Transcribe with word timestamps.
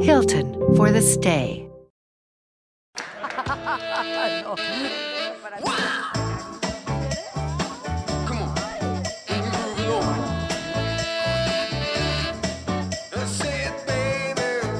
Hilton 0.00 0.54
for 0.76 0.90
the 0.92 1.02
stay. 1.02 1.68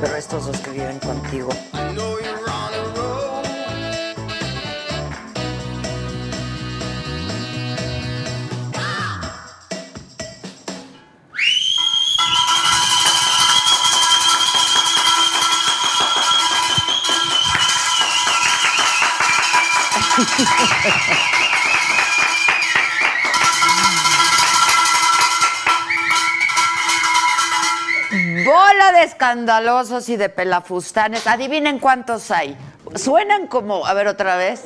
Pero 0.01 0.17
estos 0.17 0.47
dos 0.47 0.61
que 0.61 0.71
viven 0.71 0.99
contigo. 1.01 1.49
Bola 28.45 28.93
de 28.93 29.03
escandalosos 29.03 30.09
y 30.09 30.17
de 30.17 30.29
pelafustanes. 30.29 31.27
Adivinen 31.27 31.79
cuántos 31.79 32.31
hay. 32.31 32.57
Suenan 32.95 33.49
como. 33.49 33.85
A 33.85 33.95
ver, 33.95 34.07
otra 34.07 34.37
vez. 34.37 34.65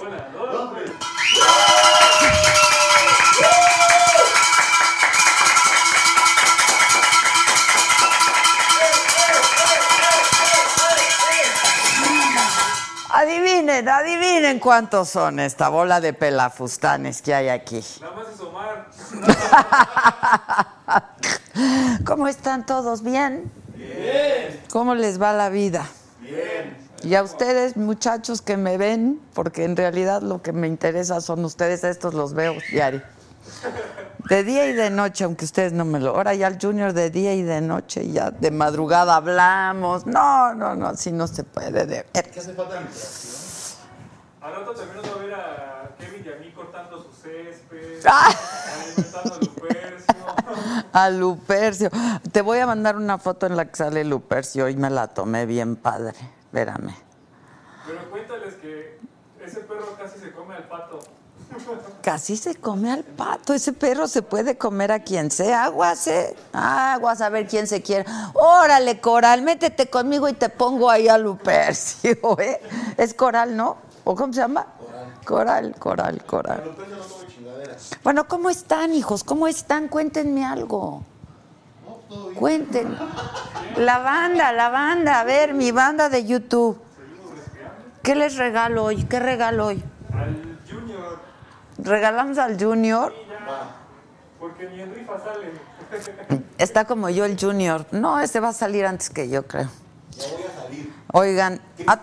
Adivinen, 13.72 13.88
adivinen 13.88 14.58
cuántos 14.58 15.08
son 15.08 15.40
esta 15.40 15.70
bola 15.70 16.00
de 16.00 16.12
pelafustanes 16.12 17.22
que 17.22 17.34
hay 17.34 17.48
aquí. 17.48 17.80
¿Cómo 22.04 22.28
están 22.28 22.66
todos? 22.66 23.02
¿Bien? 23.02 23.50
Bien. 23.74 24.60
¿Cómo 24.70 24.94
les 24.94 25.20
va 25.20 25.32
la 25.32 25.48
vida? 25.48 25.86
Bien. 26.20 26.76
Y 27.02 27.14
a 27.14 27.22
ustedes, 27.22 27.76
muchachos 27.76 28.42
que 28.42 28.58
me 28.58 28.76
ven, 28.76 29.20
porque 29.32 29.64
en 29.64 29.76
realidad 29.76 30.20
lo 30.20 30.42
que 30.42 30.52
me 30.52 30.66
interesa 30.66 31.22
son 31.22 31.44
ustedes, 31.44 31.82
estos 31.82 32.12
los 32.12 32.34
veo 32.34 32.54
diario. 32.70 33.02
De 34.28 34.44
día 34.44 34.66
y 34.66 34.72
de 34.72 34.90
noche, 34.90 35.24
aunque 35.24 35.46
ustedes 35.46 35.72
no 35.72 35.84
me 35.84 35.98
lo... 35.98 36.10
Ahora 36.10 36.34
ya 36.34 36.46
el 36.46 36.58
Junior 36.60 36.92
de 36.92 37.10
día 37.10 37.34
y 37.34 37.42
de 37.42 37.60
noche, 37.60 38.08
ya 38.10 38.30
de 38.30 38.50
madrugada 38.50 39.16
hablamos. 39.16 40.06
No, 40.06 40.54
no, 40.54 40.76
no, 40.76 40.88
así 40.88 41.10
no 41.10 41.26
se 41.26 41.42
puede. 41.42 41.86
De... 41.86 42.04
¿Qué 42.12 42.38
hace 42.38 42.52
falta 42.52 42.80
Al 44.42 44.54
rato 44.56 44.72
también 44.72 44.96
nos 44.96 45.06
va 45.06 45.14
a 45.14 45.18
ver 45.24 45.34
a 45.34 45.90
Kevin 45.98 46.24
y 46.26 46.28
a 46.32 46.36
mí 46.36 46.50
cortando 46.52 47.00
su 47.02 47.12
césped, 47.12 48.02
Ah. 48.06 48.30
alimentando 48.84 49.34
a 49.34 49.38
Lupercio. 49.38 50.14
A 50.92 51.10
Lupercio. 51.10 51.90
Te 52.32 52.42
voy 52.42 52.58
a 52.58 52.66
mandar 52.66 52.96
una 52.96 53.18
foto 53.18 53.46
en 53.46 53.56
la 53.56 53.64
que 53.66 53.76
sale 53.76 54.04
Lupercio 54.04 54.68
y 54.68 54.76
me 54.76 54.90
la 54.90 55.08
tomé 55.08 55.46
bien 55.46 55.76
padre. 55.76 56.14
Espérame. 56.44 56.94
Pero 57.86 58.10
cuéntales 58.10 58.54
que 58.54 58.98
ese 59.40 59.60
perro 59.60 59.96
casi 59.96 60.18
se 60.18 60.32
come 60.32 60.54
al 60.56 60.64
pato. 60.68 60.98
Casi 62.02 62.36
se 62.36 62.54
come 62.56 62.90
al 62.90 63.04
pato. 63.04 63.52
Ese 63.52 63.72
perro 63.72 64.08
se 64.08 64.22
puede 64.22 64.56
comer 64.56 64.90
a 64.90 65.00
quien 65.00 65.30
sea. 65.30 65.64
Aguas, 65.64 66.06
¿eh? 66.06 66.34
Aguas, 66.52 67.20
a 67.20 67.28
ver 67.28 67.46
quién 67.46 67.66
se 67.66 67.82
quiere. 67.82 68.06
Órale, 68.34 69.00
Coral, 69.00 69.42
métete 69.42 69.88
conmigo 69.90 70.28
y 70.28 70.32
te 70.32 70.48
pongo 70.48 70.88
ahí 70.90 71.08
a 71.08 71.18
Lupercio, 71.18 72.38
¿eh? 72.40 72.60
Es 72.96 73.12
Coral, 73.14 73.56
¿no? 73.56 73.76
¿O 74.04 74.14
cómo 74.14 74.32
se 74.32 74.40
llama? 74.40 74.66
Coral, 75.24 75.74
Coral, 75.78 76.24
Coral. 76.24 76.74
Bueno, 78.02 78.26
¿cómo 78.26 78.50
están, 78.50 78.92
hijos? 78.92 79.24
¿Cómo 79.24 79.46
están? 79.46 79.88
Cuéntenme 79.88 80.44
algo. 80.44 81.04
Cuenten. 82.38 82.96
La 83.76 83.98
banda, 83.98 84.52
la 84.52 84.68
banda. 84.68 85.20
A 85.20 85.24
ver, 85.24 85.54
mi 85.54 85.70
banda 85.70 86.08
de 86.08 86.24
YouTube. 86.24 86.78
¿Qué 88.02 88.14
les 88.16 88.36
regalo 88.36 88.84
hoy? 88.84 89.04
¿Qué 89.04 89.20
regalo 89.20 89.66
hoy? 89.66 89.82
Al 90.12 90.58
Junior, 90.68 91.18
¿Regalamos 91.78 92.38
al 92.38 92.60
Junior? 92.62 93.12
porque 94.40 94.68
ni 94.70 94.80
en 94.80 94.92
rifa 94.92 95.20
sale. 95.20 95.52
Está 96.58 96.84
como 96.84 97.08
yo 97.10 97.24
el 97.24 97.38
Junior. 97.38 97.86
No, 97.92 98.18
ese 98.18 98.40
va 98.40 98.48
a 98.48 98.52
salir 98.52 98.84
antes 98.86 99.08
que 99.08 99.28
yo, 99.28 99.46
creo. 99.46 99.68
Oigan, 101.12 101.60
a- 101.86 102.00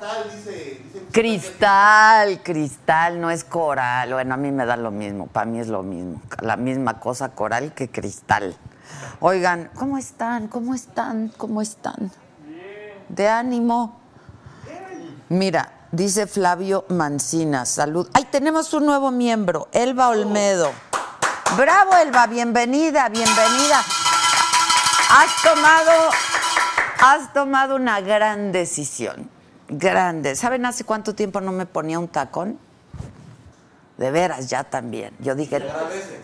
cristal, 1.12 2.42
cristal, 2.44 3.20
no 3.20 3.32
es 3.32 3.44
coral. 3.44 4.14
Bueno, 4.14 4.36
a 4.36 4.38
mí 4.38 4.52
me 4.52 4.66
da 4.66 4.78
lo 4.78 4.92
mismo, 4.92 5.26
para 5.28 5.46
mí 5.48 5.60
es 5.60 5.68
lo 5.68 5.82
mismo. 5.82 6.22
La 6.42 6.58
misma 6.58 7.00
cosa 7.00 7.30
coral 7.30 7.74
que 7.74 7.90
cristal. 7.90 8.56
Oigan, 9.20 9.72
¿cómo 9.76 9.98
están? 9.98 10.48
¿Cómo 10.48 10.76
están? 10.76 11.30
¿Cómo 11.38 11.62
están? 11.62 12.12
De 13.10 13.28
ánimo. 13.28 14.00
Mira, 15.30 15.72
dice 15.92 16.28
Flavio 16.28 16.86
Mancina, 16.90 17.66
salud. 17.66 18.08
¡Ay, 18.14 18.26
tenemos 18.32 18.74
un 18.74 18.86
nuevo 18.86 19.10
miembro! 19.12 19.68
Elba 19.72 20.10
Olmedo. 20.10 20.72
Bravo, 21.58 21.96
Elba, 21.98 22.28
bienvenida, 22.28 23.10
bienvenida. 23.10 23.80
Has 25.10 25.42
tomado, 25.42 25.92
has 27.02 27.34
tomado 27.34 27.76
una 27.76 28.02
gran 28.02 28.52
decisión. 28.52 29.30
Grande. 29.68 30.36
¿Saben 30.36 30.66
hace 30.66 30.84
cuánto 30.84 31.14
tiempo 31.14 31.42
no 31.42 31.52
me 31.52 31.66
ponía 31.66 32.00
un 32.00 32.08
tacón? 32.08 32.58
De 33.98 34.12
veras, 34.12 34.50
ya 34.50 34.64
también. 34.64 35.14
Yo 35.20 35.36
dije. 35.36 35.62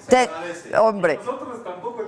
te- 0.07 0.29
hombre. 0.77 1.17
Nosotros 1.17 1.63
tampoco. 1.63 2.01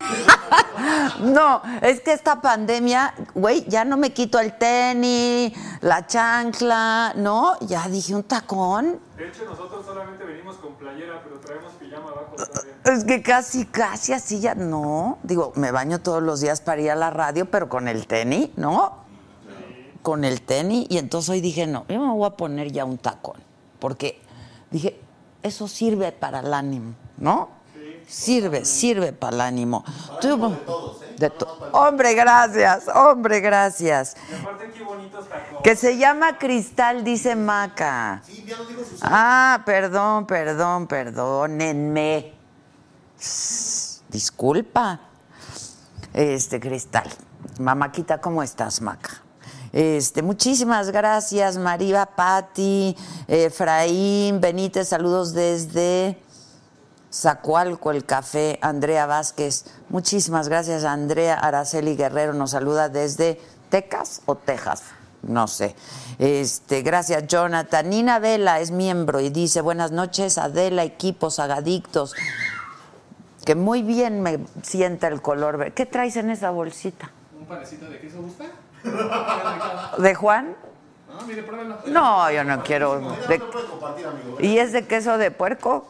No, 1.20 1.62
es 1.80 2.00
que 2.00 2.12
esta 2.12 2.40
pandemia, 2.40 3.14
güey, 3.34 3.64
ya 3.68 3.84
no 3.84 3.96
me 3.96 4.12
quito 4.12 4.40
el 4.40 4.58
tenis, 4.58 5.52
la 5.80 6.06
chancla, 6.06 7.12
¿no? 7.16 7.56
Ya 7.60 7.88
dije 7.88 8.14
un 8.14 8.24
tacón. 8.24 8.98
De 9.16 9.28
hecho, 9.28 9.44
nosotros 9.44 9.86
solamente 9.86 10.24
venimos 10.24 10.56
con 10.56 10.74
playera, 10.74 11.20
pero 11.22 11.38
traemos. 11.38 11.72
Es 12.84 13.04
que 13.04 13.22
casi, 13.22 13.64
casi 13.66 14.12
así 14.12 14.40
ya 14.40 14.54
no. 14.54 15.18
Digo, 15.22 15.52
me 15.56 15.70
baño 15.70 16.00
todos 16.00 16.22
los 16.22 16.40
días 16.40 16.60
para 16.60 16.80
ir 16.80 16.90
a 16.90 16.96
la 16.96 17.10
radio, 17.10 17.50
pero 17.50 17.68
con 17.68 17.86
el 17.88 18.06
tenis, 18.06 18.50
¿no? 18.56 18.98
Con 20.02 20.24
el 20.24 20.42
tenis. 20.42 20.86
Y 20.90 20.98
entonces 20.98 21.28
hoy 21.30 21.40
dije, 21.40 21.66
no, 21.66 21.84
yo 21.88 22.00
me 22.00 22.12
voy 22.12 22.26
a 22.26 22.30
poner 22.36 22.72
ya 22.72 22.84
un 22.84 22.98
tacón. 22.98 23.36
Porque 23.78 24.20
dije, 24.70 24.98
eso 25.42 25.68
sirve 25.68 26.12
para 26.12 26.40
el 26.40 26.52
ánimo, 26.52 26.94
¿no? 27.18 27.48
Sirve, 28.08 28.64
sirve 28.64 29.12
para 29.12 29.34
el 29.36 29.40
ánimo. 29.42 29.84
Tú- 30.20 30.36
de 31.22 31.32
Hombre, 31.72 32.14
gracias, 32.14 32.88
hombre, 32.94 33.40
gracias. 33.40 34.16
Y 34.30 34.34
aparte, 34.34 34.70
qué 34.70 34.82
bonitos 34.82 35.28
tacones. 35.28 35.62
Que 35.62 35.76
se 35.76 35.96
llama 35.96 36.38
Cristal, 36.38 37.04
dice 37.04 37.36
Maca. 37.36 38.22
Ah, 39.00 39.62
perdón, 39.64 40.26
perdón, 40.26 40.86
perdónenme. 40.86 42.34
Disculpa. 44.08 45.00
Este, 46.12 46.60
Cristal. 46.60 47.08
Mamáquita, 47.58 48.20
¿cómo 48.20 48.42
estás, 48.42 48.80
Maca? 48.80 49.22
Este, 49.72 50.20
muchísimas 50.20 50.90
gracias, 50.90 51.56
Mariva, 51.56 52.04
Patti, 52.04 52.94
Efraín, 53.26 54.38
Benítez, 54.38 54.88
saludos 54.88 55.32
desde 55.32 56.21
Zacualco, 57.12 57.90
el 57.90 58.04
café, 58.04 58.58
Andrea 58.62 59.06
Vázquez. 59.06 59.66
Muchísimas 59.90 60.48
gracias, 60.48 60.84
Andrea 60.84 61.34
Araceli 61.34 61.94
Guerrero 61.96 62.32
nos 62.32 62.52
saluda 62.52 62.88
desde 62.88 63.40
Texas 63.68 64.22
o 64.26 64.34
Texas, 64.36 64.84
no 65.22 65.46
sé. 65.46 65.74
Este, 66.18 66.82
gracias, 66.82 67.26
Jonathan. 67.26 67.88
Nina 67.90 68.18
Vela 68.18 68.60
es 68.60 68.70
miembro 68.70 69.20
y 69.20 69.28
dice, 69.30 69.60
buenas 69.60 69.92
noches, 69.92 70.38
Adela, 70.38 70.84
equipos, 70.84 71.38
agadictos. 71.38 72.14
Que 73.44 73.54
muy 73.56 73.82
bien 73.82 74.20
me 74.22 74.38
sienta 74.62 75.08
el 75.08 75.20
color 75.20 75.56
verde. 75.58 75.72
¿Qué 75.74 75.84
traes 75.84 76.16
en 76.16 76.30
esa 76.30 76.50
bolsita? 76.50 77.10
¿Un 77.38 77.44
panecito 77.46 77.86
de 77.90 77.98
queso 77.98 78.22
gusta? 78.22 78.44
¿De 79.98 80.14
Juan? 80.14 80.56
No, 81.12 81.26
mire, 81.26 81.42
pruébelo. 81.42 81.76
No, 81.86 82.30
yo 82.30 82.44
no 82.44 82.62
quiero. 82.62 83.00
de- 83.28 83.42
¿Y 84.40 84.58
es 84.58 84.72
de 84.72 84.86
queso 84.86 85.18
de 85.18 85.30
puerco? 85.30 85.86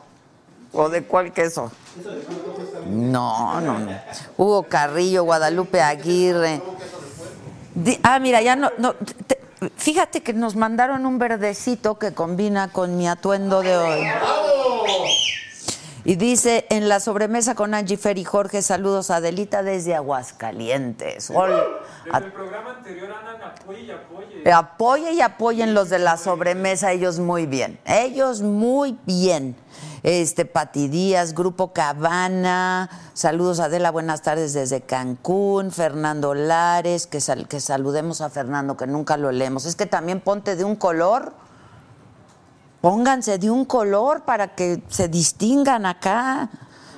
¿O 0.72 0.88
de 0.88 1.04
cuál 1.04 1.32
queso? 1.32 1.70
No, 2.86 3.60
no, 3.60 3.78
no. 3.78 3.92
Hugo 4.38 4.64
Carrillo, 4.64 5.24
Guadalupe 5.24 5.80
Aguirre. 5.82 6.62
Ah, 8.02 8.18
mira, 8.18 8.40
ya 8.42 8.56
no. 8.56 8.70
no 8.78 8.94
te- 8.94 9.38
fíjate 9.76 10.22
que 10.22 10.32
nos 10.32 10.56
mandaron 10.56 11.04
un 11.06 11.18
verdecito 11.18 11.98
que 11.98 12.12
combina 12.14 12.68
con 12.68 12.96
mi 12.96 13.06
atuendo 13.08 13.60
de 13.62 13.76
hoy. 13.76 14.06
Y 16.04 16.16
dice, 16.16 16.66
en 16.68 16.88
la 16.88 16.98
sobremesa 16.98 17.54
con 17.54 17.74
Angie 17.74 17.96
Fer 17.96 18.18
y 18.18 18.24
Jorge, 18.24 18.60
saludos 18.60 19.10
a 19.12 19.16
Adelita 19.16 19.62
desde 19.62 19.94
Aguascalientes. 19.94 21.30
Hola. 21.32 21.62
Desde 22.04 22.16
A- 22.16 22.18
el 22.18 22.32
programa 22.32 22.70
anterior 22.72 23.12
andan 23.12 23.40
apoye 23.40 23.82
y 23.82 23.90
apoye. 23.92 24.52
Apoye 24.52 25.12
y 25.12 25.20
apoyen 25.20 25.74
los 25.74 25.90
de 25.90 26.00
la 26.00 26.16
sobremesa, 26.16 26.90
ellos 26.90 27.20
muy 27.20 27.46
bien. 27.46 27.78
Ellos 27.84 28.42
muy 28.42 28.98
bien. 29.06 29.54
Este, 30.02 30.44
Pati 30.44 30.88
Díaz, 30.88 31.32
Grupo 31.32 31.72
Cabana, 31.72 32.90
saludos 33.14 33.60
Adela, 33.60 33.92
buenas 33.92 34.22
tardes 34.22 34.52
desde 34.52 34.80
Cancún, 34.80 35.70
Fernando 35.70 36.34
Lares, 36.34 37.06
que, 37.06 37.20
sal- 37.20 37.46
que 37.46 37.60
saludemos 37.60 38.20
a 38.20 38.28
Fernando, 38.28 38.76
que 38.76 38.88
nunca 38.88 39.16
lo 39.16 39.30
leemos. 39.30 39.64
Es 39.64 39.76
que 39.76 39.86
también 39.86 40.20
ponte 40.20 40.56
de 40.56 40.64
un 40.64 40.74
color, 40.74 41.32
pónganse 42.80 43.38
de 43.38 43.48
un 43.52 43.64
color 43.64 44.22
para 44.24 44.56
que 44.56 44.82
se 44.88 45.06
distingan 45.06 45.86
acá. 45.86 46.50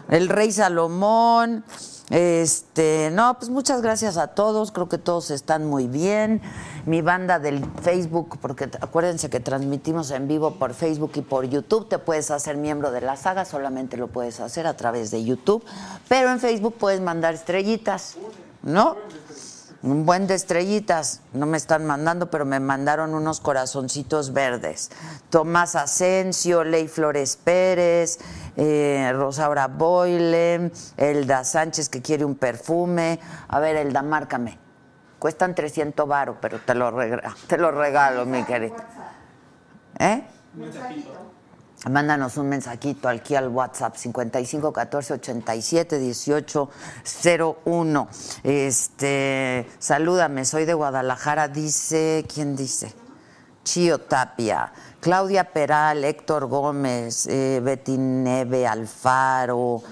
El 0.08 0.30
Rey 0.30 0.50
Salomón, 0.50 1.62
este, 2.10 3.10
no, 3.12 3.38
pues 3.38 3.50
muchas 3.50 3.80
gracias 3.80 4.18
a 4.18 4.28
todos, 4.28 4.72
creo 4.72 4.88
que 4.88 4.98
todos 4.98 5.30
están 5.30 5.66
muy 5.66 5.86
bien. 5.86 6.42
Mi 6.84 7.00
banda 7.00 7.38
del 7.38 7.64
Facebook, 7.82 8.38
porque 8.40 8.64
acuérdense 8.80 9.30
que 9.30 9.40
transmitimos 9.40 10.10
en 10.10 10.28
vivo 10.28 10.56
por 10.56 10.74
Facebook 10.74 11.12
y 11.14 11.22
por 11.22 11.46
YouTube, 11.46 11.88
te 11.88 11.98
puedes 11.98 12.30
hacer 12.30 12.58
miembro 12.58 12.90
de 12.90 13.00
la 13.00 13.16
saga, 13.16 13.46
solamente 13.46 13.96
lo 13.96 14.08
puedes 14.08 14.40
hacer 14.40 14.66
a 14.66 14.76
través 14.76 15.10
de 15.10 15.24
YouTube, 15.24 15.64
pero 16.08 16.30
en 16.30 16.40
Facebook 16.40 16.74
puedes 16.78 17.00
mandar 17.00 17.34
estrellitas, 17.34 18.16
¿no? 18.62 18.96
Un 19.84 20.06
buen 20.06 20.26
de 20.26 20.32
estrellitas, 20.32 21.20
no 21.34 21.44
me 21.44 21.58
están 21.58 21.84
mandando, 21.84 22.31
pero 22.31 22.46
me 22.46 22.58
mandaron 22.58 23.14
unos 23.14 23.40
corazoncitos 23.40 24.32
verdes. 24.32 24.90
Tomás 25.28 25.76
Asensio, 25.76 26.64
Ley 26.64 26.88
Flores 26.88 27.36
Pérez, 27.36 28.19
eh, 28.56 29.12
Rosaura 29.14 29.66
Boyle, 29.69 30.72
Elda 30.96 31.44
Sánchez 31.44 31.90
que 31.90 32.00
quiere 32.00 32.25
un 32.25 32.34
perfume. 32.34 33.20
A 33.46 33.60
ver, 33.60 33.76
Elda, 33.76 34.00
márcame. 34.00 34.56
Cuestan 35.19 35.54
300 35.54 36.08
varos, 36.08 36.38
pero 36.40 36.60
te 36.60 36.75
lo, 36.75 36.90
regalo, 36.90 37.34
te 37.46 37.58
lo 37.58 37.70
regalo, 37.70 38.25
mi 38.25 38.42
querido. 38.44 38.76
¿Eh? 39.98 40.26
Mándanos 41.90 42.36
un 42.38 42.48
mensajito 42.48 43.08
aquí 43.08 43.34
al 43.34 43.48
WhatsApp 43.48 43.96
55 43.96 44.72
14 44.72 45.14
87 45.14 45.98
18 45.98 46.70
01. 47.66 48.08
Este, 48.42 49.69
salúdame, 49.78 50.44
soy 50.44 50.64
de 50.64 50.75
Guadalajara, 50.75 51.48
dice, 51.48 52.25
¿quién 52.32 52.56
dice? 52.56 52.94
Chío 53.64 53.98
Tapia, 53.98 54.72
Claudia 55.00 55.52
Peral, 55.52 56.04
Héctor 56.04 56.46
Gómez, 56.46 57.26
eh, 57.26 57.60
Betty 57.62 57.96
Neve 57.96 58.66
Alfaro, 58.66 59.82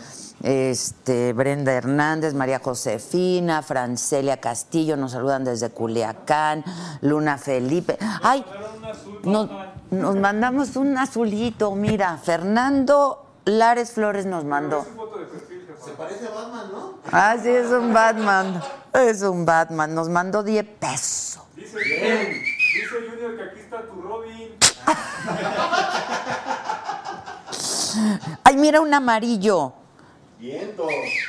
este, 0.43 1.33
Brenda 1.33 1.73
Hernández, 1.73 2.35
María 2.35 2.59
Josefina, 2.59 3.63
Francelia 3.63 4.39
Castillo, 4.39 4.97
nos 4.97 5.13
saludan 5.13 5.45
desde 5.45 5.71
Culiacán, 5.71 6.65
Luna 7.01 7.39
Felipe. 7.39 7.97
¡Ay! 8.23 8.45
Nos, 9.25 9.49
nos 9.93 10.17
mandamos 10.17 10.77
un 10.77 10.97
azulito, 10.97 11.75
mira, 11.75 12.17
Fernando 12.17 13.27
Lares 13.45 13.93
Flores 13.93 14.25
nos 14.27 14.45
mandó. 14.45 14.87
Se 15.85 15.91
parece 15.93 16.27
a 16.29 16.31
Batman, 16.31 16.73
¿no? 16.73 16.99
Ah, 17.11 17.37
sí, 17.43 17.51
es 17.51 17.71
un 17.71 17.93
Batman. 17.93 18.63
Es 18.93 19.23
un 19.23 19.45
Batman. 19.45 19.95
Nos 19.95 20.09
mandó 20.09 20.43
10 20.43 20.65
pesos. 20.79 21.43
Dice, 21.57 21.79
dice 21.79 23.11
Junior 23.11 23.37
que 23.37 23.43
aquí 23.43 23.61
está 23.61 23.83
tu 23.83 24.01
Robin. 24.01 24.57
Ay, 28.45 28.57
mira 28.57 28.81
un 28.81 28.95
amarillo. 28.95 29.75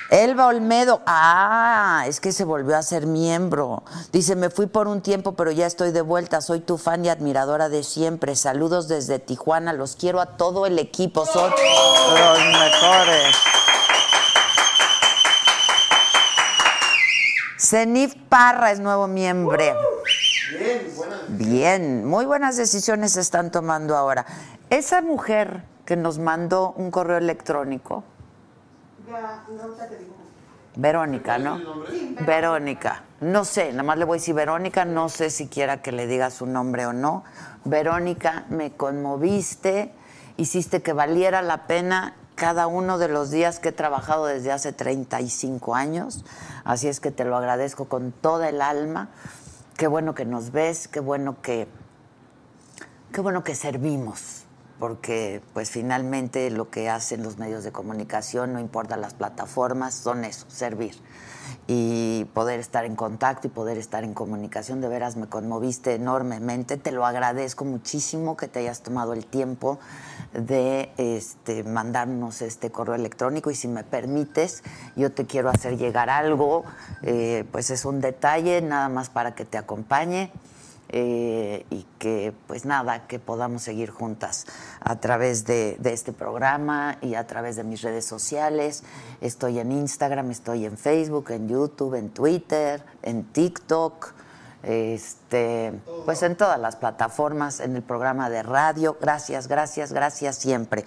Elba 0.10 0.48
Olmedo. 0.48 1.02
Ah, 1.06 2.06
es 2.08 2.20
que 2.20 2.32
se 2.32 2.44
volvió 2.44 2.76
a 2.76 2.82
ser 2.82 3.06
miembro. 3.06 3.84
Dice, 4.12 4.36
me 4.36 4.50
fui 4.50 4.66
por 4.66 4.88
un 4.88 5.02
tiempo, 5.02 5.34
pero 5.34 5.52
ya 5.52 5.68
estoy 5.68 5.92
de 5.92 6.02
vuelta. 6.02 6.42
Soy 6.42 6.62
tu 6.62 6.80
fan 6.80 7.06
y 7.06 7.10
admiradora 7.10 7.70
de 7.70 7.84
siempre. 7.84 8.36
Saludos 8.36 8.88
desde 8.88 9.20
Tijuana. 9.20 9.72
Los 9.72 9.96
quiero 9.96 10.20
a 10.20 10.38
todo 10.38 10.66
el 10.66 10.80
equipo. 10.80 11.28
Son 11.28 11.52
los 11.52 12.40
mejores. 12.40 13.36
Zenif 17.60 18.16
Parra 18.30 18.72
es 18.72 18.80
nuevo 18.80 19.08
miembro. 19.08 19.58
Bien, 19.58 20.92
buenas. 20.96 21.20
Bien, 21.28 22.06
muy 22.06 22.26
buenas 22.26 22.58
decisiones 22.58 23.12
se 23.12 23.22
están 23.22 23.52
tomando 23.52 23.96
ahora. 23.96 24.26
Esa 24.72 25.02
mujer 25.02 25.64
que 25.86 25.96
nos 25.96 26.18
mandó 26.18 26.74
un 26.78 26.92
correo 26.92 27.18
electrónico, 27.18 28.04
Verónica, 30.76 31.38
¿no? 31.38 31.60
Verónica. 32.26 33.04
No 33.22 33.46
sé, 33.46 33.72
nada 33.72 33.84
más 33.84 33.98
le 33.98 34.06
voy 34.06 34.18
a 34.18 34.20
decir 34.20 34.34
Verónica, 34.34 34.86
no 34.86 35.10
sé 35.10 35.30
si 35.30 35.48
quiera 35.48 35.82
que 35.82 35.92
le 35.92 36.08
diga 36.08 36.32
su 36.32 36.46
nombre 36.46 36.86
o 36.86 36.94
no. 36.94 37.24
Verónica, 37.64 38.46
me 38.50 38.72
conmoviste, 38.72 39.94
hiciste 40.38 40.82
que 40.82 40.94
valiera 40.94 41.42
la 41.42 41.68
pena 41.68 42.16
cada 42.36 42.66
uno 42.68 42.98
de 42.98 43.08
los 43.08 43.30
días 43.30 43.60
que 43.60 43.70
he 43.70 43.74
trabajado 43.74 44.26
desde 44.26 44.52
hace 44.52 44.74
35 44.74 45.76
años. 45.76 46.26
Así 46.64 46.88
es 46.88 47.00
que 47.00 47.12
te 47.12 47.26
lo 47.26 47.38
agradezco 47.38 47.86
con 47.86 48.12
toda 48.12 48.50
el 48.50 48.62
alma. 48.62 49.10
Qué 49.78 49.88
bueno 49.88 50.16
que 50.16 50.26
nos 50.26 50.52
ves, 50.52 50.88
qué 50.88 51.00
bueno 51.00 51.42
que 51.42 51.68
qué 53.14 53.22
bueno 53.22 53.44
que 53.44 53.54
servimos, 53.54 54.43
porque 54.84 55.42
pues 55.54 55.72
finalmente 55.72 56.50
lo 56.50 56.70
que 56.70 56.90
hacen 56.90 57.24
los 57.24 57.38
medios 57.38 57.64
de 57.64 57.72
comunicación, 57.72 58.52
no 58.52 58.60
importa 58.60 58.98
las 58.98 59.14
plataformas, 59.14 59.94
son 59.94 60.26
eso, 60.26 60.46
servir. 60.50 60.94
Y 61.68 62.26
poder 62.34 62.60
estar 62.60 62.84
en 62.84 62.98
contacto 62.98 63.48
y 63.48 63.50
poder 63.50 63.78
estar 63.78 64.04
en 64.04 64.14
comunicación, 64.14 64.82
de 64.82 64.90
veras 64.90 65.16
me 65.16 65.28
conmoviste 65.28 65.94
enormemente, 65.94 66.76
te 66.76 66.92
lo 66.92 67.06
agradezco 67.06 67.64
muchísimo 67.64 68.36
que 68.36 68.50
te 68.50 68.60
hayas 68.60 68.82
tomado 68.82 69.14
el 69.14 69.26
tiempo 69.26 69.80
de 70.34 70.92
este, 70.98 71.64
mandarnos 71.64 72.42
este 72.42 72.70
correo 72.70 72.96
electrónico. 72.96 73.52
Y 73.52 73.56
si 73.56 73.70
me 73.70 73.86
permites, 73.86 74.64
yo 74.98 75.14
te 75.14 75.26
quiero 75.26 75.50
hacer 75.50 75.78
llegar 75.78 76.10
algo, 76.10 76.66
eh, 77.04 77.46
pues 77.54 77.70
es 77.70 77.86
un 77.86 78.02
detalle 78.02 78.62
nada 78.62 78.90
más 78.90 79.10
para 79.10 79.34
que 79.34 79.46
te 79.46 79.58
acompañe 79.58 80.30
eh, 80.96 81.66
y 81.72 81.88
que 81.98 82.36
pues 82.46 82.66
nada, 82.66 83.08
que 83.08 83.18
podamos 83.18 83.64
seguir 83.64 83.90
juntas 83.90 84.46
a 84.80 85.00
través 85.00 85.44
de, 85.44 85.76
de 85.80 85.92
este 85.92 86.14
programa 86.14 87.00
y 87.02 87.16
a 87.16 87.26
través 87.26 87.56
de 87.56 87.64
mis 87.64 87.82
redes 87.82 88.06
sociales. 88.06 88.84
Estoy 89.20 89.58
en 89.58 89.72
Instagram, 89.72 90.30
estoy 90.30 90.68
en 90.68 90.78
Facebook, 90.78 91.32
en 91.32 91.50
YouTube, 91.50 91.96
en 91.96 92.12
Twitter, 92.12 92.86
en 93.02 93.24
TikTok, 93.24 94.14
este, 94.62 95.74
pues 96.06 96.22
en 96.22 96.36
todas 96.36 96.60
las 96.60 96.76
plataformas, 96.76 97.60
en 97.60 97.76
el 97.76 97.82
programa 97.82 98.30
de 98.30 98.44
radio. 98.44 98.96
Gracias, 99.02 99.48
gracias, 99.48 99.94
gracias 99.94 100.36
siempre. 100.36 100.86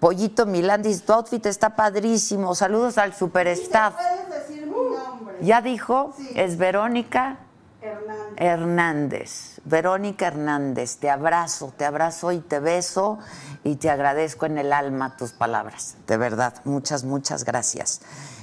Pollito 0.00 0.44
Milandis, 0.44 1.02
tu 1.02 1.14
outfit 1.14 1.46
está 1.46 1.74
padrísimo. 1.74 2.54
Saludos 2.54 2.98
al 2.98 3.14
super 3.14 3.46
staff. 3.48 3.94
Puedes 3.94 4.48
decir 4.48 4.66
mi 4.66 4.72
nombre. 4.72 5.36
Ya 5.40 5.62
dijo, 5.62 6.14
es 6.34 6.58
Verónica 6.58 7.38
Hernández. 7.86 8.34
Hernández. 8.36 9.60
Verónica 9.64 10.26
Hernández, 10.28 10.98
te 10.98 11.10
abrazo, 11.10 11.72
te 11.76 11.84
abrazo 11.84 12.32
y 12.32 12.40
te 12.40 12.60
beso 12.60 13.18
y 13.64 13.76
te 13.76 13.90
agradezco 13.90 14.46
en 14.46 14.58
el 14.58 14.72
alma 14.72 15.16
tus 15.16 15.32
palabras. 15.32 15.96
De 16.06 16.16
verdad, 16.16 16.54
muchas, 16.64 17.04
muchas 17.04 17.44
gracias. 17.44 18.00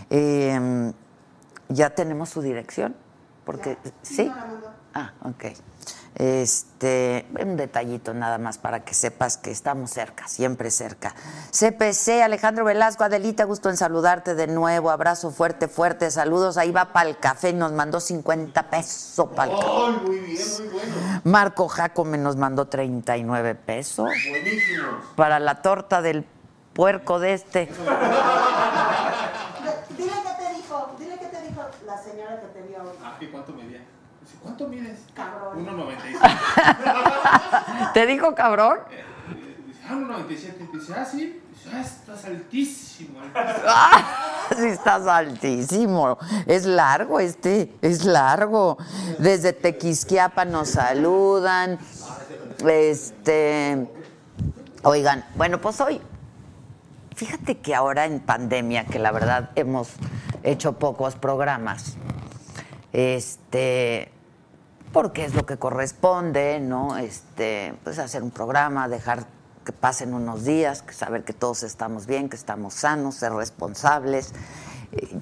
Eh, 0.10 0.92
¿Ya 1.70 1.90
tenemos 1.92 2.30
su 2.30 2.42
dirección? 2.42 2.96
Porque, 3.46 3.78
¿sí? 4.02 4.26
no 4.26 4.36
la 4.36 4.46
mandó. 4.46 4.74
Ah, 4.94 5.14
ok. 5.24 5.46
Este, 6.16 7.26
un 7.40 7.58
detallito 7.58 8.14
nada 8.14 8.38
más 8.38 8.60
para 8.60 8.84
que 8.86 8.94
sepas 8.94 9.38
que 9.38 9.50
estamos 9.50 9.90
cerca, 9.92 10.28
siempre 10.28 10.70
cerca. 10.70 11.16
CPC, 11.52 12.22
Alejandro 12.22 12.66
Velasco, 12.66 13.04
Adelita, 13.04 13.46
gusto 13.46 13.70
en 13.70 13.78
saludarte 13.78 14.36
de 14.36 14.46
nuevo. 14.48 14.92
Abrazo 14.92 15.32
fuerte, 15.32 15.68
fuerte, 15.68 16.12
saludos. 16.12 16.58
Ahí 16.58 16.72
va 16.72 16.94
para 16.94 17.10
el 17.10 17.18
café, 17.18 17.52
nos 17.52 17.72
mandó 17.72 18.00
50 18.00 18.70
pesos 18.70 19.30
para 19.36 19.52
el 19.52 19.58
café. 19.58 19.72
¡Ay, 19.72 20.02
muy 20.06 20.20
bien, 20.20 20.42
muy 20.60 20.68
bueno! 20.68 20.94
Marco 21.24 21.68
Jacome 21.68 22.18
nos 22.20 22.36
mandó 22.36 22.66
39 22.68 23.56
pesos 23.56 24.10
Buenísimos. 24.30 25.06
para 25.16 25.40
la 25.40 25.62
torta 25.64 26.02
del 26.04 26.26
puerco 26.74 27.20
de 27.20 27.34
este. 27.34 27.70
Dile 29.98 30.12
qué 30.12 30.44
te 30.46 30.54
dijo, 30.56 30.96
dile 31.00 31.18
qué 31.20 31.26
te 31.28 31.42
dijo 31.48 31.62
la 31.86 31.98
señora 32.02 32.42
que 32.42 32.48
te 32.48 32.62
vio 32.68 32.82
hoy. 32.84 32.98
Ah, 33.04 33.16
¿y 33.20 33.28
cuánto 33.28 33.54
medía? 33.54 33.80
Dice, 34.22 34.36
¿cuánto 34.42 34.68
mides? 34.68 35.00
Cabrón. 35.14 35.66
1.97. 35.66 37.94
¿Te 37.94 38.06
dijo 38.08 38.36
cabrón? 38.36 38.80
Eh, 38.92 39.04
ah, 39.88 39.94
1.97. 39.94 40.72
Dice, 40.72 40.94
ah, 40.96 41.06
sí. 41.06 41.40
Ah, 41.72 41.82
estás 41.82 42.26
altísimo. 42.26 43.20
altísimo. 43.20 43.68
¡Ah! 43.68 44.50
Sí, 44.56 44.66
estás 44.66 45.08
altísimo. 45.08 46.18
Es 46.46 46.66
largo 46.66 47.20
este, 47.20 47.74
es 47.82 48.06
largo. 48.06 48.78
Desde 49.20 49.54
Tequisquiapa 49.54 50.46
nos 50.46 50.70
saludan. 50.70 51.80
Este. 52.66 53.88
Oigan, 54.84 55.26
bueno, 55.36 55.62
pues 55.62 55.80
hoy. 55.80 56.02
Fíjate 57.16 57.60
que 57.60 57.76
ahora 57.76 58.06
en 58.06 58.20
pandemia, 58.20 58.86
que 58.86 59.00
la 59.00 59.12
verdad 59.12 59.52
hemos 59.56 59.90
hecho 60.42 60.74
pocos 60.74 61.16
programas, 61.16 61.96
este, 62.92 64.12
porque 64.94 65.26
es 65.26 65.34
lo 65.36 65.46
que 65.46 65.58
corresponde, 65.58 66.60
¿no? 66.62 66.98
Este, 66.98 67.76
pues 67.84 68.00
hacer 68.00 68.24
un 68.24 68.32
programa, 68.32 68.88
dejar 68.88 69.26
que 69.66 69.74
pasen 69.74 70.14
unos 70.14 70.46
días, 70.46 70.82
que 70.82 70.94
saber 70.94 71.24
que 71.24 71.34
todos 71.34 71.64
estamos 71.64 72.06
bien, 72.06 72.30
que 72.30 72.36
estamos 72.36 72.76
sanos, 72.76 73.16
ser 73.16 73.34
responsables. 73.34 74.34
Eh, 74.92 75.20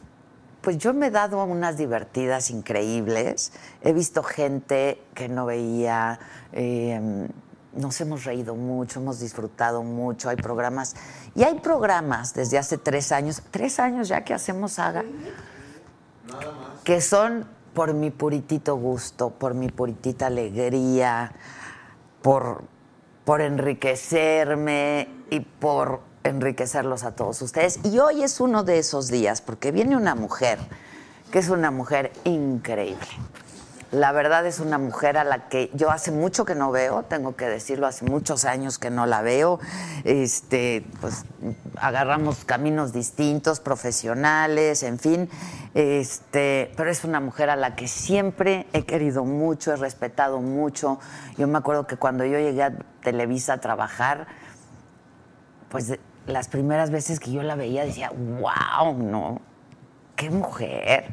Pues 0.62 0.78
yo 0.78 0.94
me 0.94 1.08
he 1.08 1.12
dado 1.12 1.44
unas 1.44 1.76
divertidas 1.78 2.52
increíbles. 2.52 3.52
He 3.82 3.94
visto 3.94 4.22
gente 4.22 5.02
que 5.16 5.28
no 5.28 5.48
veía. 5.48 6.20
eh, 6.54 7.28
nos 7.74 8.02
hemos 8.02 8.26
reído 8.26 8.54
mucho, 8.56 9.00
hemos 9.00 9.20
disfrutado 9.22 9.82
mucho. 9.82 10.30
Hay 10.30 10.36
programas. 10.36 10.96
Y 11.36 11.44
hay 11.44 11.60
programas 11.62 12.34
desde 12.34 12.58
hace 12.58 12.78
tres 12.78 13.12
años. 13.12 13.42
Tres 13.50 13.80
años 13.80 14.08
ya 14.10 14.24
que 14.24 14.34
hacemos 14.34 14.74
Saga. 14.74 15.04
Que 16.84 17.00
son 17.02 17.46
por 17.74 17.94
mi 17.94 18.12
puritito 18.12 18.76
gusto, 18.76 19.30
por 19.30 19.54
mi 19.54 19.70
puritita 19.70 20.28
alegría, 20.28 21.34
por, 22.22 22.64
por 23.26 23.42
enriquecerme 23.42 25.08
y 25.30 25.40
por 25.40 26.02
enriquecerlos 26.24 27.04
a 27.04 27.16
todos 27.16 27.42
ustedes. 27.42 27.80
Y 27.84 28.00
hoy 28.00 28.24
es 28.24 28.40
uno 28.40 28.64
de 28.64 28.80
esos 28.80 29.08
días, 29.08 29.42
porque 29.42 29.72
viene 29.72 29.96
una 29.96 30.16
mujer, 30.16 30.60
que 31.32 31.40
es 31.40 31.50
una 31.50 31.72
mujer 31.72 32.12
increíble. 32.24 33.08
La 33.92 34.14
verdad 34.14 34.46
es 34.46 34.62
una 34.62 34.78
mujer 34.78 35.18
a 35.18 35.26
la 35.26 35.50
que 35.50 35.70
yo 35.74 35.92
hace 35.92 36.12
mucho 36.12 36.46
que 36.46 36.56
no 36.56 36.72
veo, 36.72 37.04
tengo 37.04 37.36
que 37.36 37.46
decirlo, 37.46 37.88
hace 37.88 38.06
muchos 38.06 38.46
años 38.46 38.80
que 38.80 38.90
no 38.90 39.06
la 39.06 39.22
veo. 39.22 39.60
Este, 40.06 40.86
pues 41.02 41.26
agarramos 41.76 42.46
caminos 42.46 42.94
distintos, 42.94 43.60
profesionales, 43.60 44.84
en 44.84 44.98
fin. 44.98 45.30
Este, 45.74 46.72
pero 46.78 46.90
es 46.90 47.04
una 47.04 47.20
mujer 47.20 47.50
a 47.50 47.58
la 47.58 47.76
que 47.76 47.90
siempre 47.90 48.66
he 48.72 48.86
querido 48.86 49.26
mucho, 49.26 49.74
he 49.74 49.76
respetado 49.76 50.40
mucho. 50.40 50.98
Yo 51.38 51.48
me 51.50 51.58
acuerdo 51.58 51.86
que 51.86 51.98
cuando 51.98 52.24
yo 52.24 52.40
llegué 52.40 52.64
a 52.64 52.72
Televisa 53.02 53.54
a 53.54 53.58
trabajar, 53.58 54.28
pues 55.68 56.00
las 56.28 56.48
primeras 56.48 56.92
veces 56.92 57.20
que 57.20 57.34
yo 57.34 57.44
la 57.44 57.56
veía 57.56 57.84
decía, 57.84 58.10
wow, 58.12 58.94
no, 58.98 59.42
qué 60.16 60.30
mujer. 60.30 61.12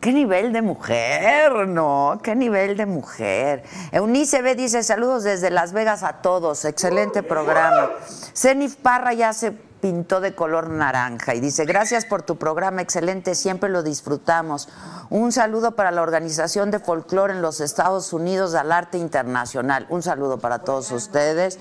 ¿Qué 0.00 0.12
nivel 0.12 0.52
de 0.52 0.62
mujer? 0.62 1.66
No, 1.66 2.20
qué 2.22 2.36
nivel 2.36 2.76
de 2.76 2.86
mujer. 2.86 3.64
Eunice 3.92 4.42
B 4.42 4.54
dice 4.54 4.82
saludos 4.82 5.24
desde 5.24 5.50
Las 5.50 5.72
Vegas 5.72 6.02
a 6.02 6.14
todos. 6.14 6.64
Excelente 6.64 7.22
programa. 7.22 7.90
Zenif 8.34 8.76
Parra 8.76 9.14
ya 9.14 9.32
se 9.32 9.52
pintó 9.80 10.20
de 10.20 10.34
color 10.34 10.70
naranja 10.70 11.34
y 11.34 11.40
dice 11.40 11.64
gracias 11.64 12.04
por 12.06 12.22
tu 12.22 12.36
programa, 12.36 12.82
excelente, 12.82 13.34
siempre 13.34 13.68
lo 13.70 13.82
disfrutamos. 13.82 14.68
Un 15.10 15.32
saludo 15.32 15.76
para 15.76 15.90
la 15.90 16.02
Organización 16.02 16.70
de 16.70 16.78
Folclore 16.78 17.34
en 17.34 17.42
los 17.42 17.60
Estados 17.60 18.12
Unidos 18.12 18.54
al 18.54 18.72
Arte 18.72 18.98
Internacional. 18.98 19.86
Un 19.88 20.02
saludo 20.02 20.38
para 20.38 20.60
todos 20.60 20.90
ustedes. 20.92 21.58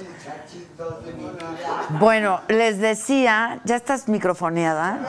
Bueno, 1.99 2.41
les 2.47 2.79
decía, 2.79 3.61
¿ya 3.63 3.75
estás 3.75 4.07
microfoneada? 4.07 4.99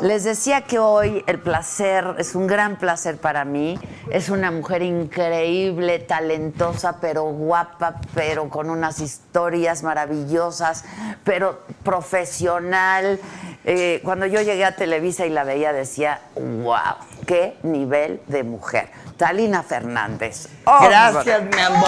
Les 0.00 0.24
decía 0.24 0.62
que 0.62 0.78
hoy 0.78 1.24
el 1.26 1.38
placer, 1.40 2.14
es 2.18 2.34
un 2.34 2.46
gran 2.46 2.76
placer 2.76 3.16
para 3.16 3.44
mí. 3.44 3.78
Es 4.10 4.28
una 4.28 4.50
mujer 4.50 4.82
increíble, 4.82 5.98
talentosa, 5.98 6.98
pero 7.00 7.24
guapa, 7.24 7.96
pero 8.14 8.48
con 8.48 8.70
unas 8.70 9.00
historias 9.00 9.82
maravillosas, 9.82 10.84
pero 11.24 11.62
profesional. 11.82 13.18
Eh, 13.64 14.00
cuando 14.04 14.26
yo 14.26 14.40
llegué 14.40 14.64
a 14.64 14.76
Televisa 14.76 15.26
y 15.26 15.30
la 15.30 15.44
veía, 15.44 15.72
decía, 15.72 16.20
wow, 16.36 16.96
qué 17.26 17.58
nivel 17.62 18.22
de 18.28 18.44
mujer. 18.44 18.90
Talina 19.16 19.62
Fernández. 19.62 20.48
¡Hombre! 20.64 20.88
Gracias, 20.88 21.42
mi 21.42 21.60
amor. 21.60 21.86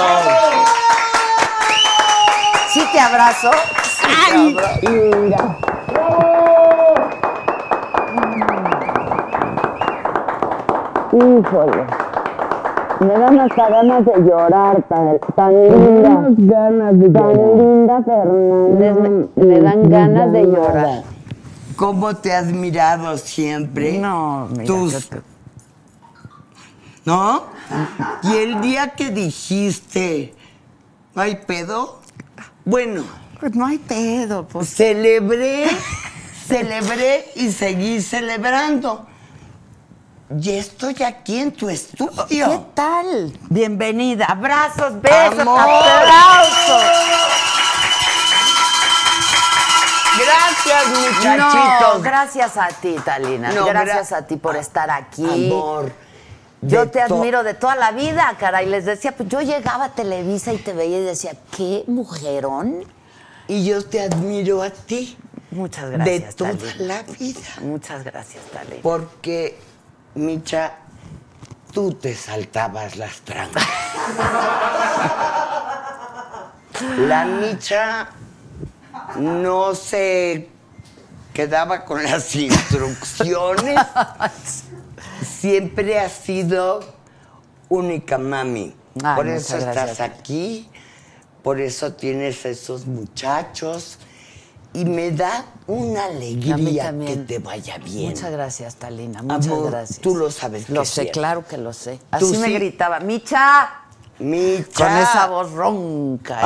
Sí 2.69 2.83
te 2.93 3.01
abrazo. 3.01 3.51
Sí 3.83 4.55
te 4.55 4.61
abrazo. 4.61 5.21
Mira. 5.21 5.57
Híjole. 11.13 11.87
Me 13.01 13.17
dan 13.17 13.39
hasta 13.41 13.69
ganas 13.69 14.05
de 14.05 14.13
llorar, 14.23 14.83
tan, 14.89 15.19
tan 15.37 15.53
linda. 15.53 16.27
ganas 16.37 16.99
de 16.99 17.11
tan 17.11 17.33
linda, 17.59 18.03
Fernanda. 18.03 19.29
Le 19.37 19.61
dan 19.61 19.89
ganas 19.89 20.33
de 20.33 20.43
llorar. 20.45 21.03
¿Cómo 21.77 22.17
te 22.17 22.35
has 22.35 22.47
mirado 22.47 23.17
siempre? 23.19 23.99
No, 23.99 24.49
mira, 24.51 24.65
Tus- 24.65 24.93
yo 25.11 25.17
te- 25.19 25.23
¿No? 27.05 27.43
Y 28.25 28.37
el 28.37 28.61
día 28.61 28.91
que 28.91 29.11
dijiste, 29.11 30.35
¿no 31.15 31.23
hay 31.23 31.37
pedo? 31.37 32.01
Bueno, 32.69 33.03
Pues 33.41 33.55
no 33.55 33.65
hay 33.67 33.79
pedo, 33.79 34.47
pues. 34.47 34.69
celebré, 34.69 35.67
celebré 36.49 37.33
y 37.35 37.51
seguí 37.51 38.03
celebrando. 38.03 39.07
Y 40.39 40.51
estoy 40.51 40.95
aquí 41.03 41.39
en 41.39 41.53
tu 41.53 41.69
¿Qué 41.69 41.73
estudio. 41.73 42.67
tal? 42.75 43.33
Bienvenida. 43.49 44.27
Abrazos, 44.27 45.01
besos, 45.01 45.39
Amor. 45.39 45.59
aplausos. 45.61 46.83
Gracias, 50.19 50.89
No, 50.93 51.01
muchachitos. 51.01 52.03
gracias 52.03 52.57
a 52.59 52.69
ti, 52.69 52.97
Talina. 53.03 53.51
No, 53.53 53.65
gracias 53.65 54.11
gra- 54.13 54.17
a 54.19 54.27
ti 54.27 54.37
por 54.37 54.57
estar 54.57 54.91
aquí. 54.91 55.25
Amor. 55.25 55.91
Yo 56.63 56.85
de 56.85 56.91
te 56.91 57.01
admiro 57.03 57.45
de 57.45 57.55
toda 57.55 57.77
la 57.77 57.93
vida, 57.93 58.35
caray. 58.39 58.67
Les 58.67 58.85
decía, 58.85 59.13
pues 59.17 59.29
yo 59.29 59.41
llegaba 59.41 59.87
a 59.87 59.95
Televisa 59.95 60.53
y 60.53 60.59
te 60.59 60.73
veía 60.73 60.99
y 60.99 61.05
decía, 61.05 61.33
¿qué 61.57 61.85
mujerón? 61.87 62.85
Y 63.47 63.65
yo 63.65 63.85
te 63.85 64.01
admiro 64.01 64.63
a 64.63 64.71
ti. 64.71 65.17
Muchas 65.51 65.91
de 65.91 65.97
gracias, 65.97 66.37
toda 66.37 66.55
Talina. 66.55 66.85
la 66.87 67.03
vida. 67.03 67.41
Muchas 67.63 68.05
gracias, 68.05 68.45
Talina. 68.53 68.83
Porque, 68.83 69.59
Micha, 70.15 70.75
tú 71.73 71.93
te 71.93 72.15
saltabas 72.15 72.97
las 72.97 73.21
trancas. 73.21 73.65
La 76.99 77.25
Micha 77.25 78.11
no 79.17 79.75
se 79.75 80.49
quedaba 81.33 81.85
con 81.85 82.03
las 82.05 82.35
instrucciones. 82.37 83.77
Siempre 85.23 85.99
ha 85.99 86.09
sido 86.09 86.81
única 87.69 88.19
mami. 88.19 88.75
Ay, 89.03 89.17
por 89.17 89.29
eso 89.29 89.57
estás 89.57 90.01
aquí, 90.01 90.69
por 91.43 91.61
eso 91.61 91.93
tienes 91.93 92.45
esos 92.47 92.87
muchachos. 92.87 93.99
Y 94.75 94.85
me 94.85 95.11
da 95.11 95.47
una 95.67 96.05
alegría 96.05 96.95
que 97.05 97.17
te 97.17 97.39
vaya 97.39 97.79
bien. 97.79 98.11
Muchas 98.11 98.31
gracias, 98.31 98.77
Talina. 98.77 99.23
Muchas 99.23 99.47
Amor, 99.47 99.71
gracias. 99.71 99.99
tú 100.01 100.15
lo 100.15 100.31
sabes 100.31 100.69
Lo 100.69 100.85
sé, 100.85 101.11
claro 101.11 101.47
que 101.47 101.57
lo 101.57 101.73
sé. 101.73 101.99
Tú 102.19 102.29
Así 102.31 102.37
me 102.39 102.49
sí. 102.49 102.53
gritaba, 102.55 103.01
Micha, 103.01 103.71
Micha. 104.19 104.85
con 104.85 104.97
esa 104.97 105.27
voz 105.29 105.53
ronca. 105.53 106.39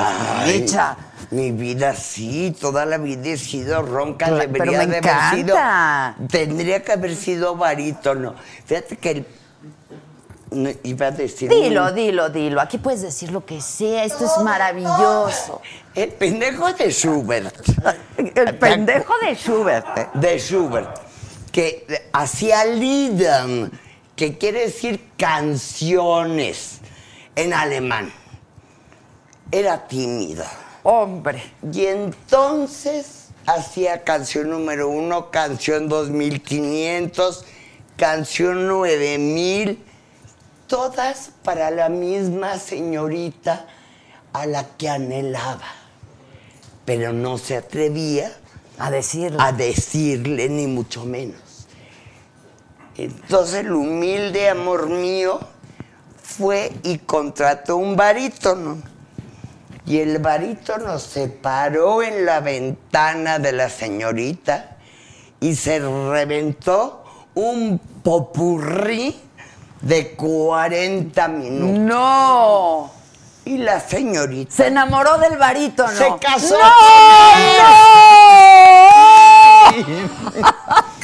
Ay, 0.44 0.60
Micha. 0.60 0.96
Mi 1.30 1.50
vida 1.50 1.94
sí, 1.94 2.54
toda 2.60 2.84
la 2.84 2.98
vida 2.98 3.30
he 3.30 3.38
sido 3.38 3.80
ronca, 3.80 4.26
Cla- 4.26 4.40
debería 4.40 4.52
pero 4.58 4.72
me 4.72 4.86
de 4.86 4.98
haber 5.10 5.34
sido. 5.38 5.54
encanta. 5.56 6.16
Tendría 6.28 6.82
que 6.82 6.92
haber 6.92 7.16
sido 7.16 7.56
barítono. 7.56 8.34
Fíjate 8.66 8.96
que 8.98 9.10
el- 9.10 9.26
no, 10.50 10.68
iba 10.82 11.06
a 11.06 11.10
decir. 11.12 11.48
Dilo, 11.48 11.86
un- 11.86 11.94
dilo, 11.94 12.28
dilo. 12.28 12.60
Aquí 12.60 12.76
puedes 12.76 13.00
decir 13.00 13.30
lo 13.32 13.46
que 13.46 13.62
sea. 13.62 14.04
Esto 14.04 14.26
es 14.26 14.44
maravilloso. 14.44 15.62
El 15.94 16.10
pendejo 16.10 16.70
de 16.74 16.90
Schubert. 16.92 17.54
El 18.18 18.58
pendejo 18.58 19.14
de 19.22 19.34
Schubert. 19.34 20.12
De 20.12 20.38
Schubert. 20.38 20.98
Que 21.50 22.08
hacía 22.12 22.66
Lieden, 22.66 23.70
que 24.14 24.36
quiere 24.36 24.66
decir 24.66 25.08
canciones 25.16 26.80
en 27.36 27.52
alemán. 27.52 28.12
Era 29.50 29.86
tímido. 29.86 30.44
Hombre. 30.82 31.42
Y 31.72 31.86
entonces 31.86 33.28
hacía 33.46 34.02
canción 34.04 34.50
número 34.50 34.88
uno, 34.88 35.30
canción 35.30 35.88
2500, 35.88 37.44
canción 37.96 38.66
9000, 38.66 39.78
todas 40.66 41.30
para 41.44 41.70
la 41.70 41.88
misma 41.88 42.58
señorita 42.58 43.66
a 44.32 44.46
la 44.46 44.64
que 44.76 44.88
anhelaba. 44.88 45.68
Pero 46.84 47.12
no 47.12 47.38
se 47.38 47.56
atrevía 47.56 48.32
A 48.78 48.90
decirlo. 48.90 49.40
a 49.40 49.52
decirle, 49.52 50.48
ni 50.48 50.66
mucho 50.66 51.04
menos. 51.04 51.40
Entonces 52.96 53.60
el 53.60 53.72
humilde 53.72 54.48
amor 54.48 54.88
mío 54.88 55.40
fue 56.36 56.72
y 56.82 56.98
contrató 56.98 57.76
un 57.76 57.96
barítono. 57.96 58.78
Y 59.84 59.98
el 59.98 60.18
barítono 60.18 60.98
se 60.98 61.28
paró 61.28 62.02
en 62.02 62.24
la 62.24 62.40
ventana 62.40 63.38
de 63.38 63.52
la 63.52 63.68
señorita 63.68 64.76
y 65.40 65.54
se 65.56 65.80
reventó 65.80 67.04
un 67.34 67.78
popurrí 68.02 69.18
de 69.80 70.14
40 70.14 71.28
minutos. 71.28 71.78
No. 71.80 72.90
Y 73.44 73.58
la 73.58 73.80
señorita 73.80 74.52
Se 74.54 74.68
enamoró 74.68 75.18
del 75.18 75.36
barítono. 75.36 75.90
se 75.90 76.12
casó 76.20 76.54
¡No! 76.54 76.70
con 76.78 77.40
él. 79.88 80.08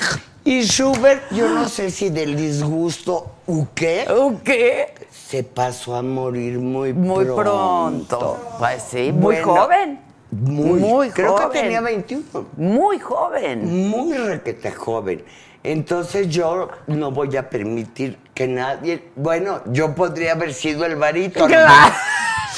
Y 0.48 0.62
Schubert, 0.62 1.30
yo 1.30 1.46
no 1.46 1.68
sé 1.68 1.90
si 1.90 2.08
del 2.08 2.34
disgusto 2.34 3.32
o 3.46 3.66
qué, 3.74 4.06
¿O 4.08 4.40
¿Qué? 4.42 4.94
se 5.10 5.44
pasó 5.44 5.94
a 5.94 6.00
morir 6.00 6.58
muy, 6.58 6.94
Muy 6.94 7.26
pronto. 7.26 7.36
pronto. 7.42 8.36
Pues 8.58 8.82
sí, 8.90 9.12
muy 9.12 9.36
Bueno, 9.36 9.54
joven. 9.54 10.00
Muy, 10.30 10.80
Muy 10.80 11.10
creo 11.10 11.32
joven. 11.36 11.50
que 11.50 11.60
tenía 11.60 11.82
21. 11.82 12.46
Muy 12.56 12.98
joven. 12.98 13.88
Muy 13.90 14.16
requete 14.16 14.72
joven. 14.72 15.22
Entonces 15.62 16.30
yo 16.30 16.70
no 16.86 17.10
voy 17.10 17.36
a 17.36 17.50
permitir 17.50 18.18
que 18.32 18.48
nadie. 18.48 19.04
Bueno, 19.16 19.60
yo 19.66 19.94
podría 19.94 20.32
haber 20.32 20.54
sido 20.54 20.86
el 20.86 20.96
barítono. 20.96 21.46
Claro. 21.46 21.94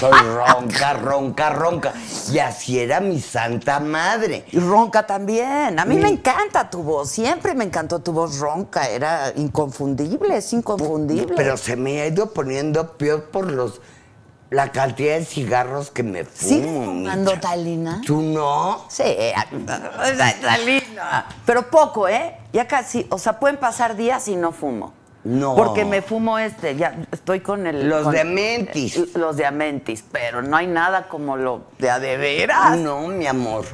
Soy 0.00 0.12
ronca, 0.18 0.94
ronca, 0.94 1.50
ronca. 1.50 1.92
Y 2.32 2.38
así 2.38 2.78
era 2.80 3.00
mi 3.00 3.20
santa 3.20 3.78
madre. 3.80 4.46
Y 4.50 4.58
ronca 4.58 5.06
también. 5.06 5.78
A 5.78 5.84
mí 5.84 5.96
Mi- 5.96 6.00
me 6.02 6.08
encanta 6.08 6.70
tu 6.70 6.82
voz. 6.82 7.10
Siempre 7.10 7.54
me 7.54 7.64
encantó 7.64 7.98
tu 7.98 8.12
voz 8.12 8.38
ronca. 8.38 8.88
Era 8.88 9.30
inconfundible, 9.36 10.38
es 10.38 10.54
inconfundible. 10.54 11.34
Pero 11.36 11.58
se 11.58 11.76
me 11.76 12.00
ha 12.00 12.06
ido 12.06 12.32
poniendo 12.32 12.96
peor 12.96 13.24
por 13.24 13.50
los 13.52 13.82
la 14.48 14.72
cantidad 14.72 15.16
de 15.18 15.24
cigarros 15.26 15.90
que 15.90 16.02
me 16.02 16.24
fumo. 16.24 16.48
¿Sigues 16.48 16.66
fumando 16.86 17.38
talina? 17.38 18.00
¿Tú 18.04 18.22
no? 18.22 18.86
Sí, 18.88 19.04
talina. 20.42 21.26
Pero 21.46 21.70
poco, 21.70 22.08
¿eh? 22.08 22.36
Ya 22.52 22.66
casi, 22.66 23.06
o 23.10 23.18
sea, 23.18 23.38
pueden 23.38 23.58
pasar 23.58 23.96
días 23.96 24.26
y 24.28 24.34
no 24.34 24.50
fumo. 24.52 24.92
No. 25.22 25.54
Porque 25.54 25.84
me 25.84 26.00
fumo 26.00 26.38
este, 26.38 26.76
ya 26.76 26.96
estoy 27.12 27.40
con 27.40 27.66
el... 27.66 27.88
Los 27.88 28.04
con- 28.04 28.12
de 28.12 28.20
Amentis. 28.20 29.14
Los 29.14 29.36
de 29.36 29.44
Amentis, 29.44 30.02
pero 30.10 30.40
no 30.42 30.56
hay 30.56 30.66
nada 30.66 31.08
como 31.08 31.36
lo 31.36 31.62
de 31.78 31.90
a 31.90 31.98
de 31.98 32.16
veras. 32.16 32.78
No, 32.78 33.06
mi 33.08 33.26
amor. 33.26 33.66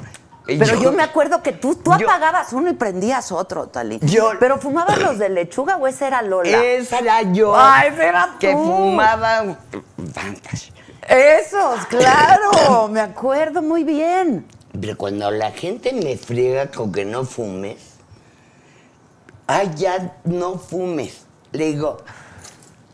Pero 0.44 0.81
yo, 0.81 0.92
me 0.92 1.03
acuerdo 1.03 1.42
que 1.42 1.53
tú, 1.53 1.75
tú 1.77 1.92
yo- 1.99 2.07
apagabas 2.09 2.53
uno 2.53 2.70
y 2.70 2.73
prendías 2.75 3.31
otro, 3.33 3.66
Talín. 3.68 4.01
Yo- 4.03 4.33
Pero 4.40 4.59
fumabas 4.59 4.99
los 4.99 5.18
de 5.18 5.29
lechuga 5.29 5.77
o 5.77 5.87
ese 5.87 6.07
era 6.07 6.23
Lola. 6.23 6.62
Esa 6.64 6.99
era 6.99 7.23
yo. 7.23 7.55
Ay, 7.57 7.90
ese 7.92 8.07
era 8.07 8.37
Que 8.40 8.53
tú. 8.53 8.59
fumaba. 8.64 9.57
Fantas. 10.14 10.73
Esos, 11.09 11.87
claro, 11.87 12.88
me 12.90 13.01
acuerdo 13.01 13.62
muy 13.62 13.85
bien. 13.85 14.47
Pero 14.81 14.97
cuando 14.97 15.31
la 15.31 15.53
gente 15.53 15.92
me 15.92 16.16
friega 16.16 16.70
con 16.70 16.90
que 16.92 17.05
no 17.05 17.25
fumes, 17.25 17.79
ay, 19.47 19.70
ya 19.77 20.16
no 20.25 20.59
fumes. 20.59 21.26
Le 21.57 21.69
digo, 21.69 21.97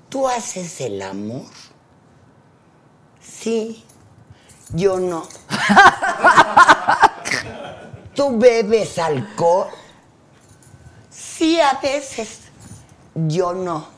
¿tú 0.08 0.28
haces 0.28 0.80
el 0.80 1.02
amor? 1.02 1.42
Sí, 3.20 3.84
yo 4.70 5.00
no. 5.00 5.26
¿Tú 8.14 8.38
bebes 8.38 9.00
alcohol? 9.00 9.66
Sí, 11.10 11.60
a 11.60 11.80
veces. 11.82 12.42
Yo 13.14 13.52
no. 13.52 13.88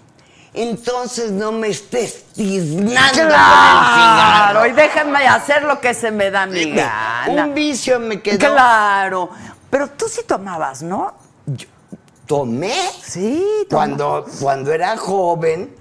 Entonces 0.54 1.30
no 1.30 1.52
me 1.52 1.68
estés 1.68 2.24
tiznando 2.32 2.84
con 2.84 2.94
el 2.94 3.04
cigarro. 3.04 4.52
Claro, 4.52 4.66
y 4.66 4.72
déjenme 4.72 5.26
hacer 5.26 5.64
lo 5.64 5.78
que 5.78 5.92
se 5.92 6.10
me 6.10 6.30
da 6.30 6.46
mi 6.46 6.72
gana. 6.72 7.44
Un 7.44 7.54
vicio 7.54 8.00
me 8.00 8.22
quedó. 8.22 8.38
Claro. 8.38 9.28
Pero 9.68 9.90
tú 9.90 10.06
sí 10.08 10.22
tomabas, 10.26 10.82
¿no? 10.82 11.12
Tomé 12.26 12.74
Sí, 13.02 13.44
cuando, 13.68 14.24
cuando 14.40 14.72
era 14.72 14.96
joven, 14.96 15.74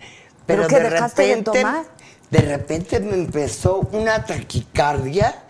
pero, 0.46 0.64
¿Pero 0.64 0.68
qué, 0.68 0.76
de 0.76 0.90
dejaste 0.90 1.22
de 1.22 1.28
repente, 1.36 1.60
tomar? 1.62 1.86
de 2.30 2.40
repente 2.40 3.00
me 3.00 3.14
empezó 3.16 3.80
una 3.92 4.26
taquicardia 4.26 5.44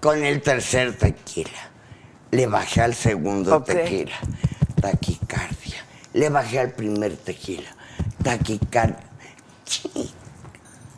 con 0.00 0.22
el 0.24 0.42
tercer 0.42 0.96
tequila. 0.98 1.70
Le 2.30 2.46
bajé 2.46 2.82
al 2.82 2.94
segundo 2.94 3.62
tequila, 3.62 4.16
taquicardia. 4.80 5.84
Le 6.12 6.28
bajé 6.28 6.60
al 6.60 6.70
primer 6.72 7.16
tequila, 7.16 7.68
taquicardia. 8.22 9.04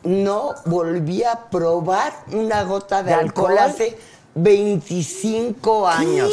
No 0.03 0.55
volví 0.65 1.23
a 1.23 1.49
probar 1.49 2.13
una 2.31 2.63
gota 2.63 3.03
de, 3.03 3.11
¿De 3.11 3.13
alcohol? 3.15 3.51
alcohol? 3.57 3.69
hace 3.71 3.97
25 4.35 5.87
años. 5.87 6.31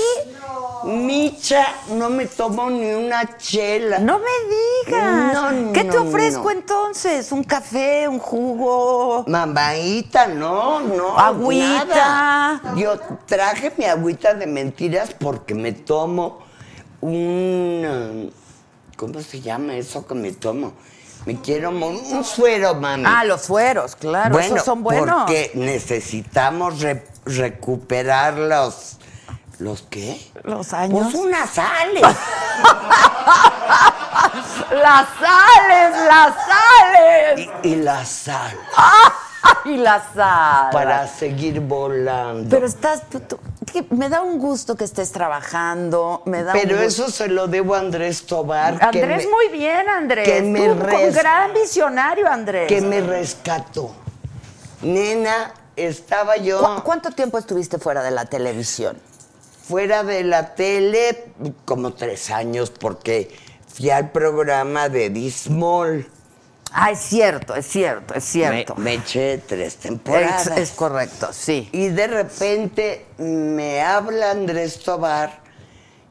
Micha, 0.86 1.66
no 1.90 2.08
me 2.10 2.26
tomo 2.26 2.70
ni 2.70 2.92
una 2.92 3.36
chela. 3.36 3.98
No 3.98 4.18
me 4.20 4.86
digas. 4.86 5.32
No, 5.34 5.50
no, 5.50 5.72
¿Qué 5.72 5.82
te 5.84 5.98
ofrezco 5.98 6.44
no. 6.44 6.50
entonces? 6.50 7.32
¿Un 7.32 7.42
café, 7.42 8.06
un 8.06 8.18
jugo? 8.20 9.24
Mamaita, 9.26 10.28
no, 10.28 10.80
no. 10.80 11.18
Agüita. 11.18 11.84
nada. 11.86 12.74
Yo 12.76 12.98
traje 13.26 13.72
mi 13.76 13.84
agüita 13.84 14.34
de 14.34 14.46
mentiras 14.46 15.10
porque 15.18 15.54
me 15.54 15.72
tomo 15.72 16.38
un. 17.00 18.32
¿Cómo 18.96 19.20
se 19.20 19.40
llama 19.40 19.74
eso 19.76 20.06
que 20.06 20.14
me 20.14 20.32
tomo? 20.32 20.72
Me 21.26 21.40
quiero 21.40 21.70
un 21.70 22.22
suero, 22.24 22.76
mami. 22.76 23.02
Ah, 23.04 23.24
los 23.24 23.42
fueros, 23.42 23.96
claro, 23.96 24.34
bueno, 24.34 24.54
esos 24.54 24.64
son 24.64 24.84
buenos. 24.84 25.22
Porque 25.22 25.50
necesitamos 25.54 26.80
re- 26.80 27.04
recuperar 27.24 28.34
los. 28.34 28.98
¿Los 29.58 29.82
qué? 29.88 30.20
Los 30.44 30.72
años. 30.74 31.00
Pues 31.10 31.14
unas 31.14 31.48
sales. 31.50 32.02
¡Las 34.70 35.06
sales, 35.20 36.06
las 36.06 36.34
sales! 36.34 37.48
y, 37.62 37.68
y 37.68 37.76
la 37.76 38.04
sal. 38.04 38.56
Y 39.64 39.76
las 39.76 40.02
sales. 40.14 40.72
Para 40.72 41.06
seguir 41.06 41.60
volando. 41.60 42.48
Pero 42.50 42.66
estás, 42.66 43.02
tú- 43.08 43.20
tú- 43.20 43.38
que 43.72 43.86
me 43.90 44.08
da 44.08 44.20
un 44.22 44.38
gusto 44.40 44.74
que 44.76 44.82
estés 44.84 45.12
trabajando, 45.12 46.22
me 46.24 46.42
da 46.42 46.52
Pero 46.52 46.76
un 46.76 46.84
gusto. 46.84 47.04
eso 47.04 47.12
se 47.12 47.28
lo 47.28 47.46
debo 47.46 47.74
a 47.76 47.78
Andrés 47.78 48.26
Tobar. 48.26 48.78
que 48.78 48.84
Andrés, 49.00 49.24
me- 49.24 49.30
muy 49.30 49.48
bien, 49.56 49.88
Andrés. 49.88 50.28
que 50.28 50.42
me 50.42 50.66
Tú, 50.66 50.72
un 50.72 51.12
gran 51.12 51.52
visionario, 51.54 52.28
Andrés. 52.28 52.66
que 52.68 52.80
me 52.80 53.00
rescató. 53.00 53.94
Nena, 54.82 55.52
estaba 55.76 56.36
yo 56.36 56.60
¿Cu- 56.60 56.82
¿Cuánto 56.82 57.10
tiempo 57.12 57.38
estuviste 57.38 57.78
fuera 57.78 58.02
de 58.02 58.10
la 58.10 58.24
televisión? 58.24 59.00
Fuera 59.66 60.04
de 60.04 60.22
la 60.24 60.54
tele 60.54 61.24
como 61.64 61.92
tres 61.92 62.30
años 62.30 62.70
porque 62.70 63.30
fui 63.66 63.90
al 63.90 64.10
programa 64.10 64.88
de 64.88 65.10
Dismol. 65.10 66.06
Ah, 66.72 66.90
es 66.90 67.00
cierto, 67.00 67.54
es 67.54 67.66
cierto, 67.66 68.14
es 68.14 68.24
cierto. 68.24 68.74
me 68.76 68.94
eché 68.94 69.38
tres 69.38 69.74
es, 69.74 69.76
temporadas. 69.76 70.46
es 70.48 70.70
correcto, 70.72 71.28
sí. 71.32 71.68
Y 71.72 71.88
de 71.88 72.06
repente 72.06 73.06
me 73.18 73.80
habla 73.82 74.32
Andrés 74.32 74.80
Tobar 74.80 75.40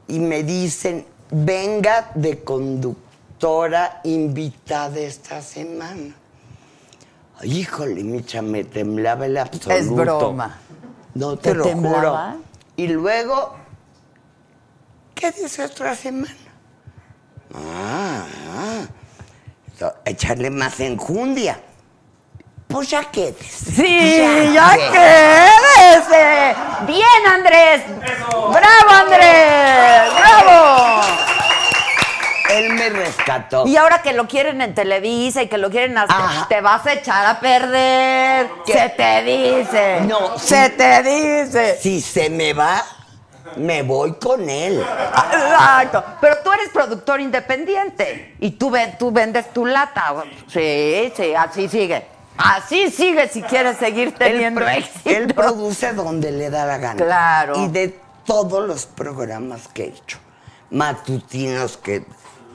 y 0.08 0.18
me 0.18 0.42
dicen, 0.42 1.06
venga 1.30 2.10
de 2.14 2.42
conductora 2.42 4.00
invitada 4.04 4.98
esta 4.98 5.40
semana. 5.40 6.14
Híjole, 7.42 8.02
Micha, 8.02 8.42
me 8.42 8.64
temblaba 8.64 9.26
el 9.26 9.36
absoluto. 9.36 9.70
Es 9.72 9.90
broma. 9.90 10.58
No 11.14 11.36
te, 11.36 11.50
¿Te 11.50 11.54
lo 11.54 11.64
temblaba? 11.64 12.32
juro. 12.32 12.42
Y 12.76 12.88
luego, 12.88 13.56
¿qué 15.14 15.32
dice 15.32 15.64
otra 15.64 15.94
semana? 15.94 16.34
Ah, 17.54 18.26
ah. 19.80 19.94
echarle 20.04 20.50
más 20.50 20.78
enjundia. 20.80 21.58
Pues 22.68 22.90
ya 22.90 23.04
quedes. 23.10 23.46
Sí, 23.46 24.52
ya 24.52 24.76
quédese. 24.92 26.54
Bien, 26.86 27.26
Andrés. 27.26 27.82
Bravo, 28.30 28.90
Andrés. 28.90 30.12
Bravo. 30.18 31.35
Él 32.50 32.72
me 32.74 32.88
rescató. 32.90 33.66
Y 33.66 33.76
ahora 33.76 34.02
que 34.02 34.12
lo 34.12 34.26
quieren 34.28 34.60
en 34.60 34.74
Televisa 34.74 35.42
y 35.42 35.48
que 35.48 35.58
lo 35.58 35.70
quieren 35.70 35.96
hacer, 35.98 36.14
Ajá. 36.16 36.46
te 36.48 36.60
vas 36.60 36.86
a 36.86 36.92
echar 36.92 37.26
a 37.26 37.40
perder. 37.40 38.48
¿Qué? 38.64 38.72
Se 38.72 38.88
te 38.90 39.22
dice. 39.22 40.00
No, 40.02 40.38
se 40.38 40.70
te 40.70 41.02
dice. 41.02 41.78
Si 41.80 42.00
se 42.00 42.30
me 42.30 42.52
va, 42.52 42.82
me 43.56 43.82
voy 43.82 44.14
con 44.14 44.48
él. 44.48 44.80
Exacto. 44.80 46.04
Pero 46.20 46.36
tú 46.44 46.52
eres 46.52 46.68
productor 46.70 47.20
independiente 47.20 48.36
y 48.40 48.52
tú, 48.52 48.70
ve- 48.70 48.94
tú 48.98 49.10
vendes 49.10 49.52
tu 49.52 49.66
lata. 49.66 50.14
Sí, 50.46 51.12
sí, 51.16 51.34
así 51.34 51.68
sigue. 51.68 52.06
Así 52.38 52.90
sigue 52.90 53.28
si 53.28 53.40
quieres 53.42 53.78
seguir 53.78 54.14
teniendo 54.14 54.60
él, 54.68 54.78
éxito. 54.84 55.08
él 55.10 55.32
produce 55.34 55.94
donde 55.94 56.30
le 56.32 56.50
da 56.50 56.66
la 56.66 56.76
gana. 56.76 57.02
Claro. 57.02 57.56
Y 57.64 57.68
de 57.68 57.98
todos 58.26 58.66
los 58.68 58.84
programas 58.84 59.68
que 59.68 59.84
he 59.84 59.88
hecho, 59.88 60.18
matutinos 60.70 61.76
que... 61.78 62.04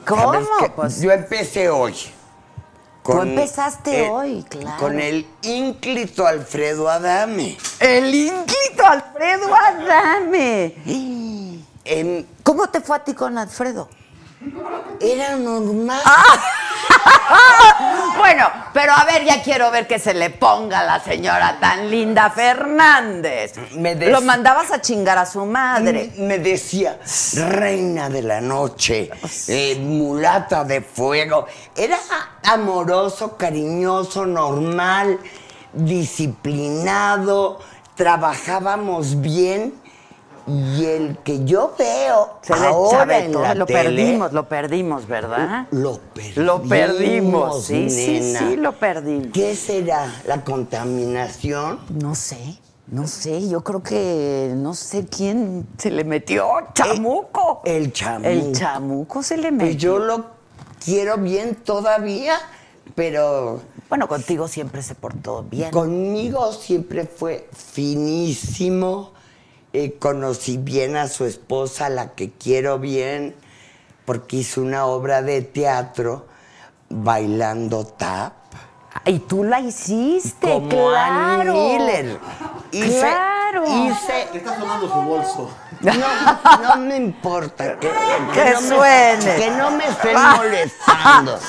¿Cómo? 0.06 0.32
Pues- 0.76 1.00
Yo 1.00 1.10
empecé 1.12 1.68
hoy. 1.68 1.94
Tú 3.04 3.20
empezaste 3.20 4.08
hoy, 4.08 4.44
claro. 4.48 4.78
Con 4.78 5.00
el 5.00 5.26
ínclito 5.42 6.24
Alfredo 6.24 6.88
Adame. 6.88 7.58
El 7.80 8.14
ínclito 8.14 8.86
Alfredo 8.86 9.52
Adame. 9.52 10.76
En- 11.84 12.26
¿Cómo 12.44 12.68
te 12.68 12.80
fue 12.80 12.96
a 12.96 13.04
ti 13.04 13.12
con 13.14 13.36
Alfredo? 13.38 13.88
era 15.00 15.36
normal. 15.36 16.00
Bueno, 18.16 18.46
pero 18.72 18.92
a 18.92 19.04
ver, 19.04 19.24
ya 19.24 19.42
quiero 19.42 19.70
ver 19.70 19.86
que 19.86 19.98
se 19.98 20.14
le 20.14 20.30
ponga 20.30 20.80
a 20.80 20.84
la 20.84 21.00
señora 21.00 21.58
tan 21.60 21.90
linda 21.90 22.30
Fernández. 22.30 23.54
Me 23.72 23.94
Lo 23.94 24.20
mandabas 24.22 24.70
a 24.70 24.80
chingar 24.80 25.18
a 25.18 25.26
su 25.26 25.44
madre. 25.44 26.12
Me 26.18 26.38
decía, 26.38 26.98
reina 27.48 28.08
de 28.08 28.22
la 28.22 28.40
noche, 28.40 29.10
eh, 29.48 29.76
mulata 29.80 30.64
de 30.64 30.80
fuego. 30.82 31.46
Era 31.76 31.98
amoroso, 32.44 33.36
cariñoso, 33.36 34.24
normal, 34.24 35.18
disciplinado, 35.72 37.58
trabajábamos 37.96 39.20
bien. 39.20 39.81
Y 40.46 40.84
el 40.84 41.18
que 41.18 41.44
yo 41.44 41.74
veo 41.78 42.38
Se 42.42 42.52
ahora 42.52 43.18
en 43.18 43.32
la 43.32 43.54
lo 43.54 43.64
tele, 43.66 43.82
perdimos, 43.84 44.32
lo 44.32 44.48
perdimos, 44.48 45.06
¿verdad? 45.06 45.66
Lo 45.70 45.98
perdimos. 46.14 46.36
Lo 46.36 46.62
perdimos, 46.62 47.64
sí, 47.64 47.88
sí, 47.88 48.20
nena. 48.20 48.38
sí, 48.40 48.56
lo 48.56 48.72
perdimos. 48.72 49.28
¿Qué 49.32 49.54
será? 49.54 50.12
¿La 50.26 50.42
contaminación? 50.44 51.78
No 51.90 52.14
sé, 52.14 52.58
no 52.88 53.06
sé, 53.06 53.48
yo 53.48 53.62
creo 53.62 53.82
que 53.82 54.52
no 54.56 54.74
sé 54.74 55.06
quién 55.06 55.66
se 55.78 55.90
le 55.90 56.02
metió, 56.04 56.48
chamuco. 56.74 57.62
El 57.64 57.92
chamuco. 57.92 58.28
El 58.28 58.52
chamuco 58.52 59.22
se 59.22 59.36
le 59.36 59.52
metió. 59.52 59.66
Pues 59.66 59.76
yo 59.76 59.98
lo 60.00 60.24
quiero 60.84 61.18
bien 61.18 61.54
todavía, 61.54 62.34
pero 62.96 63.60
Bueno, 63.88 64.08
contigo 64.08 64.48
siempre 64.48 64.82
se 64.82 64.94
portó 64.96 65.44
bien. 65.48 65.70
conmigo 65.70 66.52
siempre 66.52 67.06
fue 67.06 67.48
finísimo. 67.52 69.12
Eh, 69.74 69.96
conocí 69.98 70.58
bien 70.58 70.96
a 70.96 71.08
su 71.08 71.24
esposa, 71.24 71.88
la 71.88 72.10
que 72.14 72.30
quiero 72.30 72.78
bien, 72.78 73.34
porque 74.04 74.36
hizo 74.36 74.60
una 74.60 74.84
obra 74.86 75.22
de 75.22 75.40
teatro 75.42 76.26
bailando 76.90 77.86
tap. 77.86 78.34
Y 79.06 79.20
tú 79.20 79.42
la 79.44 79.60
hiciste, 79.60 80.46
como 80.46 80.68
claro. 80.68 81.52
Ann 81.52 81.52
Miller. 81.52 82.18
Hice, 82.70 83.00
Claro. 83.00 83.64
hice 83.66 84.28
Le 84.32 84.38
está 84.38 84.58
sonando 84.58 84.88
su 84.88 85.00
bolso. 85.00 85.50
No, 85.80 85.92
no 86.62 86.76
me 86.76 86.96
importa 86.96 87.78
que, 87.80 87.88
Que 87.88 88.50
no 88.52 88.60
me- 88.60 88.68
suene. 88.68 89.36
que 89.36 89.50
no 89.52 89.70
me 89.70 89.86
estén 89.88 90.16
molestando. 90.36 91.38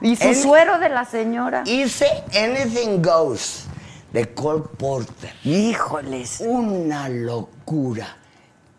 Y 0.00 0.16
su 0.16 0.34
suero 0.34 0.78
de 0.80 0.90
la 0.90 1.06
señora. 1.06 1.62
Hice 1.64 2.06
Anything 2.34 3.00
Goes 3.02 3.63
de 4.14 4.32
Cole 4.32 4.62
Porter. 4.78 5.34
Híjoles. 5.42 6.40
Una 6.46 7.08
locura. 7.08 8.16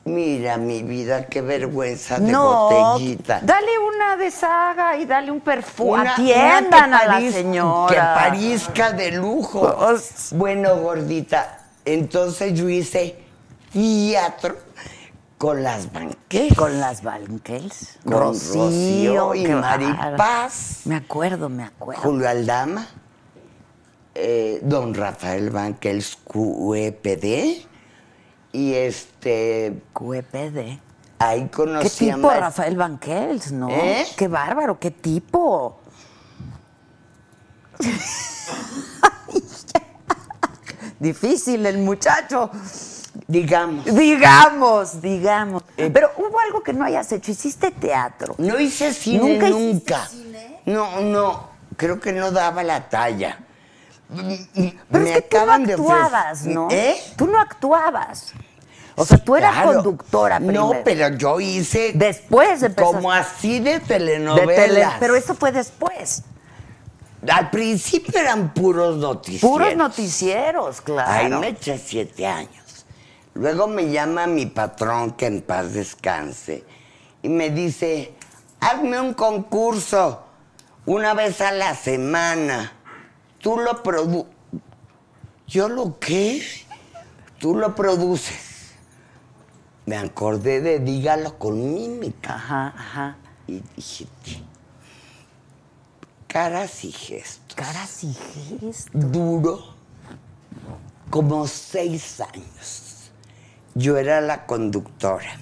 Mira 0.05 0.55
mi 0.55 0.81
vida, 0.81 1.25
qué 1.25 1.41
vergüenza 1.41 2.19
de 2.19 2.31
No, 2.31 2.69
botellita. 2.69 3.41
dale 3.43 3.77
una 3.79 4.15
de 4.15 4.31
saga 4.31 4.95
y 4.97 5.05
dale 5.05 5.31
un 5.31 5.41
perfume. 5.41 6.07
Atiendan 6.07 6.93
a 6.93 7.05
la 7.19 7.31
señora. 7.31 7.93
Que 7.93 7.99
parizca 7.99 8.93
de 8.93 9.11
lujo. 9.11 9.75
Pues- 9.77 10.29
Bueno, 10.31 10.77
gordita, 10.77 11.65
entonces 11.83 12.53
yo 12.53 12.69
hice 12.69 13.19
teatro 13.73 14.55
con 15.37 15.63
las 15.63 15.91
banqueras. 15.91 16.57
Con 16.57 16.79
las 16.79 17.01
Banquels. 17.03 17.97
Con 18.05 18.13
Rocío 18.13 19.35
y 19.35 19.43
qué 19.43 19.55
Maripaz. 19.55 20.81
Me 20.85 20.95
acuerdo, 20.95 21.49
me 21.49 21.63
acuerdo. 21.63 22.01
Julio 22.03 22.29
Aldama, 22.29 22.87
eh, 24.15 24.59
don 24.63 24.93
Rafael 24.93 25.49
Banquels 25.49 26.17
QEPD 26.25 27.67
y 28.53 28.73
este 28.73 29.81
QEPD. 29.93 30.79
ahí 31.19 31.41
¿Qué 31.43 31.49
conocí 31.51 32.09
a 32.09 32.15
tipo, 32.15 32.29
Rafael 32.29 32.77
Banquels, 32.77 33.51
no? 33.51 33.69
¿Eh? 33.69 34.05
Qué 34.17 34.29
bárbaro, 34.29 34.79
qué 34.79 34.91
tipo. 34.91 35.81
Difícil 40.99 41.65
el 41.65 41.79
muchacho. 41.79 42.49
digamos. 43.27 43.83
Digamos, 43.85 45.01
digamos. 45.01 45.63
Pero 45.75 46.11
hubo 46.17 46.39
algo 46.39 46.63
que 46.63 46.71
no 46.71 46.85
hayas 46.85 47.11
hecho. 47.11 47.31
Hiciste 47.31 47.71
teatro. 47.71 48.35
No 48.37 48.57
hice 48.59 48.93
cine 48.93 49.17
¿Nunca 49.19 49.49
nunca. 49.49 50.07
hiciste 50.07 50.23
cine? 50.23 50.61
No, 50.65 51.01
no, 51.01 51.49
creo 51.75 51.99
que 51.99 52.13
no 52.13 52.31
daba 52.31 52.63
la 52.63 52.87
talla. 52.87 53.44
Pero 54.07 55.03
Me 55.03 55.09
es 55.09 55.15
que 55.15 55.21
tú 55.21 55.37
no 55.37 55.41
acaban 55.41 55.65
de 55.65 55.75
ofrecer- 55.75 55.91
actuabas, 55.91 56.45
¿no? 56.45 56.67
¿Eh? 56.71 56.95
Tú 57.17 57.27
no 57.27 57.39
actuabas. 57.39 58.33
O 58.97 59.03
sea, 59.05 59.17
tú 59.17 59.35
eras 59.35 59.53
Claro. 59.53 59.73
conductora 59.73 60.37
primero. 60.37 60.73
No, 60.73 60.83
pero 60.85 61.09
yo 61.17 61.39
hice 61.39 61.91
Después 61.95 62.61
empezaste- 62.61 62.75
como 62.81 63.11
así 63.11 63.59
de 63.59 63.73
De 63.73 63.79
telenovelas. 63.81 64.55
tele- 64.55 64.87
pero 64.99 65.15
eso 65.15 65.35
fue 65.35 65.51
después. 65.51 66.23
Al 67.29 67.49
principio 67.49 68.19
eran 68.19 68.53
puros 68.53 68.97
noticieros. 68.97 69.49
Puros 69.51 69.75
noticieros, 69.75 70.79
claro. 70.81 71.11
Ahí 71.11 71.29
me 71.29 71.49
eché 71.49 71.77
siete 71.77 72.25
años. 72.27 72.85
Luego 73.33 73.67
me 73.67 73.89
llama 73.89 74.27
mi 74.27 74.45
patrón, 74.45 75.11
que 75.11 75.25
en 75.25 75.41
paz 75.41 75.73
descanse, 75.73 76.63
y 77.21 77.27
me 77.27 77.49
dice, 77.49 78.13
hazme 78.61 78.99
un 79.01 79.13
concurso 79.13 80.23
una 80.85 81.13
vez 81.15 81.41
a 81.41 81.51
la 81.51 81.75
semana. 81.75 82.71
Tú 83.45 83.59
lo 83.59 83.83
produ... 83.83 84.25
¿Yo 85.45 85.69
lo 85.69 85.99
qué? 85.99 86.41
Tú 87.37 87.55
lo 87.55 87.75
produces. 87.75 88.71
Me 89.85 89.97
acordé 89.97 90.61
de 90.61 90.79
dígalo 90.79 91.37
con 91.37 91.75
mímica. 91.75 92.33
Ajá, 92.33 92.73
ajá. 92.75 93.17
Y 93.45 93.61
dije, 93.75 94.07
caras 96.25 96.83
y 96.85 96.91
gestos. 96.91 97.55
Caras 97.55 98.03
y 98.03 98.15
gestos. 98.15 98.89
Duro 99.11 99.63
como 101.11 101.45
seis 101.45 102.19
años. 102.21 103.11
Yo 103.75 103.95
era 103.97 104.21
la 104.21 104.47
conductora. 104.47 105.37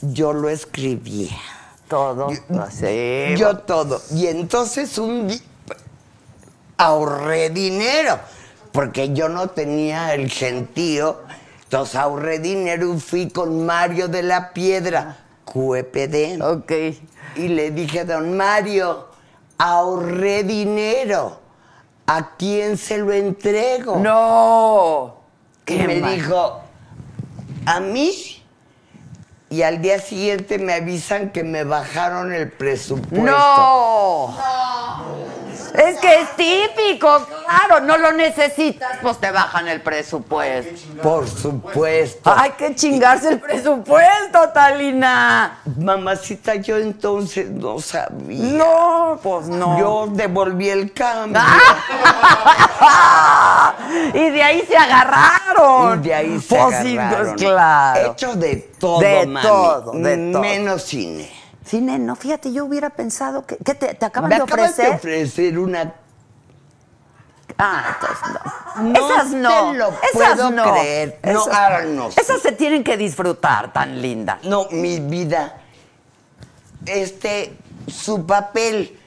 Yo 0.00 0.32
lo 0.32 0.48
escribía. 0.48 1.36
Todo. 1.88 2.28
lo 2.50 2.62
hacemos. 2.62 3.40
Yo 3.40 3.58
todo. 3.58 4.00
Y 4.12 4.28
entonces 4.28 4.96
un 4.96 5.26
día 5.26 5.49
ahorré 6.80 7.50
dinero, 7.50 8.18
porque 8.72 9.12
yo 9.12 9.28
no 9.28 9.48
tenía 9.48 10.14
el 10.14 10.30
gentío. 10.30 11.18
Entonces 11.64 11.94
ahorré 11.96 12.38
dinero 12.38 12.94
y 12.94 13.00
fui 13.00 13.30
con 13.30 13.64
Mario 13.66 14.08
de 14.08 14.22
la 14.22 14.52
Piedra, 14.52 15.18
QEPD. 15.44 16.40
Ok. 16.42 16.72
Y 17.36 17.48
le 17.48 17.70
dije, 17.70 18.04
don 18.04 18.36
Mario, 18.36 19.08
ahorré 19.58 20.42
dinero. 20.42 21.38
¿A 22.06 22.30
quién 22.36 22.76
se 22.76 22.98
lo 22.98 23.12
entrego? 23.12 23.96
No. 23.96 25.16
Y 25.66 25.76
Qué 25.76 25.86
me 25.86 26.00
mal. 26.00 26.14
dijo, 26.14 26.60
a 27.66 27.78
mí. 27.78 28.36
Y 29.48 29.62
al 29.62 29.82
día 29.82 30.00
siguiente 30.00 30.58
me 30.58 30.74
avisan 30.74 31.30
que 31.30 31.44
me 31.44 31.62
bajaron 31.64 32.32
el 32.32 32.50
presupuesto. 32.50 33.30
No. 33.30 34.36
Es 35.74 35.98
que 36.00 36.20
es 36.22 36.36
típico, 36.36 37.26
claro, 37.46 37.80
no 37.84 37.96
lo 37.96 38.12
necesitas, 38.12 38.98
pues 39.02 39.18
te 39.18 39.30
bajan 39.30 39.68
el 39.68 39.80
presupuesto. 39.80 41.02
Por 41.02 41.28
supuesto. 41.28 42.32
Hay 42.36 42.50
que 42.52 42.74
chingarse 42.74 43.30
el 43.30 43.40
presupuesto, 43.40 44.48
Talina. 44.52 45.60
Mamacita, 45.78 46.56
yo 46.56 46.76
entonces 46.76 47.48
no 47.50 47.78
sabía. 47.80 48.52
No, 48.58 49.18
pues 49.22 49.46
no. 49.48 49.78
Yo 49.78 50.06
devolví 50.10 50.68
el 50.68 50.92
cambio. 50.92 51.40
y 54.14 54.30
de 54.30 54.42
ahí 54.42 54.64
se 54.66 54.76
agarraron. 54.76 56.00
Y 56.04 56.08
de 56.08 56.14
ahí 56.14 56.40
se 56.40 56.56
Pues 56.56 56.76
sí, 56.82 56.98
agarraron. 56.98 57.26
pues 57.36 57.42
claro. 57.42 58.12
Hecho 58.12 58.34
de 58.34 58.56
todo, 58.78 59.00
De 59.00 59.26
mami. 59.26 59.46
todo, 59.46 59.92
de 59.92 60.30
todo. 60.32 60.40
Menos 60.40 60.82
cine. 60.82 61.30
Cine, 61.70 61.98
no, 62.00 62.16
fíjate, 62.16 62.52
yo 62.52 62.64
hubiera 62.64 62.90
pensado 62.90 63.46
que. 63.46 63.56
¿Qué 63.58 63.74
te, 63.74 63.94
te 63.94 64.04
acaban 64.04 64.28
Me 64.28 64.36
de 64.36 64.42
acabas 64.42 64.76
de 64.76 64.82
ofrecer? 64.88 64.96
ofrecer 64.96 65.58
una... 65.58 65.94
Ah, 67.58 67.96
entonces 68.00 68.28
no. 68.74 68.82
No 68.82 69.10
Esas 69.10 69.30
no. 69.32 69.72
te 69.72 69.78
lo 69.78 69.88
esas 69.88 70.00
puedo 70.36 70.50
no. 70.50 70.72
creer. 70.72 71.20
No, 71.24 71.30
Esas, 71.42 71.54
ahora 71.54 71.84
no 71.84 72.10
sé. 72.10 72.20
esas 72.20 72.40
se 72.40 72.52
tienen 72.52 72.82
que 72.82 72.96
disfrutar, 72.96 73.72
tan 73.72 74.00
linda. 74.00 74.38
No, 74.44 74.66
mi 74.70 74.98
vida. 75.00 75.60
Este, 76.86 77.56
su 77.86 78.24
papel. 78.26 78.98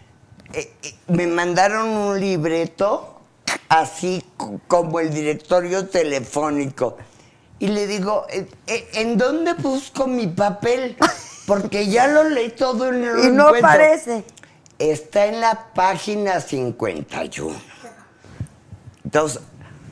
eh, 0.54 0.72
eh, 0.84 0.96
me 1.08 1.26
mandaron 1.28 1.90
un 1.90 2.20
libreto, 2.20 3.20
así 3.70 4.24
como 4.68 5.00
el 5.00 5.12
directorio 5.14 5.88
telefónico. 5.88 6.98
Y 7.60 7.68
le 7.68 7.88
digo, 7.88 8.26
eh, 8.30 8.48
¿en 8.94 9.18
dónde 9.18 9.54
busco 9.56 10.06
mi 10.08 10.28
papel? 10.28 10.96
Porque 11.46 11.88
ya 11.88 12.08
lo 12.08 12.24
leí 12.30 12.50
todo 12.52 12.90
en 12.90 13.04
el 13.04 13.26
Y 13.26 13.32
no 13.32 13.50
aparece. 13.50 14.24
Está 14.80 15.26
en 15.26 15.42
la 15.42 15.68
página 15.74 16.40
51. 16.40 17.56
Entonces, 19.04 19.42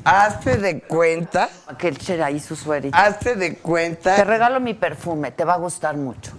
hazte 0.04 0.58
de 0.58 0.82
cuenta, 0.82 1.50
Que 1.78 1.90
échale 1.90 2.24
ahí 2.24 2.40
su 2.40 2.56
suerito. 2.56 2.98
hazte 2.98 3.36
de 3.36 3.58
cuenta. 3.58 4.16
Te 4.16 4.24
regalo 4.24 4.60
mi 4.60 4.74
perfume, 4.74 5.32
te 5.32 5.44
va 5.46 5.54
a 5.54 5.58
gustar 5.58 5.96
mucho. 5.98 6.32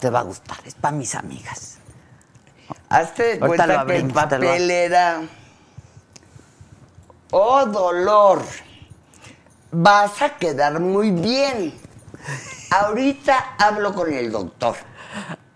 Te 0.00 0.10
va 0.10 0.20
a 0.20 0.22
gustar, 0.22 0.58
es 0.64 0.74
para 0.74 0.94
mis 0.94 1.14
amigas. 1.14 1.78
Hazte 2.88 3.36
de 3.38 3.44
Ahorita 3.44 3.64
cuenta 3.66 3.86
que 3.86 3.96
el 3.96 4.12
papel 4.12 4.70
era. 4.70 5.22
Oh, 7.30 7.64
dolor. 7.66 8.42
Vas 9.72 10.22
a 10.22 10.36
quedar 10.36 10.78
muy 10.80 11.10
bien. 11.10 11.74
Ahorita 12.70 13.54
hablo 13.58 13.94
con 13.94 14.12
el 14.12 14.30
doctor. 14.30 14.76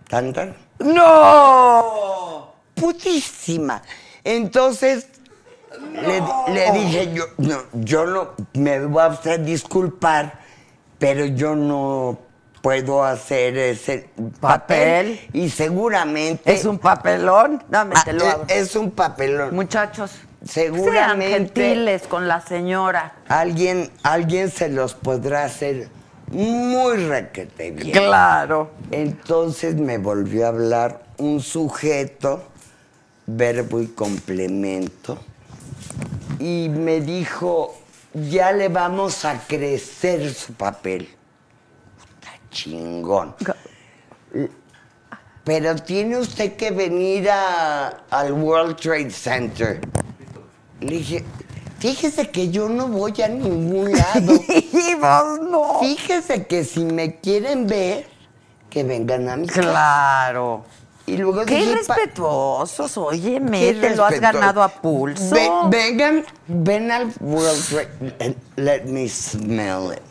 ¿Tan, 0.08 0.32
tan? 0.32 0.56
¡No! 0.80 2.52
Putísima. 2.74 3.82
Entonces, 4.24 5.08
le, 5.92 6.20
le 6.52 6.72
dije 6.72 7.12
yo, 7.12 7.24
no, 7.38 7.58
yo 7.72 8.06
no, 8.06 8.30
me 8.54 8.78
va 8.80 9.06
a 9.24 9.36
disculpar, 9.38 10.40
pero 10.98 11.24
yo 11.26 11.54
no 11.54 12.18
puedo 12.62 13.04
hacer 13.04 13.56
ese 13.56 14.10
papel. 14.16 14.38
¿Papel? 14.40 15.20
Y 15.32 15.48
seguramente. 15.50 16.52
¿Es 16.52 16.64
un 16.64 16.78
papelón? 16.78 17.62
Dame, 17.68 17.94
Ah, 17.96 18.02
te 18.04 18.12
lo 18.12 18.24
es- 18.24 18.34
abro. 18.34 18.46
es 18.48 18.76
un 18.76 18.90
papelón. 18.90 19.54
Muchachos, 19.54 20.12
Seguramente- 20.44 20.92
sean 20.92 21.20
gentiles 21.20 22.02
con 22.06 22.28
la 22.28 22.40
señora. 22.40 23.14
Alguien, 23.28 23.90
alguien 24.02 24.50
se 24.50 24.68
los 24.68 24.94
podrá 24.94 25.44
hacer 25.44 25.88
muy 26.30 26.96
requete 27.06 27.70
bien. 27.72 27.92
Claro. 27.92 28.70
Entonces 28.90 29.74
me 29.76 29.98
volvió 29.98 30.46
a 30.46 30.48
hablar 30.48 31.02
un 31.18 31.40
sujeto, 31.40 32.42
verbo 33.26 33.80
y 33.80 33.88
complemento, 33.88 35.18
y 36.38 36.68
me 36.68 37.00
dijo, 37.00 37.76
ya 38.14 38.52
le 38.52 38.68
vamos 38.68 39.24
a 39.24 39.38
crecer 39.46 40.32
su 40.32 40.54
papel. 40.54 41.08
Está 42.18 42.32
chingón. 42.50 43.34
Pero 45.44 45.74
tiene 45.76 46.16
usted 46.18 46.54
que 46.56 46.70
venir 46.70 47.28
a- 47.30 47.88
al 48.10 48.32
World 48.32 48.76
Trade 48.76 49.10
Center. 49.10 49.80
Le 50.80 50.92
dije, 50.92 51.24
fíjese 51.80 52.30
que 52.30 52.50
yo 52.50 52.68
no 52.68 52.86
voy 52.86 53.12
a 53.22 53.28
ningún 53.28 53.90
lado. 53.96 54.34
Y 54.48 54.94
vos 54.94 55.40
no. 55.50 55.80
Fíjese 55.80 56.46
que 56.46 56.64
si 56.64 56.84
me 56.84 57.16
quieren 57.16 57.66
ver, 57.66 58.06
que 58.70 58.84
vengan 58.84 59.28
a 59.28 59.36
mi 59.36 59.46
casa. 59.48 59.60
Claro. 59.62 60.64
Y 61.06 61.16
luego 61.16 61.44
Qué 61.44 61.56
dije, 61.56 61.78
pa- 61.88 61.96
respetuosos, 61.96 62.96
óyeme, 62.96 63.72
te 63.74 63.96
lo 63.96 64.04
has 64.04 64.20
ganado 64.20 64.62
a 64.62 64.68
pulso. 64.68 65.34
Ve- 65.34 65.50
vengan, 65.68 66.24
ven 66.46 66.92
al 66.92 67.12
World 67.20 67.88
and 68.20 68.36
let 68.54 68.84
me 68.84 69.08
smell 69.08 69.92
it. 69.92 70.02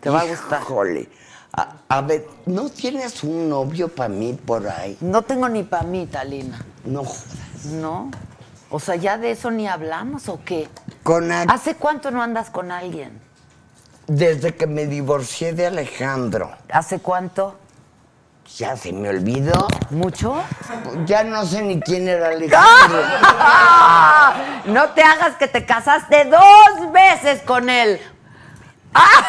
Te 0.00 0.08
va 0.10 0.20
a 0.20 0.26
gustar. 0.26 0.62
Híjole. 0.62 1.08
A, 1.52 1.74
a 1.88 2.00
ver, 2.02 2.26
¿no 2.46 2.68
tienes 2.70 3.22
un 3.24 3.48
novio 3.48 3.88
para 3.88 4.08
mí 4.08 4.32
por 4.46 4.66
ahí? 4.68 4.96
No 5.00 5.22
tengo 5.22 5.48
ni 5.48 5.64
pa' 5.64 5.82
mí, 5.82 6.06
Talina. 6.06 6.64
No 6.84 7.04
jodas. 7.04 7.64
¿No? 7.72 8.10
O 8.70 8.78
sea, 8.80 8.96
¿ya 8.96 9.16
de 9.16 9.30
eso 9.30 9.50
ni 9.50 9.66
hablamos 9.66 10.28
o 10.28 10.40
qué? 10.44 10.68
Con 11.02 11.32
a- 11.32 11.42
¿Hace 11.42 11.74
cuánto 11.76 12.10
no 12.10 12.22
andas 12.22 12.50
con 12.50 12.70
alguien? 12.70 13.18
Desde 14.06 14.54
que 14.54 14.66
me 14.66 14.86
divorcié 14.86 15.52
de 15.54 15.66
Alejandro. 15.66 16.50
¿Hace 16.70 16.98
cuánto? 17.00 17.58
Ya 18.56 18.76
se 18.76 18.92
me 18.92 19.08
olvidó. 19.10 19.68
¿Mucho? 19.90 20.42
Ya 21.04 21.22
no 21.24 21.44
sé 21.44 21.62
ni 21.62 21.80
quién 21.80 22.08
era 22.08 22.28
Alejandro. 22.28 23.02
¡Ah! 23.38 24.34
No 24.66 24.90
te 24.90 25.02
hagas 25.02 25.36
que 25.36 25.48
te 25.48 25.64
casaste 25.64 26.24
dos 26.26 26.92
veces 26.92 27.40
con 27.42 27.70
él. 27.70 27.98
¡Ah! 28.92 29.22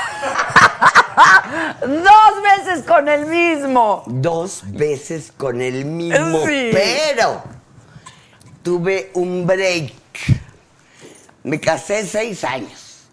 Dos 1.81 2.43
veces 2.43 2.83
con 2.85 3.07
el 3.09 3.25
mismo. 3.25 4.03
dos 4.07 4.61
veces 4.65 5.31
con 5.35 5.61
el 5.61 5.83
mismo, 5.85 6.45
Sí. 6.45 6.69
pero 6.71 7.41
tuve 8.63 9.11
un 9.13 9.45
break. 9.45 9.93
Me 11.43 11.59
casé 11.59 12.05
seis 12.05 12.43
años, 12.43 13.07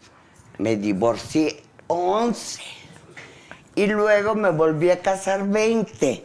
me 0.58 0.76
divorcié 0.76 1.62
once 1.86 2.60
y 3.74 3.86
luego 3.86 4.34
me 4.34 4.50
volví 4.50 4.90
a 4.90 5.00
casar 5.00 5.46
veinte. 5.46 6.24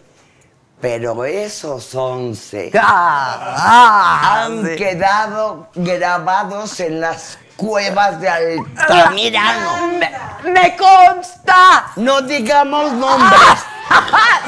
Pero 0.82 1.24
esos 1.26 1.94
once 1.94 2.72
Ah, 2.74 4.46
han 4.46 4.66
sí. 4.66 4.76
quedado 4.78 5.68
grabados 5.76 6.80
en 6.80 7.00
las 7.02 7.38
cuevas 7.56 8.20
de 8.20 8.30
Altamirano. 8.30 9.88
Me, 9.98 10.52
me 10.52 10.76
consta. 10.78 11.92
No 11.98 12.22
digamos 12.22 12.92
nombres. 12.94 13.40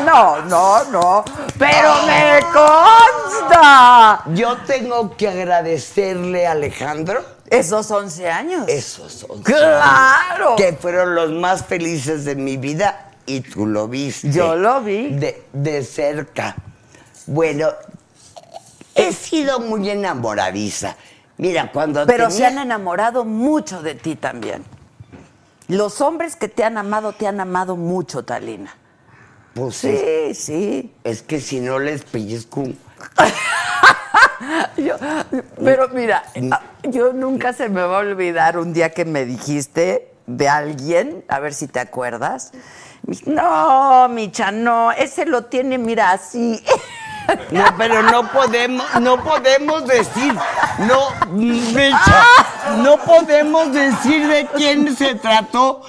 No, 0.06 0.42
no, 0.44 0.84
no. 0.86 1.26
Pero 1.60 1.94
me 2.06 2.40
consta. 2.54 4.24
Yo 4.34 4.58
tengo 4.66 5.16
que 5.18 5.28
agradecerle 5.28 6.48
a 6.48 6.52
Alejandro 6.52 7.24
Esos 7.50 7.92
11 7.92 8.30
años. 8.30 8.68
esos 8.68 9.26
11 9.30 9.44
¡Claro! 9.44 10.54
años, 10.54 10.54
que 10.58 10.74
fueron 10.74 11.14
los 11.16 11.32
más 11.32 11.66
felices 11.66 12.26
de 12.26 12.36
mi 12.36 12.58
vida 12.58 13.10
y 13.26 13.42
tú 13.42 13.66
lo 13.66 13.88
viste. 13.88 14.32
Yo 14.32 14.56
lo 14.56 14.82
vi. 14.82 15.10
De, 15.10 15.46
de 15.54 15.84
cerca. 15.84 16.56
Bueno, 17.26 17.70
he 18.96 19.12
sido 19.14 19.60
muy 19.60 19.90
enamoradiza. 19.90 20.96
Mira, 21.38 21.72
cuando 21.72 22.06
Pero 22.06 22.28
tenía- 22.28 22.38
se 22.38 22.46
han 22.46 22.58
enamorado 22.60 23.26
mucho 23.26 23.82
de 23.82 23.96
ti 23.96 24.16
también. 24.16 24.64
Los 25.68 26.02
hombres 26.02 26.36
que 26.36 26.50
te 26.50 26.64
han 26.64 26.78
amado, 26.78 27.14
te 27.14 27.28
han 27.28 27.40
amado 27.40 27.76
mucho, 27.76 28.24
Talina. 28.24 28.76
Pues 29.54 29.84
es, 29.84 30.38
Sí, 30.40 30.44
sí. 30.46 30.94
es 31.04 31.22
que 31.22 31.40
si 31.40 31.60
no 31.60 31.80
les 31.80 32.04
pellizco... 32.04 32.64
Yo- 34.78 34.96
pero 35.64 35.88
mira, 35.90 36.24
ah, 36.52 36.62
yo 36.84 37.14
nunca 37.14 37.54
se 37.54 37.70
me 37.70 37.82
va 37.82 37.98
a 37.98 38.00
olvidar 38.00 38.58
un 38.58 38.74
día 38.74 38.90
que 38.92 39.06
me 39.06 39.26
dijiste 39.26 40.12
de 40.28 40.50
alguien, 40.50 41.24
a 41.30 41.40
ver 41.40 41.54
si 41.54 41.68
te 41.68 41.80
acuerdas. 41.80 42.52
No, 43.26 44.08
Micha, 44.10 44.52
no, 44.52 44.92
ese 44.92 45.26
lo 45.26 45.46
tiene, 45.46 45.78
mira, 45.78 46.12
así. 46.12 46.62
No, 47.52 47.64
pero 47.78 48.04
no 48.04 48.28
podemos, 48.32 48.86
no 49.00 49.24
podemos 49.24 49.86
decir, 49.86 50.36
no, 50.80 51.10
no 52.78 52.98
podemos 52.98 53.72
decir 53.72 54.28
de 54.28 54.48
quién 54.56 54.96
se 54.96 55.16
trató 55.16 55.82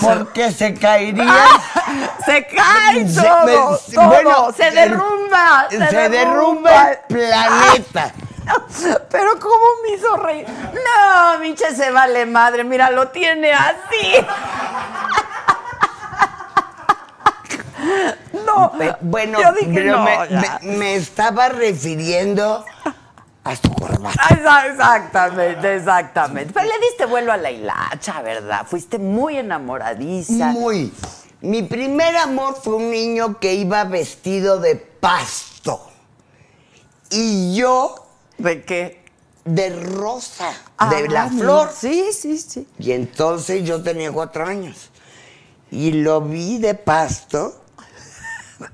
porque 0.00 0.50
se 0.52 0.74
caería. 0.74 1.44
Se 2.24 2.46
cae 2.46 3.04
todo, 3.06 3.80
bueno, 3.94 4.52
se 4.52 4.70
derrumba, 4.70 5.66
se, 5.68 5.88
Se 5.88 6.08
derrumba 6.08 6.90
el 6.92 6.98
planeta. 7.08 8.12
Pero 9.10 9.38
cómo 9.40 9.64
me 9.82 9.96
hizo 9.96 10.16
reír. 10.16 10.46
No, 10.48 11.38
Miche 11.38 11.74
se 11.74 11.90
vale 11.90 12.26
madre, 12.26 12.64
mira, 12.64 12.90
lo 12.90 13.08
tiene 13.08 13.52
así. 13.52 14.14
no. 18.46 18.72
Pe- 18.78 18.96
bueno, 19.00 19.40
Yo 19.40 19.52
dije, 19.52 19.70
pero 19.74 19.96
no, 19.98 20.04
me, 20.04 20.12
ya. 20.30 20.58
me- 20.62 20.76
me 20.76 20.94
estaba 20.96 21.48
refiriendo 21.48 22.64
a 23.44 23.56
su 23.56 23.72
corbata. 23.74 24.20
Exa- 24.28 24.70
Exactamente, 24.70 25.76
exactamente. 25.76 26.52
Pero 26.52 26.66
le 26.66 26.78
diste 26.86 27.06
vuelo 27.06 27.32
a 27.32 27.36
la 27.36 27.50
hilacha, 27.50 28.20
¿verdad? 28.22 28.66
Fuiste 28.66 28.98
muy 28.98 29.36
enamoradiza. 29.38 30.46
Muy. 30.48 30.92
Mi 31.40 31.62
primer 31.62 32.16
amor 32.18 32.56
fue 32.62 32.74
un 32.74 32.90
niño 32.90 33.38
que 33.38 33.54
iba 33.54 33.82
vestido 33.84 34.58
de 34.60 34.76
pasto. 34.76 35.86
Y 37.10 37.54
yo 37.56 37.94
¿De 38.38 38.62
qué? 38.64 39.00
de 39.44 39.70
rosa, 39.70 40.52
Ah, 40.76 40.90
de 40.90 41.08
la 41.08 41.28
flor. 41.28 41.70
Sí, 41.74 42.10
sí, 42.12 42.38
sí. 42.38 42.68
Y 42.78 42.92
entonces 42.92 43.64
yo 43.64 43.82
tenía 43.82 44.12
cuatro 44.12 44.46
años. 44.46 44.90
Y 45.70 45.92
lo 45.92 46.20
vi 46.20 46.58
de 46.58 46.74
pasto 46.74 47.62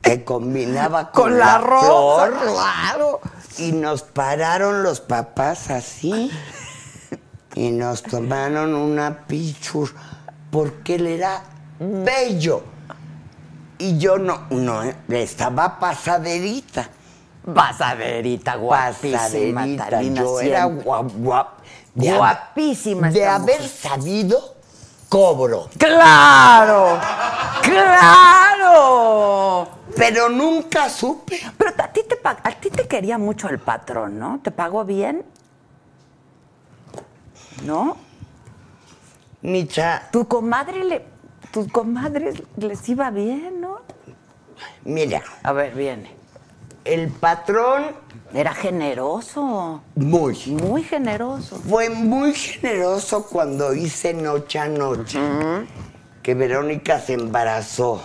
que 0.03 0.25
combinaba 0.25 1.11
con, 1.13 1.25
Con 1.25 1.39
la 1.39 1.59
rosa, 1.59 2.27
flor. 2.27 2.53
claro. 2.55 3.21
Y 3.59 3.73
nos 3.73 4.03
pararon 4.03 4.83
los 4.83 5.01
papás 5.01 5.71
así. 5.71 6.31
Y 7.55 7.71
nos 7.71 8.03
tomaron 8.03 8.75
una 8.75 9.27
pichur. 9.27 9.91
Porque 10.51 10.97
él 10.97 11.07
era 11.07 11.43
bello. 11.79 12.63
Y 13.79 13.99
yo 13.99 14.19
no, 14.19 14.43
no, 14.51 14.83
estaba 15.09 15.79
pasaderita. 15.79 16.89
Pasaderita, 17.55 18.57
guapísima, 18.57 19.19
Pasaderita. 19.19 19.89
Talina, 19.91 20.21
Yo 20.23 20.41
era 20.41 20.63
siempre. 20.65 20.85
guap, 20.85 21.11
guap- 21.13 21.49
de 21.95 22.11
hab- 22.11 22.17
Guapísima 22.17 23.11
De 23.11 23.27
haber 23.27 23.67
sabido, 23.69 24.56
cobro. 25.09 25.69
¡Claro! 25.79 26.99
¡Claro! 27.63 29.69
Pero 29.97 30.29
nunca 30.29 30.89
supe. 30.91 31.41
Pero 31.57 31.71
a 31.79 31.89
ti, 31.89 32.03
te, 32.09 32.19
a 32.25 32.51
ti 32.53 32.71
te 32.71 32.87
quería 32.87 33.19
mucho 33.19 33.49
el 33.49 33.59
patrón, 33.59 34.19
¿no? 34.19 34.41
¿Te 34.43 34.51
pagó 34.51 34.85
bien? 34.85 35.25
¿No? 37.65 37.97
Micha, 39.43 40.09
Tu 40.11 40.27
comadre 40.27 40.85
le... 40.85 41.17
Tus 41.53 41.71
comadres 41.73 42.43
les 42.57 42.87
iba 42.89 43.11
bien, 43.11 43.61
¿no? 43.61 43.79
mira, 44.85 45.23
A 45.43 45.53
ver, 45.53 45.75
viene. 45.75 46.15
el 46.85 47.09
patrón 47.11 47.87
Era 48.35 48.55
generoso, 48.55 49.83
muy. 49.95 50.37
muy 50.47 50.83
generoso. 50.83 51.57
Fue 51.69 51.89
muy 51.89 52.35
generoso 52.35 53.27
cuando 53.27 53.73
hice 53.73 54.13
Noche 54.15 54.59
a 54.59 54.69
Noche, 54.69 55.19
que 56.23 56.35
Verónica 56.35 57.01
se 57.01 57.15
embarazó. 57.15 58.03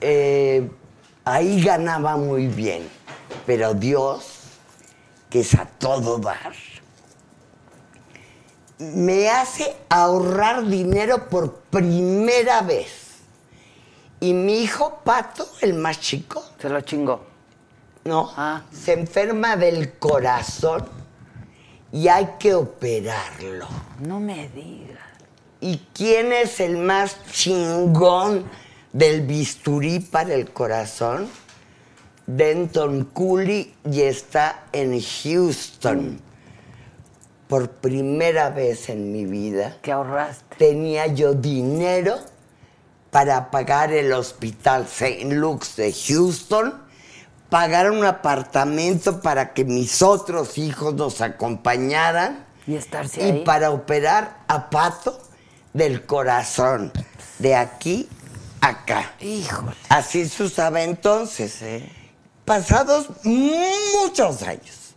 Eh, 0.00 0.70
ahí 1.24 1.60
ganaba 1.62 2.16
muy 2.16 2.46
bien, 2.46 2.88
pero 3.46 3.74
Dios, 3.74 4.40
que 5.28 5.40
es 5.40 5.54
a 5.54 5.66
todo 5.66 6.18
dar, 6.18 6.52
me 8.78 9.28
hace 9.28 9.76
ahorrar 9.88 10.64
dinero 10.66 11.28
por 11.28 11.56
primera 11.56 12.62
vez. 12.62 13.08
Y 14.20 14.32
mi 14.32 14.62
hijo 14.62 15.00
Pato, 15.04 15.46
el 15.60 15.74
más 15.74 16.00
chico, 16.00 16.42
Se 16.60 16.68
lo 16.68 16.80
chingó. 16.80 17.27
No, 18.04 18.32
Ah. 18.36 18.62
se 18.72 18.92
enferma 18.94 19.56
del 19.56 19.92
corazón 19.98 20.84
y 21.92 22.08
hay 22.08 22.30
que 22.38 22.54
operarlo. 22.54 23.66
No 24.00 24.20
me 24.20 24.48
digas. 24.50 24.98
¿Y 25.60 25.78
quién 25.92 26.32
es 26.32 26.60
el 26.60 26.76
más 26.78 27.16
chingón 27.32 28.44
del 28.92 29.22
bisturí 29.26 30.00
para 30.00 30.34
el 30.34 30.50
corazón? 30.50 31.28
Denton 32.26 33.04
Cooley 33.06 33.74
y 33.90 34.02
está 34.02 34.64
en 34.72 35.00
Houston. 35.00 36.20
Por 37.48 37.70
primera 37.70 38.50
vez 38.50 38.90
en 38.90 39.10
mi 39.10 39.24
vida 39.24 39.78
¿Qué 39.80 39.90
ahorraste? 39.92 40.54
tenía 40.56 41.06
yo 41.06 41.32
dinero 41.32 42.16
para 43.10 43.50
pagar 43.50 43.90
el 43.90 44.12
hospital 44.12 44.82
St. 44.84 45.24
Luke's 45.34 45.76
de 45.76 45.94
Houston, 45.94 46.74
pagar 47.48 47.90
un 47.90 48.04
apartamento 48.04 49.20
para 49.20 49.52
que 49.54 49.64
mis 49.64 50.02
otros 50.02 50.58
hijos 50.58 50.94
nos 50.94 51.20
acompañaran 51.20 52.44
Y 52.66 52.74
estarse 52.76 53.20
y 53.20 53.30
ahí. 53.30 53.44
para 53.44 53.70
operar 53.70 54.38
a 54.48 54.68
Pato 54.70 55.20
del 55.72 56.04
corazón, 56.04 56.92
de 57.38 57.54
aquí 57.54 58.08
a 58.60 58.68
acá. 58.68 59.12
Híjole. 59.20 59.72
Así 59.88 60.28
se 60.28 60.44
usaba 60.44 60.82
entonces. 60.82 61.62
Pasados 62.44 63.08
muchos 63.24 64.42
años, 64.42 64.94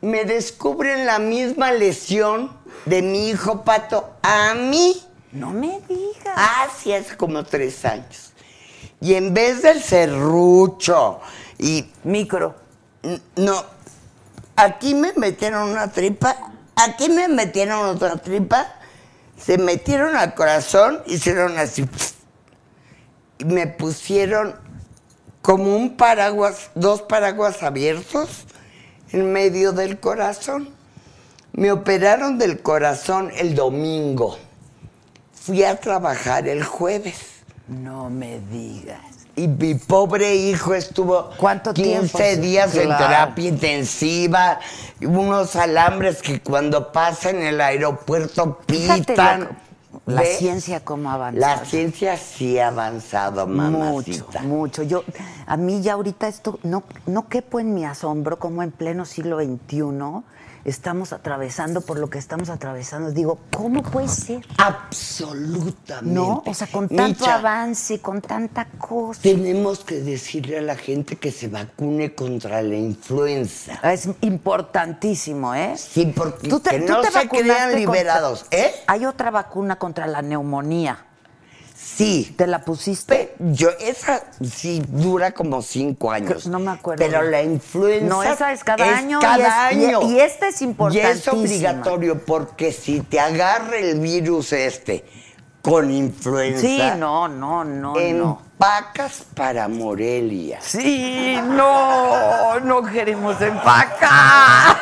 me 0.00 0.24
descubren 0.24 1.04
la 1.04 1.18
misma 1.18 1.72
lesión 1.72 2.52
de 2.84 3.02
mi 3.02 3.28
hijo 3.28 3.62
Pato 3.62 4.10
a 4.22 4.54
mí. 4.54 5.02
No 5.32 5.50
me 5.50 5.80
digas. 5.88 6.34
Así 6.36 6.92
hace 6.92 7.16
como 7.16 7.44
tres 7.44 7.84
años. 7.84 8.32
Y 9.00 9.14
en 9.14 9.34
vez 9.34 9.62
del 9.62 9.82
serrucho 9.82 11.20
y 11.58 11.90
Micro. 12.04 12.54
No. 13.36 13.64
Aquí 14.56 14.94
me 14.94 15.12
metieron 15.14 15.68
una 15.68 15.90
tripa, 15.92 16.34
aquí 16.76 17.08
me 17.10 17.28
metieron 17.28 17.84
otra 17.84 18.16
tripa, 18.16 18.66
se 19.38 19.58
metieron 19.58 20.16
al 20.16 20.34
corazón, 20.34 21.02
hicieron 21.06 21.58
así. 21.58 21.86
Y 23.38 23.44
me 23.44 23.66
pusieron 23.66 24.56
como 25.42 25.76
un 25.76 25.96
paraguas, 25.96 26.70
dos 26.74 27.02
paraguas 27.02 27.62
abiertos 27.62 28.46
en 29.12 29.32
medio 29.32 29.72
del 29.72 30.00
corazón. 30.00 30.70
Me 31.52 31.70
operaron 31.70 32.38
del 32.38 32.60
corazón 32.62 33.30
el 33.36 33.54
domingo. 33.54 34.38
Fui 35.32 35.62
a 35.64 35.78
trabajar 35.78 36.48
el 36.48 36.64
jueves. 36.64 37.16
No 37.68 38.10
me 38.10 38.40
digas. 38.40 39.05
Y 39.36 39.48
mi 39.48 39.74
pobre 39.74 40.34
hijo 40.34 40.72
estuvo 40.74 41.30
¿Cuánto 41.36 41.74
15 41.74 42.08
tiempo? 42.18 42.42
días 42.42 42.74
en 42.74 42.88
terapia 42.88 43.48
intensiva, 43.48 44.58
unos 45.02 45.54
alambres 45.56 46.22
que 46.22 46.40
cuando 46.40 46.90
pasa 46.90 47.30
en 47.30 47.42
el 47.42 47.60
aeropuerto 47.60 48.58
pitan. 48.66 49.50
la, 50.06 50.22
ciencia 50.24 50.80
cómo 50.80 51.10
avanza. 51.10 51.38
La 51.38 51.64
ciencia 51.66 52.16
sí 52.16 52.58
ha 52.58 52.68
avanzado, 52.68 53.46
Mucho, 53.46 53.78
mamacita. 53.78 54.40
mucho. 54.42 54.82
Yo, 54.82 55.04
a 55.46 55.56
mí 55.58 55.82
ya 55.82 55.92
ahorita 55.94 56.28
esto 56.28 56.58
no, 56.62 56.84
no 57.04 57.28
quepo 57.28 57.60
en 57.60 57.74
mi 57.74 57.84
asombro 57.84 58.38
como 58.38 58.62
en 58.62 58.70
pleno 58.70 59.04
siglo 59.04 59.38
XXI 59.38 59.82
estamos 60.66 61.12
atravesando 61.12 61.80
por 61.80 61.98
lo 61.98 62.10
que 62.10 62.18
estamos 62.18 62.50
atravesando. 62.50 63.12
Digo, 63.12 63.38
¿cómo 63.56 63.82
puede 63.82 64.08
ser? 64.08 64.44
Absolutamente. 64.58 66.14
¿No? 66.14 66.42
O 66.44 66.54
sea, 66.54 66.66
con 66.66 66.88
tanto 66.88 67.20
Micha, 67.24 67.36
avance, 67.36 68.00
con 68.00 68.20
tanta 68.20 68.66
cosa. 68.78 69.22
Tenemos 69.22 69.80
que 69.80 70.00
decirle 70.00 70.58
a 70.58 70.62
la 70.62 70.76
gente 70.76 71.16
que 71.16 71.30
se 71.30 71.48
vacune 71.48 72.14
contra 72.14 72.60
la 72.62 72.74
influenza. 72.74 73.74
Es 73.90 74.08
importantísimo, 74.22 75.54
¿eh? 75.54 75.74
Sí, 75.76 76.12
porque 76.14 76.48
Tú 76.48 76.60
te- 76.60 76.70
que 76.70 76.80
tú 76.80 76.92
no 76.92 77.00
te 77.00 77.10
se 77.12 77.28
crean 77.28 77.70
contra- 77.70 77.76
liberados, 77.78 78.46
¿eh? 78.50 78.72
Hay 78.88 79.04
otra 79.06 79.30
vacuna 79.30 79.76
contra 79.78 80.06
la 80.06 80.20
neumonía. 80.22 81.05
Sí. 81.96 82.34
¿Te 82.36 82.46
la 82.46 82.62
pusiste? 82.62 83.34
Yo, 83.38 83.70
esa 83.80 84.24
sí 84.44 84.82
dura 84.88 85.32
como 85.32 85.62
cinco 85.62 86.10
años. 86.10 86.46
No 86.46 86.58
me 86.58 86.70
acuerdo. 86.72 87.02
Pero 87.04 87.22
la 87.22 87.42
influenza. 87.42 88.06
No, 88.06 88.22
esa 88.22 88.52
es 88.52 88.62
cada 88.64 88.98
año 88.98 89.18
y 89.18 89.22
Cada 89.22 89.70
es- 89.70 89.76
y- 89.78 89.84
año. 89.86 90.02
y 90.02 90.20
esta 90.20 90.48
es 90.48 90.60
Y 90.60 90.98
es 90.98 91.26
obligatorio 91.28 92.22
porque 92.24 92.72
si 92.72 93.00
te 93.00 93.18
agarra 93.18 93.78
el 93.78 93.98
virus 93.98 94.52
este 94.52 95.04
con 95.62 95.90
influenza. 95.90 96.60
Sí, 96.60 96.80
no, 96.98 97.28
no, 97.28 97.64
no, 97.64 97.94
no. 97.94 98.42
Empacas 98.58 99.22
para 99.34 99.68
Morelia. 99.68 100.58
Sí, 100.62 101.38
no, 101.44 102.58
no 102.60 102.82
queremos 102.82 103.38
empacar. 103.40 104.76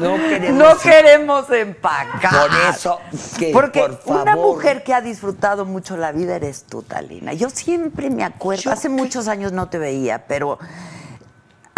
No 0.00 0.16
queremos 0.16 0.58
No 0.58 0.70
em- 0.72 0.78
queremos 0.78 1.50
empacar. 1.50 2.48
Por 2.48 2.50
eso, 2.74 3.00
que, 3.38 3.52
Porque 3.52 3.80
por 3.80 3.98
favor. 4.02 4.22
una 4.22 4.36
mujer 4.36 4.82
que 4.82 4.92
ha 4.94 5.00
disfrutado 5.00 5.64
mucho 5.64 5.96
la 5.96 6.10
vida 6.12 6.34
eres 6.36 6.64
tú, 6.64 6.82
Talina. 6.82 7.32
Yo 7.32 7.48
siempre 7.50 8.10
me 8.10 8.24
acuerdo, 8.24 8.64
Yo 8.64 8.72
hace 8.72 8.88
qué- 8.88 8.94
muchos 8.94 9.28
años 9.28 9.52
no 9.52 9.68
te 9.68 9.78
veía, 9.78 10.26
pero 10.26 10.58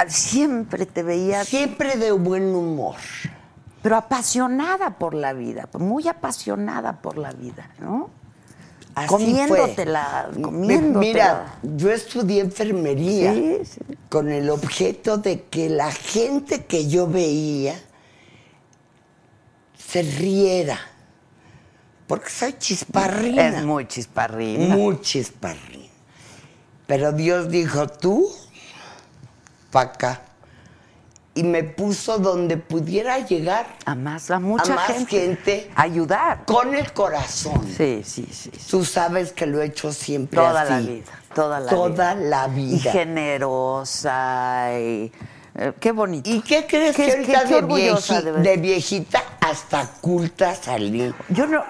siempre 0.08 0.86
te 0.86 1.02
veía, 1.02 1.44
Siempre 1.44 1.96
de 1.96 2.12
buen 2.12 2.54
humor. 2.54 2.96
pero 3.82 3.96
apasionada 3.96 4.90
por 4.98 5.12
la 5.14 5.32
vida, 5.34 5.68
muy 5.78 6.08
apasionada 6.08 6.94
por 6.94 7.18
la 7.18 7.30
vida, 7.32 7.68
¿no? 7.78 8.10
Así 8.98 9.06
Comiéndotela, 9.08 10.28
fue. 10.32 10.42
comiéndotela. 10.42 10.98
Mira, 11.00 11.58
yo 11.62 11.90
estudié 11.90 12.40
enfermería 12.40 13.32
Sí, 13.34 13.56
sí. 13.64 13.80
con 14.08 14.30
el 14.30 14.50
objeto 14.50 15.18
de 15.18 15.42
que 15.44 15.68
la 15.70 15.90
gente 15.92 16.64
que 16.64 16.88
yo 16.88 17.06
veía 17.06 17.74
se 19.76 20.02
riera. 20.02 20.78
Porque 22.06 22.30
soy 22.30 22.54
chisparrina. 22.58 23.48
Es 23.48 23.64
muy 23.64 23.86
chisparrina. 23.86 24.74
Muy 24.76 25.00
chisparrina. 25.00 25.84
Pero 26.86 27.12
Dios 27.12 27.50
dijo, 27.50 27.86
tú, 27.86 28.30
pa' 29.70 29.82
acá. 29.82 30.22
Y 31.38 31.44
me 31.44 31.62
puso 31.62 32.18
donde 32.18 32.56
pudiera 32.56 33.18
llegar. 33.20 33.66
A 33.84 33.94
más, 33.94 34.30
a 34.30 34.40
mucha 34.40 34.72
a 34.72 34.76
más 34.76 34.86
gente. 34.88 35.20
gente. 35.20 35.70
Ayudar. 35.76 36.44
Con 36.46 36.74
el 36.74 36.92
corazón. 36.92 37.64
Sí, 37.76 38.02
sí, 38.04 38.26
sí. 38.32 38.50
sí. 38.52 38.66
Tú 38.70 38.84
sabes 38.84 39.32
que 39.32 39.46
lo 39.46 39.62
he 39.62 39.66
hecho 39.66 39.92
siempre 39.92 40.40
Toda 40.40 40.62
así. 40.62 40.70
la 40.72 40.78
vida, 40.80 41.12
toda 41.34 41.60
la 41.60 41.70
Toda 41.70 42.14
vida. 42.14 42.28
la 42.28 42.48
Y 42.48 42.50
vida. 42.78 42.90
generosa 42.92 44.70
y... 44.80 45.12
eh, 45.54 45.72
qué 45.80 45.92
bonito. 45.92 46.28
¿Y 46.28 46.40
qué 46.40 46.66
crees 46.66 46.96
Qué- 46.96 47.04
que 47.06 47.10
ahorita 47.12 47.42
qué- 47.42 47.48
qué 47.48 47.54
de, 47.54 47.62
vieji- 47.68 48.22
de 48.42 48.56
viejita 48.56 49.22
hasta 49.40 49.86
culta 50.00 50.54
salí? 50.54 51.14
Yo 51.28 51.46
no, 51.46 51.64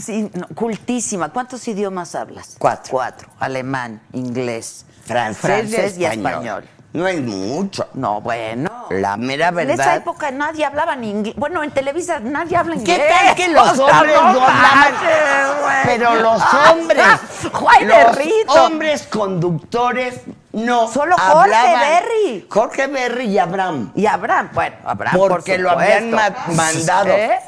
sí, 0.00 0.30
no, 0.34 0.48
cultísima. 0.54 1.32
¿Cuántos 1.32 1.66
idiomas 1.68 2.14
hablas? 2.14 2.56
Cuatro. 2.58 2.90
Cuatro. 2.90 3.28
Alemán, 3.38 4.00
inglés, 4.12 4.86
Francés, 5.04 5.96
y 5.98 6.04
español. 6.04 6.64
No 6.94 7.08
es 7.08 7.20
mucho. 7.20 7.88
No, 7.94 8.20
bueno. 8.20 8.86
La 8.90 9.16
mera 9.16 9.48
En 9.48 9.58
esa 9.58 9.76
verdad. 9.76 9.96
época 9.96 10.30
nadie 10.30 10.64
hablaba 10.64 10.94
ni 10.94 11.10
inglés. 11.10 11.34
Bueno, 11.36 11.64
en 11.64 11.72
Televisa 11.72 12.20
nadie 12.20 12.56
habla 12.56 12.76
inglés. 12.76 12.96
¿Qué 12.98 13.08
tal 13.08 13.34
que 13.34 13.48
los 13.48 13.78
hombres 13.80 14.14
no 14.14 14.32
güey. 14.32 15.76
Pero 15.86 16.14
los 16.14 16.40
hombres, 16.70 17.04
Juan 17.52 17.80
de 17.88 18.04
los 18.04 18.16
Rito. 18.16 18.64
hombres 18.64 19.02
conductores 19.08 20.20
no 20.52 20.86
Solo 20.86 21.16
Jorge. 21.18 21.50
Berry. 21.50 22.46
Jorge 22.48 22.86
Berry 22.86 23.24
y 23.26 23.38
Abraham. 23.40 23.90
Y 23.96 24.06
Abraham, 24.06 24.50
bueno, 24.54 24.76
Abraham. 24.84 25.16
Porque 25.18 25.54
por 25.54 25.60
lo 25.62 25.70
habían 25.72 26.12
ma- 26.12 26.30
mandado. 26.54 27.08
¿Eh? 27.10 27.40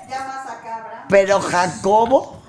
Pero 1.08 1.40
Jacobo 1.40 2.42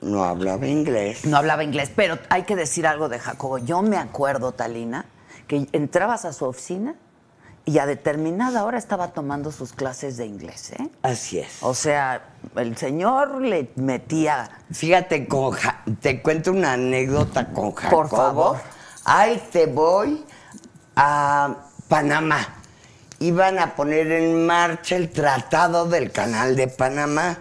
no 0.00 0.24
hablaba 0.24 0.66
inglés. 0.66 1.24
No 1.26 1.36
hablaba 1.36 1.62
inglés, 1.62 1.92
pero 1.94 2.18
hay 2.28 2.42
que 2.42 2.56
decir 2.56 2.88
algo 2.88 3.08
de 3.08 3.20
Jacobo. 3.20 3.58
Yo 3.58 3.82
me 3.82 3.96
acuerdo, 3.98 4.50
Talina, 4.50 5.04
que 5.46 5.68
entrabas 5.72 6.24
a 6.24 6.32
su 6.32 6.44
oficina 6.44 6.94
y 7.66 7.78
a 7.78 7.86
determinada 7.86 8.64
hora 8.64 8.76
estaba 8.78 9.12
tomando 9.12 9.50
sus 9.50 9.72
clases 9.72 10.16
de 10.18 10.26
inglés, 10.26 10.72
¿eh? 10.72 10.90
Así 11.02 11.38
es. 11.38 11.62
O 11.62 11.72
sea, 11.74 12.22
el 12.56 12.76
señor 12.76 13.40
le 13.40 13.70
metía. 13.76 14.50
Fíjate, 14.70 15.26
con 15.26 15.52
Ja- 15.52 15.82
te 16.00 16.20
cuento 16.22 16.52
una 16.52 16.74
anécdota 16.74 17.48
con 17.52 17.72
Jacobo. 17.74 18.02
Por 18.02 18.10
favor. 18.10 18.56
Ahí 19.04 19.42
te 19.50 19.66
voy 19.66 20.24
a 20.96 21.54
Panamá. 21.88 22.46
Iban 23.20 23.58
a 23.58 23.74
poner 23.74 24.12
en 24.12 24.44
marcha 24.44 24.96
el 24.96 25.10
tratado 25.10 25.86
del 25.86 26.10
canal 26.12 26.56
de 26.56 26.68
Panamá. 26.68 27.38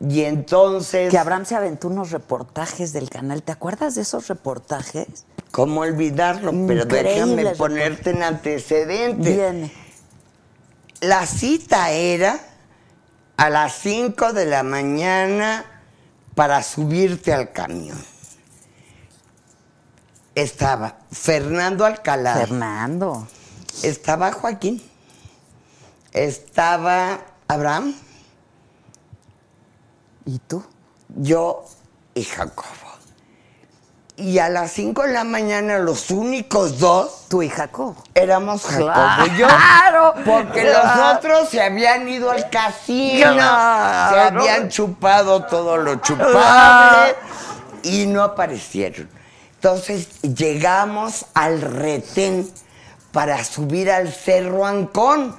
Y 0.00 0.22
entonces, 0.22 1.10
Que 1.10 1.18
Abraham 1.18 1.44
se 1.44 1.54
aventó 1.54 1.88
unos 1.88 2.10
reportajes 2.10 2.92
del 2.92 3.08
canal. 3.10 3.42
¿Te 3.42 3.52
acuerdas 3.52 3.94
de 3.94 4.02
esos 4.02 4.26
reportajes? 4.28 5.26
¿Cómo 5.52 5.82
olvidarlo? 5.82 6.52
Pero 6.66 6.84
déjame 6.84 7.46
ponerte 7.54 8.10
en 8.10 8.24
antecedentes. 8.24 9.36
Viene. 9.36 9.72
La 11.00 11.26
cita 11.26 11.90
era 11.90 12.40
a 13.36 13.48
las 13.48 13.74
5 13.74 14.32
de 14.32 14.46
la 14.46 14.64
mañana 14.64 15.64
para 16.34 16.62
subirte 16.64 17.32
al 17.32 17.52
camión. 17.52 18.02
Estaba 20.34 20.96
Fernando 21.12 21.84
Alcalá. 21.84 22.34
Fernando. 22.34 23.28
Estaba 23.82 24.32
Joaquín. 24.32 24.82
Estaba 26.12 27.20
Abraham, 27.48 27.94
¿Y 30.24 30.38
tú? 30.38 30.62
yo 31.16 31.64
y 32.14 32.22
Jacobo. 32.22 32.81
Y 34.16 34.38
a 34.38 34.50
las 34.50 34.72
5 34.72 35.02
de 35.04 35.12
la 35.14 35.24
mañana 35.24 35.78
los 35.78 36.10
únicos 36.10 36.78
dos 36.78 37.24
Tú 37.28 37.42
y 37.42 37.48
Jacob. 37.48 37.96
éramos 38.14 38.62
Jacobo 38.62 39.26
y 39.26 39.38
yo. 39.38 39.46
¡Claro! 39.48 40.14
Porque 40.24 40.62
Claro. 40.62 41.10
los 41.10 41.16
otros 41.18 41.48
se 41.48 41.62
habían 41.62 42.06
ido 42.08 42.30
al 42.30 42.48
casino, 42.50 43.32
Claro. 43.32 44.14
se 44.14 44.20
habían 44.52 44.68
chupado 44.68 45.44
todo 45.44 45.78
lo 45.78 45.96
chupable 45.96 46.32
Claro. 46.32 47.16
y 47.84 48.06
no 48.06 48.22
aparecieron. 48.22 49.08
Entonces 49.54 50.20
llegamos 50.22 51.24
al 51.34 51.60
retén 51.62 52.50
para 53.12 53.42
subir 53.44 53.90
al 53.90 54.12
Cerro 54.12 54.66
Ancón. 54.66 55.34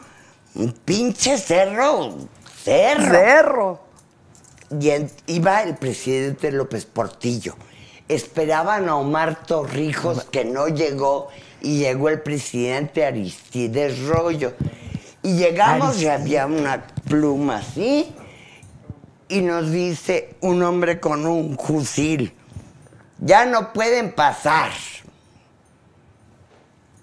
Un 0.55 0.71
pinche 0.71 1.37
cerro, 1.37 2.15
cerro. 2.63 3.11
Cerro. 3.11 3.79
Y 4.79 4.89
en- 4.89 5.11
iba 5.27 5.61
el 5.61 5.75
presidente 5.75 6.51
López 6.51 6.85
Portillo. 6.85 7.55
Esperaban 8.07 8.89
a 8.89 8.97
Omar 8.97 9.45
Torrijos, 9.45 10.25
que 10.25 10.45
no 10.45 10.67
llegó, 10.67 11.29
y 11.61 11.79
llegó 11.79 12.09
el 12.09 12.21
presidente 12.21 13.05
Aristides 13.05 14.05
Rollo. 14.05 14.53
Y 15.21 15.35
llegamos 15.35 16.01
y 16.01 16.07
había 16.07 16.45
una 16.45 16.85
pluma 17.07 17.57
así, 17.57 18.13
y 19.29 19.41
nos 19.41 19.71
dice 19.71 20.35
un 20.41 20.61
hombre 20.63 20.99
con 20.99 21.25
un 21.25 21.57
fusil, 21.57 22.33
ya 23.19 23.45
no 23.45 23.73
pueden 23.73 24.11
pasar. 24.11 24.71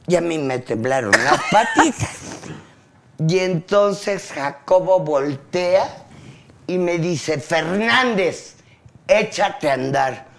Y 0.06 0.16
a 0.16 0.20
mí 0.20 0.38
me 0.38 0.58
temblaron 0.58 1.12
las 1.12 1.40
patitas. 1.50 2.18
Y 3.28 3.38
entonces 3.38 4.30
Jacobo 4.32 5.00
voltea 5.00 6.06
y 6.66 6.78
me 6.78 6.98
dice, 6.98 7.38
Fernández, 7.38 8.56
échate 9.06 9.70
a 9.70 9.74
andar. 9.74 10.29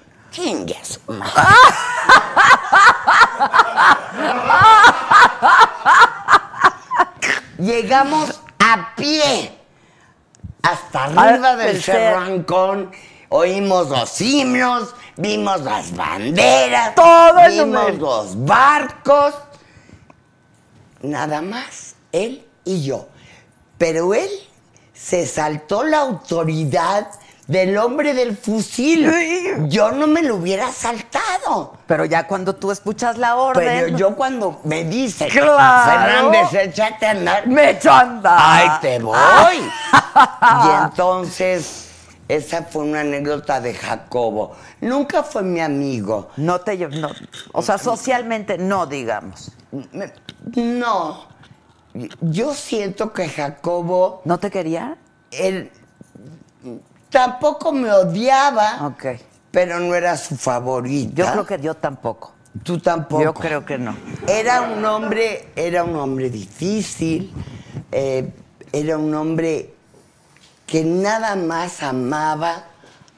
Llegamos 7.57 8.41
a 8.59 8.95
pie 8.95 9.57
hasta 10.63 11.03
arriba 11.05 11.49
Ah, 11.51 11.55
del 11.55 11.75
el 11.75 11.83
Cerro 11.83 12.19
cer- 12.19 12.23
Ancón. 12.23 12.91
Oímos 13.33 13.87
los 13.87 14.19
himnos, 14.19 14.93
vimos 15.15 15.61
las 15.61 15.95
banderas, 15.95 16.95
Todo 16.95 17.47
vimos 17.47 17.95
los 17.97 18.45
barcos. 18.45 19.33
Nada 21.01 21.41
más, 21.41 21.95
él 22.11 22.45
y 22.65 22.83
yo. 22.83 23.07
Pero 23.77 24.13
él 24.13 24.29
se 24.93 25.25
saltó 25.27 25.83
la 25.83 25.99
autoridad 25.99 27.07
del 27.47 27.77
hombre 27.77 28.13
del 28.13 28.37
fusil. 28.37 29.11
Yo 29.67 29.91
no 29.91 30.07
me 30.07 30.23
lo 30.23 30.35
hubiera 30.35 30.71
saltado. 30.71 31.77
Pero 31.87 32.05
ya 32.05 32.27
cuando 32.27 32.55
tú 32.55 32.71
escuchas 32.71 33.17
la 33.17 33.35
orden. 33.35 33.65
Pero 33.65 33.97
yo 33.97 34.15
cuando 34.15 34.59
me 34.63 34.83
dice, 34.83 35.27
Claro. 35.27 35.57
Fernández, 35.89 36.53
échate 36.53 37.05
a 37.05 37.11
andar. 37.11 37.47
Me 37.47 37.71
echo 37.71 37.91
a 37.91 37.99
andar. 38.01 38.37
¡Ay, 38.39 38.69
te 38.81 38.99
voy! 38.99 39.15
y 39.57 40.83
entonces, 40.83 41.89
esa 42.27 42.63
fue 42.63 42.83
una 42.83 43.01
anécdota 43.01 43.59
de 43.59 43.73
Jacobo. 43.73 44.55
Nunca 44.79 45.23
fue 45.23 45.43
mi 45.43 45.59
amigo. 45.59 46.29
No 46.37 46.61
te 46.61 46.77
no, 46.77 47.09
o 47.51 47.61
sea, 47.61 47.77
socialmente 47.77 48.57
no, 48.57 48.85
digamos. 48.85 49.51
No. 50.55 51.25
Yo 52.21 52.53
siento 52.53 53.11
que 53.11 53.27
Jacobo, 53.27 54.21
¿No 54.23 54.39
te 54.39 54.49
quería? 54.49 54.97
él 55.31 55.71
tampoco 57.11 57.71
me 57.71 57.91
odiaba, 57.91 58.87
Ok. 58.87 59.05
pero 59.51 59.79
no 59.79 59.93
era 59.93 60.17
su 60.17 60.35
favorita. 60.35 61.13
Yo 61.13 61.31
creo 61.31 61.45
que 61.45 61.59
yo 61.59 61.75
tampoco. 61.75 62.33
Tú 62.63 62.79
tampoco. 62.79 63.23
Yo 63.23 63.33
creo 63.33 63.65
que 63.65 63.77
no. 63.77 63.95
Era 64.27 64.61
un 64.61 64.83
hombre, 64.83 65.49
era 65.55 65.83
un 65.83 65.95
hombre 65.95 66.29
difícil, 66.29 67.31
eh, 67.91 68.33
era 68.73 68.97
un 68.97 69.13
hombre 69.13 69.73
que 70.65 70.83
nada 70.83 71.35
más 71.35 71.83
amaba 71.83 72.63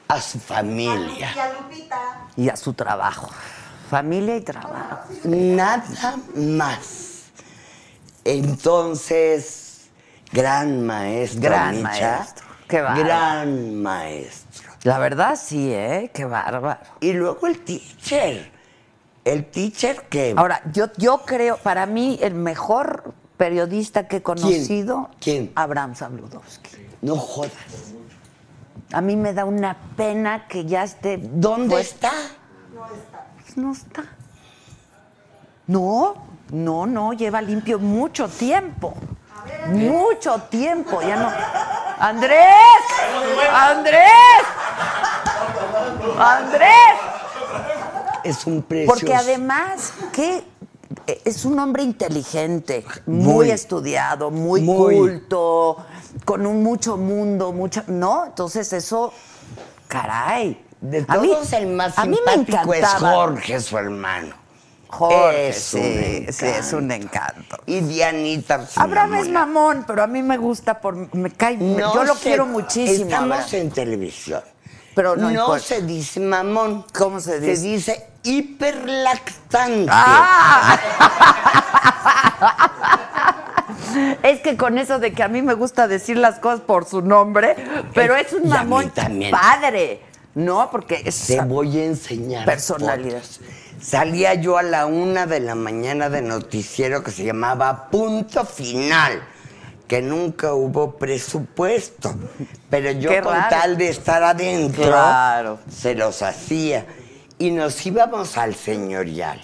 a 0.08 0.20
su 0.20 0.38
familia. 0.38 1.32
Y 1.34 1.38
a 1.38 1.52
Lupita. 1.54 1.96
Y 2.36 2.48
a 2.48 2.56
su 2.56 2.74
trabajo. 2.74 3.30
Familia 3.90 4.36
y 4.36 4.40
trabajo. 4.40 5.00
Nada 5.24 6.16
más. 6.36 7.24
Entonces, 8.24 9.86
gran 10.32 10.84
maestro. 10.84 11.40
Gran 11.42 11.76
Micha. 11.76 12.16
maestro. 12.18 12.46
Qué 12.68 12.80
bárbaro. 12.80 13.04
Gran 13.04 13.82
maestro. 13.82 14.72
La 14.84 14.98
verdad 14.98 15.38
sí, 15.42 15.72
¿eh? 15.72 16.10
Qué 16.12 16.24
bárbaro. 16.24 16.80
Y 17.00 17.12
luego 17.12 17.46
el 17.46 17.60
teacher. 17.60 18.52
El 19.24 19.46
teacher 19.46 20.02
que... 20.08 20.34
Ahora, 20.36 20.60
yo, 20.72 20.86
yo 20.98 21.22
creo, 21.24 21.56
para 21.56 21.86
mí, 21.86 22.18
el 22.20 22.34
mejor 22.34 23.14
periodista 23.36 24.06
que 24.06 24.16
he 24.16 24.22
conocido, 24.22 25.10
¿Quién? 25.20 25.52
Abraham 25.54 25.94
Sabludowski. 25.94 26.70
No 27.00 27.16
jodas. 27.16 27.52
A 28.92 29.00
mí 29.00 29.16
me 29.16 29.32
da 29.32 29.44
una 29.44 29.76
pena 29.96 30.46
que 30.46 30.64
ya 30.64 30.84
esté. 30.84 31.18
¿Dónde 31.18 31.74
pues, 31.74 31.88
está? 31.88 32.12
No 33.56 33.72
está. 33.72 34.04
No, 35.66 36.14
no, 36.52 36.86
no, 36.86 37.12
lleva 37.12 37.40
limpio 37.40 37.78
mucho 37.78 38.28
tiempo. 38.28 38.94
Mucho 39.68 40.38
tiempo, 40.50 41.00
ya 41.02 41.16
no. 41.16 41.32
¡Andrés! 41.98 42.38
¡Andrés! 43.52 44.00
¡Andrés! 46.18 46.68
es 48.24 48.46
un 48.46 48.62
precioso. 48.62 48.98
Porque 49.00 49.14
además, 49.14 49.92
¿qué? 50.12 50.44
Es 51.24 51.44
un 51.44 51.58
hombre 51.58 51.82
inteligente, 51.82 52.84
muy, 53.06 53.34
Muy. 53.34 53.50
estudiado, 53.50 54.30
muy, 54.30 54.62
Muy. 54.62 54.94
culto, 54.96 55.76
con 56.24 56.46
un 56.46 56.62
mucho 56.62 56.96
mundo, 56.96 57.52
mucha, 57.52 57.84
¿no? 57.88 58.24
Entonces 58.26 58.72
eso, 58.72 59.12
caray. 59.88 60.64
De 60.80 61.04
A 61.08 61.16
mí- 61.18 61.28
todos 61.28 61.52
el 61.54 61.66
más 61.68 61.98
a 61.98 62.04
mí 62.06 62.18
me 62.26 62.32
simpático 62.34 62.74
es. 62.74 62.86
Jorge, 62.94 63.60
su 63.60 63.76
hermano. 63.76 64.34
Jorge, 64.98 65.48
Es 65.48 65.74
un 65.74 66.32
sí, 66.32 66.46
es 66.46 66.72
un 66.72 66.90
encanto. 66.92 67.56
Y 67.66 67.80
Dianita. 67.80 68.66
Abraham 68.76 69.14
es 69.14 69.28
mamón, 69.28 69.84
pero 69.86 70.02
a 70.02 70.06
mí 70.06 70.22
me 70.22 70.36
gusta 70.36 70.80
por 70.80 70.94
me 71.14 71.30
cae, 71.32 71.58
yo 71.58 72.04
lo 72.04 72.14
se- 72.14 72.22
quiero 72.22 72.46
muchísimo. 72.46 73.04
Estamos 73.06 73.32
Abraham. 73.38 73.48
en 73.54 73.70
televisión. 73.70 74.42
Pero 74.94 75.16
no 75.16 75.28
importa. 75.30 75.58
se 75.58 75.82
dice 75.82 76.20
mamón. 76.20 76.84
¿Cómo 76.96 77.18
se 77.18 77.40
dice? 77.40 77.56
Se 77.56 77.62
dice 77.66 78.06
hiperlactante. 78.22 79.90
¡Ah! 79.90 80.78
Es 84.22 84.40
que 84.40 84.56
con 84.56 84.78
eso 84.78 84.98
de 84.98 85.12
que 85.12 85.22
a 85.22 85.28
mí 85.28 85.42
me 85.42 85.54
gusta 85.54 85.86
decir 85.86 86.16
las 86.16 86.38
cosas 86.38 86.60
por 86.60 86.84
su 86.86 87.02
nombre, 87.02 87.56
pero 87.94 88.16
es 88.16 88.32
un 88.32 88.48
mamón 88.48 88.90
también. 88.90 89.30
padre, 89.30 90.00
¿no? 90.34 90.70
Porque 90.70 91.02
es 91.04 91.26
Te 91.26 91.40
voy 91.42 91.78
a 91.78 91.84
enseñar. 91.84 92.44
Personalidad. 92.44 93.22
fotos. 93.22 93.40
Salía 93.84 94.32
yo 94.32 94.56
a 94.56 94.62
la 94.62 94.86
una 94.86 95.26
de 95.26 95.40
la 95.40 95.54
mañana 95.54 96.08
de 96.08 96.22
noticiero 96.22 97.02
que 97.04 97.10
se 97.10 97.22
llamaba 97.22 97.90
Punto 97.90 98.46
Final, 98.46 99.22
que 99.86 100.00
nunca 100.00 100.54
hubo 100.54 100.96
presupuesto. 100.96 102.14
Pero 102.70 102.92
yo 102.92 103.10
Qué 103.10 103.20
con 103.20 103.34
raro. 103.34 103.48
tal 103.50 103.76
de 103.76 103.90
estar 103.90 104.22
adentro, 104.22 104.84
Claro. 104.84 105.58
se 105.68 105.94
los 105.94 106.22
hacía. 106.22 106.86
Y 107.38 107.50
nos 107.50 107.84
íbamos 107.84 108.38
al 108.38 108.54
señorial. 108.54 109.38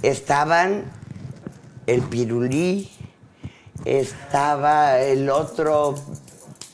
Estaban 0.00 0.84
el 1.86 2.00
pirulí, 2.00 2.90
estaba 3.84 5.00
el 5.00 5.28
otro 5.28 5.96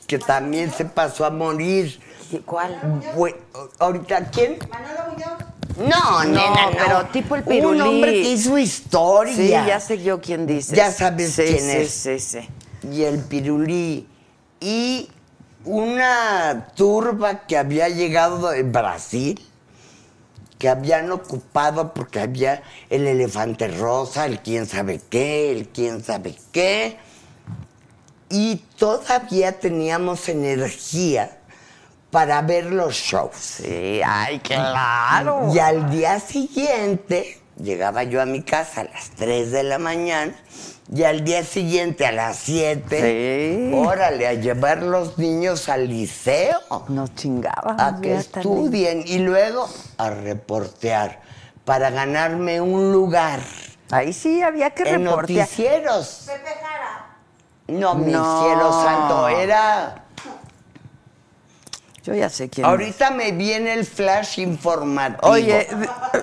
que 0.07 0.19
también 0.19 0.71
se 0.71 0.85
pasó 0.85 1.25
a 1.25 1.31
morir. 1.31 1.99
¿Cuál? 2.45 2.79
Ahorita, 3.79 4.23
¿quién? 4.31 4.57
Manolo 4.69 4.99
Muñoz. 5.11 5.58
No, 5.79 6.23
nena, 6.23 6.71
no. 6.71 6.77
pero 6.77 7.05
tipo 7.07 7.35
el 7.35 7.43
pirulí. 7.43 7.79
Un 7.79 7.87
hombre 7.87 8.11
que 8.11 8.31
hizo 8.31 8.57
historia. 8.57 9.35
Sí, 9.35 9.49
ya 9.49 9.79
sé 9.79 10.01
yo 10.01 10.19
quién 10.19 10.45
dice. 10.45 10.75
Ya 10.75 10.91
sabes 10.91 11.33
sí, 11.33 11.43
quién 11.43 11.59
sí, 11.59 11.71
es. 11.71 11.91
Sí, 11.91 12.19
sí, 12.19 12.49
Y 12.91 13.03
el 13.03 13.19
pirulí. 13.19 14.07
Y 14.59 15.09
una 15.63 16.67
turba 16.75 17.45
que 17.47 17.57
había 17.57 17.87
llegado 17.87 18.49
de 18.49 18.63
Brasil, 18.63 19.39
que 20.57 20.67
habían 20.67 21.11
ocupado 21.11 21.93
porque 21.93 22.19
había 22.19 22.61
el 22.89 23.07
elefante 23.07 23.69
rosa, 23.69 24.25
el 24.25 24.39
quién 24.39 24.67
sabe 24.67 24.99
qué, 25.09 25.51
el 25.51 25.69
quién 25.69 26.03
sabe 26.03 26.35
qué. 26.51 26.97
Y 28.29 28.57
todavía 28.77 29.59
teníamos 29.59 30.27
energía 30.29 31.38
para 32.11 32.41
ver 32.41 32.65
los 32.65 32.95
shows. 32.95 33.35
Sí, 33.35 34.01
ay, 34.05 34.39
claro. 34.39 35.51
Y 35.53 35.59
al 35.59 35.89
día 35.91 36.19
siguiente, 36.19 37.39
llegaba 37.61 38.03
yo 38.03 38.21
a 38.21 38.25
mi 38.25 38.41
casa 38.41 38.81
a 38.81 38.83
las 38.85 39.11
3 39.11 39.51
de 39.51 39.63
la 39.63 39.77
mañana, 39.77 40.33
y 40.91 41.03
al 41.03 41.23
día 41.23 41.43
siguiente 41.43 42.05
a 42.07 42.11
las 42.11 42.37
7, 42.37 43.69
Sí. 43.69 43.75
órale, 43.75 44.27
a 44.27 44.33
llevar 44.33 44.81
los 44.81 45.17
niños 45.19 45.69
al 45.69 45.87
liceo, 45.87 46.57
Nos 46.87 47.13
chingábamos. 47.13 47.79
a 47.81 48.01
que 48.01 48.15
estudien, 48.15 49.03
y 49.05 49.19
luego 49.19 49.69
a 49.97 50.09
reportear, 50.09 51.21
para 51.65 51.91
ganarme 51.91 52.59
un 52.61 52.91
lugar 52.91 53.39
Ahí 53.91 54.13
sí 54.13 54.41
había 54.43 54.69
que 54.71 54.83
en 54.89 55.03
reportear. 55.05 55.47
noticieros. 55.47 56.23
Pepe 56.27 56.49
Jara. 56.61 57.07
No, 57.67 57.95
mi 57.95 58.11
No. 58.11 58.43
cielo 58.43 58.83
santo, 58.83 59.27
era... 59.29 60.03
Yo 62.09 62.15
ya 62.15 62.27
sé 62.29 62.49
quién 62.49 62.65
es. 62.65 62.69
Ahorita 62.71 63.11
me 63.11 63.31
viene 63.33 63.71
el 63.73 63.85
flash 63.85 64.39
informativo. 64.39 65.29
Oye, 65.31 65.67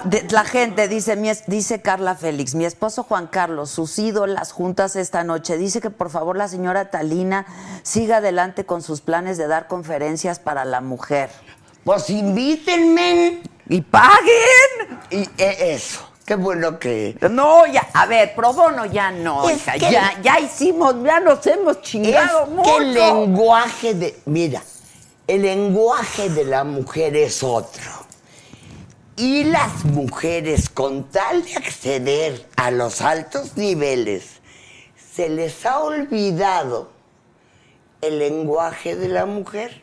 de- 0.05 0.23
de- 0.23 0.33
la 0.33 0.43
gente 0.45 0.89
dice, 0.89 1.15
mi 1.15 1.29
es- 1.31 1.45
dice 1.47 1.81
Carla 1.81 2.17
Félix, 2.17 2.57
mi 2.57 2.65
esposo 2.65 3.05
Juan 3.05 3.29
Carlos, 3.29 3.71
sus 3.71 3.97
ídolas 4.01 4.51
juntas 4.51 4.97
esta 4.97 5.23
noche. 5.23 5.57
Dice 5.57 5.81
que 5.81 5.91
por 5.91 6.11
favor 6.11 6.37
la 6.37 6.49
señora 6.49 6.91
Talina 6.91 7.47
siga 7.85 8.17
adelante 8.17 8.67
con 8.67 8.83
sus 8.83 9.01
planes 9.01 9.39
de 9.39 9.47
dar 9.47 9.69
conferencias 9.69 10.41
para 10.41 10.65
la 10.65 10.81
mujer. 10.81 11.31
Pues 11.85 12.11
invítenme. 12.11 13.43
¡Y 13.69 13.81
paguen! 13.81 14.99
Y 15.11 15.23
eh, 15.39 15.75
eso, 15.75 16.01
qué 16.25 16.35
bueno 16.35 16.81
que... 16.81 17.17
No, 17.31 17.65
ya, 17.67 17.87
a 17.95 18.07
ver, 18.07 18.35
pro 18.35 18.53
bono 18.53 18.87
ya 18.87 19.13
no, 19.13 19.49
hija, 19.49 19.77
ya, 19.77 20.21
ya 20.21 20.41
hicimos, 20.41 20.97
ya 21.05 21.21
nos 21.21 21.47
hemos 21.47 21.77
Es 21.77 21.83
chingado 21.83 22.47
mucho. 22.47 22.71
que 22.71 22.77
el 22.83 22.95
lenguaje 22.95 23.95
de... 23.95 24.21
Mira, 24.27 24.63
el 25.27 25.43
lenguaje 25.43 26.31
de 26.31 26.45
la 26.45 26.65
mujer 26.65 27.17
es 27.17 27.43
otro. 27.43 27.91
Y 29.17 29.45
las 29.45 29.85
mujeres, 29.85 30.69
con 30.69 31.05
tal 31.05 31.43
de 31.43 31.55
acceder 31.55 32.47
a 32.57 32.71
los 32.71 33.01
altos 33.01 33.57
niveles, 33.57 34.41
se 35.15 35.29
les 35.29 35.65
ha 35.65 35.79
olvidado 35.81 36.91
el 38.03 38.19
lenguaje 38.19 38.95
de 38.95 39.09
la 39.09 39.25
mujer. 39.25 39.83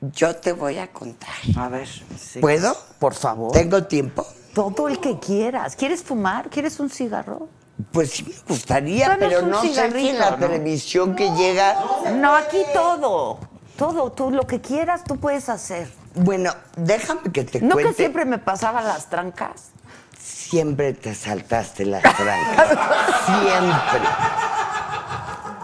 Yo 0.00 0.34
te 0.34 0.52
voy 0.52 0.78
a 0.78 0.90
contar. 0.92 1.34
A 1.56 1.68
ver, 1.68 1.86
sí. 2.18 2.40
¿Puedo? 2.40 2.76
Por 2.98 3.14
favor. 3.14 3.52
¿Tengo 3.52 3.84
tiempo? 3.84 4.26
Todo 4.54 4.88
el 4.88 4.98
que 4.98 5.18
quieras. 5.20 5.76
¿Quieres 5.76 6.02
fumar? 6.02 6.50
¿Quieres 6.50 6.80
un 6.80 6.90
cigarro? 6.90 7.48
Pues 7.92 8.10
sí 8.10 8.24
me 8.24 8.34
gustaría, 8.54 9.16
pero 9.18 9.42
no 9.42 9.62
sé 9.62 9.90
si 9.92 10.08
en 10.08 10.18
la 10.18 10.32
¿no? 10.32 10.36
televisión 10.38 11.14
que 11.14 11.30
llega... 11.30 11.76
No, 12.14 12.34
aquí 12.34 12.58
todo. 12.74 13.38
Todo, 13.76 14.12
tú 14.12 14.30
lo 14.30 14.46
que 14.46 14.60
quieras, 14.60 15.04
tú 15.04 15.16
puedes 15.16 15.48
hacer. 15.48 15.88
Bueno, 16.14 16.52
déjame 16.76 17.30
que 17.32 17.44
te 17.44 17.60
¿No 17.60 17.76
que 17.76 17.82
cuente. 17.84 18.02
siempre 18.02 18.24
me 18.24 18.38
pasaba 18.38 18.82
las 18.82 19.08
trancas? 19.08 19.70
Siempre 20.18 20.92
te 20.92 21.14
saltaste 21.14 21.86
las 21.86 22.02
trancas. 22.02 22.68
siempre. 23.26 24.00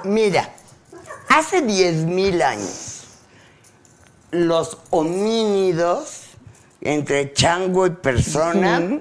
Mira, 0.04 0.48
hace 1.28 1.62
10.000 1.66 2.42
años, 2.42 3.04
los 4.30 4.78
homínidos, 4.90 6.22
entre 6.80 7.32
chango 7.32 7.86
y 7.86 7.90
persona, 7.90 9.00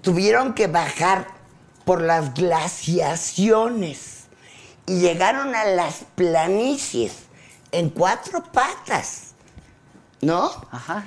tuvieron 0.00 0.54
que 0.54 0.68
bajar 0.68 1.26
por 1.84 2.00
las 2.00 2.34
glaciaciones 2.34 4.24
y 4.86 5.00
llegaron 5.00 5.54
a 5.54 5.64
las 5.64 6.04
planicies 6.14 7.12
en 7.70 7.90
cuatro 7.90 8.42
patas, 8.52 9.32
¿no? 10.20 10.50
Ajá. 10.70 11.04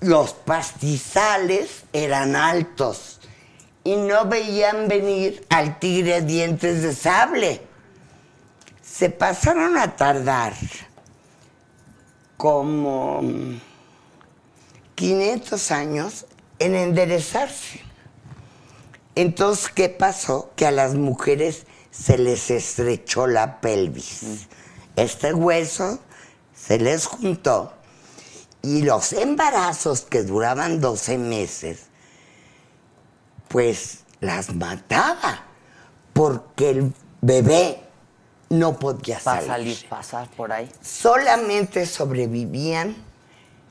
los 0.00 0.32
pastizales 0.32 1.84
eran 1.92 2.36
altos 2.36 3.20
y 3.82 3.96
no 3.96 4.26
veían 4.26 4.88
venir 4.88 5.46
al 5.48 5.78
tigre 5.78 6.20
dientes 6.22 6.82
de 6.82 6.94
sable. 6.94 7.62
Se 8.82 9.10
pasaron 9.10 9.76
a 9.78 9.94
tardar 9.96 10.54
como 12.36 13.22
mm, 13.22 13.60
500 14.94 15.70
años 15.70 16.26
en 16.58 16.74
enderezarse. 16.74 17.85
Entonces, 19.16 19.70
¿qué 19.74 19.88
pasó? 19.88 20.52
Que 20.56 20.66
a 20.66 20.70
las 20.70 20.94
mujeres 20.94 21.66
se 21.90 22.18
les 22.18 22.50
estrechó 22.50 23.26
la 23.26 23.60
pelvis. 23.60 24.46
Este 24.94 25.32
hueso 25.34 25.98
se 26.54 26.78
les 26.78 27.06
juntó 27.06 27.72
y 28.62 28.82
los 28.82 29.12
embarazos 29.12 30.02
que 30.02 30.22
duraban 30.22 30.80
12 30.80 31.18
meses, 31.18 31.86
pues 33.48 34.00
las 34.20 34.54
mataba, 34.54 35.44
porque 36.12 36.70
el 36.70 36.92
bebé 37.20 37.80
no 38.50 38.78
podía 38.78 39.18
salir. 39.20 39.46
salir, 39.46 39.88
pasar 39.88 40.28
por 40.30 40.52
ahí. 40.52 40.70
Solamente 40.82 41.86
sobrevivían 41.86 42.96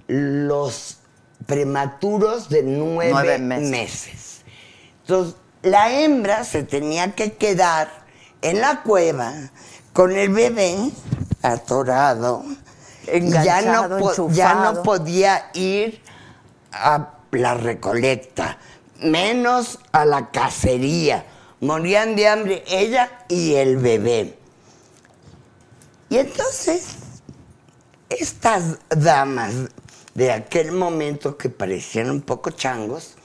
los 0.08 0.98
prematuros 1.46 2.50
de 2.50 2.64
nueve, 2.64 3.12
Nueve 3.12 3.38
meses. 3.38 3.70
meses. 3.70 4.35
Entonces, 5.08 5.36
la 5.62 5.92
hembra 5.92 6.44
se 6.44 6.64
tenía 6.64 7.14
que 7.14 7.34
quedar 7.34 7.90
en 8.42 8.60
la 8.60 8.82
cueva 8.82 9.34
con 9.94 10.12
el 10.12 10.30
bebé 10.30 10.76
atorado. 11.44 12.44
ya 13.06 13.62
no, 13.62 14.30
ya 14.30 14.56
no 14.56 14.82
podía 14.82 15.52
ir 15.54 16.02
a 16.72 17.14
la 17.30 17.54
recolecta, 17.54 18.58
menos 19.00 19.78
a 19.92 20.06
la 20.06 20.32
cacería. 20.32 21.24
Morían 21.62 22.16
de 22.16 22.28
hambre 22.28 22.64
ella 22.68 23.12
y 23.28 23.54
el 23.54 23.78
bebé. 23.78 24.40
Y 26.10 26.18
entonces, 26.18 26.96
estas 28.10 28.80
damas 28.90 29.54
de 30.16 30.32
aquel 30.32 30.72
momento 30.72 31.38
que 31.38 31.50
parecían 31.50 32.10
un 32.10 32.22
poco 32.22 32.50
changos, 32.50 33.16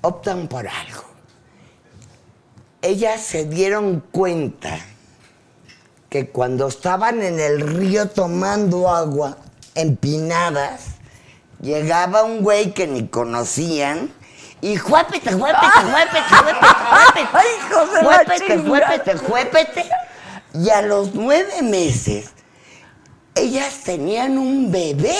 optan 0.00 0.48
por 0.48 0.66
algo. 0.66 1.04
Ellas 2.82 3.20
se 3.20 3.44
dieron 3.44 4.00
cuenta 4.12 4.78
que 6.08 6.28
cuando 6.28 6.68
estaban 6.68 7.22
en 7.22 7.40
el 7.40 7.60
río 7.60 8.08
tomando 8.08 8.88
agua, 8.88 9.36
empinadas, 9.74 10.86
llegaba 11.60 12.22
un 12.22 12.42
güey 12.42 12.72
que 12.72 12.86
ni 12.86 13.08
conocían 13.08 14.10
y 14.60 14.76
juépete, 14.76 15.32
juépete, 15.32 15.66
juépete, 15.90 16.20
juépete, 16.34 17.26
juépete, 18.02 18.58
juépete, 18.58 18.58
juépete, 18.58 19.16
juépete. 19.16 19.90
Y 20.54 20.70
a 20.70 20.82
los 20.82 21.14
nueve 21.14 21.62
meses, 21.62 22.30
ellas 23.34 23.82
tenían 23.84 24.38
un 24.38 24.72
bebé. 24.72 25.16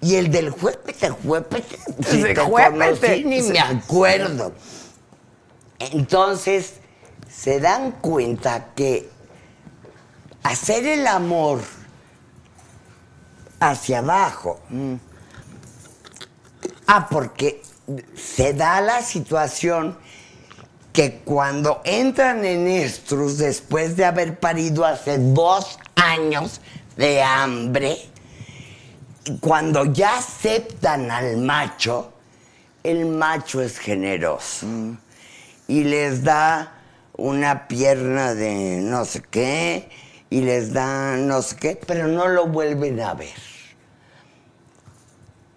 Y 0.00 0.16
el 0.16 0.30
del 0.30 0.50
juépete, 0.50 1.10
juépete, 1.10 1.78
si 2.08 2.16
Sí, 2.16 2.22
te 2.22 2.36
juépete. 2.36 2.96
conocí, 2.96 3.24
ni 3.24 3.42
me 3.42 3.58
acuerdo. 3.60 4.52
Entonces, 5.78 6.74
se 7.30 7.60
dan 7.60 7.92
cuenta 7.92 8.72
que 8.74 9.08
hacer 10.42 10.86
el 10.86 11.06
amor 11.06 11.60
hacia 13.60 13.98
abajo. 13.98 14.60
Ah, 16.86 17.08
porque 17.10 17.62
se 18.14 18.52
da 18.52 18.80
la 18.80 19.02
situación 19.02 19.98
que 20.92 21.18
cuando 21.24 21.82
entran 21.84 22.44
en 22.44 22.66
estrus 22.68 23.38
después 23.38 23.96
de 23.96 24.04
haber 24.04 24.38
parido 24.38 24.84
hace 24.84 25.18
dos 25.18 25.78
años 25.94 26.60
de 26.96 27.22
hambre, 27.22 27.98
cuando 29.40 29.84
ya 29.86 30.18
aceptan 30.18 31.10
al 31.10 31.36
macho, 31.38 32.12
el 32.82 33.06
macho 33.06 33.60
es 33.62 33.78
generoso 33.78 34.66
y 35.66 35.84
les 35.84 36.22
da 36.22 36.72
una 37.16 37.66
pierna 37.66 38.34
de 38.34 38.78
no 38.82 39.04
sé 39.04 39.22
qué 39.22 39.88
y 40.30 40.42
les 40.42 40.72
da 40.72 41.16
no 41.16 41.42
sé 41.42 41.56
qué, 41.56 41.80
pero 41.86 42.06
no 42.08 42.28
lo 42.28 42.46
vuelven 42.46 43.00
a 43.00 43.14
ver. 43.14 43.34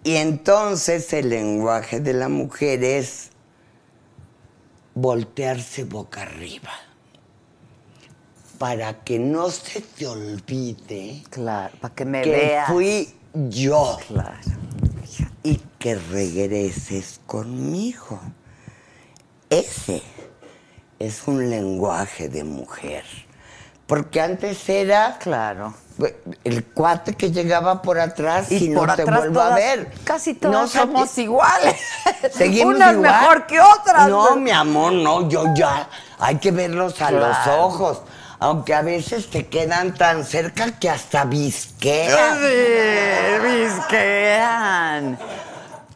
Y 0.02 0.16
entonces 0.16 1.12
el 1.12 1.28
lenguaje 1.28 2.00
de 2.00 2.14
la 2.14 2.28
mujer 2.28 2.82
es 2.82 3.30
voltearse 4.94 5.84
boca 5.84 6.22
arriba 6.22 6.70
para 8.58 9.04
que 9.04 9.18
no 9.18 9.50
se 9.50 9.80
te 9.82 10.06
olvide 10.06 11.22
Claro, 11.30 11.74
para 11.80 11.94
que 11.94 12.04
me 12.04 12.22
que 12.22 12.30
veas. 12.30 12.68
fui 12.68 13.14
yo 13.34 13.98
Claro. 14.08 14.34
y 15.42 15.56
que 15.78 15.94
regreses 15.94 17.20
conmigo. 17.26 18.20
Ese 19.48 20.02
es 20.98 21.22
un 21.26 21.48
lenguaje 21.50 22.28
de 22.28 22.44
mujer. 22.44 23.04
Porque 23.86 24.20
antes 24.20 24.68
era 24.68 25.18
Claro. 25.18 25.74
el 26.44 26.64
cuate 26.64 27.14
que 27.14 27.32
llegaba 27.32 27.82
por 27.82 27.98
atrás 27.98 28.50
y, 28.52 28.66
Y 28.66 28.68
no 28.68 28.80
por 28.80 28.94
te 28.94 29.02
atrás 29.02 29.18
vuelvo 29.20 29.40
a 29.40 29.54
ver. 29.56 29.90
Casi 30.04 30.34
todas 30.34 30.54
No 30.54 30.68
somos 30.68 31.18
iguales. 31.18 31.74
Seguimos 32.32 32.76
Unas 32.76 32.92
igual. 32.94 33.10
mejor 33.20 33.46
que 33.46 33.60
otras. 33.60 34.08
No, 34.08 34.36
mi 34.36 34.50
amor, 34.52 34.92
no, 34.92 35.28
yo 35.28 35.44
ya. 35.54 35.88
Hay 36.20 36.36
que 36.38 36.52
verlos 36.52 37.00
a 37.02 37.10
los 37.10 37.36
ojos. 37.48 38.02
Aunque 38.40 38.74
a 38.74 38.80
veces 38.82 39.28
te 39.28 39.46
quedan 39.46 39.94
tan 39.94 40.24
cerca 40.24 40.78
que 40.78 40.88
hasta 40.88 41.24
visquean. 41.24 42.38
Sí, 42.38 43.48
visquean. 43.48 45.18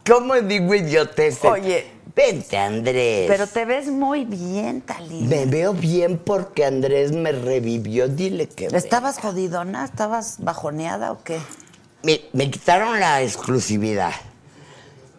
¿Cómo 0.07 0.35
digo 0.35 0.75
idioteces? 0.75 1.43
Oye. 1.43 1.95
Vente, 2.15 2.57
Andrés. 2.57 3.25
Pero 3.27 3.45
te 3.45 3.65
ves 3.65 3.87
muy 3.87 4.23
bien, 4.23 4.79
Talía. 4.81 5.27
Me 5.27 5.45
veo 5.45 5.73
bien 5.73 6.17
porque 6.17 6.63
Andrés 6.63 7.11
me 7.11 7.33
revivió. 7.33 8.07
Dile 8.07 8.47
que. 8.47 8.67
¿Estabas 8.67 9.19
jodidona? 9.19 9.83
¿Estabas 9.83 10.37
bajoneada 10.39 11.11
o 11.11 11.21
qué? 11.23 11.39
Me, 12.03 12.21
me 12.31 12.49
quitaron 12.49 13.01
la 13.01 13.21
exclusividad. 13.21 14.13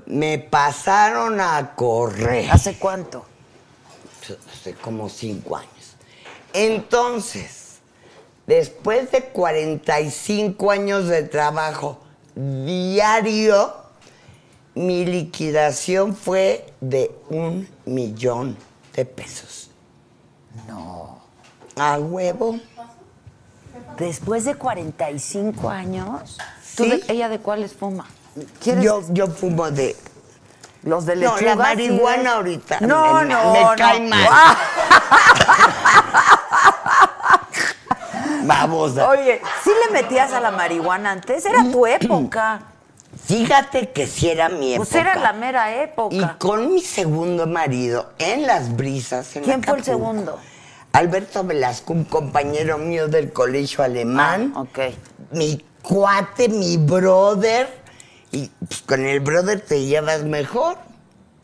Me 0.06 0.38
pasaron 0.38 1.38
a 1.38 1.74
correr. 1.74 2.50
¿Hace 2.50 2.78
cuánto? 2.78 3.26
Hace 4.50 4.72
como 4.74 5.10
cinco 5.10 5.56
años. 5.56 5.75
Entonces, 6.56 7.78
después 8.46 9.10
de 9.12 9.24
45 9.24 10.70
años 10.70 11.06
de 11.08 11.22
trabajo 11.22 11.98
diario, 12.34 13.74
mi 14.74 15.04
liquidación 15.04 16.16
fue 16.16 16.72
de 16.80 17.10
un 17.28 17.68
millón 17.84 18.56
de 18.94 19.04
pesos. 19.04 19.68
No. 20.66 21.18
¿A 21.76 21.98
huevo? 21.98 22.58
Después 23.98 24.44
de 24.46 24.54
45 24.54 25.68
años. 25.68 26.38
¿Tú 26.74 26.84
Sí. 26.84 26.90
de- 26.90 27.04
¿Ella 27.08 27.28
de 27.28 27.38
cuáles 27.38 27.74
fuma? 27.74 28.06
¿Quieres 28.62 28.82
Yo, 28.84 29.02
yo 29.10 29.26
fumo 29.28 29.70
de... 29.70 29.94
los 30.82 31.06
de 31.06 31.16
No, 31.16 31.32
lechuga? 31.34 31.54
la 31.54 31.56
marihuana 31.56 32.16
sí, 32.16 32.22
de- 32.22 32.28
ahorita 32.28 32.80
No, 32.80 33.14
me- 33.14 33.24
me- 33.24 33.34
no, 33.34 33.52
me 33.52 33.60
no. 33.62 33.72
cae 33.76 34.00
mal. 34.00 34.28
Vamos 38.44 38.96
a... 38.98 39.08
Oye, 39.08 39.40
¿sí 39.64 39.70
le 39.86 39.92
metías 39.92 40.32
a 40.32 40.40
la 40.40 40.50
marihuana 40.50 41.12
antes? 41.12 41.44
Era 41.44 41.62
tu 41.70 41.86
época. 41.86 42.60
Fíjate 43.24 43.90
que 43.90 44.06
si 44.06 44.28
era 44.28 44.48
mi 44.48 44.74
época. 44.74 44.88
Pues 44.90 45.00
era 45.00 45.16
la 45.16 45.32
mera 45.32 45.74
Y 45.74 45.80
época. 45.84 46.36
con 46.38 46.72
mi 46.72 46.80
segundo 46.80 47.46
marido, 47.46 48.12
en 48.18 48.46
las 48.46 48.76
brisas. 48.76 49.34
En 49.36 49.42
¿Quién 49.42 49.62
fue 49.62 49.74
el 49.74 49.80
Acapulco, 49.80 49.84
segundo? 49.84 50.38
Alberto 50.92 51.44
Velasco, 51.44 51.92
un 51.92 52.04
compañero 52.04 52.78
mío 52.78 53.08
del 53.08 53.32
colegio 53.32 53.82
alemán. 53.84 54.52
Ah, 54.54 54.60
ok. 54.60 54.78
Mi 55.32 55.64
cuate, 55.82 56.48
mi 56.48 56.76
brother. 56.76 57.68
Y 58.32 58.50
pues, 58.66 58.82
con 58.82 59.04
el 59.04 59.20
brother 59.20 59.60
te 59.60 59.84
llevas 59.84 60.22
mejor. 60.22 60.76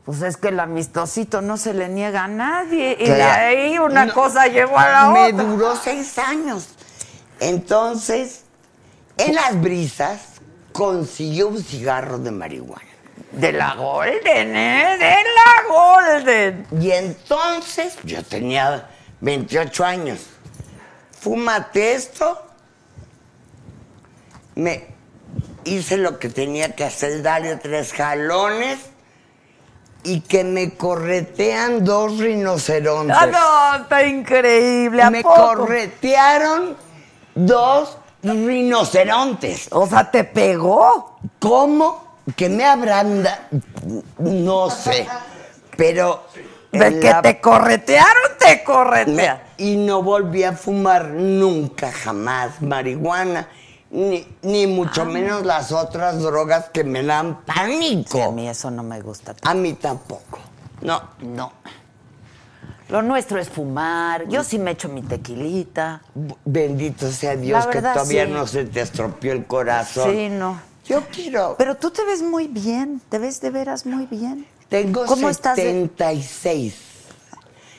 Pues 0.04 0.20
es 0.22 0.36
que 0.36 0.48
el 0.48 0.58
amistosito 0.58 1.42
no 1.42 1.56
se 1.56 1.74
le 1.74 1.88
niega 1.88 2.24
a 2.24 2.28
nadie. 2.28 2.96
Y 2.98 3.04
de 3.08 3.22
ahí 3.22 3.78
una 3.78 4.06
No, 4.06 4.14
cosa 4.14 4.46
llevó 4.48 4.76
a 4.78 4.88
la 4.88 5.08
Me 5.10 5.32
otra. 5.32 5.44
duró 5.44 5.76
seis 5.76 6.18
años. 6.18 6.68
Entonces, 7.38 8.42
en 9.16 9.34
las 9.34 9.60
brisas, 9.60 10.20
consiguió 10.72 11.48
un 11.48 11.62
cigarro 11.62 12.18
de 12.18 12.30
marihuana. 12.32 12.82
De 13.30 13.52
la 13.52 13.74
Golden, 13.74 14.56
¿eh? 14.56 14.96
De 14.98 15.14
la 15.14 15.68
Golden. 15.72 16.66
Y 16.80 16.90
entonces, 16.90 17.94
yo 18.02 18.22
tenía 18.24 18.88
28 19.20 19.84
años. 19.84 20.20
Fúmate 21.20 21.94
esto. 21.94 22.42
Me 24.56 24.88
hice 25.64 25.96
lo 25.96 26.18
que 26.18 26.28
tenía 26.28 26.74
que 26.74 26.84
hacer, 26.84 27.22
darle 27.22 27.56
tres 27.56 27.92
jalones 27.92 28.78
y 30.04 30.20
que 30.20 30.44
me 30.44 30.74
corretean 30.74 31.84
dos 31.84 32.18
rinocerontes. 32.18 33.16
Ah, 33.18 33.26
no, 33.26 33.82
está 33.82 34.04
increíble. 34.04 35.02
¿a 35.02 35.10
me 35.10 35.22
poco? 35.22 35.34
corretearon 35.34 36.76
dos 37.34 37.96
rinocerontes. 38.22 39.68
O 39.70 39.86
sea, 39.86 40.10
¿te 40.10 40.24
pegó? 40.24 41.18
¿Cómo? 41.38 42.16
Que 42.36 42.48
me 42.48 42.64
habrán 42.64 43.22
da- 43.22 43.48
No 44.18 44.70
sé. 44.70 45.06
Pero. 45.76 46.24
De 46.70 46.98
que 47.00 47.10
la- 47.10 47.20
te 47.20 47.38
corretearon, 47.38 48.22
te 48.38 48.46
me- 48.46 48.64
corretearon. 48.64 49.40
y 49.58 49.76
no 49.76 50.02
volví 50.02 50.42
a 50.42 50.52
fumar 50.54 51.04
nunca, 51.08 51.92
jamás 51.92 52.62
marihuana. 52.62 53.46
Ni, 53.92 54.26
ni 54.40 54.66
mucho 54.66 55.04
menos 55.04 55.44
las 55.44 55.70
otras 55.70 56.18
drogas 56.22 56.70
que 56.70 56.82
me 56.82 57.02
dan 57.02 57.42
pánico. 57.44 58.12
Sí, 58.12 58.20
a 58.22 58.30
mí 58.30 58.48
eso 58.48 58.70
no 58.70 58.82
me 58.82 59.02
gusta. 59.02 59.34
A 59.42 59.52
mí 59.52 59.74
tampoco. 59.74 60.38
No. 60.80 61.02
No. 61.20 61.52
Lo 62.88 63.02
nuestro 63.02 63.38
es 63.38 63.50
fumar. 63.50 64.26
Yo 64.28 64.44
sí 64.44 64.58
me 64.58 64.70
echo 64.70 64.88
mi 64.88 65.02
tequilita. 65.02 66.00
Bendito 66.44 67.10
sea 67.12 67.36
Dios 67.36 67.66
que 67.66 67.80
todavía 67.82 68.24
sí. 68.24 68.32
no 68.32 68.46
se 68.46 68.64
te 68.64 68.80
estropeó 68.80 69.32
el 69.32 69.44
corazón. 69.44 70.10
Sí, 70.10 70.28
no. 70.30 70.58
Yo 70.86 71.02
quiero. 71.12 71.54
Pero 71.58 71.76
tú 71.76 71.90
te 71.90 72.02
ves 72.04 72.22
muy 72.22 72.48
bien. 72.48 73.02
Te 73.10 73.18
ves 73.18 73.42
de 73.42 73.50
veras 73.50 73.84
muy 73.84 74.06
bien. 74.06 74.46
Tengo 74.70 75.04
¿Cómo 75.04 75.28
estás 75.28 75.56
de- 75.56 75.64
76. 75.64 76.74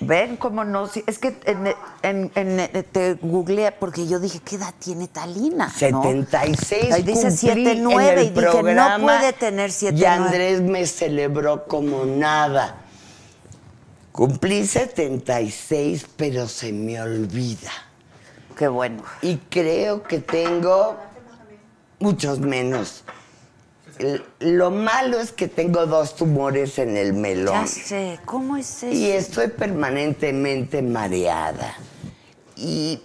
Ven 0.08 0.38
cómo 0.38 0.64
no. 0.64 0.88
sí, 0.88 1.04
es 1.08 1.20
que 1.20 1.38
en, 1.46 1.74
en- 2.04 2.32
en- 2.36 2.84
te 2.92 3.16
googleé 3.16 3.72
porque 3.72 4.08
yo 4.08 4.20
dije, 4.20 4.40
¿qué 4.44 4.56
edad 4.58 4.74
tiene 4.80 5.08
Talina? 5.08 5.66
¿no? 5.68 5.72
76. 5.74 6.92
Ahí 6.94 7.04
dice 7.04 7.22
cumplí 7.30 7.38
7, 7.38 7.72
en 7.72 7.84
9 7.84 8.12
el 8.22 8.28
y 8.28 8.30
dije, 8.30 8.64
no 8.64 9.00
puede 9.02 9.34
tener 9.34 9.72
7, 9.72 9.98
Y 9.98 10.06
Andrés 10.06 10.62
me 10.62 10.86
celebró 10.88 11.66
como 11.66 12.06
nada. 12.06 12.78
Cumplí 14.12 14.68
76, 14.68 16.06
pero 16.16 16.48
se 16.48 16.72
me 16.72 17.02
olvida. 17.02 17.72
Qué 18.56 18.68
bueno. 18.68 19.04
Y 19.22 19.38
creo 19.38 20.04
que 20.04 20.20
tengo 20.20 20.98
muchos 22.00 22.40
menos 22.40 23.04
lo 24.40 24.72
malo 24.72 25.20
es 25.20 25.32
que 25.32 25.48
tengo 25.48 25.86
dos 25.86 26.16
tumores 26.16 26.80
en 26.80 26.98
el 26.98 27.14
melón. 27.14 27.54
Ya 27.62 27.68
sé, 27.68 28.20
¿cómo 28.26 28.58
es 28.58 28.84
eso? 28.84 28.88
Y 28.94 29.12
estoy 29.12 29.48
permanentemente 29.50 30.82
mareada. 30.82 31.76
Y 32.56 33.02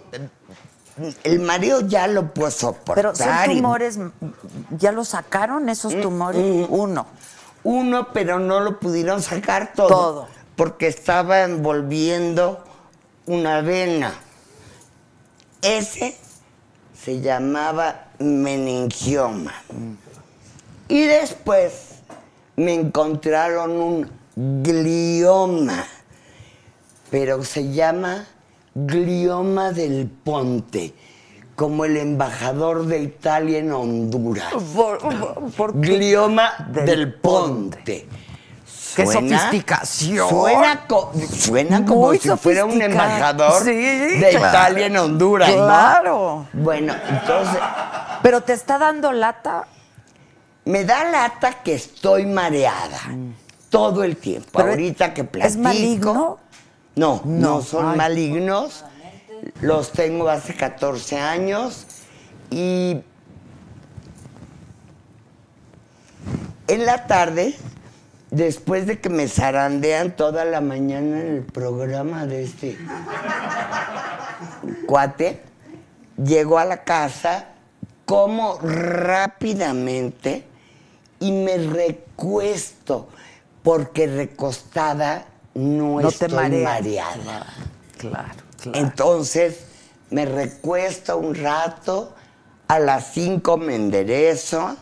el 1.23 1.39
mareo 1.39 1.81
ya 1.81 2.07
lo 2.07 2.33
puedo 2.33 2.51
soportar. 2.51 2.95
Pero 2.95 3.15
son 3.15 3.51
y- 3.51 3.55
tumores, 3.57 3.99
¿ya 4.77 4.91
lo 4.91 5.05
sacaron 5.05 5.69
esos 5.69 5.99
tumores? 6.01 6.41
Uno. 6.69 7.05
Uno, 7.63 8.07
pero 8.13 8.39
no 8.39 8.59
lo 8.61 8.79
pudieron 8.79 9.21
sacar 9.21 9.73
todo. 9.73 9.87
Todo. 9.87 10.27
Porque 10.55 10.87
estaba 10.87 11.41
envolviendo 11.43 12.63
una 13.25 13.61
vena. 13.61 14.13
Ese 15.61 16.17
se 17.01 17.21
llamaba 17.21 18.07
meningioma. 18.19 19.53
Y 20.89 21.03
después 21.05 21.99
me 22.55 22.73
encontraron 22.73 23.71
un 23.71 24.11
glioma, 24.35 25.85
pero 27.11 27.43
se 27.43 27.71
llama 27.71 28.25
glioma 28.75 29.71
del 29.71 30.07
ponte, 30.07 30.93
como 31.55 31.85
el 31.85 31.97
embajador 31.97 32.85
de 32.85 32.99
Italia 33.01 33.59
en 33.59 33.71
Honduras. 33.71 34.51
Por- 34.75 34.97
por- 34.99 35.51
¿por 35.51 35.73
qué? 35.81 35.89
Glioma 35.97 36.53
Del 36.71 36.85
del, 36.85 37.13
ponte. 37.15 38.07
¡Qué 38.95 39.05
Suena- 39.05 39.37
sofisticación! 39.39 40.27
Suena, 40.29 40.87
co- 40.87 41.11
suena 41.37 41.85
como 41.85 42.11
si 42.15 42.29
fuera 42.31 42.65
un 42.65 42.81
embajador 42.81 43.63
Sí, 43.63 43.71
de 43.75 44.29
claro. 44.31 44.47
Italia 44.49 44.85
en 44.87 44.97
Honduras, 44.97 45.49
¿no? 45.49 45.55
Claro. 45.55 46.47
Bueno, 46.53 46.93
entonces 47.07 47.59
Pero 48.23 48.41
te 48.41 48.53
está 48.53 48.77
dando 48.79 49.11
lata. 49.11 49.67
Me 50.65 50.83
da 50.85 51.03
lata 51.09 51.63
que 51.63 51.73
estoy 51.75 52.25
mareada 52.25 52.99
todo 53.69 54.03
el 54.03 54.17
tiempo. 54.17 54.49
Pero 54.53 54.69
Ahorita 54.69 55.13
que 55.13 55.23
platico. 55.23 55.47
¿Es 55.47 55.57
maligno? 55.57 56.39
No, 56.95 57.21
no, 57.25 57.39
No. 57.57 57.61
son 57.61 57.89
Ay. 57.91 57.97
malignos. 57.97 58.85
Los 59.61 59.91
tengo 59.93 60.27
hace 60.29 60.53
14 60.53 61.17
años 61.17 61.85
y 62.51 62.97
en 66.67 66.85
la 66.85 67.07
tarde, 67.07 67.55
después 68.31 68.85
de 68.85 68.99
que 68.99 69.09
me 69.09 69.27
zarandean 69.29 70.15
toda 70.15 70.43
la 70.45 70.59
mañana 70.61 71.21
en 71.21 71.35
el 71.37 71.43
programa 71.43 72.25
de 72.25 72.43
este 72.43 72.77
cuate, 74.85 75.41
llego 76.21 76.59
a 76.59 76.65
la 76.65 76.83
casa, 76.83 77.45
como 78.05 78.57
rápidamente 78.59 80.43
y 81.19 81.31
me 81.31 81.57
recuesto, 81.57 83.07
porque 83.63 84.07
recostada 84.07 85.25
no, 85.53 85.99
No 86.01 86.09
estoy 86.09 86.29
mareada. 86.29 87.45
Claro, 87.97 88.25
claro. 88.61 88.77
Entonces 88.79 89.59
me 90.09 90.25
recuesto 90.25 91.17
un 91.17 91.35
rato, 91.35 92.15
a 92.67 92.79
las 92.79 93.13
5 93.13 93.57
me 93.57 93.75
enderezo 93.75 94.75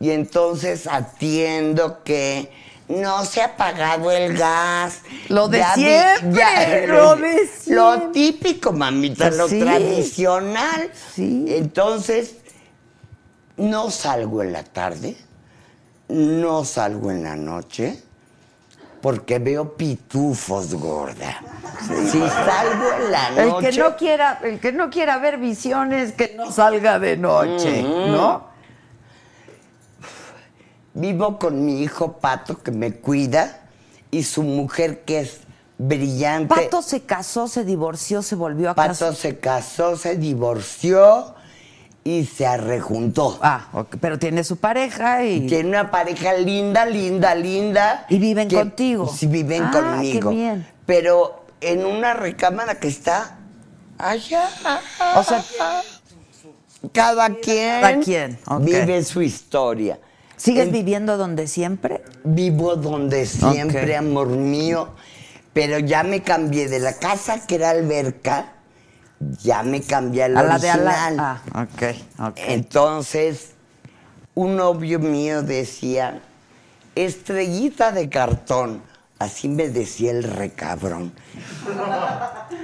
y 0.00 0.10
entonces 0.10 0.86
atiendo 0.86 2.02
que 2.02 2.50
no 2.88 3.24
se 3.24 3.40
ha 3.40 3.46
apagado 3.46 4.10
el 4.10 4.36
gas. 4.36 4.98
Lo 5.28 5.46
de 5.48 5.58
vi- 5.76 5.82
siempre, 5.82 6.86
lo 6.88 7.14
de 7.16 7.48
Lo 7.68 7.92
siempre. 7.94 8.08
típico, 8.12 8.72
mamita, 8.72 9.26
Pues 9.26 9.36
lo 9.36 9.48
sí. 9.48 9.60
tradicional. 9.60 10.90
Sí. 11.14 11.44
Entonces, 11.48 12.34
no 13.56 13.90
salgo 13.90 14.42
en 14.42 14.52
la 14.52 14.64
tarde, 14.64 15.16
no 16.10 16.64
salgo 16.64 17.10
en 17.10 17.22
la 17.22 17.36
noche, 17.36 18.02
porque 19.00 19.38
veo 19.38 19.76
pitufos, 19.76 20.74
gorda. 20.74 21.40
Si 22.10 22.18
salgo 22.18 22.92
en 22.98 23.10
la 23.10 23.28
El 23.28 23.48
noche... 23.48 23.70
que 23.70 23.78
no 23.78 23.96
quiera, 23.96 24.40
el 24.42 24.60
que 24.60 24.72
no 24.72 24.90
quiera 24.90 25.18
ver 25.18 25.38
visiones, 25.38 26.12
que 26.12 26.34
no 26.36 26.52
salga 26.52 26.98
de 26.98 27.16
noche, 27.16 27.82
¿no? 27.82 28.50
Vivo 30.92 31.38
con 31.38 31.64
mi 31.64 31.82
hijo 31.82 32.18
Pato, 32.18 32.62
que 32.62 32.72
me 32.72 32.92
cuida, 32.94 33.60
y 34.10 34.24
su 34.24 34.42
mujer, 34.42 35.04
que 35.04 35.20
es 35.20 35.40
brillante. 35.78 36.54
Pato 36.54 36.82
se 36.82 37.02
casó, 37.02 37.48
se 37.48 37.64
divorció, 37.64 38.22
se 38.22 38.34
volvió 38.34 38.70
a 38.70 38.74
Pato 38.74 38.88
casar. 38.88 39.14
se 39.14 39.38
casó, 39.38 39.96
se 39.96 40.16
divorció 40.16 41.34
y 42.04 42.24
se 42.24 42.46
arrejuntó. 42.46 43.38
Ah, 43.42 43.68
ok, 43.72 43.96
pero 44.00 44.18
tiene 44.18 44.42
su 44.44 44.56
pareja 44.56 45.24
y 45.24 45.46
Tiene 45.46 45.68
una 45.68 45.90
pareja 45.90 46.32
linda, 46.34 46.86
linda, 46.86 47.34
linda. 47.34 48.06
¿Y 48.08 48.18
viven 48.18 48.48
contigo? 48.48 49.06
Sí, 49.08 49.26
viven 49.26 49.64
Ah, 49.64 49.70
conmigo. 49.72 50.30
qué 50.30 50.36
bien. 50.36 50.66
Pero 50.86 51.44
en 51.60 51.84
una 51.84 52.14
recámara 52.14 52.76
que 52.80 52.88
está 52.88 53.36
allá. 53.98 54.48
O 55.16 55.22
sea, 55.22 55.44
cada 56.92 57.28
quien, 57.34 57.80
Cada 57.80 58.00
quien, 58.00 58.38
vive 58.60 59.04
su 59.04 59.22
historia. 59.22 59.98
¿sigues 60.36 60.66
En- 60.68 60.72
viviendo 60.72 61.16
donde 61.18 61.46
siempre? 61.46 62.02
Vivo 62.24 62.76
donde 62.76 63.26
siempre, 63.26 63.94
amor 63.96 64.28
mío. 64.28 64.88
Pero 65.52 65.78
ya 65.80 66.02
me 66.02 66.22
cambié 66.22 66.68
de 66.68 66.78
la 66.78 66.94
casa 66.94 67.46
que 67.46 67.56
era 67.56 67.70
alberca, 67.70 68.54
ya 69.42 69.62
me 69.62 69.82
cambié 69.82 70.24
a 70.24 70.28
la, 70.28 70.40
A 70.40 70.42
la 70.44 70.58
de 70.58 70.70
al 70.70 70.80
original. 70.80 71.16
lado. 71.16 71.40
Ah, 71.52 71.62
ok, 71.62 71.82
ok. 72.30 72.38
Entonces, 72.48 73.50
un 74.34 74.56
novio 74.56 74.98
mío 74.98 75.42
decía, 75.42 76.20
estrellita 76.94 77.92
de 77.92 78.08
cartón. 78.08 78.82
Así 79.18 79.48
me 79.48 79.68
decía 79.68 80.12
el 80.12 80.22
recabrón. 80.24 81.12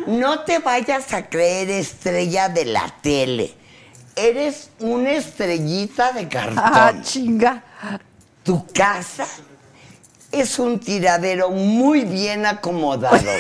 No 0.07 0.45
te 0.45 0.61
vayas 0.61 1.13
a 1.13 1.29
creer 1.29 1.69
estrella 1.69 2.49
de 2.49 2.65
la 2.65 2.89
tele. 3.03 3.53
Eres 4.15 4.71
una 4.79 5.11
estrellita 5.13 6.13
de 6.13 6.29
cartón. 6.29 6.63
Ah, 6.65 6.93
chinga. 7.03 7.63
Tu 8.45 8.65
casa 8.69 9.27
es 10.31 10.59
un 10.59 10.79
tiradero 10.79 11.51
muy 11.51 12.05
bien 12.05 12.47
acomodado. 12.47 13.17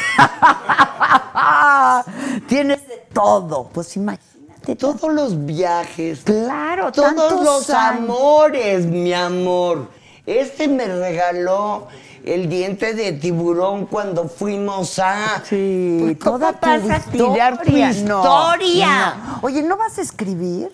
Tienes 2.49 2.86
de 2.86 2.86
todo. 3.23 3.69
Pues 3.73 3.97
imagínate. 3.97 4.77
Todos 4.77 5.13
los 5.13 5.45
viajes. 5.47 6.21
Claro, 6.25 6.91
Todos 6.93 7.15
tantos 7.15 7.45
los 7.45 7.71
amores, 7.71 8.85
mi 8.87 9.13
amor. 9.13 9.89
Este 10.27 10.67
me 10.67 10.87
regaló 10.87 11.87
el 12.25 12.49
diente 12.49 12.95
de 12.95 13.13
tiburón 13.13 13.87
cuando 13.87 14.29
fuimos 14.29 14.99
a. 14.99 15.41
Sí, 15.45 15.99
Pues, 16.01 16.19
¿cómo 16.19 16.39
toda 16.39 16.53
tu 16.55 16.67
a 16.69 16.99
tirar 16.99 17.59
tu 17.63 17.71
historia. 17.71 17.87
No, 18.03 18.53
historia? 18.55 19.15
no. 19.15 19.39
Oye, 19.43 19.63
¿no 19.63 19.77
vas 19.77 19.99
a 19.99 20.03
escribir? 20.03 20.73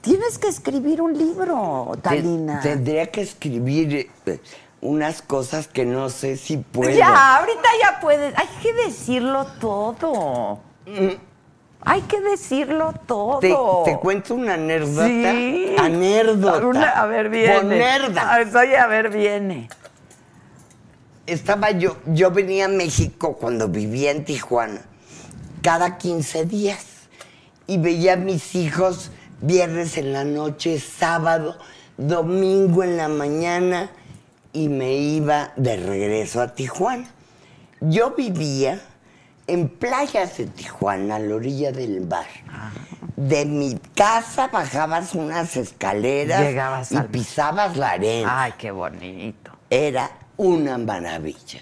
Tienes 0.00 0.38
que 0.38 0.48
escribir 0.48 1.00
un 1.02 1.16
libro, 1.18 1.90
Te- 1.94 2.00
Talina. 2.02 2.60
Tendría 2.60 3.10
que 3.10 3.22
escribir 3.22 4.08
eh, 4.26 4.40
unas 4.82 5.22
cosas 5.22 5.66
que 5.66 5.84
no 5.86 6.10
sé 6.10 6.36
si 6.36 6.58
puedo. 6.58 6.90
Ya, 6.96 7.38
ahorita 7.38 7.68
ya 7.82 7.98
puedes. 8.00 8.38
Hay 8.38 8.46
que 8.62 8.72
decirlo 8.74 9.46
todo. 9.58 10.60
Hay 11.86 12.00
que 12.02 12.20
decirlo 12.20 12.94
todo. 13.06 13.40
Te, 13.40 13.54
te 13.84 13.98
cuento 13.98 14.34
una 14.34 14.54
anécdota. 14.54 15.06
Sí. 15.06 15.74
Anécdota. 15.78 16.66
Una- 16.66 16.90
a 16.90 17.06
ver, 17.06 17.28
viene. 17.28 17.84
Oye, 18.56 18.76
a 18.78 18.86
ver, 18.86 19.10
viene. 19.10 19.68
Estaba 21.26 21.70
yo, 21.70 21.96
yo 22.06 22.30
venía 22.30 22.66
a 22.66 22.68
México 22.68 23.36
cuando 23.38 23.68
vivía 23.68 24.10
en 24.10 24.24
Tijuana, 24.24 24.82
cada 25.62 25.96
15 25.96 26.44
días, 26.44 26.84
y 27.66 27.78
veía 27.78 28.12
a 28.14 28.16
mis 28.16 28.54
hijos 28.54 29.10
viernes 29.40 29.96
en 29.96 30.12
la 30.12 30.24
noche, 30.24 30.78
sábado, 30.78 31.56
domingo 31.96 32.82
en 32.82 32.98
la 32.98 33.08
mañana, 33.08 33.90
y 34.52 34.68
me 34.68 34.92
iba 34.94 35.52
de 35.56 35.76
regreso 35.78 36.42
a 36.42 36.54
Tijuana. 36.54 37.08
Yo 37.80 38.10
vivía 38.10 38.80
en 39.46 39.68
playas 39.68 40.36
de 40.38 40.46
Tijuana, 40.46 41.16
a 41.16 41.18
la 41.18 41.34
orilla 41.34 41.72
del 41.72 42.06
mar. 42.06 42.26
De 43.16 43.44
mi 43.44 43.78
casa 43.94 44.48
bajabas 44.48 45.14
unas 45.14 45.56
escaleras 45.56 46.40
Llegabas 46.40 46.90
y 46.92 46.96
al- 46.96 47.06
pisabas 47.06 47.76
la 47.76 47.90
arena 47.90 48.42
Ay, 48.42 48.54
qué 48.58 48.70
bonito. 48.70 49.52
era 49.70 50.10
una 50.36 50.78
maravilla. 50.78 51.60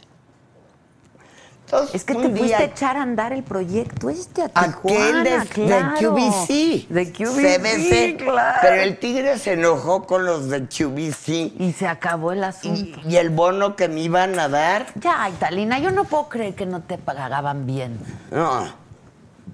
Entonces, 1.72 1.94
Es 1.94 2.04
que 2.04 2.14
te 2.14 2.28
fuiste 2.28 2.54
a 2.54 2.64
echar 2.64 2.98
a 2.98 3.02
andar 3.02 3.32
el 3.32 3.42
proyecto 3.42 4.10
este 4.10 4.42
a 4.42 4.50
aquel 4.60 4.74
Tijuana, 4.74 5.22
de, 5.22 5.38
de 5.38 5.46
claro. 5.46 6.14
QVC, 6.14 6.88
De 6.90 7.12
QVC, 7.12 7.58
CBC, 7.58 8.16
claro. 8.22 8.58
pero 8.60 8.82
el 8.82 8.98
tigre 8.98 9.38
se 9.38 9.54
enojó 9.54 10.06
con 10.06 10.26
los 10.26 10.50
de 10.50 10.66
QVC 10.66 11.54
Y 11.58 11.72
se 11.72 11.86
acabó 11.86 12.32
el 12.32 12.40
y, 12.40 12.44
asunto. 12.44 13.00
y 13.08 13.16
el 13.16 13.30
bono 13.30 13.74
que 13.74 13.88
me 13.88 14.00
iban 14.02 14.38
a 14.38 14.48
dar, 14.50 14.86
Ya, 14.96 15.26
Italina, 15.30 15.78
yo 15.78 15.90
no 15.92 16.04
puedo 16.04 16.28
creer 16.28 16.54
que 16.54 16.66
no 16.66 16.82
te 16.82 16.98
pagaban 16.98 17.64
bien. 17.66 17.98
no. 18.30 18.82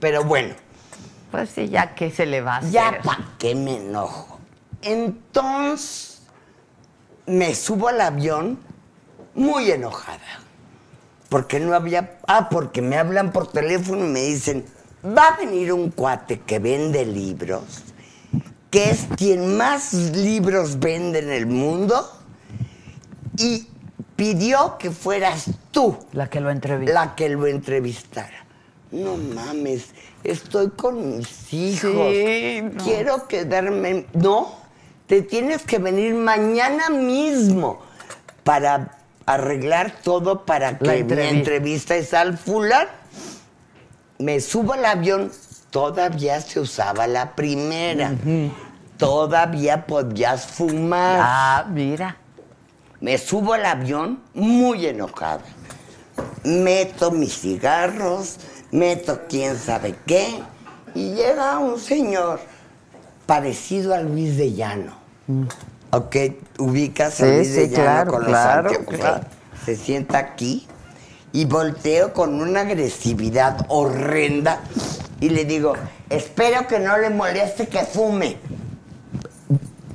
Pero 0.01 0.25
bueno, 0.25 0.55
Pues 1.31 1.51
sí, 1.51 1.69
ya 1.69 1.95
que 1.95 2.11
se 2.11 2.27
le 2.27 2.41
va 2.41 2.57
a 2.57 2.59
hacer. 2.59 2.71
ya 2.73 2.99
para 3.05 3.21
qué 3.39 3.55
me 3.55 3.77
enojo. 3.77 4.39
Entonces, 4.83 6.23
me 7.27 7.55
subo 7.55 7.89
al 7.89 8.01
avión 8.01 8.59
muy 9.35 9.71
enojada. 9.71 10.19
Porque 11.29 11.61
no 11.61 11.75
había. 11.75 12.19
Ah, 12.27 12.49
porque 12.51 12.81
me 12.81 12.97
hablan 12.97 13.33
por 13.33 13.51
teléfono 13.53 14.07
y 14.07 14.09
me 14.09 14.23
dicen: 14.23 14.65
va 15.05 15.29
a 15.29 15.37
venir 15.37 15.73
un 15.73 15.91
cuate 15.91 16.41
que 16.41 16.59
vende 16.59 17.05
libros, 17.05 17.83
que 18.71 18.91
es 18.91 19.07
quien 19.17 19.57
más 19.57 19.93
libros 19.93 20.79
vende 20.79 21.19
en 21.19 21.31
el 21.31 21.47
mundo, 21.47 22.11
y 23.37 23.69
pidió 24.17 24.79
que 24.79 24.91
fueras 24.91 25.51
tú 25.71 25.97
La 26.13 26.29
que 26.29 26.41
lo 26.41 26.51
entrevistó. 26.51 26.95
la 26.95 27.15
que 27.15 27.29
lo 27.29 27.47
entrevistara. 27.47 28.45
No 28.91 29.19
mames, 29.19 29.91
estoy 30.25 30.71
con 30.71 31.19
mis 31.19 31.53
hijos. 31.53 32.11
Sí, 32.11 32.63
no. 32.63 32.85
Quiero 32.85 33.29
quedarme. 33.29 34.07
No, 34.15 34.57
te 35.07 35.21
tienes 35.21 35.63
que 35.63 35.79
venir 35.79 36.15
mañana 36.15 36.89
mismo 36.89 37.81
para 38.45 38.98
arreglar 39.29 39.93
todo 40.03 40.45
para 40.45 40.79
que 40.79 40.85
mi 40.85 40.99
entrevista. 41.01 41.29
entrevista 41.29 41.97
es 41.97 42.15
al 42.15 42.39
fulano. 42.39 42.89
Me 44.19 44.41
subo 44.41 44.73
al 44.73 44.85
avión, 44.85 45.31
todavía 45.71 46.41
se 46.41 46.61
usaba 46.61 47.07
la 47.07 47.35
primera. 47.37 48.15
Todavía 48.97 49.87
podías 49.87 50.47
fumar. 50.47 51.21
Ah, 51.23 51.67
mira. 51.71 52.17
Me 53.01 53.17
subo 53.19 53.53
al 53.53 53.65
avión 53.65 54.21
muy 54.35 54.87
enojada. 54.87 55.45
Meto 56.43 57.11
mis 57.13 57.39
cigarros, 57.39 58.39
meto 58.73 59.21
quién 59.29 59.57
sabe 59.57 59.95
qué, 60.05 60.43
y 60.95 61.13
llega 61.15 61.59
un 61.59 61.79
señor 61.79 62.41
parecido 63.27 63.95
a 63.95 64.01
Luis 64.01 64.37
de 64.37 64.53
Llano. 64.55 64.95
¿Ok? 65.91 66.17
Ubicas. 66.59 67.15
Sí, 67.15 67.25
Luis 67.25 67.55
de 67.55 67.69
sí, 67.69 67.75
claro, 67.75 68.13
con 68.13 68.23
los 68.23 68.31
claro. 68.31 68.71
Se 69.65 69.77
sienta 69.77 70.19
aquí 70.19 70.67
y 71.33 71.45
volteo 71.45 72.13
con 72.13 72.41
una 72.41 72.61
agresividad 72.61 73.67
horrenda 73.69 74.61
y 75.21 75.31
le 75.31 75.45
digo, 75.45 75.75
espero 76.11 76.67
que 76.67 76.79
no 76.79 76.97
le 76.99 77.11
moleste 77.11 77.69
que 77.69 77.85
fume. 77.85 78.39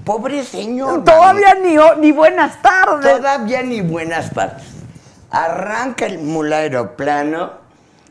Pobre 0.05 0.43
señor. 0.43 1.03
Todavía 1.03 1.55
ni, 1.55 1.78
ni 2.01 2.11
buenas 2.11 2.61
tardes. 2.61 3.18
Todavía 3.18 3.64
ni 3.64 3.82
buenas 3.82 4.32
tardes. 4.32 4.64
Arranca 5.32 6.05
el 6.05 6.20
mula 6.20 6.57
aeroplano 6.57 7.53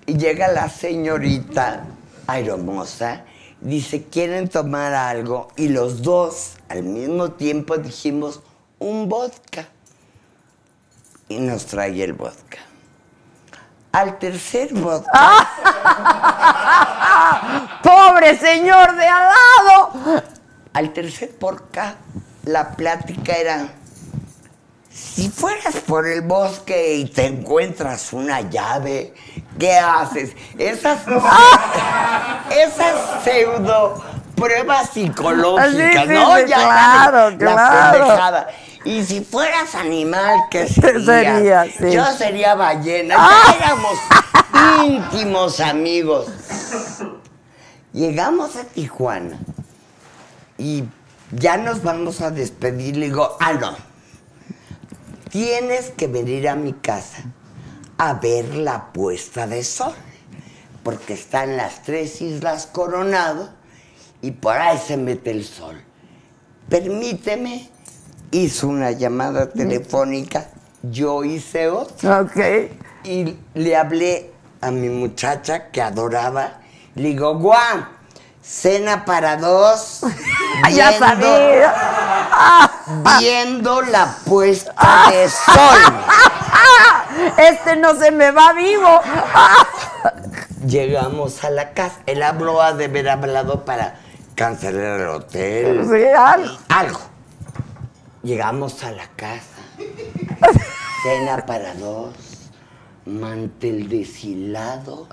y 0.07 0.16
llega 0.16 0.48
la 0.48 0.68
señorita 0.68 1.84
aeromosa. 2.26 3.24
Dice, 3.62 4.02
¿quieren 4.02 4.48
tomar 4.48 4.92
algo? 4.92 5.46
Y 5.56 5.68
los 5.68 6.02
dos 6.02 6.54
al 6.68 6.82
mismo 6.82 7.30
tiempo 7.30 7.78
dijimos, 7.78 8.40
un 8.80 9.08
vodka. 9.08 9.68
Y 11.28 11.38
nos 11.38 11.66
trae 11.66 12.02
el 12.02 12.12
vodka. 12.12 12.58
Al 13.92 14.18
tercer 14.18 14.74
vodka, 14.74 15.12
¡Pobre 17.84 18.36
señor 18.36 18.96
de 18.96 19.06
al 19.06 19.28
lado! 19.28 20.22
al 20.72 20.92
tercer 20.92 21.32
vodka, 21.38 21.94
la 22.44 22.72
plática 22.72 23.34
era, 23.34 23.68
si 24.93 25.28
fueras 25.30 25.76
por 25.86 26.07
el 26.07 26.22
bosque 26.22 26.95
y 26.97 27.05
te 27.07 27.26
encuentras 27.26 28.12
una 28.12 28.40
llave, 28.43 29.14
¿qué 29.59 29.74
haces? 29.78 30.32
Esas, 30.59 31.01
esas 32.51 33.24
pseudo 33.24 34.03
pruebas 34.36 34.90
psicológicas, 34.90 35.72
Sí, 35.72 36.09
sí, 36.09 36.12
¿no? 36.14 36.36
sí, 36.36 36.43
Ya 36.49 36.57
claro, 36.57 37.38
claro. 37.38 38.47
Y 38.84 39.05
si 39.05 39.20
fueras 39.22 39.74
animal, 39.74 40.40
¿qué 40.51 40.66
serías? 41.05 41.68
Sí. 41.78 41.93
Yo 41.93 42.05
sería 42.12 42.55
ballena. 42.55 43.14
Ya 43.16 43.55
éramos 43.57 43.93
íntimos 44.84 45.61
amigos. 45.61 46.26
Llegamos 47.93 48.57
a 48.57 48.64
Tijuana 48.64 49.38
y 50.59 50.84
ya 51.30 51.57
nos 51.57 51.82
vamos 51.82 52.20
a 52.20 52.30
despedir. 52.30 52.97
Le 52.97 53.07
digo, 53.07 53.36
ah, 53.38 53.53
no. 53.53 53.76
Tienes 55.33 55.89
que 55.89 56.09
venir 56.09 56.47
a 56.47 56.57
mi 56.57 56.74
casa 56.74 57.24
a 57.97 58.12
ver 58.12 58.55
la 58.55 58.93
puesta 58.93 59.47
de 59.47 59.64
sol. 59.64 59.95
Porque 60.83 61.14
están 61.14 61.57
las 61.57 61.83
tres 61.85 62.20
islas 62.20 62.66
Coronado 62.66 63.49
y 64.20 64.33
por 64.33 64.55
ahí 64.55 64.76
se 64.76 64.99
mete 64.99 65.30
el 65.30 65.45
sol. 65.45 65.83
Permíteme. 66.68 67.70
Hizo 68.30 68.68
una 68.68 68.91
llamada 68.91 69.51
telefónica, 69.51 70.51
yo 70.83 71.24
hice 71.24 71.68
otra. 71.68 72.20
Ok. 72.20 72.37
Y 73.05 73.37
le 73.55 73.76
hablé 73.76 74.33
a 74.61 74.70
mi 74.70 74.91
muchacha 74.91 75.70
que 75.70 75.80
adoraba. 75.80 76.61
Le 76.95 77.09
digo, 77.09 77.39
Guau, 77.39 77.87
cena 78.43 79.05
para 79.05 79.36
dos. 79.36 80.01
Ya 80.70 80.90
viendo- 80.90 81.07
sabía. 81.07 81.74
Viendo 83.18 83.82
la 83.82 84.14
puesta 84.24 85.11
de 85.11 85.28
sol. 85.28 85.78
Este 87.36 87.76
no 87.76 87.95
se 87.97 88.11
me 88.11 88.30
va 88.30 88.53
vivo. 88.53 89.01
Llegamos 90.66 91.43
a 91.45 91.51
la 91.51 91.72
casa. 91.72 92.01
Él 92.07 92.22
habló 92.22 92.62
a 92.62 92.72
de 92.72 92.86
haber 92.86 93.09
hablado 93.09 93.64
para 93.64 93.99
cancelar 94.34 95.01
el 95.01 95.09
hotel. 95.09 95.88
Algo. 96.68 97.01
Llegamos 98.22 98.82
a 98.84 98.93
la 98.93 99.07
casa. 99.16 99.43
Cena 101.03 101.45
para 101.47 101.74
dos. 101.74 102.14
Mantel 103.05 103.88
deshilado. 103.88 105.09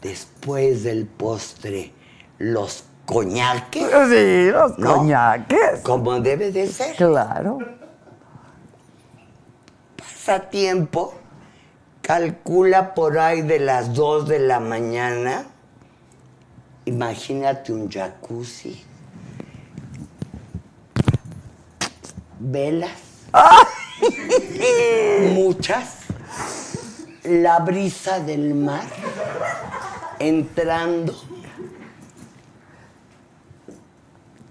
Después 0.00 0.82
del 0.82 1.06
postre, 1.06 1.92
los 2.38 2.84
coñaques. 3.06 3.86
Sí, 4.08 4.50
los 4.50 4.78
¿no? 4.78 4.96
coñaques. 4.96 5.80
Como 5.82 6.20
debe 6.20 6.50
de 6.50 6.66
ser. 6.66 6.96
Claro. 6.96 7.58
Pasa 9.96 10.40
tiempo. 10.50 11.14
Calcula 12.02 12.94
por 12.94 13.18
ahí 13.18 13.42
de 13.42 13.58
las 13.60 13.94
2 13.94 14.28
de 14.28 14.38
la 14.40 14.60
mañana. 14.60 15.46
Imagínate 16.84 17.72
un 17.72 17.90
jacuzzi. 17.90 18.84
Velas. 22.38 22.90
Muchas. 25.32 26.00
La 27.22 27.60
brisa 27.60 28.20
del 28.20 28.54
mar. 28.54 28.84
Entrando. 30.18 31.14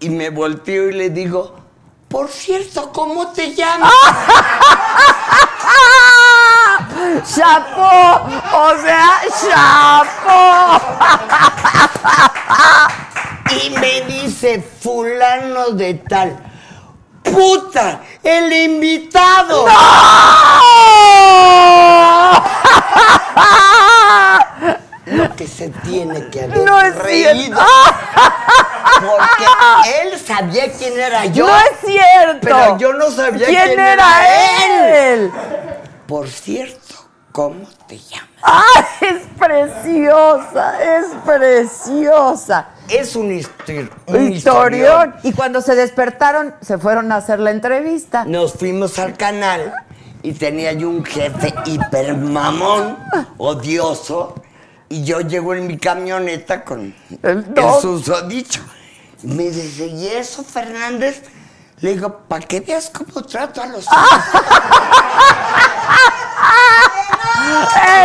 Y 0.04 0.10
me 0.10 0.30
volteo 0.32 0.90
y 0.90 0.94
le 0.94 1.12
digo, 1.12 1.56
por 2.10 2.28
cierto, 2.28 2.92
¿cómo 2.92 3.30
te 3.30 3.56
llamas? 3.56 3.90
¡Chapo! 7.34 8.28
O 8.54 8.72
sea, 8.84 9.22
chapo. 9.40 10.82
Y 13.66 13.70
me 13.70 14.02
dice, 14.02 14.62
fulano 14.62 15.70
de 15.70 15.94
tal. 15.94 16.38
¡Puta! 17.24 18.02
¡El 18.22 18.52
invitado! 18.52 19.66
Lo 25.16 25.36
que 25.36 25.48
se 25.48 25.70
tiene 25.70 26.30
que 26.30 26.44
haber 26.44 26.58
No 26.60 26.82
es 26.82 26.96
reído. 26.96 27.34
cierto. 27.36 27.62
Porque 29.00 29.46
él 30.02 30.20
sabía 30.20 30.72
quién 30.72 30.98
era 31.00 31.26
yo. 31.26 31.48
no 31.48 31.58
es 31.58 31.72
cierto. 31.86 32.40
Pero 32.42 32.78
yo 32.78 32.94
no 32.94 33.10
sabía 33.12 33.48
quién, 33.48 33.62
quién 33.66 33.80
era, 33.80 34.06
él. 35.14 35.32
Por 36.08 36.30
cierto, 36.30 36.96
¿cómo 37.32 37.68
te 37.88 37.98
llamas? 37.98 38.30
¡Ah! 38.44 38.64
Es 39.02 39.22
preciosa, 39.38 40.84
es 40.98 41.06
preciosa. 41.26 42.68
Es 42.90 43.16
un, 43.16 43.32
histori- 43.32 43.90
un 44.08 44.32
Historión. 44.32 45.16
Y 45.24 45.34
cuando 45.34 45.62
se 45.62 45.76
despertaron, 45.76 46.54
se 46.62 46.78
fueron 46.78 47.12
a 47.12 47.18
hacer 47.18 47.40
la 47.40 47.52
entrevista. 47.52 48.26
Nos 48.26 48.54
fuimos 48.54 49.00
al 49.00 49.16
canal 49.18 49.74
y 50.22 50.34
tenía 50.34 50.72
yo 50.74 50.90
un 50.90 51.04
jefe 51.04 51.54
hiper 51.66 52.16
mamón, 52.16 52.98
odioso, 53.38 54.36
y 54.90 55.04
yo 55.04 55.22
llego 55.22 55.54
en 55.54 55.68
mi 55.68 55.78
camioneta 55.78 56.64
con 56.64 56.96
El 57.22 57.30
el, 57.30 57.54
dog. 57.54 57.82
susodicho. 57.82 58.62
Y 59.24 59.28
me 59.28 59.44
dice, 59.50 59.88
¿y 59.88 60.08
eso, 60.08 60.44
Fernández? 60.44 61.24
Le 61.80 61.94
digo, 61.94 62.20
para 62.28 62.46
que 62.46 62.60
veas 62.60 62.90
cómo 62.90 63.26
trato 63.26 63.62
a 63.62 63.68
los 63.68 63.86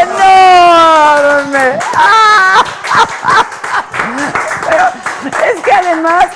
¡Enorme! 0.00 1.78
¡Ah! 1.94 2.64
Pero 4.68 4.84
es 5.44 5.62
que 5.62 5.72
además, 5.72 6.26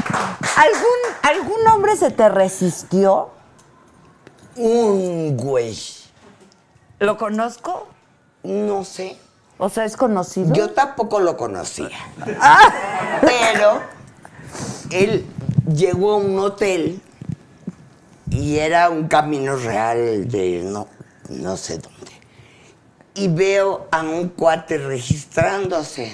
¿algún, 0.57 0.99
¿algún 1.22 1.66
hombre 1.68 1.97
se 1.97 2.11
te 2.11 2.28
resistió? 2.28 3.30
un 4.57 5.36
güey. 5.36 5.76
¿Lo 6.99 7.16
conozco? 7.16 7.88
No 8.43 8.84
sé. 8.84 9.18
O 9.65 9.69
sea, 9.69 9.85
¿es 9.85 9.97
conocido? 9.97 10.53
Yo 10.55 10.73
tampoco 10.73 11.21
lo 11.21 11.37
conocía. 11.37 11.97
Pero 13.21 13.81
él 14.91 15.25
llegó 15.73 16.15
a 16.15 16.17
un 16.17 16.37
hotel 16.41 17.01
y 18.29 18.59
era 18.59 18.91
un 18.91 19.07
camino 19.07 19.55
real 19.55 20.27
de 20.27 20.65
no, 20.65 20.89
no 21.29 21.57
sé 21.57 21.79
dónde. 21.79 22.11
Y 23.15 23.29
veo 23.29 23.87
a 23.93 24.01
un 24.01 24.31
cuate 24.31 24.79
registrándose 24.79 26.11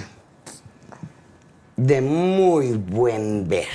de 1.77 2.03
muy 2.03 2.73
buen 2.73 3.49
ver. 3.49 3.69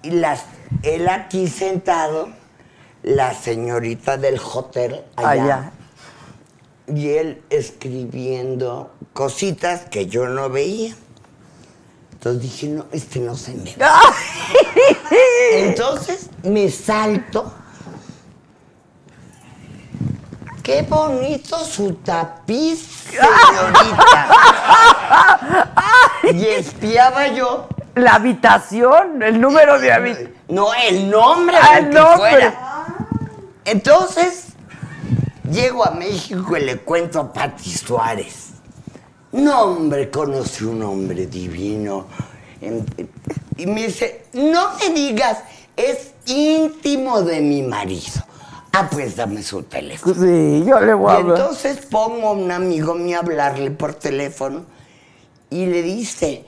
Y 0.00 0.12
las, 0.12 0.46
él 0.82 1.10
aquí 1.10 1.46
sentado, 1.46 2.30
la 3.02 3.34
señorita 3.34 4.16
del 4.16 4.40
hotel 4.40 5.04
allá 5.14 5.42
Allá. 5.42 5.72
Y 6.94 7.10
él 7.10 7.42
escribiendo 7.50 8.90
cositas 9.12 9.82
que 9.90 10.06
yo 10.06 10.26
no 10.28 10.48
veía. 10.50 10.94
Entonces 12.12 12.42
dije, 12.42 12.66
no, 12.68 12.86
este 12.92 13.20
no 13.20 13.36
se 13.36 13.54
me 13.54 13.74
va. 13.76 14.00
Entonces 15.52 16.30
me 16.42 16.70
salto. 16.70 17.52
Qué 20.62 20.82
bonito 20.82 21.58
su 21.64 21.94
tapiz, 21.94 23.06
señorita. 23.10 24.28
y 26.34 26.44
espiaba 26.46 27.28
yo. 27.28 27.68
La 27.94 28.14
habitación, 28.16 29.22
el 29.22 29.40
número 29.40 29.78
de 29.80 29.92
habitación. 29.92 30.34
No, 30.48 30.72
el 30.74 31.10
nombre 31.10 31.56
Ah, 31.60 31.78
el 31.78 31.90
nombre. 31.90 32.16
fuera. 32.16 32.54
Entonces, 33.64 34.47
llego 35.50 35.84
a 35.86 35.90
México 35.90 36.56
y 36.56 36.60
le 36.64 36.78
cuento 36.78 37.20
a 37.20 37.32
Pati 37.32 37.70
Suárez. 37.70 38.48
No, 39.32 39.62
hombre, 39.62 40.10
conocí 40.10 40.64
un 40.64 40.82
hombre 40.82 41.26
divino. 41.26 42.06
En- 42.60 42.84
Y 43.56 43.66
me 43.66 43.86
dice, 43.86 44.24
no 44.34 44.70
me 44.78 44.90
digas, 44.94 45.38
es 45.76 46.12
íntimo 46.26 47.22
de 47.22 47.40
mi 47.40 47.62
marido. 47.62 48.24
Ah, 48.72 48.88
pues 48.90 49.16
dame 49.16 49.42
su 49.42 49.62
teléfono. 49.64 50.14
Sí, 50.14 50.64
yo 50.66 50.78
le 50.80 50.94
voy 50.94 51.12
a 51.12 51.16
hablar. 51.16 51.38
entonces 51.38 51.78
pongo 51.86 52.28
a 52.28 52.32
un 52.32 52.50
amigo 52.52 52.94
mío 52.94 53.16
a 53.16 53.20
hablarle 53.20 53.70
por 53.72 53.94
teléfono 53.94 54.64
y 55.50 55.66
le 55.66 55.82
dice, 55.82 56.44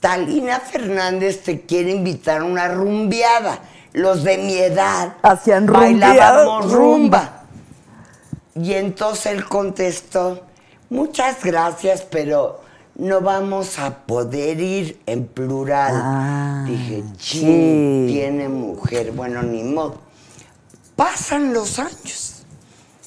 Talina 0.00 0.58
Fernández 0.60 1.42
te 1.42 1.60
quiere 1.60 1.90
invitar 1.92 2.40
a 2.40 2.44
una 2.44 2.68
rumbeada. 2.68 3.60
Los 3.92 4.24
de 4.24 4.38
mi 4.38 4.54
edad 4.56 5.16
Hacían 5.22 5.66
bailábamos 5.66 6.72
rumba. 6.72 7.39
Y 8.54 8.74
entonces 8.74 9.26
él 9.26 9.44
contestó, 9.44 10.42
muchas 10.88 11.44
gracias, 11.44 12.02
pero 12.02 12.60
no 12.96 13.20
vamos 13.20 13.78
a 13.78 13.98
poder 14.06 14.60
ir 14.60 15.00
en 15.06 15.26
plural. 15.26 15.92
Ah, 15.94 16.64
Dije, 16.68 17.04
sí, 17.18 18.06
tiene 18.08 18.48
mujer. 18.48 19.12
Bueno, 19.12 19.42
ni 19.42 19.62
modo. 19.62 20.00
Pasan 20.96 21.54
los 21.54 21.78
años. 21.78 22.44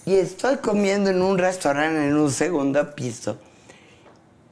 Y 0.06 0.16
estoy 0.16 0.58
comiendo 0.58 1.10
en 1.10 1.22
un 1.22 1.38
restaurante 1.38 2.08
en 2.08 2.16
un 2.16 2.32
segundo 2.32 2.96
piso. 2.96 3.38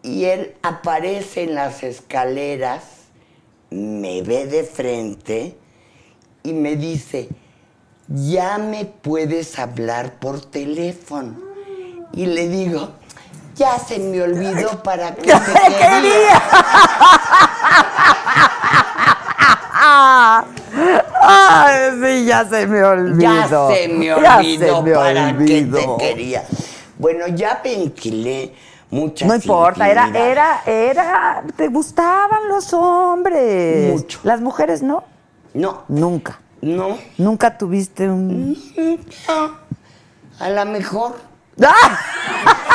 Y 0.03 0.25
él 0.25 0.55
aparece 0.61 1.43
en 1.43 1.55
las 1.55 1.83
escaleras, 1.83 2.83
me 3.69 4.21
ve 4.21 4.45
de 4.45 4.63
frente 4.63 5.57
y 6.43 6.53
me 6.53 6.75
dice, 6.75 7.29
ya 8.13 8.57
me 8.57 8.85
puedes 8.85 9.57
hablar 9.59 10.13
por 10.19 10.41
teléfono. 10.41 11.35
Y 12.13 12.25
le 12.25 12.47
digo, 12.49 12.89
ya 13.55 13.79
se 13.79 13.99
me 13.99 14.21
olvidó 14.21 14.81
para 14.83 15.15
qué 15.15 15.31
te 15.31 15.75
quería. 15.77 16.41
Ay, 21.21 21.91
sí, 22.01 22.25
ya 22.25 22.45
se 22.47 22.67
me 22.67 22.83
olvidó. 22.83 23.19
Ya 23.19 23.47
se 23.47 23.87
me 23.87 24.05
Ya 24.05 24.37
olvidó 24.37 24.77
se 24.77 24.81
me 24.83 24.91
para 24.93 25.27
olvidó. 25.29 25.77
qué 25.77 25.81
te 25.97 26.05
quería. 26.05 26.43
Bueno, 26.97 27.27
ya 27.27 27.59
ventilé 27.63 28.53
muchas 28.89 29.27
No 29.27 29.35
importa, 29.35 29.89
era, 29.89 30.09
era, 30.13 30.61
era, 30.65 31.43
te 31.55 31.67
gustaban 31.67 32.47
los 32.47 32.73
hombres. 32.73 33.93
Mucho. 33.93 34.19
Las 34.23 34.41
mujeres 34.41 34.81
no. 34.83 35.03
No, 35.53 35.83
Nunca. 35.87 36.39
No, 36.61 36.97
Nunca 37.17 37.57
tuviste 37.57 38.09
un. 38.09 38.57
no. 39.27 39.57
A 40.39 40.49
lo 40.49 40.65
mejor. 40.65 41.15
¡Ah! 41.63 41.99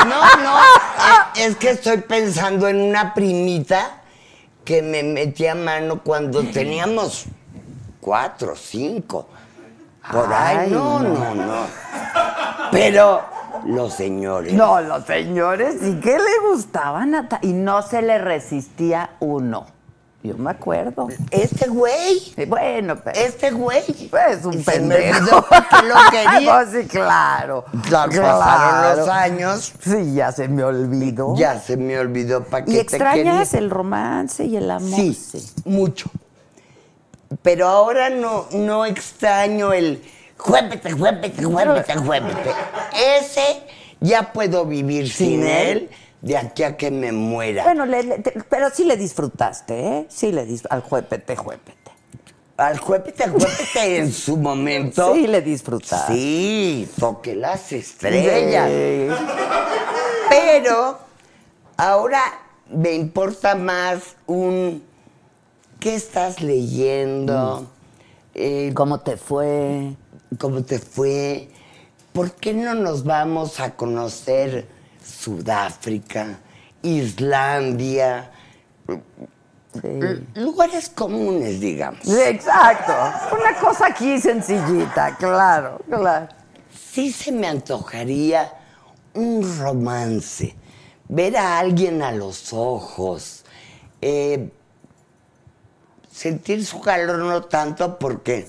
No, 0.06 0.42
no. 0.42 0.58
es, 1.34 1.46
es 1.50 1.56
que 1.56 1.70
estoy 1.70 1.98
pensando 1.98 2.68
en 2.68 2.80
una 2.80 3.14
primita 3.14 4.02
que 4.64 4.82
me 4.82 5.02
metía 5.02 5.54
mano 5.54 6.02
cuando 6.02 6.44
teníamos 6.44 7.26
cuatro, 8.00 8.54
cinco. 8.56 9.28
Por 10.12 10.32
ahí. 10.32 10.70
No, 10.70 11.00
no, 11.00 11.34
no. 11.34 11.66
Pero 12.70 13.22
los 13.64 13.94
señores. 13.94 14.52
No, 14.52 14.80
los 14.80 15.04
señores 15.04 15.78
sí 15.80 15.98
que 16.00 16.18
le 16.18 16.50
gustaban 16.50 17.28
y 17.42 17.52
no 17.52 17.82
se 17.82 18.02
le 18.02 18.18
resistía 18.18 19.10
uno. 19.20 19.66
Yo 20.26 20.36
me 20.36 20.50
acuerdo. 20.50 21.08
Este 21.30 21.68
güey. 21.68 22.34
Bueno, 22.48 22.96
pero 22.96 23.18
Este 23.18 23.50
güey. 23.50 23.84
es 24.30 24.44
un 24.44 24.62
pendejo. 24.64 25.46
que 25.48 25.86
lo 25.86 25.94
quería. 26.10 26.52
Pues 26.52 26.68
sí, 26.82 26.88
claro. 26.88 27.64
Ya 27.90 28.06
pasaron 28.06 28.98
los 28.98 29.08
años. 29.08 29.72
Sí, 29.80 30.14
ya 30.14 30.32
se 30.32 30.48
me 30.48 30.64
olvidó. 30.64 31.34
Ya 31.36 31.60
se 31.60 31.76
me 31.76 31.98
olvidó 31.98 32.42
para 32.44 32.64
qué 32.64 32.72
¿Y 32.72 32.78
extrañas 32.78 33.54
el 33.54 33.70
romance 33.70 34.44
y 34.44 34.56
el 34.56 34.70
amor? 34.70 34.90
Sí, 34.90 35.16
mucho. 35.64 36.10
Pero 37.42 37.68
ahora 37.68 38.10
no, 38.10 38.46
no 38.52 38.84
extraño 38.84 39.72
el 39.72 40.02
juépete, 40.36 40.92
juépete, 40.92 41.42
juépete, 41.44 41.96
juépete. 41.96 42.50
Ese 43.18 43.62
ya 44.00 44.32
puedo 44.32 44.64
vivir 44.64 45.08
sin, 45.10 45.40
¿Sin 45.40 45.42
él? 45.46 45.78
él 45.78 45.90
de 46.22 46.36
aquí 46.36 46.62
a 46.62 46.76
que 46.76 46.90
me 46.90 47.12
muera. 47.12 47.64
Bueno, 47.64 47.86
le- 47.86 48.02
le- 48.02 48.18
te- 48.18 48.32
pero 48.48 48.70
sí 48.70 48.84
le 48.84 48.96
disfrutaste, 48.96 49.74
¿eh? 49.98 50.06
Sí 50.08 50.32
le 50.32 50.44
dis 50.46 50.62
al 50.70 50.80
juepete, 50.82 51.36
juepete. 51.36 51.76
Al 52.56 52.78
juépete, 52.78 53.28
juépete 53.28 53.98
en 53.98 54.12
su 54.12 54.36
momento. 54.38 55.14
Sí 55.14 55.26
le 55.26 55.42
disfrutaste. 55.42 56.14
Sí, 56.14 56.88
toqué 56.98 57.34
las 57.36 57.70
estrellas. 57.72 58.68
Sí. 58.70 59.08
Pero 60.30 60.98
ahora 61.76 62.22
me 62.70 62.92
importa 62.94 63.54
más 63.54 64.16
un 64.26 64.82
¿qué 65.78 65.94
estás 65.94 66.40
leyendo? 66.40 67.70
Eh, 68.34 68.72
¿Cómo 68.74 69.00
te 69.00 69.16
fue? 69.18 69.94
¿Cómo 70.38 70.64
te 70.64 70.78
fue? 70.78 71.50
¿Por 72.12 72.32
qué 72.32 72.54
no 72.54 72.74
nos 72.74 73.04
vamos 73.04 73.60
a 73.60 73.74
conocer 73.76 74.66
Sudáfrica, 75.26 76.38
Islandia? 76.82 78.30
Sí. 78.86 80.24
Lugares 80.36 80.88
comunes, 80.88 81.58
digamos. 81.58 81.98
Sí, 82.04 82.16
exacto. 82.20 82.92
Una 83.34 83.58
cosa 83.58 83.88
aquí 83.88 84.20
sencillita, 84.20 85.16
claro, 85.16 85.80
claro. 85.90 86.28
Sí 86.72 87.10
se 87.10 87.32
me 87.32 87.48
antojaría 87.48 88.52
un 89.14 89.58
romance. 89.58 90.54
Ver 91.08 91.36
a 91.36 91.58
alguien 91.58 92.02
a 92.02 92.12
los 92.12 92.52
ojos. 92.52 93.44
eh, 94.00 94.48
sentir 96.12 96.64
su 96.64 96.80
calor 96.80 97.18
no 97.18 97.42
tanto 97.42 97.98
porque 97.98 98.46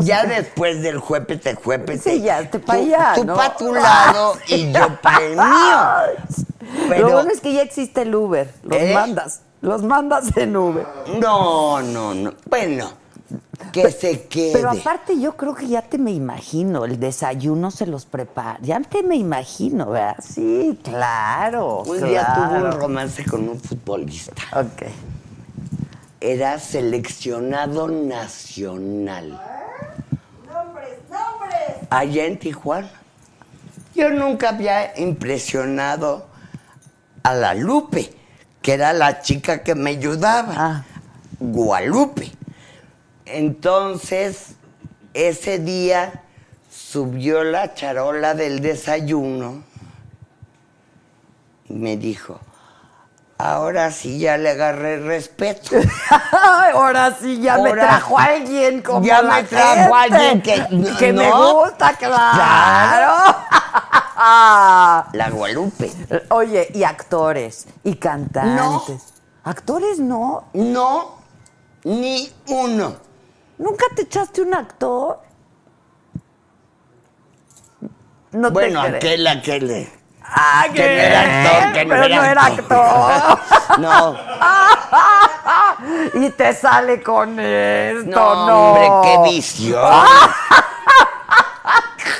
ya 0.00 0.24
después 0.24 0.82
del 0.82 0.98
juepete, 0.98 1.54
juepete. 1.54 1.98
Sí, 1.98 2.20
ya, 2.22 2.48
te 2.50 2.58
pa' 2.58 2.74
tú- 2.74 2.80
allá, 2.82 3.12
Tú 3.14 3.24
¿no? 3.24 3.34
pa' 3.36 3.56
tu 3.56 3.74
lado 3.74 4.34
y 4.48 4.72
yo 4.72 5.00
pa' 5.00 5.18
el 5.22 5.36
mío. 5.36 6.46
Pero 6.88 7.08
Lo 7.08 7.14
bueno 7.14 7.30
es 7.30 7.40
que 7.40 7.52
ya 7.52 7.62
existe 7.62 8.02
el 8.02 8.14
Uber. 8.14 8.52
Los 8.62 8.78
¿Eh? 8.80 8.92
mandas. 8.94 9.40
Los 9.60 9.82
mandas 9.82 10.36
en 10.36 10.56
Uber. 10.56 10.86
no, 11.20 11.80
no, 11.82 12.14
no. 12.14 12.34
Bueno, 12.48 12.90
que 13.72 13.90
se 13.90 14.22
quede. 14.28 14.52
Pero 14.52 14.70
aparte 14.70 15.18
yo 15.18 15.36
creo 15.36 15.54
que 15.54 15.66
ya 15.66 15.82
te 15.82 15.98
me 15.98 16.10
imagino, 16.12 16.84
el 16.84 17.00
desayuno 17.00 17.70
se 17.70 17.86
los 17.86 18.04
prepara. 18.04 18.58
Ya 18.62 18.80
te 18.80 19.02
me 19.02 19.16
imagino, 19.16 19.86
¿verdad? 19.90 20.16
Sí, 20.22 20.78
claro. 20.84 21.82
un 21.86 22.02
día 22.04 22.32
tuve 22.34 22.62
un 22.64 22.72
romance 22.72 23.24
con 23.24 23.48
un 23.48 23.58
futbolista. 23.58 24.32
Ok. 24.52 24.88
Era 26.20 26.58
seleccionado 26.58 27.88
nacional. 27.88 29.40
Nombres, 30.46 30.98
nombres. 31.10 31.88
allá 31.90 32.24
en 32.24 32.38
Tijuana. 32.38 32.90
Yo 33.94 34.10
nunca 34.10 34.50
había 34.50 34.98
impresionado 34.98 36.26
a 37.22 37.34
la 37.34 37.54
Lupe, 37.54 38.12
que 38.62 38.74
era 38.74 38.92
la 38.92 39.20
chica 39.20 39.62
que 39.62 39.74
me 39.74 39.90
ayudaba. 39.90 40.54
Ah. 40.56 40.84
Guadalupe. 41.38 42.32
Entonces, 43.26 44.54
ese 45.12 45.58
día 45.58 46.22
subió 46.70 47.42
la 47.42 47.74
charola 47.74 48.34
del 48.34 48.60
desayuno 48.60 49.64
y 51.68 51.74
me 51.74 51.96
dijo, 51.96 52.38
ahora 53.38 53.90
sí 53.90 54.18
ya 54.18 54.36
le 54.38 54.50
agarré 54.50 54.98
respeto. 54.98 55.76
Ahora 56.72 57.14
sí 57.20 57.40
ya 57.40 57.58
me 57.58 57.70
trajo 57.72 58.18
alguien 58.18 58.82
como 58.82 59.04
Ya 59.04 59.22
la 59.22 59.34
me 59.36 59.44
trajo 59.44 59.94
gente, 59.94 60.52
alguien 60.52 60.84
que- 60.84 60.94
que 60.98 61.12
me 61.12 61.28
¿no? 61.28 61.54
gusta, 61.62 61.94
claro. 61.96 63.36
La 65.12 65.30
Guadalupe. 65.30 65.92
Oye, 66.30 66.70
y 66.74 66.82
actores 66.84 67.66
y 67.84 67.94
cantantes. 67.96 69.12
¿Actores 69.44 69.98
no? 70.00 70.44
No, 70.54 71.16
ni 71.84 72.30
uno. 72.48 72.96
¿Nunca 73.58 73.84
te 73.94 74.02
echaste 74.02 74.42
un 74.42 74.54
actor? 74.54 75.20
No 78.32 78.50
bueno, 78.50 78.82
te 78.82 78.96
aquel, 78.96 79.26
aquel. 79.26 79.88
Ah, 80.28 80.66
que 80.72 80.80
no 80.80 80.86
era 80.86 81.20
actor, 81.20 81.72
que 81.72 81.84
no 81.84 81.90
Pero 81.90 82.04
era 82.04 82.16
no 82.16 82.24
era 82.24 82.44
actor. 82.44 83.38
No, 83.78 84.16
y 86.26 86.30
te 86.30 86.54
sale 86.54 87.02
con 87.02 87.38
esto, 87.38 88.10
no, 88.10 88.46
no. 88.46 88.70
hombre, 88.70 88.90
qué 89.02 89.18
visión. 89.30 89.82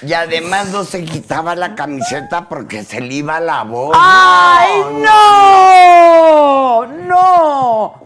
Y 0.02 0.12
además 0.12 0.68
no 0.68 0.84
se 0.84 1.04
quitaba 1.04 1.54
la 1.56 1.74
camiseta 1.74 2.48
porque 2.48 2.84
se 2.84 3.00
le 3.00 3.14
iba 3.14 3.40
la 3.40 3.64
voz. 3.64 3.96
¡Ay, 3.98 4.84
no! 5.02 6.86
¡No! 6.86 8.05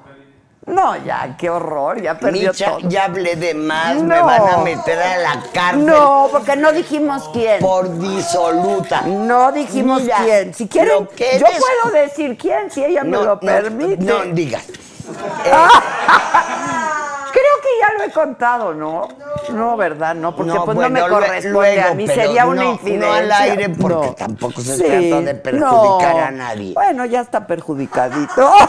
No, 0.71 0.97
ya, 1.05 1.37
qué 1.39 1.51
horror, 1.51 2.01
ya 2.01 2.18
perdió 2.18 2.51
Micha, 2.53 2.66
todo. 2.77 2.89
ya 2.89 3.05
hablé 3.05 3.37
de 3.37 3.55
más, 3.55 3.97
me 4.03 4.21
van 4.21 4.49
a 4.49 4.57
meter 4.59 4.99
a 5.01 5.16
la 5.18 5.43
cárcel 5.53 5.85
No, 5.87 6.29
porque 6.31 6.57
no 6.57 6.73
dijimos 6.73 7.29
quién. 7.33 7.61
por 7.61 7.99
disoluta. 7.99 9.03
No 9.03 9.53
dijimos 9.53 10.03
Mira, 10.03 10.18
quién. 10.25 10.55
Si 10.55 10.68
quieren, 10.68 11.07
que 11.16 11.39
yo 11.39 11.47
eres- 11.47 11.61
puedo 11.83 11.95
decir 11.97 12.39
quién, 12.39 12.71
si 12.71 12.85
ella 12.85 13.03
me 13.05 13.11
lo 13.12 13.25
no, 13.25 13.41
permite. 13.41 14.03
No, 14.05 14.23
digas. 14.33 14.64
Eh, 14.68 15.51
Creo 15.51 15.68
que 15.68 16.89
ya 17.81 17.99
lo 17.99 18.05
he 18.05 18.11
contado, 18.12 18.75
¿no? 18.75 19.09
No, 19.53 19.77
¿verdad? 19.77 20.14
No, 20.14 20.35
porque 20.35 20.53
pues 20.64 20.75
bueno, 20.77 20.89
no 20.89 21.05
me 21.07 21.11
corresponde 21.11 21.51
luego, 21.51 21.89
a 21.91 21.95
mí, 21.95 22.07
sería 22.07 22.47
una 22.47 22.64
no, 22.64 22.71
infidencia. 22.73 23.09
No 23.09 23.14
al 23.14 23.33
aire 23.33 23.68
porque 23.71 24.07
No. 24.09 24.14
tampoco 24.14 24.61
se 24.61 24.77
Sí, 24.77 24.83
trata 24.83 25.21
de 25.23 25.35
perjudicar 25.35 26.14
no. 26.16 26.25
a 26.25 26.31
nadie. 26.31 26.75
Bueno, 26.75 27.05
ya 27.07 27.21
está 27.21 27.47
perjudicadito. 27.47 28.51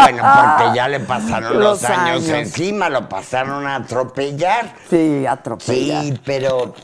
Bueno, 0.00 0.22
porque 0.22 0.76
ya 0.76 0.88
le 0.88 1.00
pasaron 1.00 1.54
los, 1.58 1.82
Los 1.82 1.84
años, 1.84 2.24
años. 2.24 2.28
encima, 2.30 2.88
lo 2.90 3.08
pasaron 3.08 3.66
a 3.66 3.76
atropellar. 3.76 4.72
Sí, 4.90 5.24
atropella. 5.26 6.02
Sí, 6.02 6.20
pero 6.24 6.74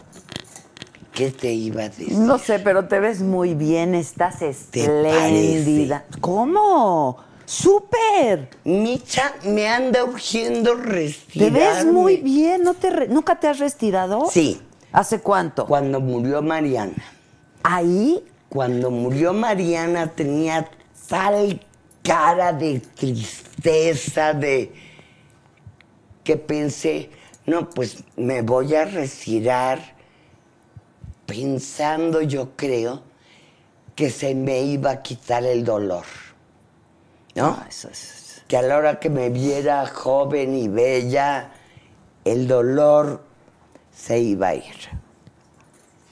¿qué 1.13 1.31
te 1.31 1.49
iba 1.53 1.83
a 1.83 1.89
decir? 1.89 2.13
No 2.13 2.39
sé, 2.39 2.59
pero 2.61 2.87
te 2.87 3.01
ves 3.01 3.21
muy 3.21 3.55
bien, 3.55 3.95
estás 3.95 4.39
¿Te 4.39 4.51
espléndida. 4.51 6.05
¿Cómo? 6.21 7.19
¡Súper! 7.51 8.49
Micha, 8.63 9.35
me 9.43 9.67
anda 9.67 10.05
urgiendo 10.05 10.77
Te 10.77 10.83
respirar. 10.83 11.51
ves 11.51 11.85
muy 11.85 12.19
bien, 12.19 12.63
¿no 12.63 12.75
te 12.75 12.91
re- 12.91 13.09
¿nunca 13.09 13.41
te 13.41 13.49
has 13.49 13.59
retirado? 13.59 14.29
Sí, 14.31 14.63
¿Hace 14.93 15.19
cuánto? 15.19 15.67
cuando 15.67 15.99
murió 16.01 16.43
Mariana. 16.43 16.95
¿Ahí? 17.65 18.25
Cuando 18.49 18.93
murió 18.93 19.33
Mariana 19.33 20.07
tenía 20.13 20.71
tal 21.09 21.61
cara 22.05 22.53
de 22.53 22.79
tristeza, 22.79 24.33
de 24.33 24.73
que 26.23 26.37
pensé, 26.37 27.11
no, 27.47 27.69
pues 27.69 28.05
me 28.17 28.43
voy 28.43 28.77
a 28.77 28.85
retirar 28.85 29.81
pensando, 31.27 32.23
yo 32.23 32.51
creo, 32.55 33.03
que 33.97 34.09
se 34.09 34.37
me 34.37 34.61
iba 34.63 34.93
a 34.93 35.03
quitar 35.03 35.43
el 35.45 35.65
dolor. 35.65 36.05
¿No? 37.35 37.47
Ah, 37.61 37.67
eso 37.69 37.89
es- 37.89 38.43
que 38.49 38.57
a 38.57 38.63
la 38.63 38.77
hora 38.77 38.99
que 38.99 39.09
me 39.11 39.29
viera 39.31 39.87
joven 39.87 40.57
y 40.57 40.67
bella, 40.69 41.53
el 42.25 42.49
dolor 42.49 43.23
se 43.95 44.19
iba 44.19 44.49
a 44.49 44.55
ir. 44.57 44.75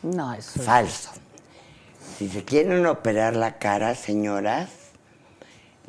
No, 0.03 0.33
eso 0.35 0.61
es- 0.61 0.64
Falso. 0.66 1.11
Si 2.16 2.29
se 2.29 2.45
quieren 2.45 2.87
operar 2.87 3.35
la 3.37 3.59
cara, 3.59 3.95
señoras, 3.95 4.69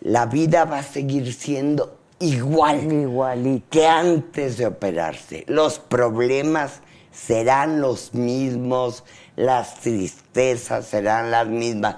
la 0.02 0.26
vida 0.26 0.66
va 0.66 0.80
a 0.80 0.84
seguir 0.84 1.32
siendo 1.34 1.98
igual 2.20 2.92
Igualito. 2.92 3.66
que 3.70 3.88
antes 3.88 4.58
de 4.58 4.66
operarse. 4.68 5.44
Los 5.48 5.80
problemas 5.80 6.82
serán 7.12 7.82
los 7.82 8.14
mismos, 8.14 9.04
las 9.36 9.76
tristezas 9.82 10.86
serán 10.88 11.32
las 11.32 11.48
mismas. 11.48 11.98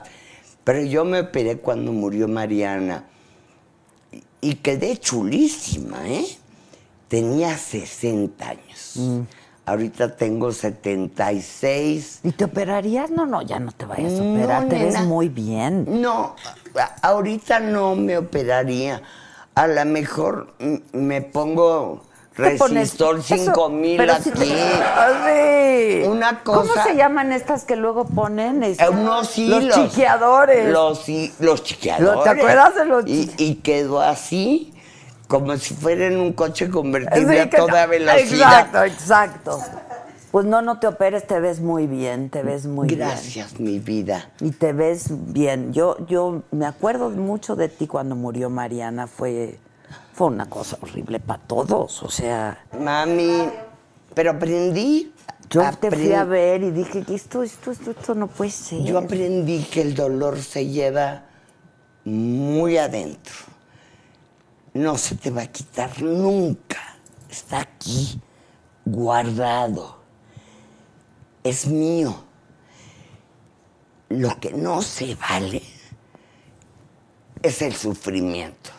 Pero 0.64 0.82
yo 0.82 1.06
me 1.06 1.22
operé 1.22 1.58
cuando 1.58 1.92
murió 1.92 2.28
Mariana 2.28 3.06
y- 4.42 4.56
quedé 4.56 4.98
chulísima, 4.98 6.08
¿eh? 6.10 6.26
Tenía 7.08 7.58
60 7.58 8.50
años. 8.50 8.94
Mm. 8.96 9.20
Ahorita 9.66 10.16
tengo 10.16 10.52
76. 10.52 12.20
¿Y 12.24 12.32
te 12.32 12.46
operarías? 12.46 13.10
No, 13.12 13.26
no, 13.26 13.42
ya 13.42 13.60
no 13.60 13.72
te 13.72 13.86
vayas 13.86 14.14
a 14.20 14.24
No, 14.24 14.34
operar, 14.34 14.68
te 14.68 14.84
ves 14.84 15.00
muy 15.02 15.30
bien. 15.30 16.02
No, 16.02 16.36
ahorita 17.02 17.60
no 17.60 17.96
me 17.96 18.18
operaría. 18.18 19.02
A 19.54 19.68
lo 19.68 19.86
mejor 19.86 20.54
me 20.94 21.22
pongo 21.22 22.04
resistor 22.36 23.20
eso, 23.20 23.36
5000 23.36 23.98
pero 23.98 24.14
aquí. 24.14 24.32
si. 24.36 26.08
Una 26.08 26.44
¿Cómo 26.44 26.62
cosa- 26.62 26.84
se 26.86 26.96
llaman 26.96 27.32
estas 27.32 27.64
que 27.66 27.76
luego 27.76 28.06
ponen? 28.06 28.64
Este, 28.64 28.84
Eh, 28.84 28.90
Unos 28.90 29.38
hilos. 29.38 29.64
Los 29.64 29.76
chiqueadores. 29.92 30.72
Los, 30.72 31.06
los 31.40 31.64
chiqueadores. 31.64 32.24
¿Te 32.24 32.30
acuerdas 32.30 32.76
de 32.76 32.86
los 32.86 33.08
y, 33.08 33.32
y 33.38 33.56
quedó 33.56 34.02
así, 34.02 34.74
como 35.28 35.56
si 35.58 35.74
fuera 35.74 36.06
en 36.08 36.18
un 36.20 36.34
coche 36.34 36.70
convertible 36.70 37.34
Sí, 37.34 37.40
a 37.40 37.50
toda 37.50 37.86
velocidad. 37.86 38.20
Exacto, 38.70 38.84
exacto. 38.84 39.60
Pues 40.32 40.46
no, 40.46 40.62
no 40.62 40.80
te 40.80 40.88
operes, 40.88 41.28
te 41.28 41.42
ves 41.42 41.60
muy 41.60 41.88
bien, 41.88 42.30
te 42.30 42.42
ves 42.42 42.66
muy 42.66 42.88
bien. 42.88 43.00
Gracias, 43.00 43.60
mi 43.60 43.80
vida. 43.80 44.30
Y 44.40 44.52
te 44.52 44.72
ves 44.72 45.08
bien. 45.34 45.74
Yo, 45.74 45.98
yo 46.08 46.44
me 46.52 46.66
acuerdo 46.66 47.10
mucho 47.10 47.58
de 47.58 47.68
ti 47.68 47.86
cuando 47.86 48.16
murió 48.16 48.50
Mariana. 48.50 49.08
Fue, 49.08 49.60
fue 50.14 50.28
una 50.28 50.50
cosa 50.50 50.78
horrible 50.82 51.20
para 51.20 51.42
todos. 51.42 52.04
O 52.04 52.10
sea, 52.10 52.66
Mami, 52.80 53.50
pero 54.14 54.32
aprendí. 54.32 55.14
yo 55.50 55.64
te 55.80 55.92
fui 55.92 56.14
a 56.14 56.24
ver 56.24 56.64
y 56.64 56.72
dije 56.72 57.04
que 57.04 57.16
esto, 57.16 57.44
esto, 57.44 57.72
esto, 57.72 57.92
esto 57.92 58.16
no 58.16 58.28
puede 58.28 58.52
ser. 58.52 58.84
Yo 58.84 58.98
aprendí 58.98 59.64
que 59.64 59.82
el 59.82 59.96
dolor 59.96 60.40
se 60.42 60.68
lleva 60.68 61.26
muy 62.06 62.78
adentro. 62.78 63.36
No 64.74 64.98
se 64.98 65.16
te 65.16 65.32
va 65.32 65.44
a 65.44 65.48
quitar 65.48 66.02
nunca. 66.02 66.78
Está 67.30 67.62
aquí, 67.62 68.20
guardado. 68.86 69.98
Es 71.44 71.68
mío. 71.68 72.24
Lo 74.10 74.40
que 74.40 74.52
no 74.52 74.82
se 74.82 75.16
vale 75.16 75.62
es 77.42 77.62
el 77.62 77.74
sufrimiento. 77.76 78.72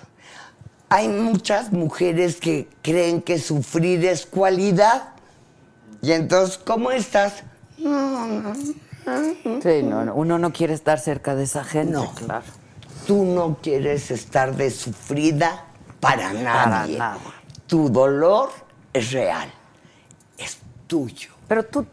Hay 0.93 1.09
muchas 1.09 1.73
mujeres 1.73 2.37
que 2.37 2.69
creen 2.83 3.23
que 3.23 3.39
sufrir 3.39 4.05
es 4.05 4.27
cualidad. 4.27 5.11
Y 6.03 6.13
entonces, 6.13 6.59
¿cómo 6.59 6.91
estás? 6.91 7.43
No, 7.79 8.27
no, 8.27 8.55
Sí, 8.55 9.83
no, 9.83 10.05
no, 10.05 10.15
uno 10.15 10.39
no 10.39 10.53
quiere 10.53 10.75
estar 10.75 11.01
cerca 11.01 11.35
de 11.35 11.45
esa 11.45 11.65
gente, 11.65 11.93
No. 11.93 12.13
claro. 12.15 12.45
Tú 13.07 13.25
no 13.25 13.59
quieres 13.61 14.11
estar 14.13 14.55
de 14.55 14.71
sufrida 14.71 15.65
para 15.99 16.33
nadie. 16.33 16.99
nada. 16.99 17.19
Tu 17.67 17.89
dolor 17.89 18.51
es 18.93 19.11
real, 19.11 19.51
es 20.39 20.59
tuyo. 20.87 21.31
Pero 21.49 21.65
tú, 21.65 21.85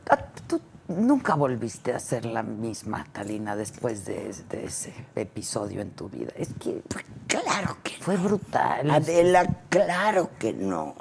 tú 0.48 0.62
nunca 0.90 1.36
volviste 1.36 1.94
a 1.94 2.00
ser 2.00 2.26
la 2.26 2.44
misma, 2.44 3.06
Talina, 3.12 3.56
después 3.56 4.06
de, 4.06 4.34
de 4.50 4.66
ese 4.66 4.94
episodio 5.16 5.82
en 5.82 5.92
tu 5.92 6.10
vida. 6.10 6.32
Es 6.36 6.50
que 6.60 6.82
Claro 7.28 7.78
que 7.84 7.92
fue 8.02 8.18
brutal. 8.18 8.90
Adela, 8.90 9.46
claro 9.70 10.32
que 10.40 10.52
no. 10.52 10.96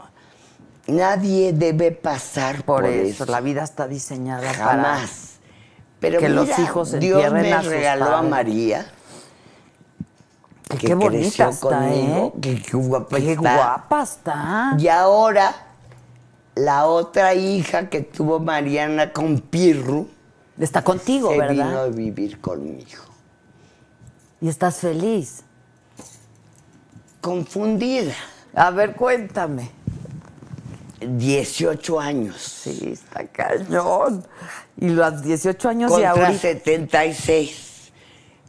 Nadie 0.86 1.52
debe 1.52 1.90
pasar 1.92 2.62
por, 2.64 2.82
por 2.82 2.86
eso, 2.86 3.24
eso. 3.24 3.32
la 3.32 3.40
vida 3.40 3.62
está 3.64 3.88
diseñada 3.88 4.52
Jamás. 4.54 5.38
Pero 6.00 6.20
que 6.20 6.28
los 6.28 6.58
hijos 6.58 6.92
Dios 7.00 7.32
me 7.32 7.52
a 7.52 7.60
regaló 7.62 8.16
a. 8.16 8.22
María. 8.22 8.86
que 10.68 10.78
Qué 10.78 10.94
bonita 10.94 11.48
está, 11.48 11.60
conmigo, 11.60 12.34
¿eh? 12.36 12.40
que 12.40 12.62
qué 12.62 12.76
guapa 12.76 13.16
Qué 13.16 13.32
está. 13.32 13.56
guapa 13.56 14.02
está. 14.02 14.76
Y 14.78 14.88
ahora, 14.88 15.54
la 16.58 16.86
otra 16.86 17.34
hija 17.34 17.88
que 17.88 18.00
tuvo 18.00 18.40
Mariana 18.40 19.12
con 19.12 19.40
Pirru, 19.40 20.08
Está 20.58 20.82
contigo, 20.82 21.30
se 21.30 21.38
¿verdad? 21.38 21.52
vino 21.52 21.78
a 21.78 21.86
vivir 21.86 22.40
conmigo. 22.40 23.04
Y 24.40 24.48
estás 24.48 24.78
feliz. 24.78 25.44
Confundida. 27.20 28.12
A 28.54 28.70
ver, 28.70 28.96
cuéntame. 28.96 29.70
18 31.00 32.00
años. 32.00 32.42
Sí, 32.42 32.90
está 32.92 33.24
cañón. 33.28 34.26
Y 34.76 34.88
los 34.88 35.22
18 35.22 35.68
años 35.68 35.90
y 35.92 35.94
contra 35.94 36.10
ahorita. 36.10 36.38
76. 36.38 37.92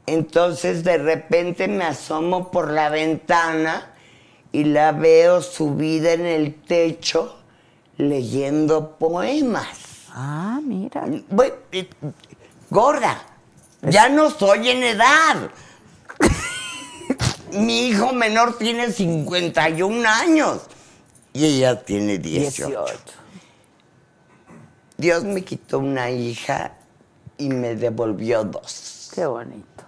Entonces 0.08 0.84
de 0.84 0.98
repente 0.98 1.68
me 1.68 1.84
asomo 1.84 2.50
por 2.50 2.72
la 2.72 2.90
ventana 2.90 3.92
y 4.52 4.64
la 4.64 4.94
veo 4.94 5.44
subida 5.44 6.14
en 6.14 6.26
el 6.26 6.56
techo 6.56 7.39
leyendo 8.00 8.98
poemas. 8.98 10.08
Ah, 10.12 10.60
mira. 10.64 11.06
Bueno, 11.30 11.56
eh, 11.72 11.88
gorda, 12.70 13.22
ya 13.84 14.10
no 14.10 14.28
estoy 14.28 14.70
en 14.70 14.84
edad. 14.84 15.52
Mi 17.52 17.88
hijo 17.88 18.14
menor 18.14 18.58
tiene 18.58 18.92
51 18.92 20.08
años 20.08 20.62
y 21.34 21.46
ella 21.46 21.84
tiene 21.84 22.18
18. 22.18 22.68
18. 22.68 22.98
Dios 24.98 25.24
me 25.24 25.44
quitó 25.44 25.80
una 25.80 26.10
hija 26.10 26.74
y 27.38 27.50
me 27.50 27.76
devolvió 27.76 28.44
dos. 28.44 29.12
Qué 29.14 29.26
bonito. 29.26 29.84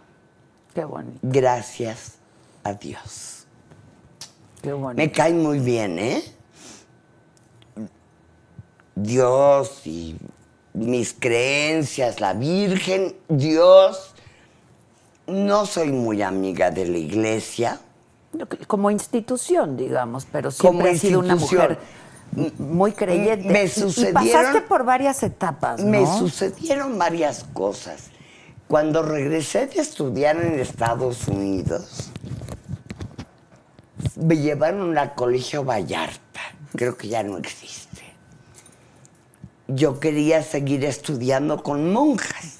Qué 0.73 0.83
bonito. 0.83 1.19
Gracias 1.21 2.15
a 2.63 2.73
Dios. 2.73 3.45
Qué 4.61 4.73
bonito. 4.73 4.97
Me 4.97 5.11
cae 5.11 5.33
muy 5.33 5.59
bien, 5.59 5.99
¿eh? 5.99 6.23
Dios 8.95 9.85
y 9.85 10.15
mis 10.73 11.13
creencias, 11.13 12.19
la 12.19 12.33
Virgen, 12.33 13.15
Dios. 13.29 14.13
No 15.27 15.65
soy 15.65 15.91
muy 15.91 16.21
amiga 16.21 16.71
de 16.71 16.85
la 16.87 16.97
iglesia. 16.97 17.79
Como 18.67 18.89
institución, 18.91 19.75
digamos, 19.77 20.25
pero 20.31 20.51
siempre 20.51 20.91
has 20.91 20.99
sido 20.99 21.19
una 21.19 21.35
mujer 21.35 21.77
muy 22.57 22.93
creyente. 22.93 23.49
Me 23.49 23.67
sucedieron- 23.67 24.23
Y 24.25 24.29
pasaste 24.31 24.61
por 24.61 24.85
varias 24.85 25.21
etapas, 25.23 25.81
¿no? 25.81 25.89
Me 25.89 26.05
sucedieron 26.17 26.97
varias 26.97 27.43
cosas. 27.53 28.05
Cuando 28.67 29.03
regresé 29.03 29.67
de 29.67 29.81
estudiar 29.81 30.37
en 30.37 30.57
Estados 30.59 31.27
Unidos, 31.27 32.09
me 34.15 34.37
llevaron 34.37 34.97
al 34.97 35.13
colegio 35.13 35.63
Vallarta. 35.65 36.39
Creo 36.75 36.95
que 36.97 37.09
ya 37.09 37.21
no 37.23 37.37
existe. 37.37 37.90
Yo 39.73 39.99
quería 39.99 40.43
seguir 40.43 40.83
estudiando 40.85 41.61
con 41.63 41.91
monjas. 41.91 42.57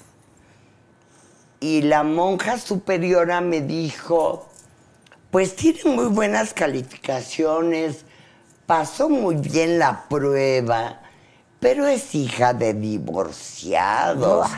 Y 1.60 1.82
la 1.82 2.02
monja 2.02 2.58
superiora 2.58 3.40
me 3.40 3.60
dijo, 3.60 4.48
pues 5.30 5.54
tiene 5.54 5.84
muy 5.84 6.06
buenas 6.06 6.52
calificaciones, 6.54 8.04
pasó 8.66 9.08
muy 9.08 9.36
bien 9.36 9.78
la 9.78 10.04
prueba, 10.08 11.00
pero 11.60 11.86
es 11.86 12.14
hija 12.14 12.52
de 12.52 12.74
divorciados. 12.74 14.48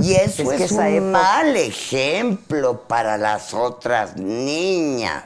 Y 0.00 0.14
eso 0.14 0.42
Es 0.42 0.50
es, 0.50 0.56
que 0.58 0.64
esa 0.64 0.80
un 0.82 0.86
época- 0.88 1.10
mal 1.10 1.56
ejemplo 1.56 2.82
para 2.82 3.16
las 3.16 3.54
otras 3.54 4.16
niñas. 4.16 5.24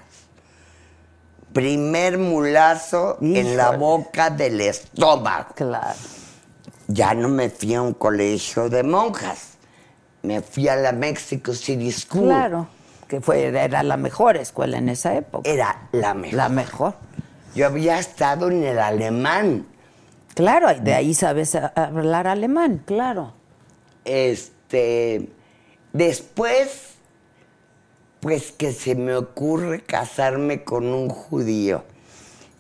Primer 1.52 2.18
mulazo 2.18 3.16
en 3.20 3.56
la 3.56 3.70
boca 3.72 4.28
del 4.30 4.60
estómago. 4.60 5.54
Claro. 5.54 5.96
Ya 6.88 7.14
no 7.14 7.28
me 7.28 7.50
fui 7.50 7.74
a 7.74 7.82
un 7.82 7.94
colegio 7.94 8.68
de 8.68 8.82
monjas. 8.82 9.56
Me 10.22 10.40
fui 10.40 10.68
a 10.68 10.76
la 10.76 10.92
Mexico 10.92 11.52
City 11.52 11.90
School. 11.92 12.24
Claro. 12.24 12.68
Que 13.08 13.20
fue, 13.20 13.44
era 13.46 13.82
la 13.82 13.96
mejor 13.96 14.36
escuela 14.36 14.78
en 14.78 14.88
esa 14.88 15.14
época. 15.14 15.48
Era 15.48 15.88
la 15.92 16.14
mejor. 16.14 16.36
La 16.36 16.48
mejor. 16.48 16.94
Yo 17.54 17.66
había 17.66 17.98
estado 17.98 18.50
en 18.50 18.64
el 18.64 18.78
alemán. 18.78 19.66
Claro, 20.34 20.68
de 20.74 20.94
ahí 20.94 21.14
sabes 21.14 21.54
hablar 21.54 22.26
alemán, 22.26 22.82
claro. 22.84 23.32
Este. 24.04 25.30
Después, 25.92 26.96
pues 28.20 28.52
que 28.52 28.72
se 28.72 28.94
me 28.94 29.14
ocurre 29.14 29.82
casarme 29.82 30.62
con 30.62 30.86
un 30.88 31.08
judío. 31.08 31.84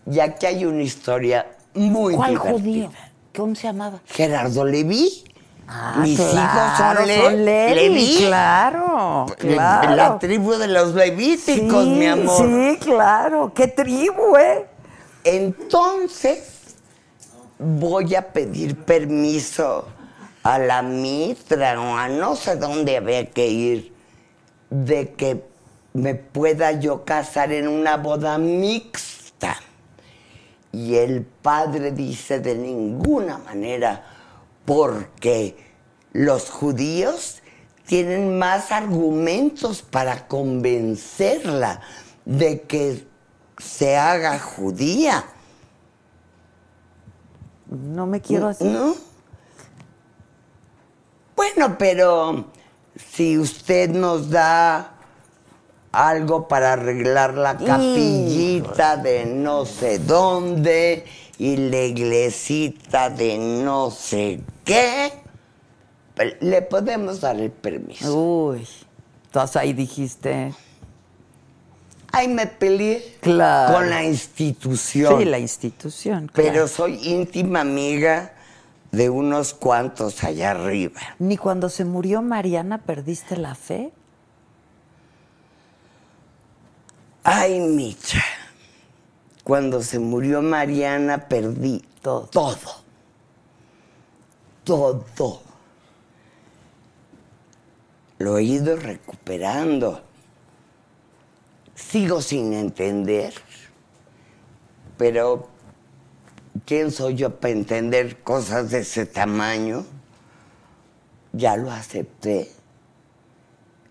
Ya 0.06 0.36
que 0.36 0.46
hay 0.46 0.64
una 0.64 0.82
historia 0.82 1.46
muy 1.74 2.14
¿Cuál 2.14 2.30
divertida. 2.30 2.52
judío? 2.52 2.90
¿Cómo 3.36 3.54
se 3.54 3.64
llamaba? 3.64 4.00
Gerardo 4.06 4.64
Leví. 4.64 5.24
Ah, 5.68 5.96
Mis 5.98 6.16
claro, 6.16 6.38
hijos 6.38 6.78
son, 6.98 7.06
Le- 7.06 7.22
son 7.22 7.44
Levi, 7.44 8.16
claro, 8.18 9.26
La 9.40 10.16
tribu 10.20 10.52
de 10.54 10.68
los 10.68 10.94
levíticos, 10.94 11.84
sí, 11.84 11.90
mi 11.90 12.06
amor. 12.06 12.36
Sí, 12.48 12.78
claro. 12.80 13.52
¿Qué 13.54 13.66
tribu, 13.68 14.36
eh? 14.36 14.64
Entonces, 15.24 16.76
voy 17.58 18.14
a 18.14 18.22
pedir 18.32 18.76
permiso 18.76 19.86
a 20.44 20.58
la 20.60 20.82
mitra 20.82 21.80
o 21.80 21.96
a 21.96 22.08
no 22.08 22.36
sé 22.36 22.54
dónde 22.56 22.96
había 22.96 23.28
que 23.30 23.48
ir 23.48 23.92
de 24.70 25.12
que 25.14 25.42
me 25.94 26.14
pueda 26.14 26.72
yo 26.72 27.04
casar 27.04 27.52
en 27.52 27.66
una 27.66 27.96
boda 27.96 28.38
mixta. 28.38 29.15
Y 30.76 30.96
el 30.96 31.24
padre 31.24 31.90
dice 31.90 32.38
de 32.38 32.54
ninguna 32.54 33.38
manera, 33.38 34.04
porque 34.66 35.56
los 36.12 36.50
judíos 36.50 37.40
tienen 37.86 38.38
más 38.38 38.70
argumentos 38.72 39.80
para 39.80 40.28
convencerla 40.28 41.80
de 42.26 42.60
que 42.60 43.06
se 43.56 43.96
haga 43.96 44.38
judía. 44.38 45.24
No 47.70 48.06
me 48.06 48.20
quiero 48.20 48.48
así. 48.48 48.64
¿No? 48.64 48.96
Bueno, 51.34 51.78
pero 51.78 52.50
si 53.14 53.38
usted 53.38 53.88
nos 53.88 54.28
da 54.28 54.95
algo 55.96 56.46
para 56.46 56.74
arreglar 56.74 57.34
la 57.34 57.56
capillita 57.56 58.96
de 58.96 59.24
no 59.26 59.64
sé 59.64 59.98
dónde 59.98 61.04
y 61.38 61.56
la 61.56 61.82
iglesita 61.84 63.08
de 63.10 63.38
no 63.38 63.90
sé 63.90 64.40
qué, 64.64 65.12
le 66.40 66.62
podemos 66.62 67.20
dar 67.20 67.36
el 67.40 67.50
permiso. 67.50 68.14
Uy. 68.14 68.66
Entonces 69.26 69.56
ahí 69.56 69.72
dijiste. 69.72 70.54
Ay, 72.12 72.28
me 72.28 72.46
peleé 72.46 73.16
Claro. 73.20 73.74
con 73.74 73.90
la 73.90 74.02
institución. 74.04 75.18
Sí, 75.18 75.24
la 75.26 75.38
institución. 75.38 76.30
Pero 76.34 76.50
claro. 76.52 76.68
soy 76.68 76.98
íntima 77.06 77.60
amiga 77.60 78.32
de 78.92 79.10
unos 79.10 79.52
cuantos 79.52 80.24
allá 80.24 80.52
arriba. 80.52 81.00
Ni 81.18 81.36
cuando 81.36 81.68
se 81.68 81.84
murió 81.84 82.22
Mariana 82.22 82.78
perdiste 82.78 83.36
la 83.36 83.54
fe. 83.54 83.92
Ay, 87.28 87.58
Micha. 87.58 88.22
Cuando 89.42 89.82
se 89.82 89.98
murió 89.98 90.42
Mariana 90.42 91.26
perdí 91.26 91.82
Todo. 92.00 92.28
Todo. 94.62 95.04
Todo. 95.16 95.42
Lo 98.18 98.38
he 98.38 98.44
ido 98.44 98.76
recuperando. 98.76 100.02
Sigo 101.74 102.22
sin 102.22 102.52
entender. 102.52 103.34
Pero, 104.96 105.48
¿quién 106.64 106.92
soy 106.92 107.16
yo 107.16 107.40
para 107.40 107.54
entender 107.54 108.22
cosas 108.22 108.70
de 108.70 108.78
ese 108.78 109.04
tamaño? 109.04 109.84
Ya 111.32 111.56
lo 111.56 111.72
acepté. 111.72 112.52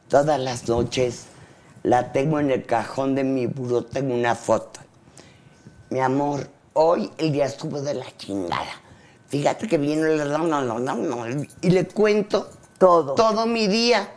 Todas 0.07 0.39
las 0.39 0.69
noches 0.69 1.25
la 1.85 2.11
tengo 2.11 2.39
en 2.39 2.49
el 2.49 2.65
cajón 2.65 3.13
de 3.13 3.23
mi 3.23 3.45
buró, 3.45 3.85
tengo 3.85 4.15
una 4.15 4.33
foto. 4.33 4.79
Mi 5.91 5.99
amor, 5.99 6.49
hoy 6.73 7.11
el 7.19 7.31
día 7.31 7.45
estuvo 7.45 7.79
de 7.79 7.93
la 7.93 8.05
chingada. 8.17 8.81
Fíjate 9.27 9.67
que 9.67 9.77
viene 9.77 10.01
el... 10.13 10.31
no, 10.31 10.47
no, 10.47 10.61
no, 10.61 10.79
no, 10.79 11.27
y 11.61 11.69
le 11.69 11.87
cuento 11.87 12.49
Todo. 12.79 13.13
todo 13.13 13.45
mi 13.45 13.67
día. 13.67 14.09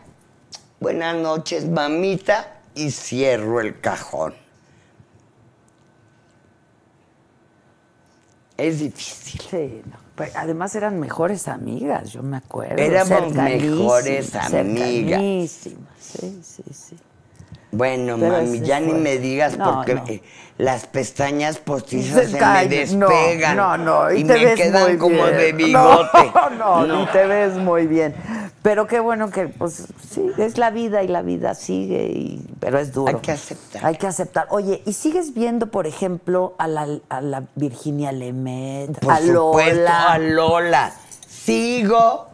Buenas 0.80 1.16
noches, 1.16 1.68
mamita, 1.68 2.60
y 2.74 2.90
cierro 2.90 3.60
el 3.60 3.78
cajón. 3.80 4.34
Es 8.56 8.80
difícil. 8.80 9.42
Sí, 9.42 9.82
no. 9.84 9.96
Pero 10.16 10.32
además 10.36 10.74
eran 10.74 10.98
mejores 10.98 11.48
amigas, 11.48 12.12
yo 12.12 12.22
me 12.22 12.38
acuerdo. 12.38 12.82
Éramos 12.82 13.34
mejores 13.34 14.34
amigas. 14.34 15.20
Sí, 15.20 15.76
sí, 16.42 16.64
sí. 16.72 16.96
Bueno, 17.70 18.16
Pero 18.18 18.32
mami, 18.32 18.60
ya 18.60 18.80
ni 18.80 18.92
me 18.94 19.18
digas 19.18 19.56
No, 19.58 19.74
porque 19.76 19.94
no. 19.94 20.04
eh, 20.08 20.22
las 20.56 20.86
pestañas 20.86 21.58
postizas 21.58 22.24
Se 22.24 22.30
se, 22.32 22.38
caen, 22.38 22.68
me 22.70 22.76
despegan. 22.76 23.56
No, 23.56 23.76
no, 23.76 24.10
y, 24.12 24.20
y 24.20 24.24
te 24.24 24.32
me 24.34 24.44
ves 24.46 24.56
quedan 24.56 24.82
muy 24.88 24.96
como 24.98 25.14
bien. 25.24 25.36
de 25.36 25.52
bigote. 25.52 26.32
No, 26.58 26.86
no, 26.86 27.02
y 27.02 27.06
te 27.06 27.26
ves 27.26 27.54
muy 27.54 27.86
bien. 27.86 28.14
Pero 28.62 28.86
qué 28.86 28.98
bueno 29.00 29.30
que, 29.30 29.46
pues, 29.48 29.86
sí, 30.10 30.30
es 30.38 30.58
la 30.58 30.70
vida 30.70 31.02
y 31.02 31.08
la 31.08 31.22
vida 31.22 31.54
sigue, 31.54 32.06
y, 32.06 32.42
pero 32.58 32.78
es 32.78 32.92
duro. 32.92 33.14
Hay 33.14 33.20
que 33.22 33.32
aceptar. 33.32 33.84
Hay 33.86 33.96
que 33.96 34.06
aceptar. 34.06 34.46
Oye, 34.50 34.82
¿y 34.86 34.94
sigues 34.94 35.34
viendo, 35.34 35.70
por 35.70 35.86
ejemplo, 35.86 36.54
a 36.58 36.66
la, 36.66 36.88
a 37.10 37.20
la 37.20 37.44
Virginia 37.54 38.10
Lemet, 38.12 38.98
Por 38.98 39.12
a 39.12 39.18
supuesto, 39.18 39.74
Lola? 39.74 40.12
a 40.12 40.18
Lola. 40.18 40.92
Sigo 41.28 42.27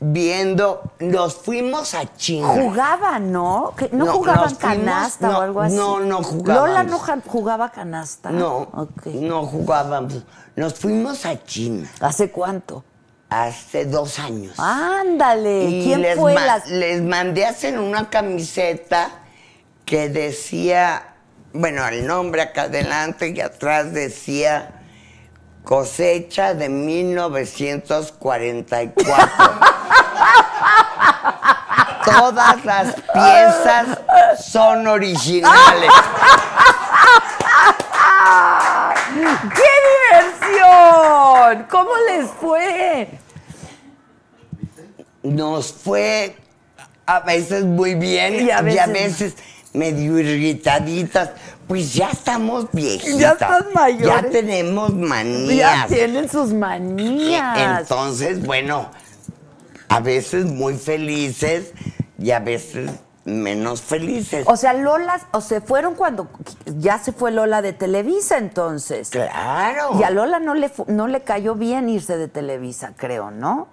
viendo. 0.00 0.82
Nos 1.00 1.34
fuimos 1.36 1.94
a 1.94 2.14
China. 2.16 2.48
Jugaban, 2.48 3.32
¿no? 3.32 3.72
¿Que 3.76 3.88
¿No, 3.92 4.04
No, 4.06 4.12
jugaban 4.14 4.44
fuimos- 4.50 4.58
canasta 4.58 5.28
no, 5.28 5.38
o 5.38 5.40
algo 5.42 5.60
así? 5.62 5.74
no, 5.76 6.00
no 6.00 6.22
jugábamos. 6.22 6.68
Lola 6.68 6.82
no 6.84 6.98
jugaba 7.26 7.70
canasta. 7.70 8.30
No, 8.30 8.68
no 9.04 9.46
jugábamos. 9.46 10.22
Nos 10.54 10.74
fuimos 10.74 11.26
a 11.26 11.42
China 11.44 11.90
¿Hace 12.00 12.30
cuánto? 12.30 12.84
hace 13.28 13.84
dos 13.86 14.18
años. 14.20 14.54
Ándale. 14.58 15.64
Y 15.64 15.84
¿Quién 15.84 16.00
les, 16.02 16.16
fue? 16.18 16.34
ma- 16.34 16.46
las- 16.46 16.68
les 16.68 17.02
mandé 17.02 17.44
a 17.44 17.50
hacer 17.50 17.76
una 17.78 18.08
camiseta 18.08 19.10
que 19.84 20.08
decía, 20.08 21.14
bueno, 21.52 21.86
el 21.88 22.06
nombre 22.06 22.42
acá 22.42 22.62
adelante 22.62 23.32
y 23.34 23.40
atrás 23.40 23.92
decía 23.92 24.72
cosecha 25.64 26.54
de 26.54 26.68
1944. 26.68 29.26
Todas 32.04 32.64
las 32.64 32.94
piezas 32.94 33.98
son 34.44 34.86
originales. 34.86 35.90
¡Qué 39.54 39.70
diversión! 40.50 41.66
¿Cómo 41.70 41.90
les 42.08 42.28
fue? 42.30 43.08
Nos 45.22 45.72
fue 45.72 46.36
a 47.06 47.20
veces 47.20 47.64
muy 47.64 47.94
bien 47.94 48.34
Y 48.34 48.44
y 48.46 48.50
a 48.50 48.58
a 48.58 48.62
veces- 48.62 48.92
veces, 48.92 49.34
medio 49.72 50.18
irritaditas. 50.18 51.30
Pues 51.66 51.92
ya 51.94 52.10
estamos 52.10 52.66
viejitas. 52.72 53.18
Ya 53.18 53.30
están 53.32 53.64
mayores. 53.74 54.22
Ya 54.22 54.30
tenemos 54.30 54.90
Ya 54.90 54.94
manías. 54.96 55.86
tienen 55.88 56.30
sus 56.30 56.52
manías. 56.52 57.80
Entonces, 57.80 58.44
bueno, 58.46 58.88
a 59.88 60.00
veces 60.00 60.46
muy 60.46 60.74
felices 60.74 61.72
y 62.18 62.30
a 62.30 62.40
veces 62.40 62.90
menos 63.24 63.82
felices. 63.82 64.46
O 64.48 64.56
sea, 64.56 64.72
Lola, 64.72 65.20
o 65.32 65.40
se 65.40 65.60
fueron 65.60 65.94
cuando 65.94 66.28
ya 66.78 66.98
se 66.98 67.12
fue 67.12 67.32
Lola 67.32 67.60
de 67.60 67.72
Televisa 67.72 68.38
entonces. 68.38 69.10
claro. 69.10 69.98
Y 69.98 70.04
a 70.04 70.10
Lola 70.10 70.38
no 70.38 70.54
le, 70.54 70.70
no 70.86 71.08
le 71.08 71.22
cayó 71.22 71.54
bien 71.54 71.88
irse 71.88 72.16
de 72.16 72.28
Televisa, 72.28 72.92
creo, 72.96 73.30
¿no? 73.30 73.68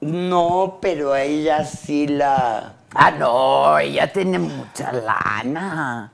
No, 0.00 0.78
pero 0.80 1.12
a 1.12 1.22
ella 1.22 1.64
sí 1.64 2.06
la... 2.06 2.74
Ah, 2.94 3.10
no, 3.10 3.78
ella 3.78 4.12
tiene 4.12 4.38
mucha 4.38 4.92
lana. 4.92 6.12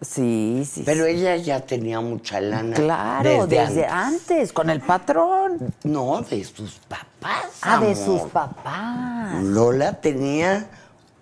Sí, 0.00 0.68
sí. 0.70 0.82
Pero 0.84 1.04
sí. 1.06 1.12
ella 1.12 1.36
ya 1.36 1.60
tenía 1.60 2.00
mucha 2.00 2.40
lana. 2.40 2.74
Claro, 2.74 3.46
desde, 3.46 3.86
antes. 3.86 3.90
antes. 3.90 4.52
con 4.52 4.68
el 4.70 4.80
patrón. 4.80 5.58
No, 5.84 6.20
de 6.22 6.44
sus 6.44 6.74
papás. 6.88 7.44
Ah, 7.62 7.80
de 7.80 7.94
sus 7.96 8.20
papás. 8.22 9.42
Lola 9.42 10.00
tenía 10.00 10.66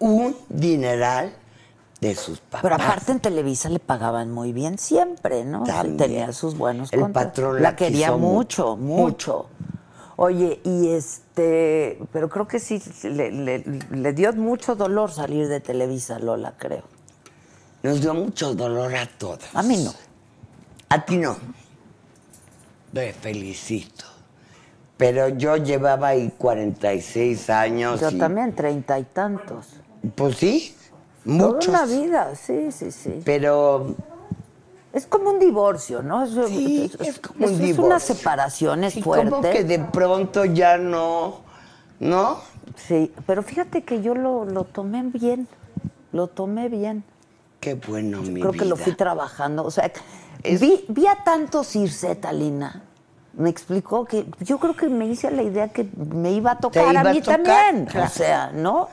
un 0.01 0.37
dineral 0.49 1.33
de 2.01 2.17
sus 2.17 2.41
papás. 2.41 2.63
Pero 2.63 2.75
aparte 2.75 3.13
en 3.13 3.21
Televisa 3.21 3.69
le 3.69 3.79
pagaban 3.79 4.33
muy 4.33 4.53
bien 4.53 4.77
siempre, 4.79 5.45
¿no? 5.45 5.63
También. 5.63 5.97
Tenía 5.97 6.33
sus 6.33 6.57
buenos 6.59 6.93
El 6.93 7.13
patrón 7.13 7.57
la 7.57 7.61
la 7.71 7.77
quería 7.77 8.07
quiso 8.09 8.19
mucho, 8.19 8.77
mucho. 8.77 9.47
Oye, 10.17 10.61
y 10.65 10.89
este, 10.89 12.01
pero 12.13 12.29
creo 12.29 12.49
que 12.49 12.59
sí 12.59 12.83
le, 13.05 13.31
le- 13.31 13.65
le 13.91 14.13
dio 14.13 14.33
mucho 14.33 14.75
dolor 14.75 15.13
salir 15.13 15.47
de 15.49 15.61
Televisa, 15.61 16.19
Lola, 16.19 16.55
creo. 16.59 16.83
Nos 17.83 18.01
dio 18.01 18.15
mucho 18.15 18.55
dolor 18.55 18.95
a 18.95 19.07
todas. 19.07 19.55
A 19.55 19.63
mí 19.63 19.77
no. 19.79 19.93
A 20.89 21.05
ti 21.05 21.17
no. 21.17 21.37
Te 22.93 23.13
felicito. 23.13 24.05
Pero 24.97 25.29
yo 25.29 25.57
llevaba 25.57 26.09
ahí 26.09 26.33
46 26.39 27.51
años. 27.51 28.01
Yo 28.01 28.11
y- 28.11 28.19
también, 28.19 28.55
treinta 28.55 28.99
y 28.99 29.05
tantos. 29.05 29.67
Pues 30.15 30.37
sí, 30.37 30.77
muchos. 31.25 31.67
Toda 31.67 31.85
una 31.85 31.87
vida, 32.01 32.35
sí, 32.37 32.71
sí, 32.73 32.91
sí. 32.93 33.21
Pero 33.25 33.95
Es 34.93 35.07
como 35.07 35.31
un 35.31 35.39
divorcio, 35.39 36.03
¿no? 36.03 36.23
Es, 36.25 36.31
Sí, 36.51 36.93
es 37.01 37.19
como 37.19 37.47
un 37.47 37.53
es 37.53 37.59
divorcio. 37.59 37.85
una 37.87 37.99
separación, 37.99 38.85
es 38.85 38.93
sí, 38.95 39.03
fuerte. 39.03 39.31
como 39.31 39.43
que 39.43 39.65
de 39.65 39.79
pronto 39.79 40.45
ya 40.45 40.77
no, 40.77 41.41
¿no? 41.99 42.41
Sí, 42.77 43.11
pero 43.27 43.43
fíjate 43.43 43.83
que 43.85 44.03
yo 44.03 44.15
lo, 44.15 44.45
lo 44.45 44.65
tomé 44.65 45.03
bien, 45.05 45.49
lo 46.13 46.27
tomé 46.27 46.69
bien. 46.69 47.05
Qué 47.63 47.75
bueno, 47.75 48.21
mi 48.23 48.41
Creo 48.41 48.51
que 48.53 48.65
lo 48.65 48.75
fui 48.77 48.93
trabajando. 48.95 49.65
O 49.65 49.71
sea, 49.71 49.89
Es- 50.43 50.61
vi, 50.61 50.85
vi 50.89 51.07
a 51.07 51.15
tantos 51.23 51.77
irse, 51.77 52.17
Talina. 52.17 52.83
Me 53.35 53.49
explicó 53.51 54.05
que 54.05 54.27
yo 54.41 54.59
creo 54.59 54.75
que 54.75 54.89
me 54.89 55.07
hice 55.07 55.31
la 55.31 55.45
idea 55.45 55.69
que 55.69 55.87
me 55.97 56.33
iba 56.33 56.51
a 56.51 56.59
tocar 56.59 56.91
iba 56.93 57.01
a 57.03 57.11
a 57.11 57.13
mí 57.15 57.21
tocar, 57.23 57.41
también. 57.45 57.87
claro. 57.87 58.07
O 58.09 58.11
sea, 58.11 58.51
¿no? 58.53 58.89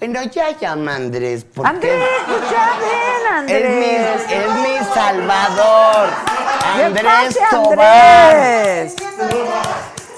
Bueno, 0.00 0.22
ya 0.24 0.50
llama 0.58 0.96
Andrés, 0.96 1.46
porque 1.54 1.70
Andrés, 1.70 2.02
pues 2.26 2.50
ya 2.50 2.70
ven, 2.80 3.48
es 3.48 3.62
mi, 3.62 3.84
Andrés. 3.94 4.22
es 4.28 4.54
mi 4.56 4.92
salvador. 4.92 6.08
¿Qué 6.76 6.82
Andrés 6.82 7.38
Tobar. 7.50 8.36
Andrés? 8.36 8.96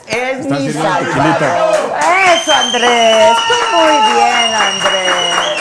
Es 0.09 0.47
mi 0.51 0.73
salvador. 0.73 1.77
Eso, 2.41 2.53
Andrés. 2.55 3.37
Tú 3.49 3.77
muy 3.77 4.15
bien, 4.15 4.55
Andrés. 4.55 5.56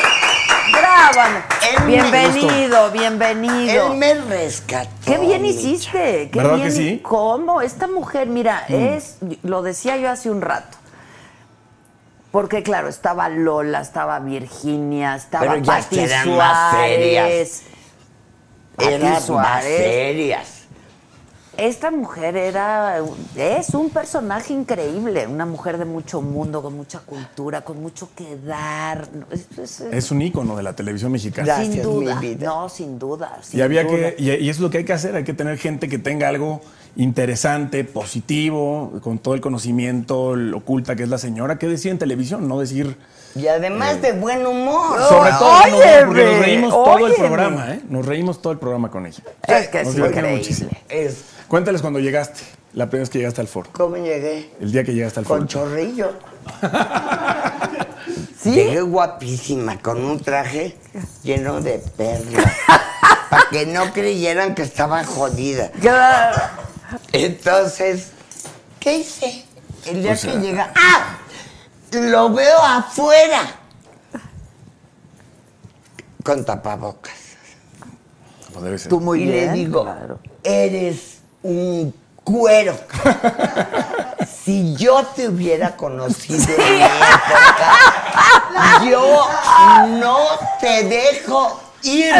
Él 1.11 1.83
Bienvenido, 1.85 2.89
bienvenido. 2.91 3.91
Él 3.91 3.97
me 3.97 4.13
rescató. 4.15 4.89
Qué 5.05 5.17
bien 5.19 5.45
hiciste, 5.45 6.29
qué 6.31 6.39
¿Verdad 6.39 6.55
bien. 6.55 6.67
que 6.67 6.71
sí? 6.71 6.99
¿Cómo? 7.03 7.61
Esta 7.61 7.87
mujer, 7.87 8.27
mira, 8.27 8.65
Mm. 8.67 8.73
es, 8.73 9.17
lo 9.43 9.61
decía 9.61 9.97
yo 9.97 10.09
hace 10.09 10.31
un 10.31 10.41
rato. 10.41 10.77
Porque 12.31 12.63
claro, 12.63 12.87
estaba 12.89 13.29
Lola, 13.29 13.81
estaba 13.81 14.19
Virginia, 14.19 15.15
estaba 15.15 15.45
Pero 15.45 15.57
ya 15.57 15.73
Pati 15.77 15.99
eran 15.99 16.35
más 16.37 16.71
serias. 16.75 17.25
Suárez. 17.27 17.63
Pati 18.75 18.93
Eran 18.93 19.11
más 19.13 19.25
Suárez. 19.25 19.77
serias. 19.77 20.54
Esta 21.57 21.89
mujer 21.91 22.35
era, 22.35 22.99
es 23.35 23.69
un 23.69 23.89
personaje 23.89 24.53
increíble, 24.53 25.25
una 25.27 25.45
mujer 25.45 25.77
de 25.77 25.85
mucho 25.85 26.21
mundo, 26.21 26.61
con 26.61 26.75
mucha 26.75 26.99
cultura, 26.99 27.61
con 27.61 27.81
mucho 27.81 28.09
que 28.15 28.37
dar. 28.45 29.07
Es- 29.31 29.47
es- 29.57 29.79
es- 29.81 29.93
Es 29.93 30.11
un 30.11 30.21
ícono 30.21 30.57
de 30.57 30.63
la 30.63 30.73
televisión 30.75 31.11
mexicana. 31.11 31.45
Gracias, 31.45 31.73
sin 31.75 31.83
duda, 31.83 32.19
mi 32.19 32.29
vida. 32.35 32.45
no, 32.47 32.67
sin 32.69 32.99
duda. 32.99 33.39
sin 33.41 33.59
Y 33.59 33.63
había 33.63 33.83
duda. 33.83 34.15
que, 34.15 34.15
y, 34.17 34.31
y 34.31 34.49
eso 34.49 34.57
es 34.57 34.59
lo 34.59 34.69
que 34.69 34.79
hay 34.79 34.85
que 34.85 34.93
hacer, 34.93 35.15
hay 35.15 35.23
que 35.23 35.33
tener 35.33 35.57
gente 35.57 35.87
que 35.87 35.97
tenga 35.97 36.27
algo 36.27 36.61
interesante, 36.97 37.83
positivo, 37.83 38.91
con 39.01 39.19
todo 39.19 39.33
el 39.33 39.41
conocimiento 39.41 40.33
oculta 40.55 40.95
que 40.95 41.03
es 41.03 41.09
la 41.09 41.17
señora, 41.17 41.57
que 41.59 41.67
decía 41.67 41.91
en 41.91 41.97
televisión, 41.99 42.47
no 42.47 42.59
decir 42.59 42.97
Y 43.35 43.47
además 43.47 44.01
de 44.01 44.13
buen 44.13 44.45
humor. 44.47 44.97
sobre 45.09 45.31
todo 45.31 45.59
buen 45.59 45.73
humor, 45.73 46.05
porque 46.07 46.23
nos 46.25 46.39
reímos 46.39 46.71
todo 46.73 47.07
el 47.07 47.13
programa, 47.15 47.73
¿eh? 47.73 47.81
Nos 47.89 48.05
reímos 48.05 48.41
todo 48.41 48.53
el 48.53 48.59
programa 48.59 48.89
con 48.89 49.05
ella. 49.05 49.23
Es 49.47 49.67
que 49.67 49.79
es 49.81 49.85
Nos 49.87 49.95
divertimos 49.95 50.07
increíble. 50.31 50.37
muchísimo. 50.37 50.69
Es, 50.89 51.17
Cuéntales 51.47 51.81
cuando 51.81 51.99
llegaste, 51.99 52.41
la 52.73 52.85
primera 52.89 53.03
vez 53.03 53.09
que 53.11 53.19
llegaste 53.19 53.41
al 53.41 53.47
foro, 53.47 53.69
¿Cómo 53.73 53.97
llegué? 53.97 54.49
el 54.59 54.71
día 54.71 54.83
que 54.83 54.93
llegaste 54.93 55.19
al 55.19 55.25
foro. 55.25 55.39
Con 55.39 55.47
chorrillo. 55.47 56.13
¿Sí? 58.41 58.51
Llegué 58.53 58.81
guapísima, 58.81 59.79
con 59.79 60.03
un 60.05 60.19
traje 60.21 60.75
lleno 61.23 61.61
de 61.61 61.79
perlas. 61.97 62.51
para 63.29 63.49
que 63.51 63.65
no 63.65 63.91
creyeran 63.91 64.53
que 64.55 64.61
estaba 64.61 65.03
jodida. 65.03 65.71
Entonces, 67.11 68.09
¿qué 68.79 68.97
hice? 68.99 69.43
El 69.85 70.01
día 70.03 70.13
O 70.13 70.15
sea- 70.15 70.31
que 70.33 70.39
llega. 70.39 70.71
¡Ah! 70.75 71.17
Lo 72.01 72.29
veo 72.31 72.59
afuera. 72.59 73.41
Con 76.23 76.43
tapabocas. 76.45 77.13
Como 78.47 78.61
debe 78.65 78.77
ser. 78.77 78.89
Tú 78.89 78.99
muy 78.99 79.23
y 79.23 79.25
le 79.25 79.49
digo, 79.51 79.83
claro. 79.83 80.19
eres 80.43 81.19
un 81.43 81.93
cuero. 82.23 82.75
si 84.43 84.75
yo 84.75 85.03
te 85.15 85.27
hubiera 85.27 85.75
conocido 85.75 86.45
en 86.57 86.77
mi 86.77 86.83
época, 86.83 87.69
yo 88.89 89.27
no 89.99 90.17
te 90.59 90.83
dejo 90.83 91.61
ir. 91.83 92.13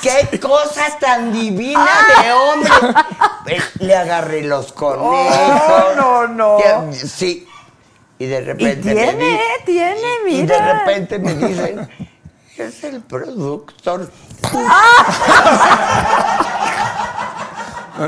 Qué 0.00 0.38
cosa 0.38 0.84
tan 1.00 1.32
divina 1.32 1.88
de 2.22 2.32
hombre. 2.32 2.70
Pues, 3.42 3.62
Le 3.80 3.96
agarré 3.96 4.42
los 4.42 4.72
conejos. 4.72 5.96
no, 5.96 6.28
no. 6.28 6.58
Ya, 6.60 6.84
Sí. 6.92 7.47
Y 8.18 8.26
de 8.26 8.38
Y 8.38 8.40
repente 8.40 8.94
me 8.94 8.94
tiene, 8.94 9.32
di- 9.32 9.38
tiene, 9.66 10.08
y 10.28 10.36
de 10.38 10.42
mira. 10.54 10.78
repente 10.84 11.18
me 11.18 11.34
dicen, 11.34 11.88
es 12.56 12.84
el 12.84 13.00
productor. 13.02 14.10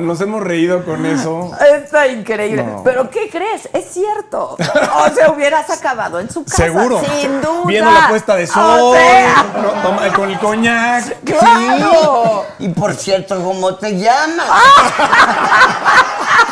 Nos 0.01 0.21
hemos 0.21 0.41
reído 0.43 0.85
con 0.85 1.05
eso. 1.05 1.51
Está 1.75 2.07
increíble. 2.07 2.63
No. 2.63 2.83
Pero 2.85 3.11
¿qué 3.11 3.29
crees? 3.29 3.69
Es 3.73 3.87
cierto. 3.93 4.57
O 4.57 5.15
sea, 5.15 5.33
hubieras 5.33 5.69
acabado 5.69 6.21
en 6.21 6.31
su 6.31 6.45
casa. 6.45 6.57
Seguro. 6.59 7.01
Sin 7.01 7.41
duda. 7.41 7.63
Viendo 7.67 7.91
la 7.91 8.07
puesta 8.09 8.37
de 8.37 8.47
sol, 8.47 8.81
O 8.81 8.95
sea, 8.95 9.45
no, 9.61 9.71
toma- 9.83 10.13
con 10.13 10.31
el 10.31 10.39
coñac. 10.39 11.17
¡Claro! 11.25 12.45
Y 12.61 12.69
por 12.69 12.95
cierto, 12.95 13.43
¿cómo 13.43 13.75
te 13.77 13.99
llamas? 13.99 14.47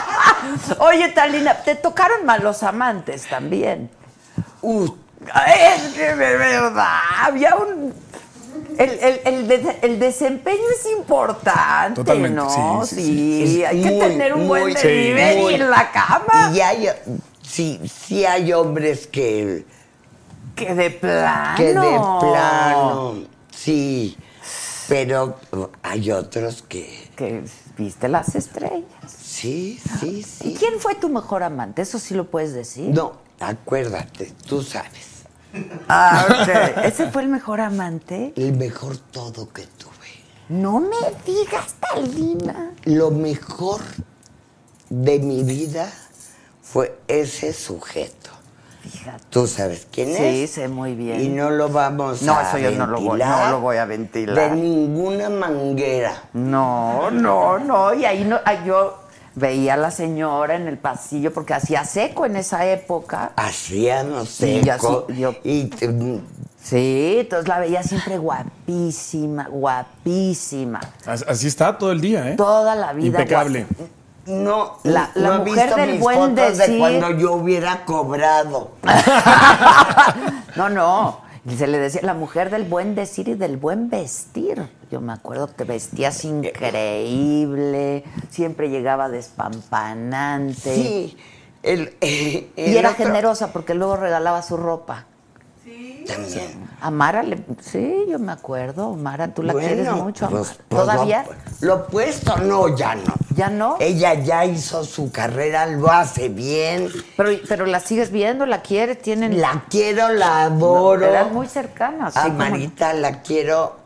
Oye, 0.79 1.09
Talina, 1.11 1.55
te 1.63 1.75
tocaron 1.75 2.25
malos 2.27 2.63
amantes 2.63 3.27
también. 3.29 3.91
Uh, 4.63 4.89
Es 5.47 5.83
que 5.95 6.15
de 6.15 6.37
verdad, 6.37 6.99
había 7.23 7.57
un... 7.57 7.93
El, 8.77 8.91
el- 8.91 9.21
el 9.25 9.49
de- 9.49 9.79
el 9.83 9.99
desempeño 9.99 10.63
es 10.79 10.87
importante, 10.97 11.97
Totalmente, 11.97 12.37
¿no? 12.37 12.85
sí, 12.85 12.95
sí, 12.97 13.03
sí. 13.03 13.47
Sí, 13.47 13.63
Es 13.63 13.69
hay 13.71 13.83
que 13.83 13.91
tener 13.91 14.35
un 14.35 14.47
buen 14.49 14.73
delivery 14.75 15.55
en 15.55 15.71
la 15.71 15.91
cama. 15.91 16.53
Y 16.55 16.61
hay, 16.61 16.89
sí, 17.43 17.81
sí 17.93 18.25
hay 18.25 18.53
hombres 18.53 19.07
que, 19.09 19.65
Que 20.55 20.75
de 20.75 20.91
plano. 20.91 21.57
que 21.57 21.67
de 21.75 21.99
plano, 22.21 23.15
sí, 23.51 24.17
pero 24.89 25.37
hay 25.83 26.11
otros 26.13 26.63
que, 26.63 27.11
Que 27.17 27.43
viste 27.77 28.09
las 28.09 28.35
estrellas. 28.35 28.85
Sí, 29.41 29.81
sí, 30.01 30.07
¿Y 30.19 30.23
sí. 30.23 30.57
quién 30.59 30.79
fue 30.81 30.95
tu 30.95 31.09
mejor 31.09 31.43
amante? 31.43 31.83
Eso 31.83 31.99
sí 31.99 32.15
lo 32.15 32.31
puedes 32.31 32.53
decir. 32.55 32.91
No, 32.95 33.13
acuérdate, 33.41 34.33
tú 34.47 34.63
sabes, 34.63 35.07
Ah, 35.89 36.27
ok. 36.29 36.85
¿Ese 36.85 37.11
fue 37.11 37.23
el 37.23 37.29
mejor 37.29 37.61
amante? 37.61 38.33
el 38.37 38.53
mejor 38.57 38.99
todo 38.99 39.49
que 39.53 39.63
tuve. 39.63 39.93
No 40.51 40.81
me 40.81 40.97
digas, 41.27 41.75
Talina. 41.81 42.73
Lo 42.85 43.11
mejor 43.11 43.81
de 44.91 45.19
mi 45.21 45.43
vida 45.43 45.91
fue 46.63 46.99
ese 47.09 47.53
sujeto. 47.53 48.31
Fíjate. 48.83 49.25
¿Tú 49.31 49.47
sabes 49.47 49.87
quién 49.91 50.15
Sí, 50.17 50.43
es? 50.45 50.51
sé 50.53 50.69
muy 50.69 50.95
bien. 50.95 51.21
Y 51.21 51.29
no 51.29 51.51
lo 51.51 51.69
vamos 51.69 52.23
No, 52.23 52.35
a 52.39 52.43
eso 52.49 52.59
yo 52.59 52.71
no 52.71 52.87
lo 52.87 53.01
voy- 53.01 53.19
ventilar 53.19 53.45
no 53.47 53.51
lo 53.53 53.61
voy 53.61 53.77
a 53.79 53.85
ventilar. 53.85 54.51
De 54.51 54.57
ninguna 54.57 55.29
manguera. 55.31 56.25
No, 56.35 57.11
no, 57.11 57.59
no. 57.59 57.93
Y 57.95 58.05
ahí 58.05 58.25
no, 58.25 58.39
yo 58.65 58.99
veía 59.39 59.75
a 59.75 59.77
la 59.77 59.91
señora 59.91 60.55
en 60.57 60.69
el 60.69 60.79
pasillo 60.79 61.33
porque 61.33 61.55
hacía 61.55 61.85
seco 61.85 62.27
en 62.27 62.37
esa 62.37 62.67
época. 62.67 63.33
Hacíamos 63.37 64.29
Sí, 64.29 64.61
ya 64.65 64.75
seco. 64.79 65.07
sí, 65.09 65.17
yo- 65.19 65.35
Y 65.45 65.65
te- 65.67 66.21
Sí, 66.61 67.17
entonces 67.21 67.49
la 67.49 67.61
veía 67.61 67.83
siempre 67.83 68.19
guapísima, 68.19 69.49
guapísima. 69.49 70.81
As- 71.07 71.25
Así 71.27 71.47
está 71.47 71.79
todo 71.79 71.93
el 71.93 72.01
día, 72.01 72.31
¿eh? 72.31 72.37
Toda 72.37 72.75
la 72.75 72.93
vida. 72.93 73.07
Impecable. 73.07 73.67
no, 74.27 74.77
La- 74.83 75.11
la 75.15 75.29
no 75.29 75.35
he 75.37 75.39
mujer 75.39 75.65
visto 75.67 75.77
del 75.81 75.91
mis 75.93 76.01
buen 76.01 76.19
fotos 76.19 76.59
decir. 76.59 76.75
de 76.75 76.79
cuando 76.79 77.11
yo 77.13 77.33
hubiera 77.35 77.85
cobrado. 77.87 78.73
No, 80.57 80.69
no. 80.69 81.21
Y 81.51 81.57
se 81.57 81.67
le 81.67 81.79
decía 81.79 82.03
la 82.03 82.15
mujer 82.15 82.51
del 82.51 82.65
buen 82.65 82.95
decir 82.95 83.29
y 83.29 83.35
del 83.35 83.57
buen 83.57 83.89
vestir. 83.89 84.69
Yo 84.91 85.01
me 85.01 85.13
acuerdo 85.13 85.55
que 85.55 85.65
vestías 85.65 86.25
increíble, 86.25 88.05
siempre 88.31 88.69
llegaba 88.71 89.09
despampanante. 89.09 90.75
Sí. 90.75 91.17
El, 91.63 91.95
eh, 92.01 92.51
Y 92.57 92.77
era 92.77 92.91
otro- 92.91 93.05
generosa 93.07 93.53
porque 93.53 93.75
luego 93.75 93.97
regalaba 93.97 94.43
su 94.43 94.57
ropa. 94.57 95.07
También. 96.07 96.69
A 96.81 96.91
Mara, 96.91 97.23
le, 97.23 97.39
sí, 97.61 98.05
yo 98.09 98.19
me 98.19 98.33
acuerdo. 98.33 98.95
Mara, 98.95 99.35
tú 99.35 99.43
la 99.43 99.53
Bueno, 99.53 99.69
quieres 99.69 99.93
mucho. 99.93 100.29
pues, 100.31 100.59
pues, 100.69 100.81
¿Todavía? 100.83 101.25
Lo, 101.61 101.67
lo 101.69 101.75
opuesto, 101.83 102.37
no, 102.39 102.77
ya 102.77 102.95
no. 102.95 103.15
¿Ya 103.35 103.49
no? 103.51 103.77
Ella 103.81 104.15
ya 104.15 104.45
hizo 104.45 104.85
su 104.85 105.11
carrera, 105.13 105.67
lo 105.67 105.91
hace 105.91 106.29
bien. 106.29 106.89
Pero, 107.17 107.31
pero 107.49 107.67
la 107.67 107.81
sigues 107.81 108.11
viendo, 108.11 108.47
la 108.47 108.63
quieres, 108.63 109.01
tienen. 109.03 109.41
La 109.41 109.65
quiero, 109.69 110.09
la 110.09 110.45
adoro. 110.45 111.07
Eran 111.07 111.33
muy 111.35 111.47
cercanas. 111.49 112.15
Sí, 112.15 112.21
como- 112.21 112.35
Marita 112.39 112.93
la 112.95 113.23
quiero 113.23 113.77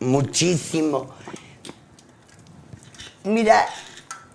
muchísimo. 0.00 1.08
Mira, 3.24 3.66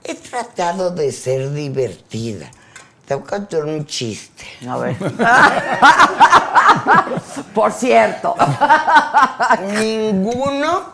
he 0.04 0.16
tratado 0.16 0.92
de 0.92 1.12
ser 1.12 1.52
divertida. 1.54 2.52
Te 3.12 3.16
voy 3.16 3.26
a 3.26 3.30
contar 3.30 3.66
un 3.66 3.86
chiste. 3.86 4.46
A 4.70 4.78
ver. 4.78 4.96
Por 7.54 7.70
cierto. 7.74 8.34
Ninguno 9.78 10.94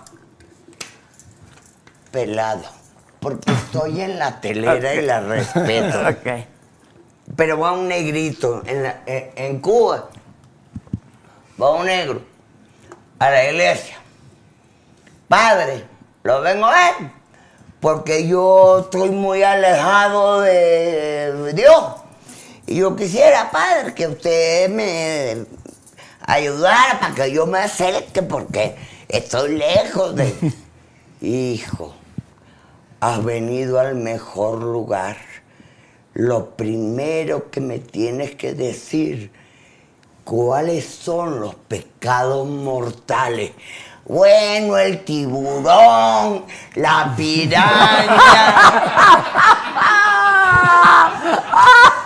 pelado. 2.10 2.64
Porque 3.20 3.52
estoy 3.52 4.02
en 4.02 4.18
la 4.18 4.42
telera 4.42 4.96
y 4.96 5.02
la 5.04 5.20
respeto. 5.20 6.00
ok. 6.10 6.28
Pero 7.36 7.60
va 7.60 7.74
un 7.74 7.88
negrito 7.88 8.64
en, 8.66 8.82
la- 8.82 9.02
en- 9.06 9.32
en 9.36 9.60
Cuba. 9.60 10.10
Va 11.62 11.72
un 11.74 11.86
negro 11.86 12.20
a 13.20 13.30
la 13.30 13.46
iglesia. 13.52 13.96
Padre, 15.28 15.86
lo 16.24 16.42
vengo 16.42 16.66
a 16.66 16.72
ver. 16.72 17.12
Porque 17.80 18.28
yo 18.28 18.80
estoy 18.80 19.12
muy 19.12 19.44
alejado 19.44 20.42
de 20.42 21.54
Dios. 21.54 21.94
Y 22.68 22.76
yo 22.76 22.96
quisiera, 22.98 23.50
padre, 23.50 23.94
que 23.94 24.08
usted 24.08 24.70
me 24.70 25.46
ayudara 26.26 27.00
para 27.00 27.16
que 27.16 27.32
yo 27.32 27.46
me 27.46 27.60
acerque 27.60 28.22
porque 28.22 28.76
estoy 29.08 29.58
lejos 29.58 30.14
de... 30.14 30.36
Hijo, 31.22 31.96
has 33.00 33.24
venido 33.24 33.80
al 33.80 33.96
mejor 33.96 34.62
lugar. 34.62 35.16
Lo 36.14 36.58
primero 36.58 37.50
que 37.50 37.62
me 37.62 37.80
tienes 37.80 38.36
que 38.36 38.54
decir, 38.54 39.32
¿cuáles 40.26 40.86
son 40.86 41.40
los 41.40 41.56
pecados 41.56 42.46
mortales? 42.46 43.52
Bueno, 44.06 44.78
el 44.78 45.06
tiburón, 45.06 46.44
la 46.76 47.14
piraña. 47.16 48.18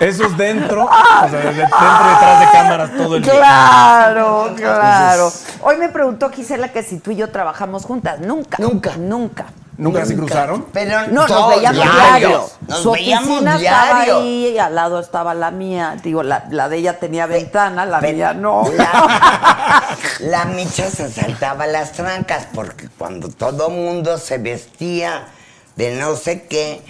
Eso 0.00 0.24
es 0.24 0.36
dentro, 0.36 0.84
o 0.84 1.28
sea, 1.28 1.40
de- 1.40 1.52
dentro 1.54 1.78
y 1.78 2.08
detrás 2.10 2.40
de 2.40 2.46
cámaras 2.52 2.90
todo 2.96 3.16
el 3.16 3.22
día. 3.22 3.32
Claro, 3.32 4.52
claro. 4.56 5.32
Hoy 5.62 5.76
me 5.76 5.88
preguntó 5.88 6.30
Gisela 6.30 6.68
que 6.72 6.82
si 6.82 6.98
tú 6.98 7.10
y 7.10 7.16
yo 7.16 7.30
trabajamos 7.30 7.84
juntas. 7.84 8.20
Nunca. 8.20 8.56
Nunca. 8.60 8.96
Nunca. 8.96 9.46
¿Nunca 9.76 10.04
se 10.04 10.16
cruzaron? 10.16 10.66
Pero 10.72 11.06
No, 11.08 11.26
nos 11.28 11.48
veíamos 11.50 11.74
diario. 11.84 11.92
diario. 11.92 12.50
Nos 12.66 12.78
Su 12.80 12.90
veíamos 12.92 13.28
oficina 13.30 13.58
diario. 13.58 13.90
estaba 14.02 14.20
ahí 14.22 14.46
y 14.54 14.58
al 14.58 14.74
lado 14.74 14.98
estaba 14.98 15.34
la 15.34 15.50
mía. 15.52 15.96
Digo, 16.02 16.24
la, 16.24 16.46
la 16.50 16.68
de 16.68 16.78
ella 16.78 16.98
tenía 16.98 17.26
ventana, 17.26 17.86
la 17.86 18.00
Pe- 18.00 18.12
mía 18.12 18.34
no. 18.34 18.64
La, 18.76 19.82
la 20.20 20.44
micha 20.46 20.90
se 20.90 21.08
saltaba 21.12 21.66
las 21.68 21.92
trancas 21.92 22.48
porque 22.52 22.88
cuando 22.98 23.28
todo 23.28 23.70
mundo 23.70 24.18
se 24.18 24.38
vestía 24.38 25.28
de 25.76 25.94
no 25.94 26.16
sé 26.16 26.42
qué, 26.48 26.82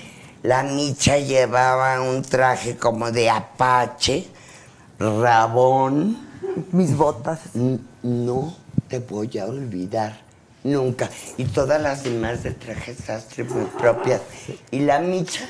la 0.43 0.62
micha 0.62 1.19
llevaba 1.19 2.01
un 2.01 2.23
traje 2.23 2.77
como 2.77 3.10
de 3.10 3.31
apache, 3.31 4.27
rabón. 4.98 6.19
Mis 6.73 6.97
botas. 6.97 7.40
No 8.02 8.55
te 8.89 8.98
voy 9.01 9.39
a 9.39 9.47
olvidar 9.47 10.19
nunca. 10.65 11.09
Y 11.36 11.44
todas 11.44 11.81
las 11.81 12.05
demás 12.05 12.43
de 12.43 12.52
traje 12.52 12.94
sastre 12.94 13.44
muy 13.44 13.65
propias. 13.78 14.20
Y 14.70 14.81
la 14.81 14.98
micha, 15.01 15.44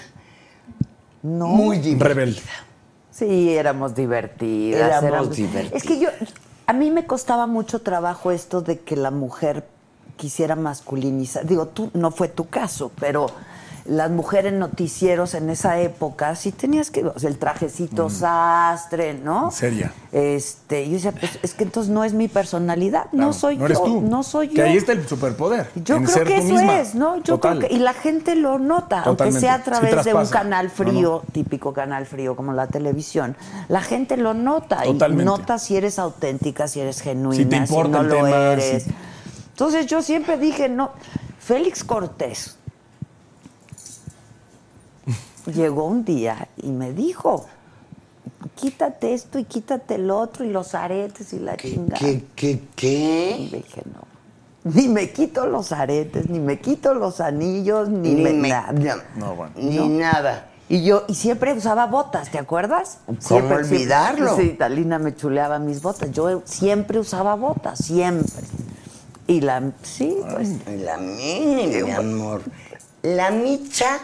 No. 1.23 1.47
muy 1.49 1.79
divertida. 1.79 2.09
Rebelde. 2.09 2.41
Sí, 3.11 3.55
éramos 3.57 3.95
divertidas. 3.95 5.03
Éramos 5.03 5.37
divertidas. 5.37 5.83
Es 5.83 5.83
que 5.89 5.99
yo, 5.99 6.09
a 6.67 6.73
mí 6.73 6.91
me 6.91 7.07
costaba 7.07 7.47
mucho 7.47 7.81
trabajo 7.81 8.31
esto 8.31 8.61
de 8.61 8.79
que 8.81 8.97
la 8.97 9.11
mujer 9.11 9.67
quisiera 10.17 10.57
masculinizar. 10.57 11.47
Digo, 11.47 11.67
tú 11.69 11.91
no 11.95 12.11
fue 12.11 12.29
tu 12.29 12.49
caso, 12.49 12.93
pero 13.01 13.27
las 13.89 14.11
mujeres 14.11 14.53
noticieros 14.53 15.33
en 15.35 15.49
esa 15.49 15.81
época 15.81 16.35
sí 16.37 16.53
tenías 16.53 16.91
que, 16.91 17.05
o 17.07 17.19
sea, 17.19 17.31
el 17.31 17.39
trajecito 17.39 18.11
sastre, 18.11 19.15
¿no? 19.15 19.51
Seria. 19.51 19.93
Este, 20.13 20.87
yo 20.87 20.93
decía, 20.95 21.13
pues 21.13 21.39
es 21.43 21.55
que 21.55 21.65
entonces 21.65 21.91
no 21.91 22.05
es 22.05 22.13
mi 22.13 22.29
personalidad, 22.29 23.07
no 23.13 23.33
soy 23.33 23.57
no 23.57 23.65
eres 23.65 23.79
yo, 23.79 23.85
tú. 23.85 24.01
no 24.03 24.23
soy 24.23 24.49
yo. 24.49 24.55
Que 24.57 24.63
ahí 24.63 24.77
está 24.77 24.93
el 24.93 25.09
superpoder. 25.09 25.71
Yo 25.75 25.97
en 25.97 26.05
creo 26.05 26.15
ser 26.15 26.27
que 26.27 26.35
tú 26.37 26.41
eso 26.47 26.55
misma. 26.55 26.81
es, 26.81 26.95
¿no? 26.95 27.17
Yo 27.17 27.23
Total. 27.37 27.59
creo 27.59 27.71
que 27.71 27.75
y 27.75 27.79
la 27.79 27.95
gente 27.95 28.35
lo 28.35 28.59
nota, 28.59 28.97
aunque 28.97 29.25
Totalmente. 29.25 29.41
sea 29.41 29.55
a 29.55 29.59
Sí 29.59 29.63
través 29.65 30.05
de 30.05 30.13
un 30.15 30.27
canal 30.27 30.67
No, 30.67 30.71
frío, 30.71 31.23
típico 31.33 31.73
canal 31.73 32.05
frío 32.05 32.37
como 32.37 32.53
la 32.53 32.67
televisión. 32.67 33.37
La 33.69 33.81
gente 33.81 34.19
lo 34.19 34.35
nota 34.35 34.83
Totalmente. 34.83 35.23
y 35.23 35.25
nota 35.25 35.59
si 35.59 35.77
eres 35.77 35.99
auténtica, 35.99 36.69
si 36.69 36.81
eres 36.81 37.01
genuina, 37.01 37.43
Si 37.43 37.49
te 37.49 37.57
importa 37.57 37.99
no 37.99 38.01
el 38.03 38.09
lo 38.09 38.15
tema, 38.17 38.53
eres. 38.53 38.83
si- 38.85 38.91
Entonces 39.53 39.87
yo 39.87 40.03
siempre 40.03 40.37
dije, 40.37 40.69
no, 40.69 40.91
Félix 41.41 41.83
Cortés 41.85 42.58
llegó 45.53 45.85
un 45.85 46.05
día 46.05 46.49
y 46.57 46.69
me 46.71 46.93
dijo, 46.93 47.47
quítate 48.55 49.15
esto 49.15 49.39
y 49.39 49.45
quítate 49.45 49.97
el 49.97 50.11
otro 50.11 50.45
y 50.45 50.51
los 50.51 50.75
aretes 50.75 51.33
y 51.33 51.39
la 51.39 51.57
chingada. 51.57 51.99
¿Qué, 51.99 52.25
qué, 52.35 52.51
Y 52.51 52.61
qué? 52.77 53.49
dije, 53.53 53.83
no. 53.95 54.73
ni 54.73 54.89
me 54.89 55.11
quito 55.11 55.47
los 55.47 55.73
aretes, 55.73 56.29
ni 56.29 56.39
me 56.39 56.59
quito 56.61 56.95
los 56.95 57.21
anillos, 57.21 57.89
ni, 57.89 58.15
Ni 58.15 58.23
me, 58.23 58.33
me- 58.33 58.49
nada. 58.49 58.73
No, 59.17 59.35
bueno. 59.35 59.53
Ni 59.57 59.89
nada. 59.89 60.51
Y 60.71 60.85
yo, 60.85 61.05
y 61.09 61.15
siempre 61.15 61.55
usaba 61.55 61.87
botas, 61.87 62.31
¿te 62.31 62.39
acuerdas? 62.39 62.99
¿Cómo 63.07 63.21
Siempre, 63.23 63.57
olvidarlo? 63.57 64.27
siempre- 64.35 64.51
sí, 64.51 64.59
Talina 64.59 64.99
me 64.99 65.15
chuleaba 65.17 65.59
mis 65.59 65.81
botas. 65.81 66.11
Yo 66.13 66.43
siempre 66.45 66.99
usaba 66.99 67.37
botas, 67.37 67.79
siempre. 67.79 68.45
Y 69.27 69.41
la, 69.41 69.63
sí, 69.83 70.19
pues. 70.31 70.51
La 70.83 70.99
mini, 70.99 71.69
mi 71.83 71.91
amor. 71.91 72.43
La 73.03 73.31
micha 73.31 73.99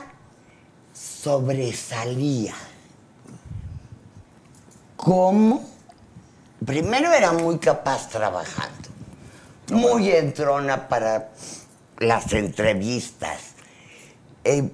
sobresalía. 1.25 2.55
¿Cómo? 4.95 5.65
Primero 6.65 7.13
era 7.15 7.33
muy 7.33 7.59
capaz 7.59 8.11
trabajando. 8.11 8.91
Muy 9.71 10.11
entrona 10.11 10.87
para 10.87 11.31
las 11.99 12.31
entrevistas. 12.35 13.41
Eh, 14.45 14.71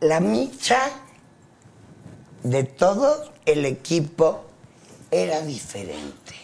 la 0.00 0.18
micha 0.18 0.90
de 2.42 2.64
todo 2.64 3.32
el 3.46 3.64
equipo 3.64 4.46
era 5.12 5.40
diferente. 5.42 6.34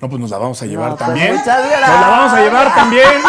No, 0.00 0.08
pues 0.08 0.20
nos 0.20 0.30
la 0.30 0.38
vamos 0.38 0.60
a 0.62 0.66
llevar 0.66 0.90
No, 0.90 0.96
pues, 0.96 1.06
también. 1.08 1.36
muchas 1.36 1.62
Nos 1.64 1.80
la 1.80 2.08
vamos 2.08 2.32
a 2.32 2.40
llevar 2.40 2.74
también. 2.74 3.04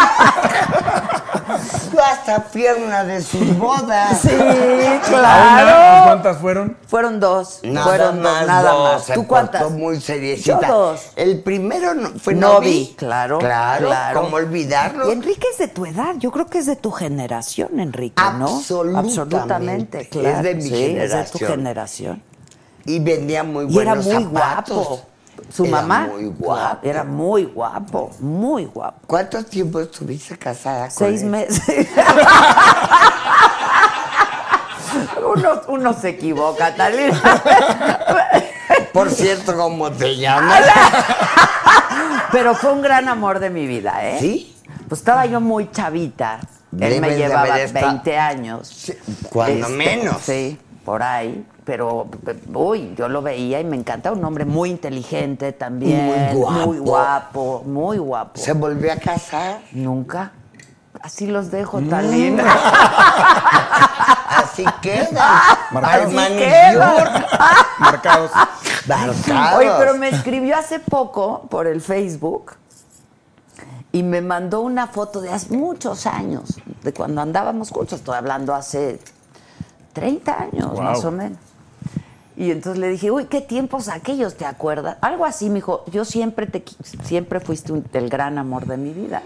Hasta 2.03 2.43
pierna 2.45 3.03
de 3.03 3.21
sus 3.21 3.55
bodas. 3.57 4.19
Sí, 4.21 4.29
¿A 4.29 5.01
claro. 5.01 5.67
una? 5.69 6.03
¿Cuántas 6.05 6.37
fueron? 6.37 6.77
Fueron 6.87 7.19
dos. 7.19 7.59
Nada 7.63 7.85
fueron 7.85 8.21
más 8.21 8.39
dos, 8.39 8.47
nada 8.47 8.71
dos, 8.71 8.93
más. 8.93 9.03
se 9.05 9.13
¿Tú 9.13 9.27
cuántas? 9.27 9.69
muy 9.71 10.01
seriecita. 10.01 10.61
Yo 10.61 10.73
dos. 10.73 11.01
El 11.15 11.43
primero 11.43 11.93
no- 11.93 12.09
fue 12.19 12.33
Novi, 12.33 12.53
Novi. 12.55 12.95
claro, 12.97 13.37
Claro, 13.39 13.87
claro. 13.87 14.21
¿cómo 14.21 14.37
olvidarlo? 14.37 15.09
Y 15.09 15.11
Enrique 15.11 15.45
es 15.51 15.57
de 15.59 15.67
tu 15.67 15.85
edad, 15.85 16.15
yo 16.17 16.31
creo 16.31 16.47
que 16.47 16.57
es 16.59 16.65
de 16.65 16.75
tu 16.75 16.89
generación, 16.91 17.79
Enrique, 17.79 18.21
¿no? 18.37 18.47
Absolutamente. 18.47 19.09
Absolutamente, 19.09 20.01
Es 20.01 20.07
claro. 20.07 20.41
de 20.43 20.55
mi 20.55 20.61
sí, 20.63 20.69
Es 20.97 21.11
de 21.11 21.23
tu 21.25 21.37
generación. 21.37 21.49
generación. 21.51 22.23
Y 22.85 22.99
vendía 22.99 23.43
muy 23.43 23.65
Y 23.65 23.77
era 23.79 23.93
buenos 23.93 24.05
muy 24.05 24.23
zapatos. 24.23 24.75
guapo. 24.87 25.01
Su 25.53 25.65
Era 25.65 25.81
mamá 25.81 26.07
muy 26.11 26.25
guapo. 26.27 26.79
era 26.87 27.03
muy 27.03 27.45
guapo, 27.45 28.11
muy 28.19 28.65
guapo. 28.65 28.99
¿Cuánto 29.07 29.43
tiempo 29.43 29.79
estuviste 29.81 30.37
casada 30.37 30.83
con 30.87 30.91
Seis 30.91 31.21
él? 31.23 31.29
meses. 31.29 31.87
uno, 35.35 35.61
uno 35.67 35.93
se 35.93 36.09
equivoca, 36.09 36.75
Talina. 36.75 37.21
Por 38.93 39.09
cierto, 39.09 39.55
¿cómo 39.55 39.91
te 39.91 40.17
llamas? 40.17 40.61
Pero 42.31 42.55
fue 42.55 42.71
un 42.73 42.81
gran 42.81 43.07
amor 43.09 43.39
de 43.39 43.49
mi 43.49 43.67
vida, 43.67 43.99
¿eh? 44.05 44.17
¿Sí? 44.19 44.55
Pues 44.87 44.99
estaba 45.01 45.25
yo 45.25 45.39
muy 45.41 45.69
chavita. 45.71 46.39
Él 46.73 46.79
Debes 46.79 47.01
me 47.01 47.15
llevaba 47.17 47.43
haber 47.53 47.65
estado- 47.65 47.87
20 47.87 48.17
años. 48.17 48.91
cuando 49.29 49.65
Este, 49.67 49.77
menos. 49.77 50.21
Sí, 50.21 50.57
por 50.85 51.03
ahí. 51.03 51.45
Pero, 51.63 52.07
uy, 52.53 52.95
yo 52.97 53.07
lo 53.07 53.21
veía 53.21 53.59
y 53.59 53.63
me 53.63 53.75
encanta. 53.77 54.11
Un 54.11 54.23
hombre 54.25 54.45
muy 54.45 54.69
inteligente 54.71 55.51
también. 55.53 56.05
Muy 56.05 56.33
guapo. 56.39 56.65
Muy 56.65 56.77
guapo, 56.79 57.63
muy 57.65 57.97
guapo. 57.99 58.31
¿Se 58.39 58.53
volvió 58.53 58.91
a 58.93 58.95
casar? 58.95 59.59
Nunca. 59.71 60.31
Así 61.01 61.27
los 61.27 61.51
dejo, 61.51 61.79
Mm. 61.81 61.89
Talina. 61.89 62.43
Así 64.27 64.65
queda. 64.81 65.41
Marcados. 65.71 66.13
Manicure. 66.13 66.75
Marcados. 67.79 68.31
Marcados. 68.87 69.17
Oye, 69.57 69.71
pero 69.77 69.95
me 69.95 70.09
escribió 70.09 70.57
hace 70.57 70.79
poco 70.79 71.43
por 71.49 71.67
el 71.67 71.81
Facebook 71.81 72.53
y 73.91 74.03
me 74.03 74.21
mandó 74.21 74.61
una 74.61 74.87
foto 74.87 75.21
de 75.21 75.31
hace 75.31 75.55
muchos 75.55 76.05
años, 76.07 76.59
de 76.83 76.93
cuando 76.93 77.21
andábamos 77.21 77.69
juntos. 77.71 77.99
Estoy 77.99 78.15
hablando 78.15 78.53
hace 78.55 78.99
30 79.93 80.39
años, 80.41 80.71
Wow. 80.71 80.81
más 80.81 81.03
o 81.05 81.11
menos. 81.11 81.37
Y 82.37 82.51
entonces 82.51 82.79
le 82.79 82.87
dije, 82.89 83.11
uy, 83.11 83.25
qué 83.25 83.41
tiempos 83.41 83.87
aquellos, 83.89 84.35
¿te 84.35 84.45
acuerdas? 84.45 84.97
Algo 85.01 85.25
así, 85.25 85.49
me 85.49 85.55
dijo, 85.55 85.83
yo 85.91 86.05
siempre 86.05 86.47
te 86.47 86.63
siempre 87.03 87.39
fuiste 87.39 87.73
un- 87.73 87.85
el 87.93 88.09
gran 88.09 88.37
amor 88.37 88.65
de 88.65 88.77
mi 88.77 88.91
vida. 88.93 89.21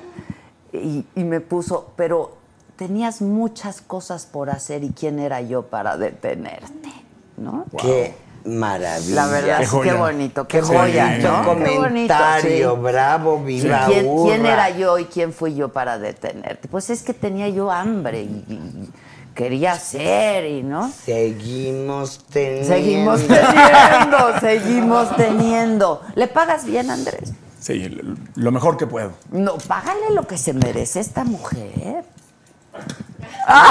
Y, 0.73 1.06
y 1.15 1.23
me 1.23 1.40
puso, 1.40 1.91
pero 1.95 2.36
tenías 2.76 3.22
muchas 3.22 3.82
cosas 3.82 4.26
por 4.26 4.49
hacer 4.49 4.84
y 4.84 4.90
quién 4.90 5.19
era 5.19 5.40
yo 5.41 5.64
para 5.68 5.98
detenerte, 5.98 6.90
¿no? 7.38 7.65
Qué 7.80 8.14
maravilla. 8.44 9.15
La 9.15 9.27
verdad, 9.27 9.57
Qué 9.60 9.64
es 9.64 9.69
que 9.69 9.76
joya. 9.77 9.95
bonito, 9.95 10.48
qué, 10.48 10.57
Qué 10.60 10.64
joya, 10.65 11.06
bonito 11.07 11.32
¿no? 11.32 11.44
Qué 11.44 11.48
bonito, 11.77 11.82
comentario, 11.84 12.76
sí. 12.76 12.82
bravo, 12.82 13.44
viva 13.44 13.86
¿Quién, 13.86 14.45
era 14.45 14.69
yo 14.72 14.99
y 14.99 15.06
quién 15.06 15.32
fui 15.32 15.56
yo 15.56 15.69
para 15.69 15.98
detenerte? 15.99 16.68
Pues 16.68 16.90
es 16.90 17.03
que 17.03 17.14
tenía 17.14 17.48
yo 17.49 17.72
hambre 17.72 18.23
y, 18.23 18.26
y 18.49 18.90
quería 19.35 19.73
hacer 19.73 20.45
y, 20.45 20.63
¿no? 20.63 20.91
Seguimos 21.05 22.25
teniendo. 22.31 22.67
Seguimos 22.67 23.21
teniendo, 23.27 24.17
seguimos 24.39 25.15
teniendo. 25.15 26.01
¿Le 26.15 26.27
pagas 26.27 26.65
bien, 26.65 26.89
Andrés? 26.89 27.33
Sí, 27.59 27.87
lo- 27.89 28.15
lo 28.35 28.51
mejor 28.51 28.77
que 28.77 28.87
puedo. 28.87 29.11
No, 29.31 29.57
págale 29.57 30.09
lo 30.13 30.25
que 30.25 30.37
se 30.37 30.53
merece 30.53 30.99
esta 31.01 31.23
mujer. 31.23 32.03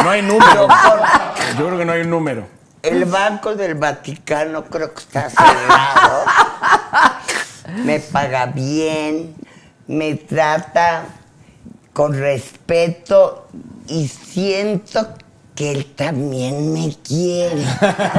No 0.02 0.10
hay 0.10 0.22
número. 0.22 0.68
Yo 1.58 1.66
creo 1.66 1.78
que 1.78 1.84
no 1.84 1.92
hay 1.92 2.02
un 2.02 2.10
número. 2.10 2.46
El 2.82 3.06
Banco 3.06 3.54
del 3.56 3.74
Vaticano 3.76 4.64
creo 4.66 4.92
que 4.92 5.00
está 5.00 5.30
cerrado. 5.30 6.24
me 7.84 7.98
paga 8.00 8.46
bien, 8.46 9.34
me 9.86 10.14
trata 10.16 11.04
con 11.94 12.12
respeto 12.12 13.46
y 13.86 14.08
siento 14.08 15.14
que 15.54 15.70
él 15.70 15.86
también 15.94 16.72
me 16.72 16.94
quiere. 17.06 17.64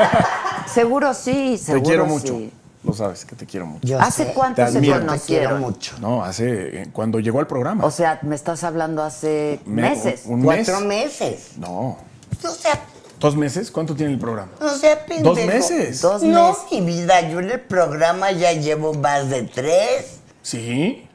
Seguro 0.73 1.13
sí, 1.13 1.57
seguro 1.57 1.83
Te 1.83 1.87
quiero 1.89 2.05
sí. 2.05 2.11
mucho. 2.11 2.39
Lo 2.83 2.93
sabes, 2.93 3.25
que 3.25 3.35
te 3.35 3.45
quiero 3.45 3.65
mucho. 3.65 3.87
Yo 3.87 3.99
¿Hace 3.99 4.25
sé, 4.25 4.33
cuánto 4.33 4.63
Te 4.63 4.71
se 4.71 4.77
admiro. 4.77 4.93
Te 4.95 4.99
quiero 4.99 5.05
conocieron? 5.49 5.61
mucho. 5.61 5.95
No, 5.99 6.23
hace. 6.23 6.81
eh, 6.81 6.87
Cuando 6.93 7.19
llegó 7.19 7.39
al 7.39 7.47
programa. 7.47 7.83
O 7.85 7.91
sea, 7.91 8.19
me 8.21 8.35
estás 8.35 8.63
hablando 8.63 9.01
hace 9.03 9.59
Me- 9.65 9.81
meses. 9.83 10.23
un- 10.25 10.35
un 10.39 10.43
Cuatro 10.43 10.79
mes. 10.81 10.87
meses. 11.19 11.49
No. 11.57 11.97
O 12.43 12.49
sea, 12.49 12.79
¿Dos 13.19 13.35
meses? 13.35 13.71
¿Cuánto 13.71 13.95
tiene 13.95 14.11
el 14.13 14.19
programa? 14.19 14.51
o 14.59 14.69
sea, 14.69 15.03
pendejo. 15.05 15.35
¿Dos 15.35 15.45
meses? 15.45 16.01
Dos 16.01 16.21
no, 16.21 16.49
meses. 16.49 16.63
mi 16.71 16.81
vida, 16.81 17.21
yo 17.29 17.39
en 17.39 17.49
el 17.49 17.61
programa 17.61 18.31
ya 18.33 18.51
llevo 18.51 18.93
más 18.93 19.29
de 19.29 19.43
tres. 19.43 20.17
¿Sí? 20.41 21.07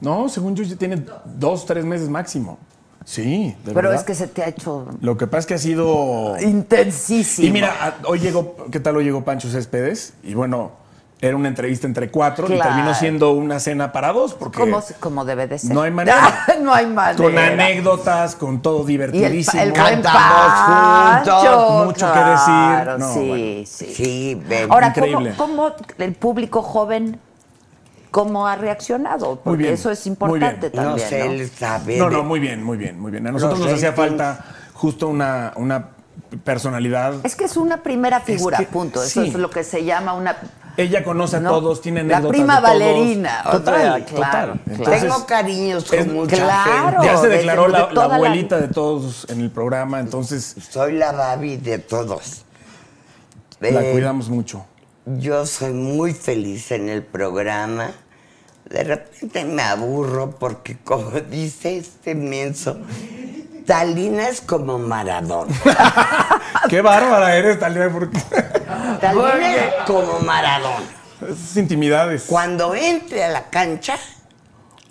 No, 0.00 0.28
según 0.28 0.56
yo 0.56 0.64
ya 0.64 0.76
tiene 0.76 1.02
dos, 1.24 1.64
tres 1.64 1.84
meses 1.84 2.08
máximo. 2.08 2.58
Sí, 3.04 3.48
de 3.64 3.72
Pero 3.74 3.74
verdad. 3.88 3.94
es 3.96 4.02
que 4.04 4.14
se 4.14 4.26
te 4.28 4.42
ha 4.42 4.48
hecho 4.48 4.86
Lo 5.02 5.16
que 5.18 5.26
pasa 5.26 5.40
es 5.40 5.46
que 5.46 5.54
ha 5.54 5.58
sido... 5.58 6.36
intensísimo. 6.40 7.46
Y 7.46 7.50
mira, 7.50 7.96
hoy 8.06 8.18
llegó, 8.18 8.56
¿qué 8.72 8.80
tal 8.80 8.96
hoy 8.96 9.04
llegó 9.04 9.22
Pancho 9.24 9.48
Céspedes? 9.50 10.14
Y 10.22 10.32
bueno, 10.34 10.72
era 11.20 11.36
una 11.36 11.48
entrevista 11.48 11.86
entre 11.86 12.10
cuatro 12.10 12.46
y 12.52 12.58
terminó 12.58 12.94
siendo 12.94 13.32
una 13.32 13.60
cena 13.60 13.92
para 13.92 14.12
dos 14.12 14.34
porque 14.34 14.58
como, 14.60 14.82
como 15.00 15.24
debe 15.24 15.46
de 15.46 15.58
ser. 15.58 15.72
No 15.74 15.82
hay 15.82 15.90
manera. 15.90 16.44
no 16.62 16.72
hay 16.74 16.86
manera. 16.86 17.16
con 17.22 17.38
anécdotas, 17.38 18.34
con 18.36 18.60
todo 18.60 18.78
Y 18.78 18.80
el, 18.82 18.86
divertidísimo. 18.86 19.62
el 19.62 19.70
buen 19.72 20.02
Cantamos 20.02 21.24
juntos, 21.24 21.86
mucho 21.86 22.12
que 22.12 22.18
decir. 22.18 22.44
claro, 22.44 22.98
No, 22.98 23.12
sí, 23.14 23.28
bueno. 23.28 23.44
sí, 23.66 23.94
Sí, 23.94 24.42
ven. 24.48 24.70
Ahora, 24.72 24.92
¿cómo, 24.92 25.06
Increíble. 25.06 25.34
cómo 25.36 25.72
el 25.98 26.12
público 26.14 26.62
joven 26.62 27.18
cómo 28.14 28.46
ha 28.46 28.54
reaccionado? 28.54 29.40
Porque 29.42 29.58
bien, 29.64 29.74
eso 29.74 29.90
es 29.90 30.06
muy 30.06 30.12
importante 30.12 30.70
también, 30.70 31.08
sé, 31.08 31.24
¿no? 31.24 31.32
él 31.32 31.50
sabe. 31.50 31.96
No, 31.98 32.08
de- 32.08 32.16
no, 32.16 32.22
muy 32.22 32.38
bien, 32.38 32.62
muy 32.62 32.76
bien, 32.78 33.00
muy 33.00 33.10
bien. 33.10 33.26
A 33.26 33.32
nosotros 33.32 33.58
Los 33.58 33.68
nos 33.70 33.76
hacía 33.76 33.92
falta 33.92 34.44
justo 34.72 35.08
una, 35.08 35.52
una 35.56 35.88
personalidad. 36.44 37.14
Es 37.24 37.34
que 37.34 37.44
es 37.46 37.56
una 37.56 37.82
primera 37.82 38.20
figura, 38.20 38.58
que- 38.58 38.66
punto. 38.66 39.02
Eso 39.02 39.22
sí. 39.22 39.30
es 39.30 39.34
lo 39.34 39.50
que 39.50 39.64
se 39.64 39.84
llama 39.84 40.12
una... 40.14 40.36
Ella 40.76 41.02
conoce 41.02 41.36
a 41.38 41.40
¿no? 41.40 41.50
todos, 41.50 41.80
tiene 41.80 42.04
La 42.04 42.18
anécdotas 42.18 42.36
prima 42.38 42.54
de 42.60 42.60
todos. 42.62 42.78
Ballerina, 42.78 43.42
o 43.46 43.50
Total, 43.50 43.74
sea, 43.74 43.82
claro, 43.92 44.04
total. 44.04 44.30
claro. 44.30 44.54
Entonces, 44.68 45.00
Tengo 45.02 45.26
cariños 45.26 45.84
con 45.84 45.98
es- 45.98 46.06
mucha 46.06 46.36
claro. 46.36 46.90
gente. 47.00 47.06
ya 47.06 47.16
se 47.16 47.28
declaró 47.28 47.66
la, 47.68 47.88
la 47.92 48.06
la- 48.08 48.14
abuelita 48.14 48.58
de 48.60 48.68
todos 48.68 49.26
en 49.28 49.40
el 49.40 49.50
programa, 49.50 49.98
entonces 49.98 50.54
Soy 50.70 50.92
la 50.92 51.10
Babi 51.10 51.56
de 51.56 51.78
todos. 51.80 52.44
la 53.60 53.82
Eh, 53.82 53.90
cuidamos 53.92 54.28
mucho. 54.28 54.66
Yo 55.06 55.44
soy 55.46 55.72
muy 55.72 56.12
feliz 56.14 56.70
en 56.72 56.88
el 56.88 57.02
programa. 57.02 57.90
De 58.68 58.82
repente 58.82 59.44
me 59.44 59.62
aburro 59.62 60.30
porque, 60.38 60.76
como 60.82 61.10
dice 61.30 61.76
este 61.78 62.14
menso, 62.14 62.78
Talina 63.66 64.28
es 64.28 64.40
como 64.40 64.78
Maradona. 64.78 65.54
Qué 66.68 66.80
bárbara 66.80 67.36
eres, 67.36 67.58
Talía, 67.58 67.90
porque 67.90 68.18
Talina 69.00 69.54
es 69.56 69.74
como 69.86 70.20
Maradona. 70.20 70.84
esas 71.22 71.56
intimidades. 71.56 72.24
Cuando 72.26 72.74
entre 72.74 73.24
a 73.24 73.28
la 73.28 73.50
cancha, 73.50 73.96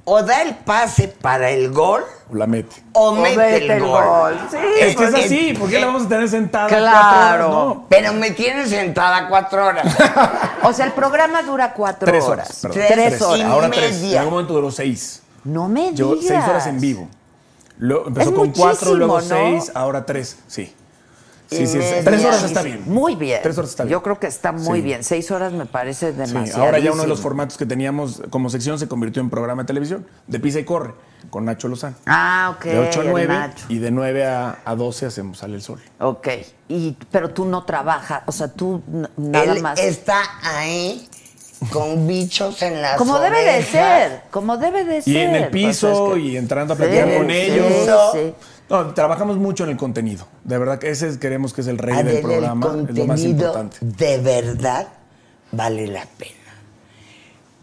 o 0.05 0.21
da 0.21 0.41
el 0.41 0.55
pase 0.55 1.07
para 1.07 1.49
el 1.49 1.71
gol, 1.71 2.03
La 2.31 2.45
mete. 2.45 2.83
o, 2.93 3.09
O 3.09 3.15
mete, 3.15 3.37
mete 3.37 3.73
el 3.77 3.83
gol. 3.85 4.37
Sí, 4.51 4.57
Es 4.57 4.95
que 4.97 5.03
es 5.05 5.11
porque- 5.11 5.25
así, 5.25 5.53
¿por 5.57 5.69
qué 5.69 5.79
la 5.79 5.85
vamos 5.87 6.03
a 6.05 6.09
tener 6.09 6.27
sentada 6.27 6.67
Claro. 6.67 6.89
cuatro 6.91 7.47
horas? 7.47 7.49
No. 7.77 7.85
Pero 7.89 8.13
me 8.13 8.31
tiene 8.31 8.65
sentada 8.67 9.27
cuatro 9.29 9.65
horas. 9.65 9.95
O 10.63 10.71
sea, 10.73 10.85
el 10.85 10.91
programa 10.93 11.41
dura 11.43 11.73
cuatro 11.73 12.05
Tres 12.09 12.23
horas. 12.25 12.59
Tres, 12.71 13.21
horas. 13.21 13.45
Ahora 13.45 13.69
tres. 13.69 13.99
media. 14.01 14.11
En 14.13 14.17
algún 14.19 14.33
momento 14.35 14.53
duró 14.53 14.71
seis. 14.71 15.21
No 15.43 15.67
me 15.67 15.93
Yo, 15.93 16.15
seis 16.21 16.41
horas 16.47 16.67
en 16.67 16.79
vivo. 16.79 17.07
Luego, 17.77 18.07
empezó 18.07 18.29
Es 18.29 18.35
con 18.35 18.51
cuatro, 18.51 18.93
luego 18.95 19.19
¿no? 19.19 19.27
seis, 19.27 19.71
ahora 19.75 20.05
tres. 20.05 20.37
Sí. 20.47 20.73
Sí, 21.57 21.67
sí. 21.67 21.81
sí. 21.81 21.95
Tres 22.03 22.23
horas 22.25 22.43
está 22.43 22.61
bien. 22.61 22.83
Muy 22.85 23.15
bien. 23.15 23.39
Tres 23.43 23.57
horas 23.57 23.69
está 23.71 23.83
bien. 23.83 23.91
Yo 23.91 24.03
creo 24.03 24.19
que 24.19 24.27
está 24.27 24.51
muy 24.51 24.79
Sí. 24.79 24.83
bien. 24.83 25.03
Seis 25.03 25.29
horas 25.31 25.53
me 25.53 25.65
parece 25.65 26.11
Sí, 26.11 26.17
demasiado. 26.17 26.63
ahora 26.63 26.79
ya 26.79 26.91
uno 26.91 27.03
de 27.03 27.07
los 27.07 27.21
formatos 27.21 27.57
que 27.57 27.65
teníamos 27.65 28.21
como 28.29 28.49
sección 28.49 28.79
se 28.79 28.87
convirtió 28.87 29.21
en 29.21 29.29
programa 29.29 29.63
de 29.63 29.67
televisión, 29.67 30.05
de 30.27 30.39
Pisa 30.39 30.59
y 30.59 30.63
Corre, 30.65 30.93
con 31.29 31.45
Nacho 31.45 31.67
Lozano. 31.67 31.95
Ah, 32.05 32.53
ok. 32.57 32.65
de 32.65 32.79
8 32.79 32.99
a 32.99 33.03
el 33.03 33.09
9 33.11 33.27
Nacho. 33.33 33.65
y 33.69 33.77
de 33.79 33.91
9 33.91 34.25
a, 34.25 34.59
a 34.65 34.75
12 34.75 35.05
hacemos 35.05 35.37
Sale 35.39 35.55
el 35.55 35.61
Sol. 35.61 35.79
Ok. 35.99 36.27
Y, 36.67 36.97
pero 37.11 37.29
tú 37.29 37.45
no 37.45 37.63
trabajas, 37.65 38.23
o 38.25 38.31
sea, 38.31 38.47
tú 38.47 38.81
nada 39.17 39.43
Él 39.53 39.61
más. 39.61 39.79
está 39.79 40.19
ahí 40.43 41.07
con 41.71 42.07
bichos 42.07 42.61
en 42.61 42.81
las 42.81 42.97
Como 42.97 43.19
debe 43.19 43.41
de 43.43 43.63
ser, 43.63 44.23
como 44.31 44.57
debe 44.57 44.83
de 44.83 45.01
ser. 45.01 45.13
Y 45.13 45.17
en 45.17 45.35
el 45.35 45.49
piso 45.49 45.87
Pues 46.07 46.17
es 46.17 46.23
que- 46.23 46.29
y 46.31 46.37
entrando 46.37 46.73
a 46.73 46.77
Sí, 46.77 46.83
platicar 46.83 47.17
con 47.17 47.27
sí, 47.29 47.33
ellos. 47.35 47.73
sí. 48.13 48.33
No, 48.69 48.93
trabajamos 48.93 49.37
mucho 49.37 49.63
en 49.65 49.71
el 49.71 49.77
contenido. 49.77 50.25
De 50.43 50.57
verdad 50.57 50.79
que 50.79 50.89
ese 50.89 51.07
es- 51.07 51.17
queremos 51.17 51.53
que 51.53 51.61
es 51.61 51.67
el 51.67 51.77
rey 51.77 52.01
del 52.03 52.21
programa. 52.21 52.67
el 52.73 52.89
Es 52.89 52.95
lo 52.97 53.05
más 53.05 53.21
importante. 53.21 53.77
de 53.81 54.17
verdad 54.19 54.87
vale 55.51 55.87
la 55.87 56.05
pena. 56.17 56.31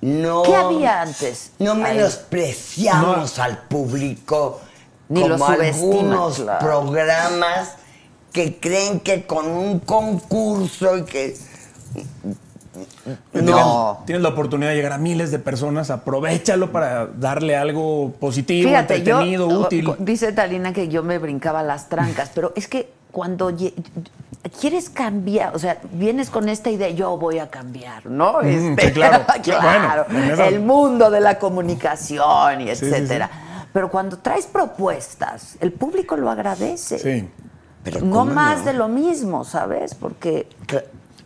No, 0.03 0.43
¿Qué 0.45 0.55
había 0.57 1.03
antes? 1.03 1.53
No 1.59 1.75
menospreciamos 1.75 3.39
al 3.39 3.59
público 3.69 4.61
Ni 5.09 5.21
como 5.23 5.45
algunos 5.47 6.37
claro. 6.37 6.59
programas 6.67 7.75
que 8.33 8.59
creen 8.59 9.01
que 9.01 9.27
con 9.27 9.47
un 9.47 9.81
concurso 9.81 10.97
y 10.99 11.05
que 11.05 11.37
no. 13.33 14.03
tienes 14.07 14.23
la 14.23 14.29
oportunidad 14.31 14.71
de 14.71 14.77
llegar 14.77 14.93
a 14.93 14.99
miles 14.99 15.31
de 15.31 15.39
personas, 15.39 15.91
aprovechalo 15.91 16.71
para 16.73 17.07
darle 17.07 17.57
algo 17.57 18.13
positivo, 18.21 18.69
Fíjate, 18.69 19.03
yo, 19.03 19.17
entretenido, 19.21 19.49
útil. 19.49 19.89
o- 19.89 19.97
dice 19.99 20.33
Talina 20.33 20.73
que 20.73 20.89
yo 20.89 21.03
me 21.03 21.19
brincaba 21.19 21.63
las 21.63 21.89
trancas, 21.89 22.31
pero 22.35 22.53
es 22.57 22.69
que 22.69 22.91
cuando 23.11 23.51
quieres 24.61 24.89
cambiar, 24.89 25.55
o 25.55 25.59
sea, 25.59 25.79
vienes 25.93 26.31
con 26.31 26.49
esta 26.49 26.71
idea, 26.71 26.89
yo 26.91 27.17
voy 27.19 27.39
a 27.39 27.51
cambiar, 27.51 28.07
¿no? 28.07 28.41
Mm, 28.43 28.47
Este, 28.47 28.87
sí, 28.87 28.93
claro. 28.93 29.25
claro, 29.43 30.07
Bueno, 30.11 30.45
el 30.45 30.61
mundo 30.61 31.11
de 31.11 31.21
la 31.21 31.39
comunicación 31.39 32.61
y 32.61 32.75
sí, 32.77 32.85
etcétera. 32.87 33.31
Pero 33.73 33.91
cuando 33.91 34.19
traes 34.19 34.47
propuestas, 34.47 35.57
el 35.61 35.73
público 35.73 36.17
lo 36.17 36.31
agradece. 36.31 36.99
Sí. 36.99 37.29
Pero 37.85 38.01
No 38.01 38.15
¿cómo 38.15 38.33
más 38.35 38.59
no? 38.61 38.65
de 38.67 38.73
lo 38.75 38.89
mismo, 38.89 39.45
¿sabes? 39.45 39.95
Porque 39.95 40.49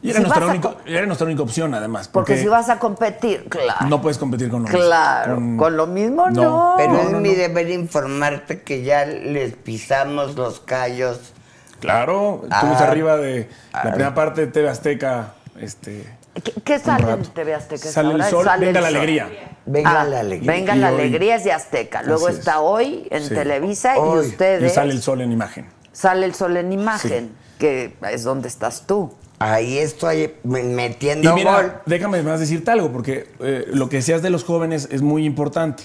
Y 0.04 0.10
era, 0.10 0.18
Si 0.20 0.26
nuestra, 0.26 0.46
única, 0.46 0.74
era 0.84 1.06
nuestra 1.06 1.26
única 1.26 1.42
opción, 1.42 1.72
además. 1.72 2.08
porque 2.08 2.32
Porque, 2.32 2.42
si 2.42 2.46
vas 2.48 2.68
a 2.68 2.78
competir, 2.78 3.46
claro. 3.48 3.86
no 3.86 4.02
puedes 4.02 4.18
competir 4.18 4.50
con 4.50 4.62
lo 4.64 4.68
mismo. 4.68 4.78
Claro, 4.84 5.36
con 5.56 5.76
lo 5.78 5.86
mismo 5.86 6.28
no. 6.28 6.74
Pero 6.76 6.92
No, 6.92 7.00
es 7.00 7.10
no, 7.10 7.20
mi 7.20 7.30
no. 7.30 7.34
deber 7.36 7.70
informarte 7.70 8.60
que 8.60 8.82
ya 8.82 9.06
les 9.06 9.54
pisamos 9.54 10.34
los 10.36 10.60
callos. 10.60 11.32
Claro, 11.80 12.42
Ah, 12.50 12.56
estuvimos 12.56 12.80
arriba 12.82 13.16
de 13.16 13.48
la 13.72 13.78
ah. 13.80 13.82
primera 13.82 14.14
parte 14.14 14.42
de 14.42 14.46
TV 14.52 14.68
Azteca. 14.68 15.32
Este, 15.58 16.04
¿Qué, 16.42 16.52
qué 16.62 16.78
sale 16.78 17.10
en. 17.10 17.22
TV 17.22 17.54
Azteca? 17.54 17.88
Sale 17.88 18.12
el 18.14 18.24
sol, 18.24 18.44
Sale 18.44 18.66
venga 18.66 18.80
el 18.80 18.84
la 18.84 18.90
sol. 18.90 18.96
alegría. 18.98 19.28
Venga 19.64 20.00
Ah, 20.00 20.04
la 20.04 20.20
alegría. 20.20 20.52
Venga 20.52 20.76
Y 20.76 20.78
la 20.80 20.88
hoy- 20.92 21.00
alegría 21.00 21.36
es 21.36 21.44
de 21.44 21.52
Azteca. 21.52 22.02
Luego 22.02 22.28
es. 22.28 22.38
está 22.40 22.60
hoy 22.60 23.08
en 23.10 23.22
Sí. 23.22 23.34
Televisa 23.34 23.96
Hoy. 23.98 24.26
y 24.26 24.28
ustedes. 24.28 24.70
Y 24.70 24.74
sale 24.74 24.92
el 24.92 25.00
sol 25.00 25.22
en 25.22 25.32
imagen. 25.32 25.66
Sale 25.92 26.26
el 26.26 26.34
sol 26.34 26.58
en 26.58 26.72
imagen, 26.74 27.34
que 27.58 27.96
es 28.10 28.22
donde 28.24 28.48
estás 28.48 28.86
tú. 28.86 29.14
Ahí 29.38 29.78
estoy 29.78 30.32
me- 30.44 30.60
Y 30.60 30.64
metiendo 30.64 31.30
gol. 31.30 31.38
mira, 31.38 31.82
déjame 31.86 32.22
más 32.22 32.40
decirte 32.40 32.70
algo, 32.70 32.92
porque 32.92 33.28
eh, 33.40 33.66
lo 33.72 33.88
que 33.88 33.96
decías 33.96 34.22
de 34.22 34.30
los 34.30 34.44
jóvenes 34.44 34.88
es 34.90 35.02
muy 35.02 35.24
importante. 35.24 35.84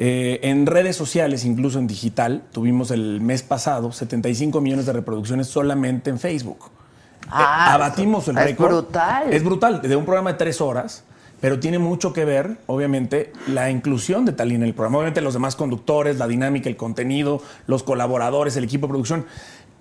Eh, 0.00 0.40
en 0.42 0.64
redes 0.66 0.96
sociales, 0.96 1.44
incluso 1.44 1.78
en 1.78 1.86
digital, 1.86 2.44
tuvimos 2.52 2.90
el 2.90 3.20
mes 3.20 3.42
pasado 3.42 3.92
75 3.92 4.60
millones 4.60 4.86
de 4.86 4.92
reproducciones 4.92 5.48
solamente 5.48 6.08
en 6.08 6.18
Facebook. 6.18 6.70
Ah, 7.30 7.68
Eh, 7.70 7.74
abatimos 7.74 8.26
el 8.28 8.38
es 8.38 8.44
récord. 8.44 8.68
brutal. 8.72 9.32
Es 9.32 9.44
brutal, 9.44 9.82
de 9.82 9.96
un 9.96 10.04
programa 10.04 10.32
de 10.32 10.38
tres 10.38 10.60
horas, 10.60 11.04
pero 11.40 11.60
tiene 11.60 11.78
mucho 11.78 12.12
que 12.12 12.24
ver, 12.24 12.56
obviamente, 12.66 13.32
la 13.48 13.70
inclusión 13.70 14.24
de 14.24 14.32
Talina 14.32 14.62
en 14.64 14.68
el 14.68 14.74
programa. 14.74 14.98
Obviamente 14.98 15.20
los 15.20 15.34
demás 15.34 15.56
conductores, 15.56 16.16
la 16.16 16.26
dinámica, 16.26 16.68
el 16.68 16.76
contenido, 16.76 17.42
los 17.66 17.82
colaboradores, 17.82 18.56
el 18.56 18.64
equipo 18.64 18.86
de 18.86 18.92
producción, 18.92 19.26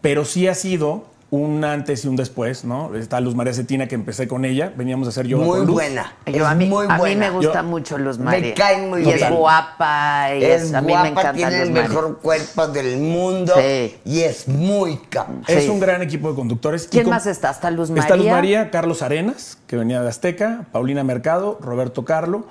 pero 0.02 0.26
sí 0.26 0.48
ha 0.48 0.56
sido 0.56 1.06
un 1.30 1.66
antes 1.66 2.06
y 2.06 2.08
un 2.08 2.16
después, 2.16 2.64
¿no? 2.64 2.96
Está 2.96 3.20
Luz 3.20 3.36
María 3.36 3.54
Cetina, 3.54 3.88
que 3.90 3.96
empecé 3.96 4.30
con 4.30 4.46
ella, 4.46 4.72
veníamos 4.78 5.08
a 5.08 5.10
hacer 5.10 5.28
yoga 5.28 5.44
Muy 5.46 5.58
con 5.58 5.68
Luz. 5.68 5.76
buena. 5.76 6.14
Yo, 6.26 6.48
a, 6.48 6.56
mí, 6.56 6.68
muy 6.68 6.86
a 6.86 6.94
mí 6.94 6.98
buena. 7.00 7.20
me 7.20 7.30
gusta 7.36 7.62
Yo- 7.62 7.68
mucho 7.68 7.98
Luz 7.98 8.18
Me 8.18 8.24
María. 8.26 8.54
cae 8.54 8.88
muy 8.88 9.04
y 9.04 9.10
es 9.10 9.16
bien. 9.16 9.36
guapa. 9.36 10.28
Y 10.36 10.44
Es 10.46 10.64
es, 10.64 10.74
a 10.74 10.80
mí 10.82 10.88
guapa, 10.88 11.04
me 11.04 11.10
encanta 11.10 11.34
tiene 11.34 11.62
el 11.64 11.72
María. 11.72 11.90
mejor 11.90 12.20
cuerpo 12.20 12.68
del 12.70 12.98
mundo 13.00 13.54
Sí. 13.58 13.98
y 14.06 14.22
es 14.22 14.48
muy 14.48 14.98
capaz. 15.10 15.34
Es 15.50 15.66
Sí. 15.66 15.70
un 15.70 15.82
gran 15.82 16.02
equipo 16.02 16.30
de 16.30 16.36
conductores. 16.36 16.86
Y 16.86 16.90
¿Quién 16.90 17.04
con- 17.04 17.12
más 17.12 17.26
está? 17.26 17.50
¿Está 17.52 17.72
Luz 17.72 17.90
María? 17.90 18.04
Está 18.04 18.16
Luz 18.16 18.28
María, 18.28 18.72
Carlos 18.72 19.02
Arenas, 19.02 19.58
que 19.68 19.76
venía 19.76 20.02
de 20.02 20.08
Azteca, 20.08 20.66
Paulina 20.72 21.04
Mercado, 21.04 21.58
Roberto 21.62 22.06
Carlo, 22.06 22.46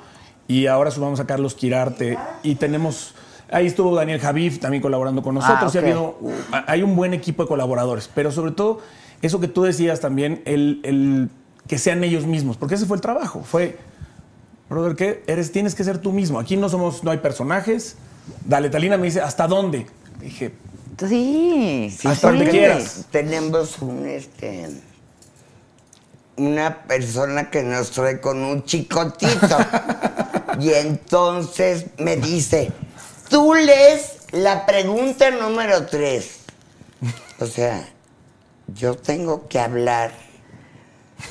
y 0.49 0.67
ahora 0.67 0.91
sumamos 0.91 1.19
a 1.19 1.27
Carlos 1.27 1.55
Quirarte. 1.55 2.19
Y 2.43 2.57
tenemos, 2.57 3.15
ahí 3.51 3.67
estuvo 3.67 3.95
Daniel 3.95 4.21
Javif 4.21 4.59
también 4.59 4.83
colaborando 4.83 5.23
con 5.23 5.35
nosotros. 5.35 5.75
y 5.75 5.79
ha 5.79 5.81
habido, 5.81 6.19
uh, 6.21 6.33
hay 6.67 6.83
un 6.83 6.97
buen 6.97 7.15
equipo 7.15 7.43
de 7.43 7.49
colaboradores, 7.49 8.11
pero 8.15 8.33
sobre 8.33 8.53
todo, 8.53 8.81
eso 9.23 9.41
que 9.41 9.49
tú 9.49 9.63
decías 9.63 10.01
también, 10.01 10.43
el, 10.45 10.81
el 10.83 11.31
que 11.67 11.79
sean 11.79 12.05
ellos 12.05 12.27
mismos, 12.27 12.57
porque 12.57 12.75
ese 12.75 12.87
fue 12.87 12.97
el 12.97 13.01
trabajo. 13.01 13.43
Fue, 13.43 13.79
brother, 14.69 14.97
¿qué? 14.97 15.25
Eres, 15.27 15.53
tienes 15.53 15.75
que 15.75 15.85
ser 15.85 15.99
tú 15.99 16.13
mismo. 16.13 16.39
Aquí 16.39 16.57
no 16.57 16.69
somos, 16.69 17.03
no 17.03 17.11
hay 17.11 17.19
personajes. 17.19 17.97
Dale, 18.45 18.71
Talina 18.71 18.97
me 18.97 19.07
dice, 19.07 19.21
¿hasta 19.21 19.47
dónde? 19.47 19.87
Dije, 20.21 20.53
Sí, 20.99 21.95
sí. 21.97 22.09
Hasta 22.09 22.29
donde 22.29 22.47
sí. 22.47 22.51
quieras. 22.51 23.05
Tenemos 23.11 23.79
un 23.81 24.07
este 24.07 24.71
una 26.37 26.83
persona 26.83 27.51
que 27.51 27.63
nos 27.63 27.91
trae 27.91 28.21
con 28.21 28.43
un 28.43 28.65
chicotito. 28.65 29.57
y 30.61 30.71
entonces 30.71 31.87
me 31.99 32.17
dice, 32.17 32.73
tú 33.29 33.55
lees 33.55 34.19
la 34.33 34.67
pregunta 34.67 35.31
número 35.31 35.87
tres. 35.87 36.41
O 37.39 37.47
sea, 37.47 37.87
yo 38.69 38.97
tengo 38.97 39.47
que 39.49 39.59
hablar 39.59 40.13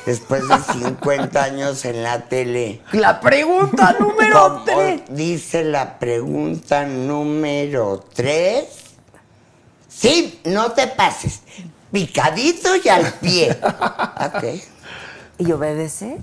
después 0.05 0.47
de 0.47 0.57
50 0.57 1.43
años 1.43 1.85
en 1.85 2.03
la 2.03 2.21
tele. 2.27 2.81
La 2.91 3.19
pregunta 3.19 3.95
número 3.99 4.63
3. 4.65 5.01
Dice 5.09 5.63
la 5.63 5.99
pregunta 5.99 6.85
número 6.85 8.05
3. 8.13 8.65
Sí, 9.87 10.41
no 10.45 10.71
te 10.71 10.87
pases. 10.87 11.41
Picadito 11.91 12.75
y 12.83 12.89
al 12.89 13.13
pie. 13.13 13.57
ok. 13.61 14.43
¿Y 15.39 15.51
obedeces? 15.51 16.19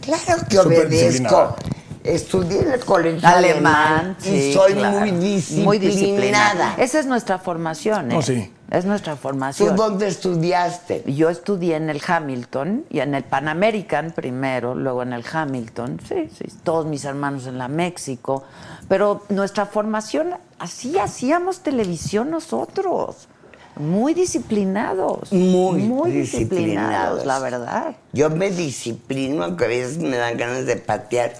Claro 0.00 0.42
que 0.48 0.58
obedezco. 0.58 0.88
disciplinada. 0.88 1.56
Estudié 2.04 2.62
en 2.62 2.72
el 2.72 2.80
colegio 2.84 3.28
Alemán, 3.28 3.66
alemán, 3.66 4.16
sí, 4.18 4.30
y 4.34 4.52
soy 4.52 4.72
claro. 4.74 4.98
muy 4.98 5.10
disciplinada. 5.12 5.64
Muy 5.64 5.78
disciplinada. 5.78 6.74
Esa 6.78 6.98
es 6.98 7.06
nuestra 7.06 7.38
formación, 7.38 8.10
¿eh? 8.12 8.16
Oh, 8.16 8.22
sí. 8.22 8.52
Es 8.70 8.84
nuestra 8.86 9.12
¿Tú 9.14 9.18
formación. 9.20 9.76
dónde 9.76 10.08
estudiaste? 10.08 11.04
Yo 11.06 11.28
estudié 11.28 11.76
en 11.76 11.90
el 11.90 12.00
Hamilton 12.04 12.86
y 12.90 13.00
en 13.00 13.14
el 13.14 13.22
Pan 13.22 13.46
American 13.48 14.10
primero, 14.12 14.74
luego 14.74 15.02
en 15.02 15.12
el 15.12 15.22
Hamilton, 15.30 16.00
sí, 16.08 16.28
sí, 16.36 16.46
todos 16.64 16.86
mis 16.86 17.04
hermanos 17.04 17.46
en 17.46 17.58
la 17.58 17.68
México, 17.68 18.44
pero 18.88 19.24
nuestra 19.28 19.66
formación, 19.66 20.30
así 20.58 20.98
hacíamos 20.98 21.60
televisión 21.60 22.30
nosotros, 22.30 23.28
muy 23.76 24.14
disciplinados, 24.14 25.30
Muy 25.32 25.80
disciplinados, 25.80 26.12
disciplinados. 26.12 27.26
la 27.26 27.38
verdad. 27.38 27.96
Yo 28.12 28.28
me 28.30 28.50
disciplino, 28.50 29.44
aunque 29.44 29.66
a 29.66 29.68
veces 29.68 29.98
me 29.98 30.16
dan 30.16 30.36
ganas 30.38 30.64
de 30.66 30.76
patear, 30.76 31.34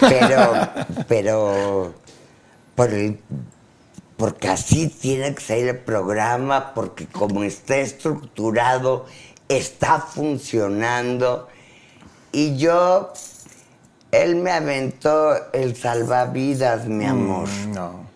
pero, 0.00 0.52
pero 1.08 1.94
por 2.74 2.90
el, 2.92 3.20
porque 4.16 4.48
así 4.48 4.88
tiene 4.88 5.34
que 5.34 5.40
ser 5.40 5.68
el 5.68 5.78
programa, 5.78 6.72
porque 6.74 7.06
como 7.06 7.42
está 7.44 7.76
estructurado, 7.78 9.06
está 9.48 10.00
funcionando. 10.00 11.48
Y 12.32 12.56
yo, 12.56 13.12
él 14.10 14.36
me 14.36 14.50
aventó 14.52 15.52
el 15.52 15.76
salvavidas, 15.76 16.86
mi 16.86 17.04
amor. 17.06 17.48
Mm, 17.48 17.72
no. 17.72 18.06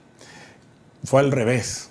Fue 1.05 1.21
al 1.21 1.33
revés. 1.33 1.89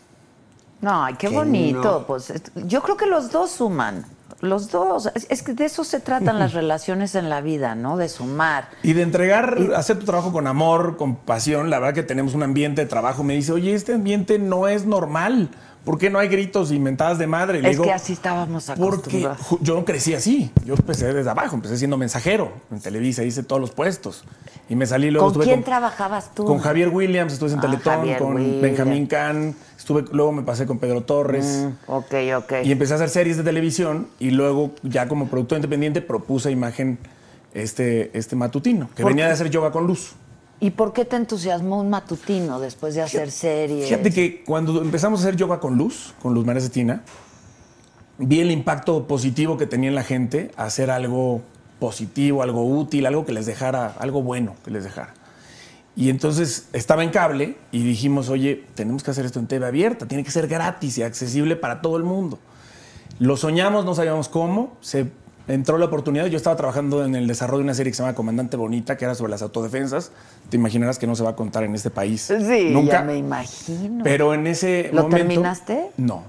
No, 0.82 1.04
ay, 1.04 1.16
qué 1.16 1.28
Que 1.28 1.34
bonito. 1.36 1.82
no. 2.00 2.06
Pues 2.08 2.30
es- 2.30 2.44
yo 2.56 2.82
creo 2.82 2.96
que 2.98 3.06
los 3.06 3.32
dos 3.32 3.52
suman. 3.52 4.06
Los 4.42 4.70
dos. 4.72 5.10
Es, 5.30 5.44
que 5.44 5.54
de 5.54 5.66
eso 5.66 5.84
se 5.84 6.00
tratan 6.00 6.40
las 6.40 6.54
relaciones 6.60 7.16
en 7.16 7.30
la 7.30 7.42
vida, 7.42 7.76
¿no? 7.76 7.98
De 7.98 8.10
sumar. 8.10 8.70
Y 8.84 8.94
de 8.94 9.02
entregar, 9.02 9.58
hacer 9.76 10.00
tu 10.00 10.06
trabajo 10.06 10.32
con 10.32 10.48
amor, 10.48 10.98
con 10.98 11.16
pasión. 11.16 11.70
La 11.70 11.80
verdad 11.80 11.94
que 11.94 12.04
tenemos 12.04 12.34
un 12.36 12.44
ambiente 12.44 12.82
de 12.84 12.88
trabajo. 12.88 13.24
Me 13.24 13.34
dice, 13.36 13.52
oye, 13.52 13.74
este 13.74 13.94
ambiente 13.94 14.40
no 14.40 14.68
es 14.68 14.86
normal. 14.86 15.50
¿por 15.86 15.98
qué 15.98 16.12
no 16.12 16.20
hay 16.20 16.28
gritos 16.28 16.72
y 16.72 16.78
mentadas 16.78 17.18
de 17.18 17.26
madre? 17.26 17.62
Le 17.64 17.70
Es 17.70 17.76
digo, 17.78 17.86
que 17.86 17.94
así 17.94 18.14
estábamos 18.14 18.66
porque 18.78 19.26
acostumbrados. 19.26 19.40
ju- 19.48 19.58
yo 19.62 19.74
no 19.76 19.86
crecí 19.86 20.14
así. 20.14 20.52
Yo 20.64 20.76
empecé 20.76 21.12
desde 21.14 21.30
abajo, 21.32 21.56
empecé 21.56 21.78
siendo 21.78 21.98
mensajero 21.98 22.52
en 22.70 22.80
Televisa, 22.80 23.24
hice 23.24 23.42
todos 23.42 23.60
los 23.60 23.72
puestos. 23.72 24.24
Y 24.68 24.76
me 24.76 24.86
salí 24.86 25.10
luego 25.10 25.34
¿Con 25.34 25.42
quién 25.42 25.56
con, 25.56 25.64
trabajabas 25.64 26.36
tú? 26.36 26.46
con 26.46 26.60
Javier 26.60 26.90
Williams, 26.90 27.34
estuve 27.34 27.54
en 27.54 27.60
Ah, 27.60 27.62
Teletón, 27.62 27.94
Javier 27.96 28.20
con. 28.20 28.62
Benjamín 28.62 29.08
Can, 29.08 29.56
estuve, 29.90 30.16
luego 30.16 30.32
me 30.32 30.44
pasé 30.44 30.66
con 30.66 30.80
Pedro 30.80 31.02
Torres. 31.02 31.66
Mm, 31.66 31.92
ok, 31.92 32.14
ok. 32.38 32.54
Y 32.64 32.72
empecé 32.72 32.94
a 32.94 32.96
hacer 32.98 33.10
series 33.10 33.38
de 33.38 33.44
televisión 33.44 34.08
y 34.20 34.32
luego 34.32 34.72
ya 34.84 35.08
como 35.08 35.28
productor 35.28 35.58
independiente 35.58 36.02
propuse 36.02 36.52
imagen 36.52 37.00
este, 37.54 38.16
este 38.18 38.36
matutino, 38.36 38.90
que 38.96 39.04
¿Por 39.04 39.12
venía 39.12 39.26
qué? 39.26 39.30
de 39.30 39.34
hacer 39.34 39.50
yoga 39.50 39.72
con 39.72 39.88
luz. 39.88 40.14
¿Y 40.62 40.72
por 40.72 40.92
qué 40.92 41.06
te 41.06 41.16
entusiasmó 41.16 41.80
un 41.80 41.90
matutino 41.90 42.60
después 42.60 42.94
de 42.94 43.02
hacer 43.02 43.32
series? 43.32 43.88
Fíjate 43.88 44.12
que 44.12 44.44
cuando 44.44 44.82
empezamos 44.82 45.22
a 45.22 45.24
hacer 45.24 45.38
yoga 45.38 45.60
con 45.60 45.78
luz, 45.78 46.14
con 46.22 46.34
Luz 46.34 46.46
María 46.46 46.62
Cetina, 46.62 47.02
vi 48.18 48.42
el 48.42 48.52
impacto 48.52 49.08
positivo 49.08 49.58
que 49.58 49.66
tenía 49.66 49.90
en 49.90 49.96
la 49.96 50.04
gente 50.04 50.52
hacer 50.58 50.92
algo 50.92 51.42
positivo, 51.80 52.44
algo 52.44 52.66
útil, 52.66 53.06
algo 53.06 53.26
que 53.26 53.32
les 53.32 53.46
dejara, 53.46 53.96
algo 54.00 54.22
bueno 54.22 54.56
que 54.66 54.72
les 54.72 54.84
dejara. 54.84 55.14
Y 56.00 56.10
entonces 56.10 56.70
estaba 56.72 57.04
en 57.04 57.10
cable 57.10 57.58
y 57.74 57.84
dijimos, 57.84 58.30
oye, 58.30 58.64
tenemos 58.74 59.04
que 59.04 59.12
hacer 59.12 59.26
esto 59.26 59.38
en 59.38 59.48
TV 59.48 59.66
abierta, 59.68 60.06
tiene 60.08 60.24
que 60.24 60.32
ser 60.32 60.48
gratis 60.48 60.98
y 60.98 61.04
accesible 61.04 61.58
para 61.58 61.82
todo 61.82 61.98
el 61.98 62.04
mundo. 62.04 62.40
Lo 63.20 63.36
soñamos, 63.36 63.84
no 63.84 63.94
sabíamos 63.94 64.30
cómo, 64.30 64.78
se 64.80 65.08
entró 65.50 65.78
la 65.78 65.88
oportunidad. 65.88 66.28
Yo 66.28 66.38
estaba 66.38 66.56
trabajando 66.56 67.04
en 67.04 67.16
el 67.16 67.28
desarrollo 67.28 67.58
de 67.58 67.64
una 67.66 67.74
serie 67.74 67.92
que 67.92 67.98
se 67.98 68.04
llama 68.04 68.16
Comandante 68.16 68.56
Bonita, 68.56 68.96
que 68.96 69.04
era 69.04 69.14
sobre 69.14 69.32
las 69.32 69.42
autodefensas. 69.42 70.14
Te 70.50 70.56
imaginarás 70.56 71.00
que 71.00 71.06
no 71.06 71.18
se 71.18 71.24
va 71.24 71.32
a 71.32 71.36
contar 71.36 71.66
en 71.66 71.76
este 71.76 71.90
país. 71.90 72.22
Sí, 72.22 72.70
Nunca. 72.72 72.94
ya 72.94 73.02
me 73.02 73.18
imagino. 73.18 74.06
Pero 74.06 74.34
en 74.34 74.48
ese 74.48 74.92
¿Lo 74.94 75.02
momento... 75.02 75.18
terminaste? 75.18 75.92
No. 75.98 76.24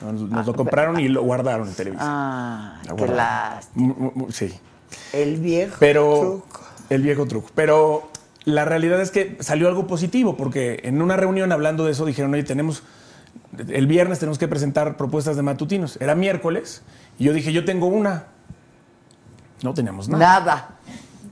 Nos, 0.00 0.30
nos 0.30 0.46
lo 0.46 0.54
compraron 0.54 1.00
y 1.00 1.08
lo 1.08 1.24
guardaron 1.24 1.66
en 1.66 1.74
televisión. 1.74 2.08
Ah, 2.08 2.80
Lo 2.88 2.94
qué 2.94 3.08
lástima. 3.08 3.94
Sí. 4.30 4.54
El 5.12 5.38
viejo 5.38 5.74
Pero 5.80 6.20
truco. 6.20 6.60
el 6.88 7.02
viejo 7.02 7.26
truco. 7.26 7.50
Pero 7.56 8.10
la 8.48 8.64
realidad 8.64 9.00
es 9.00 9.10
que 9.10 9.36
salió 9.40 9.68
algo 9.68 9.86
positivo, 9.86 10.36
porque 10.36 10.80
en 10.84 11.02
una 11.02 11.16
reunión 11.16 11.52
hablando 11.52 11.84
de 11.84 11.92
eso 11.92 12.06
dijeron, 12.06 12.32
oye, 12.34 12.44
tenemos, 12.44 12.82
el 13.68 13.86
viernes 13.86 14.18
tenemos 14.18 14.38
que 14.38 14.48
presentar 14.48 14.96
propuestas 14.96 15.36
de 15.36 15.42
matutinos. 15.42 15.98
Era 16.00 16.14
miércoles, 16.14 16.82
y 17.18 17.24
yo 17.24 17.32
dije, 17.32 17.52
yo 17.52 17.64
tengo 17.64 17.86
una. 17.86 18.24
No 19.62 19.74
teníamos 19.74 20.08
nada. 20.08 20.40
Nada. 20.40 20.68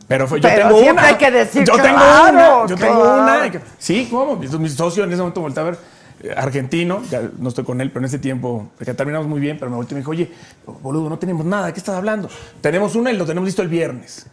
Pero 0.08 0.28
fue, 0.28 0.40
yo 0.40 0.48
Pero 0.48 0.68
tengo 0.68 0.80
siempre 0.80 1.04
una. 1.04 1.08
hay 1.08 1.16
que 1.16 1.30
decir, 1.30 1.64
yo 1.64 1.74
tengo 1.74 1.98
claro, 1.98 2.62
una. 2.62 2.68
Yo 2.68 2.76
tengo 2.76 3.14
una. 3.14 3.50
Sí, 3.78 4.08
¿cómo? 4.10 4.36
Mi, 4.36 4.68
socio 4.68 5.04
en 5.04 5.10
ese 5.10 5.18
momento 5.18 5.40
volteó 5.40 5.62
a 5.62 5.66
ver, 5.66 5.78
eh, 6.22 6.34
argentino, 6.36 7.02
ya 7.10 7.22
no 7.38 7.48
estoy 7.48 7.64
con 7.64 7.80
él, 7.80 7.90
pero 7.90 8.00
en 8.00 8.06
ese 8.06 8.18
tiempo, 8.18 8.70
porque 8.76 8.94
terminamos 8.94 9.26
muy 9.26 9.40
bien, 9.40 9.58
pero 9.58 9.70
me 9.70 9.76
volteó 9.76 9.94
y 9.94 9.96
me 9.96 10.00
dijo, 10.00 10.10
oye, 10.10 10.30
boludo, 10.82 11.08
no 11.08 11.18
tenemos 11.18 11.44
nada, 11.44 11.66
¿de 11.66 11.72
qué 11.72 11.80
estás 11.80 11.96
hablando? 11.96 12.28
Tenemos 12.60 12.94
una 12.94 13.10
y 13.10 13.16
lo 13.16 13.24
tenemos 13.24 13.46
listo 13.46 13.62
el 13.62 13.68
viernes. 13.68 14.26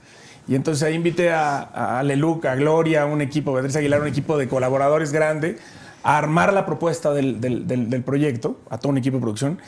Y 0.47 0.55
entonces 0.55 0.83
ahí 0.83 0.93
invité 0.95 1.31
a, 1.31 1.59
a 1.61 1.99
Aleluca, 1.99 2.51
a 2.51 2.55
Gloria, 2.55 3.03
a 3.03 3.05
un 3.05 3.21
equipo, 3.21 3.53
Beatriz 3.53 3.75
Aguilar, 3.77 4.01
un 4.01 4.07
equipo 4.07 4.37
de 4.37 4.47
colaboradores 4.49 5.11
grande, 5.11 5.57
a 6.03 6.17
armar 6.17 6.51
la 6.53 6.65
propuesta 6.65 7.11
del, 7.13 7.39
del- 7.39 7.65
del- 7.67 7.89
del 7.89 8.03
proyecto, 8.03 8.59
a 8.69 8.77
todo 8.77 8.89
un 8.91 8.97
equipo 8.97 9.17
de 9.17 9.21
producción. 9.21 9.59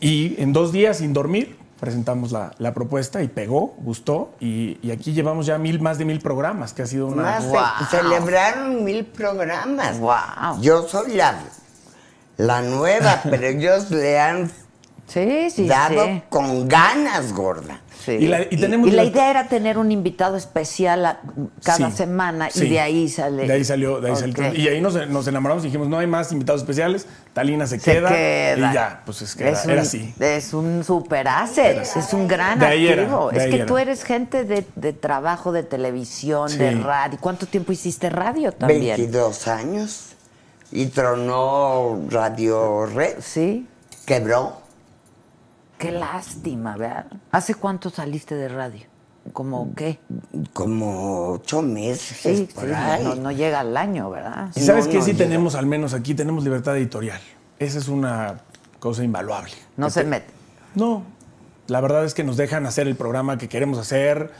Y 0.00 0.34
en 0.40 0.52
dos 0.54 0.72
días, 0.72 0.98
sin 0.98 1.12
dormir, 1.12 1.58
presentamos 1.80 2.32
la, 2.32 2.52
la 2.58 2.72
propuesta 2.72 3.22
y 3.22 3.28
pegó, 3.28 3.74
gustó. 3.78 4.30
Y, 4.40 4.78
y 4.82 4.90
aquí 4.90 5.12
llevamos 5.12 5.44
ya 5.44 5.58
mil, 5.58 5.80
más 5.80 5.98
de 5.98 6.06
mil 6.06 6.20
programas, 6.20 6.72
que 6.72 6.80
ha 6.82 6.86
sido 6.86 7.08
una... 7.08 7.22
Más 7.22 7.44
Wow. 7.46 7.60
celebraron 7.90 8.84
mil 8.84 9.04
programas. 9.04 9.98
Wow. 9.98 10.60
Yo 10.62 10.88
soy 10.88 11.12
la, 11.12 11.34
la 12.38 12.62
nueva, 12.62 13.20
pero 13.30 13.46
ellos 13.46 13.90
le 13.90 14.18
han 14.18 14.50
Sí, 15.06 15.50
sí, 15.50 15.68
dado 15.68 16.04
sí. 16.04 16.22
con 16.30 16.66
ganas, 16.68 17.32
gorda. 17.32 17.80
Sí. 18.04 18.12
Y 18.12 18.28
la- 18.28 18.42
y 18.42 18.56
tenemos 18.56 18.86
y 18.88 18.92
la 18.92 19.02
la- 19.02 19.08
idea 19.10 19.30
era 19.30 19.48
tener 19.48 19.78
un 19.78 19.90
invitado 19.90 20.36
especial 20.36 21.04
a- 21.06 21.20
cada 21.64 21.90
Sí, 21.90 21.96
semana 21.96 22.50
sí. 22.50 22.66
y 22.66 22.70
de 22.70 22.80
ahí 22.80 23.08
sale. 23.08 23.46
De 23.46 23.52
ahí 23.52 23.64
salió, 23.64 24.00
de 24.00 24.10
ahí 24.10 24.16
salió. 24.16 24.54
Y 24.54 24.68
ahí 24.68 24.80
nos, 24.80 24.94
nos 25.08 25.26
enamoramos 25.26 25.64
y 25.64 25.68
dijimos, 25.68 25.88
no 25.88 25.98
hay 25.98 26.06
más 26.06 26.30
invitados 26.30 26.60
especiales, 26.62 27.06
Talina 27.32 27.66
se, 27.66 27.80
Se 27.80 27.92
queda, 27.92 28.08
queda. 28.08 28.70
Y 28.70 28.74
ya, 28.74 29.02
pues 29.04 29.22
es 29.22 29.34
que 29.34 29.48
era, 29.48 29.60
un, 29.64 29.70
era 29.70 29.82
así. 29.82 30.14
Es 30.20 30.54
un 30.54 30.84
super 30.84 31.26
asset, 31.28 31.78
es 31.96 32.12
un 32.12 32.28
gran 32.28 32.58
De 32.60 32.66
ahí 32.66 32.86
era, 32.86 33.02
activo. 33.02 33.30
de 33.30 33.36
es 33.38 33.42
ahí 33.44 33.50
que 33.50 33.56
era. 33.56 33.66
tú 33.66 33.78
eres 33.78 34.04
gente 34.04 34.44
de, 34.44 34.64
de 34.76 34.92
trabajo, 34.92 35.50
de 35.52 35.62
televisión, 35.64 36.56
de 36.56 36.70
radio. 36.72 37.18
¿Cuánto 37.20 37.46
tiempo 37.46 37.72
hiciste 37.72 38.08
radio 38.10 38.52
también? 38.52 38.96
22 38.96 39.48
años. 39.48 40.10
Y 40.70 40.86
tronó 40.86 42.00
Radio 42.10 42.86
Red. 42.86 43.16
Sí. 43.20 43.66
Quebró. 44.04 44.60
Qué 45.78 45.90
lástima, 45.92 46.76
¿verdad? 46.76 47.06
¿Hace 47.32 47.54
cuánto 47.54 47.90
saliste 47.90 48.34
de 48.34 48.48
radio? 48.48 48.86
¿Cómo 49.32 49.72
qué? 49.76 49.98
Como 50.52 51.30
ocho 51.32 51.60
meses. 51.60 52.18
Sí, 52.22 52.48
por 52.54 52.64
sí, 52.64 52.70
ahí. 52.72 53.02
no, 53.04 53.14
no 53.16 53.32
llega 53.32 53.60
al 53.60 53.76
año, 53.76 54.08
¿verdad? 54.08 54.50
Y 54.54 54.60
sabes 54.60 54.86
No, 54.86 54.92
que 54.92 54.98
no, 54.98 55.04
sí 55.04 55.14
tenemos, 55.14 55.54
al 55.56 55.66
menos 55.66 55.94
aquí, 55.94 56.14
tenemos 56.14 56.44
libertad 56.44 56.76
editorial. 56.76 57.20
Esa 57.58 57.78
es 57.78 57.88
una 57.88 58.40
cosa 58.78 59.02
invaluable. 59.02 59.52
No 59.76 59.90
se 59.90 60.02
te- 60.02 60.06
mete. 60.08 60.26
No, 60.76 61.02
la 61.66 61.80
verdad 61.80 62.04
es 62.04 62.14
que 62.14 62.22
nos 62.22 62.36
dejan 62.36 62.66
hacer 62.66 62.86
el 62.86 62.94
programa 62.96 63.36
que 63.36 63.48
queremos 63.48 63.78
hacer. 63.78 64.30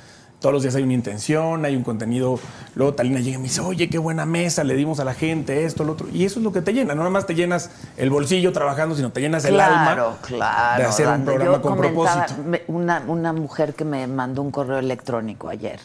Todos 0.47 0.55
los 0.55 0.63
días 0.63 0.77
hay 0.77 0.85
una 0.85 0.93
intención, 0.93 1.65
hay 1.65 1.75
un 1.75 1.83
contenido. 1.83 2.39
Luego 2.77 2.95
Talina 2.95 3.19
llega 3.19 3.35
y 3.35 3.39
me 3.39 3.49
dice, 3.49 3.63
oye, 3.63 3.91
qué 3.91 3.99
buena 3.99 4.27
mesa, 4.27 4.63
le 4.63 4.77
dimos 4.77 5.01
a 5.01 5.05
la 5.05 5.13
gente 5.13 5.65
esto, 5.65 5.83
lo 5.83 5.95
otro. 5.95 6.07
Y 6.13 6.25
eso 6.25 6.39
es 6.39 6.45
lo 6.45 6.53
que 6.53 6.63
te 6.63 6.73
llena. 6.73 6.95
No 6.95 7.01
nada 7.01 7.11
más 7.11 7.27
te 7.27 7.35
llenas 7.35 7.69
el 7.97 8.11
bolsillo 8.11 8.53
trabajando, 8.53 8.95
sino 8.95 9.11
te 9.11 9.21
llenas 9.21 9.45
el 9.45 9.59
alma 9.59 10.15
claro. 10.23 10.79
de 10.79 10.85
hacer 10.85 11.09
un 11.09 11.25
programa 11.25 11.57
Yo 11.57 11.63
con 11.63 11.77
propósito. 11.77 12.35
una 12.69 13.33
mujer 13.33 13.75
que 13.75 13.85
me 13.85 14.07
mandó 14.07 14.41
un 14.41 14.53
correo 14.53 14.79
electrónico 14.79 15.49
ayer, 15.49 15.81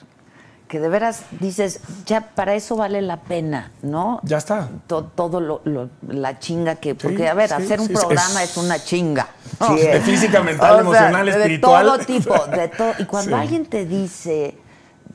que 0.72 0.80
de 0.80 0.88
veras 0.88 1.24
dices, 1.42 1.82
ya 2.06 2.22
para 2.34 2.56
eso 2.56 2.78
vale 2.78 3.02
la 3.02 3.18
pena, 3.18 3.74
¿no? 3.82 4.22
Ya 4.24 4.38
está. 4.38 4.70
To- 4.88 5.04
todo 5.04 5.42
lo, 5.42 5.60
lo- 5.66 5.90
la 6.08 6.40
chinga 6.40 6.76
que... 6.76 6.92
Sí, 6.92 6.98
Porque, 7.02 7.28
a 7.28 7.34
ver, 7.34 7.50
sí, 7.50 7.56
hacer 7.56 7.82
un 7.82 7.88
sí, 7.88 7.94
programa 7.94 8.42
es- 8.42 8.52
es, 8.52 8.58
una 8.58 8.82
chinga. 8.82 9.28
Sí, 9.68 9.76
De 9.82 10.00
física, 10.00 10.42
mental, 10.44 10.72
O 10.72 10.92
sea, 10.94 11.10
emocional, 11.10 11.28
espiritual. 11.28 11.84
De 11.86 11.92
todo 11.92 12.06
tipo, 12.06 12.46
de 12.48 12.68
todo. 12.70 12.92
Y 13.00 13.04
cuando 13.04 13.36
Sí. 13.36 13.42
alguien 13.42 13.66
te 13.66 13.86
dice, 13.86 14.56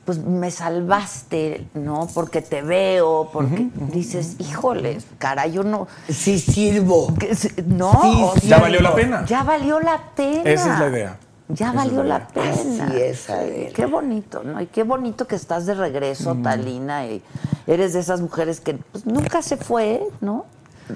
pues 0.05 0.19
me 0.19 0.51
salvaste, 0.51 1.65
¿no? 1.73 2.07
Porque 2.13 2.43
te 2.43 2.61
veo, 2.61 3.31
porque 3.33 3.69
dices, 3.91 4.35
híjole, 4.37 4.99
caray, 5.17 5.53
yo 5.53 5.63
no... 5.63 5.87
Sí 6.07 6.37
sirvo. 6.39 7.15
No, 7.65 7.89
o. 7.91 8.35
Ya 8.43 8.59
valió 8.59 8.79
la 8.79 8.93
pena. 8.93 9.25
Ya 9.25 9.41
valió 9.41 9.79
la 9.79 9.99
pena. 10.15 10.43
Esa 10.51 10.73
es 10.75 10.79
la 10.81 10.87
idea. 10.89 11.17
Ya 11.49 11.71
valió 11.71 12.03
la 12.03 12.27
pena. 12.27 12.85
Así 12.87 12.97
es, 13.01 13.29
Adela. 13.29 13.69
Qué 13.73 13.85
bonito, 13.85 14.43
¿no? 14.43 14.61
Y 14.61 14.67
qué 14.67 14.83
bonito 14.83 15.27
que 15.27 15.35
estás 15.35 15.65
de 15.65 15.73
regreso, 15.75 16.35
Mm. 16.35 16.43
Talina. 16.43 17.05
Y 17.07 17.23
eres 17.65 17.93
de 17.93 17.99
esas 18.01 18.19
mujeres 18.21 18.59
que 18.59 18.73
pues, 18.75 19.05
nunca 19.05 19.41
se 19.41 19.55
fue, 19.57 20.01
¿no? 20.19 20.45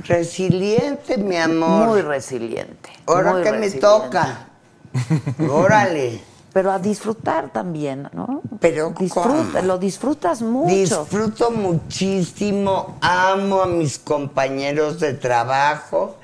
Resiliente, 0.05 1.17
mi 1.17 1.37
amor. 1.37 1.87
Muy 1.87 2.01
resiliente. 2.01 2.89
Ahora 3.07 3.33
muy 3.33 3.43
que 3.43 3.51
me 3.53 3.71
toca. 3.71 4.47
Órale. 5.49 6.21
Pero 6.53 6.71
a 6.71 6.79
disfrutar 6.79 7.49
también, 7.53 8.09
¿no? 8.11 8.41
Pero 8.59 8.93
Disfruta, 8.99 9.29
¿cómo? 9.53 9.61
lo 9.67 9.77
disfrutas 9.77 10.41
mucho. 10.41 10.67
Disfruto 10.75 11.49
muchísimo, 11.51 12.97
amo 12.99 13.61
a 13.61 13.67
mis 13.67 13.97
compañeros 13.97 14.99
de 14.99 15.13
trabajo. 15.13 16.17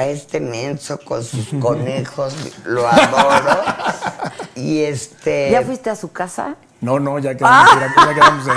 A 0.00 0.06
este 0.06 0.40
menso 0.40 0.98
con 1.00 1.22
sus 1.22 1.48
conejos, 1.60 2.34
lo 2.64 2.86
adoro. 2.88 3.60
Y 4.54 4.80
este. 4.82 5.50
¿Ya 5.50 5.62
fuiste 5.62 5.88
a 5.90 5.96
su 5.96 6.10
casa? 6.12 6.54
No, 6.80 6.98
no, 6.98 7.18
ya 7.18 7.34
quedamos, 7.36 7.70
ya 7.80 8.14
quedamos 8.14 8.44
de- 8.46 8.52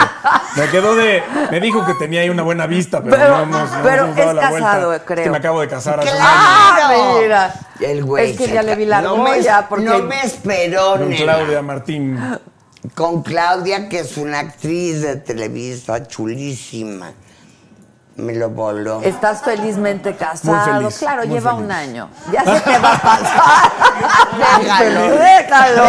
me 0.61 0.69
quedó 0.69 0.95
de, 0.95 1.21
me 1.51 1.59
dijo 1.59 1.85
que 1.85 1.93
tenía 1.95 2.21
ahí 2.21 2.29
una 2.29 2.43
buena 2.43 2.65
vista, 2.67 3.01
pero, 3.03 3.15
Pero- 3.17 3.37
no 3.37 3.43
hemos, 3.43 3.71
no 3.71 3.83
pero 3.83 4.03
hemos 4.05 4.15
dado 4.15 4.29
es 4.29 4.35
la 4.35 4.49
vuelta. 4.49 4.67
casado, 4.69 4.93
Es 4.93 5.01
que 5.01 5.05
creo. 5.13 5.31
me 5.31 5.37
acabo 5.37 5.61
de 5.61 5.67
casar 5.67 5.99
hace 5.99 6.09
un 6.09 6.15
año. 6.15 6.25
¡Ah, 6.29 6.73
¡Claro! 6.77 7.19
mira! 7.21 7.53
El 7.81 8.03
güey. 8.05 8.31
Es 8.31 8.37
que 8.37 8.47
ya 8.49 8.63
le 8.63 8.75
vi 8.75 8.85
la 8.85 9.01
no 9.01 9.17
me, 9.17 9.29
argolla, 9.31 9.67
porque- 9.69 9.85
no 9.85 9.99
me 10.03 10.21
esperó, 10.21 10.91
Con 10.97 11.09
nena. 11.09 11.21
Claudia 11.23 11.61
Martín. 11.61 12.19
Con 12.95 13.23
Claudia, 13.23 13.87
que 13.89 13.99
es 13.99 14.17
una 14.17 14.39
actriz 14.39 15.01
de 15.01 15.17
Televisa 15.17 16.05
chulísima. 16.07 17.11
Me 18.15 18.33
lo 18.35 18.49
voló. 18.51 19.01
Estás 19.01 19.41
felizmente 19.41 20.15
casado. 20.15 20.79
feliz, 20.81 20.99
claro, 20.99 21.25
muy 21.25 21.33
lleva 21.35 21.51
feliz. 21.51 21.65
un 21.65 21.71
año. 21.71 22.09
Ya 22.31 22.43
se 22.43 22.59
te 22.61 22.77
va 22.77 22.93
a 22.93 22.99
pasar. 22.99 23.71
Déjalo. 24.61 25.01
Déjalo. 25.17 25.83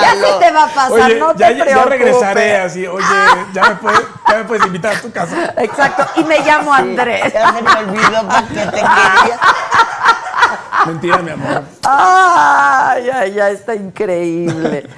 Ya 0.00 0.10
se 0.14 0.32
te 0.40 0.52
va 0.52 0.64
a 0.64 0.68
pasar. 0.68 0.90
Oye, 0.92 1.14
no 1.20 1.32
te 1.34 1.38
ya, 1.40 1.50
ya- 1.50 1.56
ya 1.58 1.64
preocupes. 1.64 1.90
regresaré 1.98 2.56
así, 2.60 2.86
oye, 2.86 3.04
ya 3.52 3.62
me, 3.64 3.74
puedes, 3.76 4.00
ya 4.26 4.36
me 4.38 4.44
puedes 4.44 4.66
invitar 4.66 4.96
a 4.96 5.00
tu 5.00 5.12
casa. 5.12 5.52
Exacto. 5.58 6.06
Y 6.16 6.24
me 6.24 6.38
llamo 6.40 6.72
Andrés. 6.72 7.30
Ya 7.32 7.52
se 7.52 7.62
me 7.62 7.70
olvidó 7.70 8.26
para 8.26 8.46
qué 8.48 8.54
te 8.54 8.70
quería. 8.70 9.38
Mentira, 10.86 11.18
mi 11.18 11.30
amor. 11.32 11.62
Ay, 11.84 13.10
ay, 13.10 13.40
ay, 13.40 13.54
está 13.54 13.74
increíble. 13.74 14.88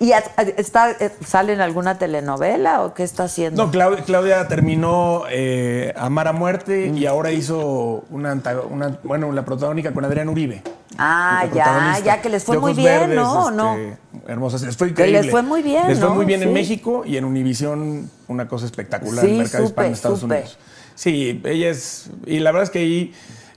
¿Y 0.00 0.12
a- 0.12 0.22
a- 0.36 0.42
está, 0.42 0.92
eh, 0.92 1.10
sale 1.26 1.52
en 1.52 1.60
alguna 1.60 1.98
telenovela 1.98 2.82
o 2.84 2.94
qué 2.94 3.02
está 3.02 3.24
haciendo? 3.24 3.66
No, 3.66 3.72
Clau- 3.72 4.04
Claudia 4.04 4.46
terminó 4.46 5.24
eh, 5.30 5.92
Amar 5.96 6.28
a 6.28 6.32
Muerte 6.32 6.86
y 6.94 7.06
ahora 7.06 7.32
hizo 7.32 8.04
una, 8.10 8.40
una- 8.70 8.98
bueno, 9.02 9.32
la 9.32 9.44
protagónica 9.44 9.92
con 9.92 10.04
Adrián 10.04 10.28
Uribe. 10.28 10.62
ah, 10.98 11.46
ya, 11.52 11.98
ya 12.04 12.20
que 12.22 12.28
les 12.28 12.44
fue 12.44 12.58
muy 12.58 12.74
bien, 12.74 13.00
verdes, 13.00 13.16
¿no? 13.16 13.48
este, 13.48 13.56
¿No? 13.56 14.28
Hermosas. 14.28 14.62
Les 14.62 14.76
fue 14.76 14.94
Que 14.94 15.06
les 15.08 15.30
fue 15.30 15.42
muy 15.42 15.62
bien, 15.62 15.88
Les 15.88 15.98
fue 15.98 16.08
¿no? 16.08 16.14
muy 16.14 16.26
bien 16.26 16.42
en. 16.42 16.52
México 16.52 17.02
y 17.04 17.16
en 17.16 17.24
Univisión 17.24 18.10
una 18.28 18.46
cosa 18.46 18.66
espectacular 18.66 19.24
Sí, 19.24 19.30
en 19.30 19.32
el 19.32 19.38
mercado 19.42 19.64
supe, 19.66 19.70
hispano 19.72 19.88
de 19.88 19.94
Estados 19.94 20.20
supe. 20.20 20.34
Unidos. 20.34 20.58
Sí, 20.94 21.40
ella 21.44 21.70
es... 21.70 22.10
Y 22.26 22.38
la 22.40 22.50
verdad 22.52 22.64
es 22.64 22.70
que 22.70 22.78
ahí 22.80 23.14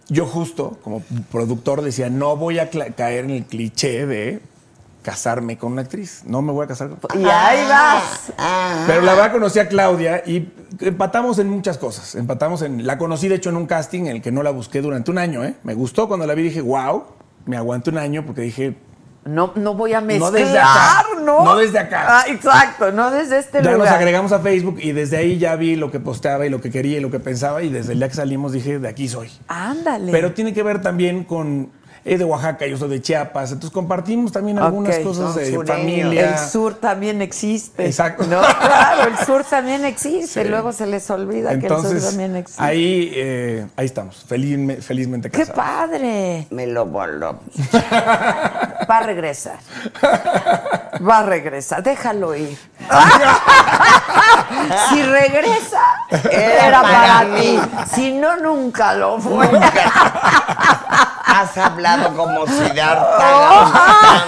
yo 0.09 0.25
justo 0.25 0.77
como 0.83 1.01
productor 1.31 1.81
decía, 1.81 2.09
no 2.09 2.35
voy 2.35 2.59
a 2.59 2.69
caer 2.69 3.25
en 3.25 3.31
el 3.31 3.45
cliché 3.45 4.05
de 4.05 4.41
casarme 5.01 5.57
con 5.57 5.71
una 5.73 5.81
actriz. 5.81 6.23
No 6.25 6.41
me 6.41 6.51
voy 6.51 6.65
a 6.65 6.67
casar 6.67 6.89
con... 6.89 6.99
Y 7.19 7.25
ahí 7.25 7.67
vas. 7.67 8.31
Pero 8.87 9.01
la 9.01 9.13
verdad 9.13 9.31
conocí 9.31 9.59
a 9.59 9.67
Claudia 9.67 10.23
y 10.25 10.51
empatamos 10.79 11.39
en 11.39 11.49
muchas 11.49 11.77
cosas. 11.77 12.15
Empatamos 12.15 12.61
en. 12.61 12.85
La 12.85 12.97
conocí, 12.97 13.27
de 13.27 13.35
hecho, 13.35 13.49
en 13.49 13.57
un 13.57 13.65
casting 13.65 14.01
en 14.01 14.07
el 14.17 14.21
que 14.21 14.31
no 14.31 14.43
la 14.43 14.51
busqué 14.51 14.81
durante 14.81 15.11
un 15.11 15.17
año, 15.17 15.43
¿eh? 15.43 15.55
Me 15.63 15.73
gustó 15.73 16.07
cuando 16.07 16.25
la 16.27 16.33
vi 16.35 16.43
dije, 16.43 16.61
wow, 16.61 17.03
me 17.45 17.57
aguanté 17.57 17.89
un 17.89 17.97
año 17.97 18.25
porque 18.25 18.41
dije, 18.41 18.75
No, 19.25 19.51
no 19.55 19.75
voy 19.75 19.93
a 19.93 20.01
mezclar, 20.01 20.31
No 20.31 20.37
desde 20.37 20.59
acá. 20.59 21.05
¿no? 21.23 21.43
No 21.43 21.55
desde 21.55 21.79
acá. 21.79 22.05
Ah, 22.07 22.23
exacto, 22.27 22.91
no 22.91 23.11
desde 23.11 23.37
este 23.37 23.61
ya 23.61 23.71
lugar. 23.73 23.77
nos 23.79 23.87
agregamos 23.89 24.31
a 24.31 24.39
Facebook 24.39 24.77
y 24.81 24.91
desde 24.91 25.17
ahí 25.17 25.37
ya 25.37 25.55
vi 25.55 25.75
lo 25.75 25.91
que 25.91 25.99
posteaba 25.99 26.45
y 26.45 26.49
lo 26.49 26.59
que 26.61 26.71
quería 26.71 26.97
y 26.97 27.01
lo 27.01 27.11
que 27.11 27.19
pensaba 27.19 27.61
y 27.61 27.69
desde 27.69 27.93
el 27.93 27.99
día 27.99 28.07
que 28.09 28.15
salimos 28.15 28.51
dije, 28.51 28.79
de 28.79 28.87
aquí 28.87 29.07
soy. 29.07 29.29
Ándale. 29.47 30.11
Pero 30.11 30.33
tiene 30.33 30.53
que 30.53 30.63
ver 30.63 30.81
también 30.81 31.23
con. 31.23 31.71
Es 32.03 32.17
de 32.17 32.25
Oaxaca, 32.25 32.65
yo 32.65 32.77
soy 32.77 32.89
de 32.89 32.99
Chiapas, 33.01 33.51
entonces 33.51 33.71
compartimos 33.71 34.31
también 34.31 34.57
algunas 34.57 34.97
cosas 34.99 35.35
de 35.35 35.53
sureños. 35.53 35.77
familia. 35.77 36.29
El 36.31 36.39
sur 36.49 36.73
también 36.75 37.21
existe. 37.21 37.85
Exacto. 37.85 38.23
No, 38.23 38.41
claro, 38.59 39.03
el 39.07 39.23
sur 39.25 39.43
también 39.43 39.85
existe. 39.85 40.41
Sí. 40.43 40.49
Luego 40.49 40.73
se 40.73 40.87
les 40.87 41.07
olvida 41.11 41.59
que 41.59 41.67
el 41.67 41.81
sur 41.81 42.01
también 42.01 42.35
existe. 42.35 42.63
ahí, 42.63 43.11
eh, 43.13 43.67
ahí 43.75 43.85
estamos, 43.85 44.25
felizme- 44.27 44.81
felizmente 44.81 45.29
¡Qué 45.29 45.45
casados. 45.45 45.63
padre! 45.63 46.47
Me 46.49 46.65
lo 46.65 46.87
voló. 46.87 47.39
Va 48.89 48.97
a 48.97 49.03
regresar. 49.03 49.57
Va 51.07 51.19
a 51.19 51.23
regresar. 51.23 51.83
Déjalo 51.83 52.35
ir. 52.35 52.57
si 54.89 55.03
regresa, 55.03 55.81
era, 56.31 56.81
para, 56.81 57.23
mí. 57.25 57.59
Si 57.93 58.11
no, 58.11 58.37
nunca 58.37 58.93
lo 58.95 59.19
fue. 59.19 59.47
Has 61.33 61.57
hablado 61.57 61.90
como 62.15 62.47
Siddhartha. 62.47 64.21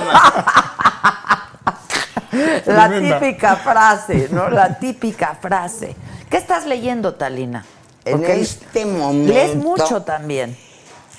La 2.65 2.89
típica 2.89 3.55
frase, 3.57 4.29
¿no? 4.31 4.49
La 4.49 4.79
típica 4.79 5.37
frase. 5.39 5.95
¿Qué 6.29 6.37
estás 6.37 6.65
leyendo, 6.65 7.13
Talina? 7.13 7.63
En 8.05 8.23
este 8.25 8.85
momento. 8.85 9.33
Lees 9.33 9.55
mucho 9.55 10.01
también. 10.01 10.57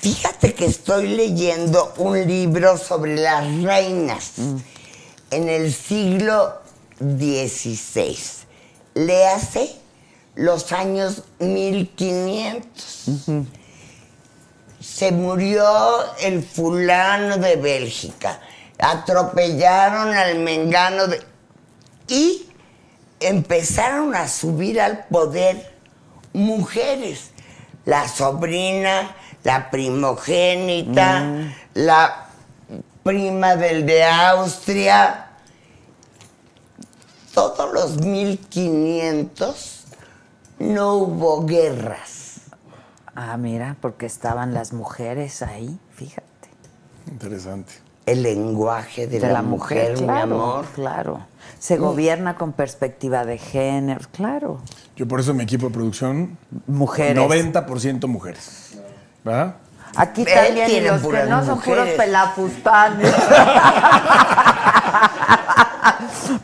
Fíjate 0.01 0.53
que 0.53 0.65
estoy 0.65 1.07
leyendo 1.07 1.93
un 1.97 2.27
libro 2.27 2.77
sobre 2.77 3.15
las 3.15 3.43
reinas 3.63 4.33
en 5.31 5.49
el 5.49 5.73
siglo 5.73 6.53
XVI. 6.99 8.19
Léase 8.93 9.75
los 10.35 10.71
años 10.73 11.23
1500. 11.39 13.45
Se 14.95 15.11
murió 15.11 16.15
el 16.21 16.41
fulano 16.41 17.35
de 17.37 17.57
Bélgica. 17.57 18.39
Atropellaron 18.79 20.15
al 20.15 20.39
mengano 20.39 21.07
de... 21.07 21.21
Y 22.07 22.49
empezaron 23.19 24.15
a 24.15 24.29
subir 24.29 24.79
al 24.79 25.05
poder 25.07 25.75
mujeres. 26.31 27.31
La 27.83 28.07
sobrina, 28.07 29.13
la 29.43 29.69
primogénita, 29.69 31.51
la 31.73 32.29
prima 33.03 33.57
del 33.57 33.85
de 33.85 34.01
Austria. 34.05 35.27
Todos 37.33 37.73
los 37.73 37.97
1500 37.97 39.83
no 40.59 40.93
hubo 40.93 41.45
guerras. 41.45 42.14
Ah, 43.15 43.37
mira, 43.37 43.77
porque 43.79 44.05
estaban 44.05 44.53
las 44.53 44.73
mujeres 44.73 45.41
ahí, 45.41 45.79
fíjate. 45.95 46.25
Interesante. 47.09 47.73
El 48.05 48.23
lenguaje 48.23 49.07
de, 49.07 49.19
la, 49.19 49.41
mujer, 49.41 49.93
mi 49.93 50.03
claro, 50.03 50.21
amor. 50.21 50.65
Claro. 50.75 51.25
Se 51.57 51.77
gobierna 51.77 52.35
con 52.35 52.51
perspectiva 52.53 53.25
de 53.25 53.37
género, 53.37 54.01
claro. 54.11 54.59
Yo 54.95 55.07
por 55.07 55.19
eso 55.19 55.33
mi 55.33 55.43
equipo 55.43 55.67
de 55.67 55.73
producción, 55.73 56.37
Mujeres. 56.67 57.17
90% 57.23 58.07
mujeres. 58.07 58.77
¿Verdad? 59.23 59.55
Aquí 59.95 60.21
Él 60.21 60.27
también, 60.27 60.69
y 60.71 60.81
los 60.81 61.01
que 61.01 61.23
no 61.23 61.45
son 61.45 61.61
puros 61.61 61.89
pelafustanes. 61.89 63.13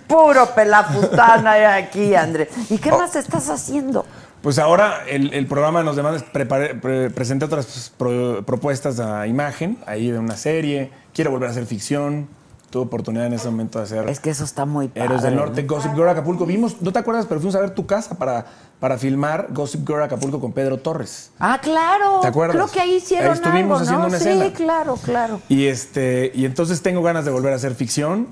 Puro 0.07 0.53
pelafustán 0.53 1.48
hay 1.48 1.84
aquí, 1.84 2.15
Andrés. 2.15 2.49
¿Y 2.69 2.77
qué 2.77 2.91
más 2.91 3.15
estás 3.15 3.49
haciendo? 3.49 4.06
Pues 4.41 4.57
ahora 4.57 5.03
el, 5.07 5.34
el 5.34 5.45
programa 5.45 5.84
nos 5.84 5.95
demanda, 5.95 6.19
preparé- 6.34 6.80
pre- 6.80 7.09
presenté 7.11 7.45
otras 7.45 7.91
pro- 7.97 8.43
propuestas 8.43 8.99
a 8.99 9.27
imagen, 9.27 9.77
ahí 9.85 10.09
de 10.09 10.18
una 10.18 10.35
serie, 10.35 10.89
quiero 11.13 11.30
volver 11.30 11.49
a 11.49 11.51
hacer 11.51 11.68
ficción, 11.68 12.27
tuve 12.72 12.84
oportunidad 12.84 13.27
en 13.27 13.34
ese 13.34 13.49
momento 13.51 13.77
de 13.77 13.85
hacer 13.85 14.09
Es 14.09 14.19
que 14.19 14.30
eso 14.31 14.43
está 14.43 14.65
muy 14.65 14.88
padre. 14.88 15.03
Héroes 15.05 15.22
del 15.22 15.35
Norte, 15.35 15.61
¿no? 15.61 15.76
Gossip 15.76 15.93
Girl 15.93 16.09
Acapulco. 16.09 16.45
Vimos, 16.47 16.81
no 16.81 16.91
te 16.91 16.97
acuerdas, 16.99 17.27
pero 17.27 17.39
fuimos 17.39 17.53
a 17.55 17.59
ver 17.59 17.72
tu 17.72 17.85
casa 17.85 18.18
para, 18.18 18.45
para 18.80 18.97
filmar 18.97 19.47
Gossip 19.51 19.85
Girl 19.88 20.01
Acapulco 20.01 20.39
con 20.39 20.53
Pedro 20.53 20.77
Torres. 20.80 21.31
Ah, 21.38 21.59
claro. 21.61 22.22
¿Te 22.22 22.27
acuerdas? 22.27 22.55
Creo 22.55 22.68
que 22.72 22.80
ahí 22.80 22.95
hicieron 22.95 23.27
Ahí 23.27 23.34
estuvimos 23.35 23.81
algo, 23.81 23.84
haciendo 23.84 24.07
una 24.07 24.18
sí, 24.19 24.30
escena. 24.30 24.53
claro, 24.53 24.95
claro. 25.03 25.41
Y 25.49 25.65
este 25.68 26.31
y 26.34 26.45
entonces 26.45 26.81
tengo 26.81 27.03
ganas 27.03 27.26
de 27.26 27.31
volver 27.31 27.53
a 27.53 27.57
hacer 27.57 27.76
ficción 27.76 28.30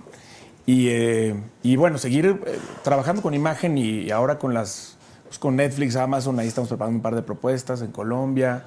y, 0.65 0.87
eh, 0.89 1.35
y 1.61 1.75
bueno, 1.75 1.97
seguir 1.99 2.41
eh, 2.47 2.59
trabajando 2.83 3.21
con 3.21 3.33
imagen 3.35 3.77
y 3.77 4.09
ahora 4.09 4.39
con 4.39 4.53
las 4.55 4.95
pues, 5.29 5.39
con 5.39 5.55
Netflix, 5.55 5.95
Amazon, 5.95 6.39
ahí 6.39 6.47
estamos 6.47 6.67
preparando 6.67 6.97
un 6.97 7.01
par 7.01 7.15
de 7.15 7.21
propuestas 7.21 7.81
en 7.81 7.91
Colombia, 7.91 8.63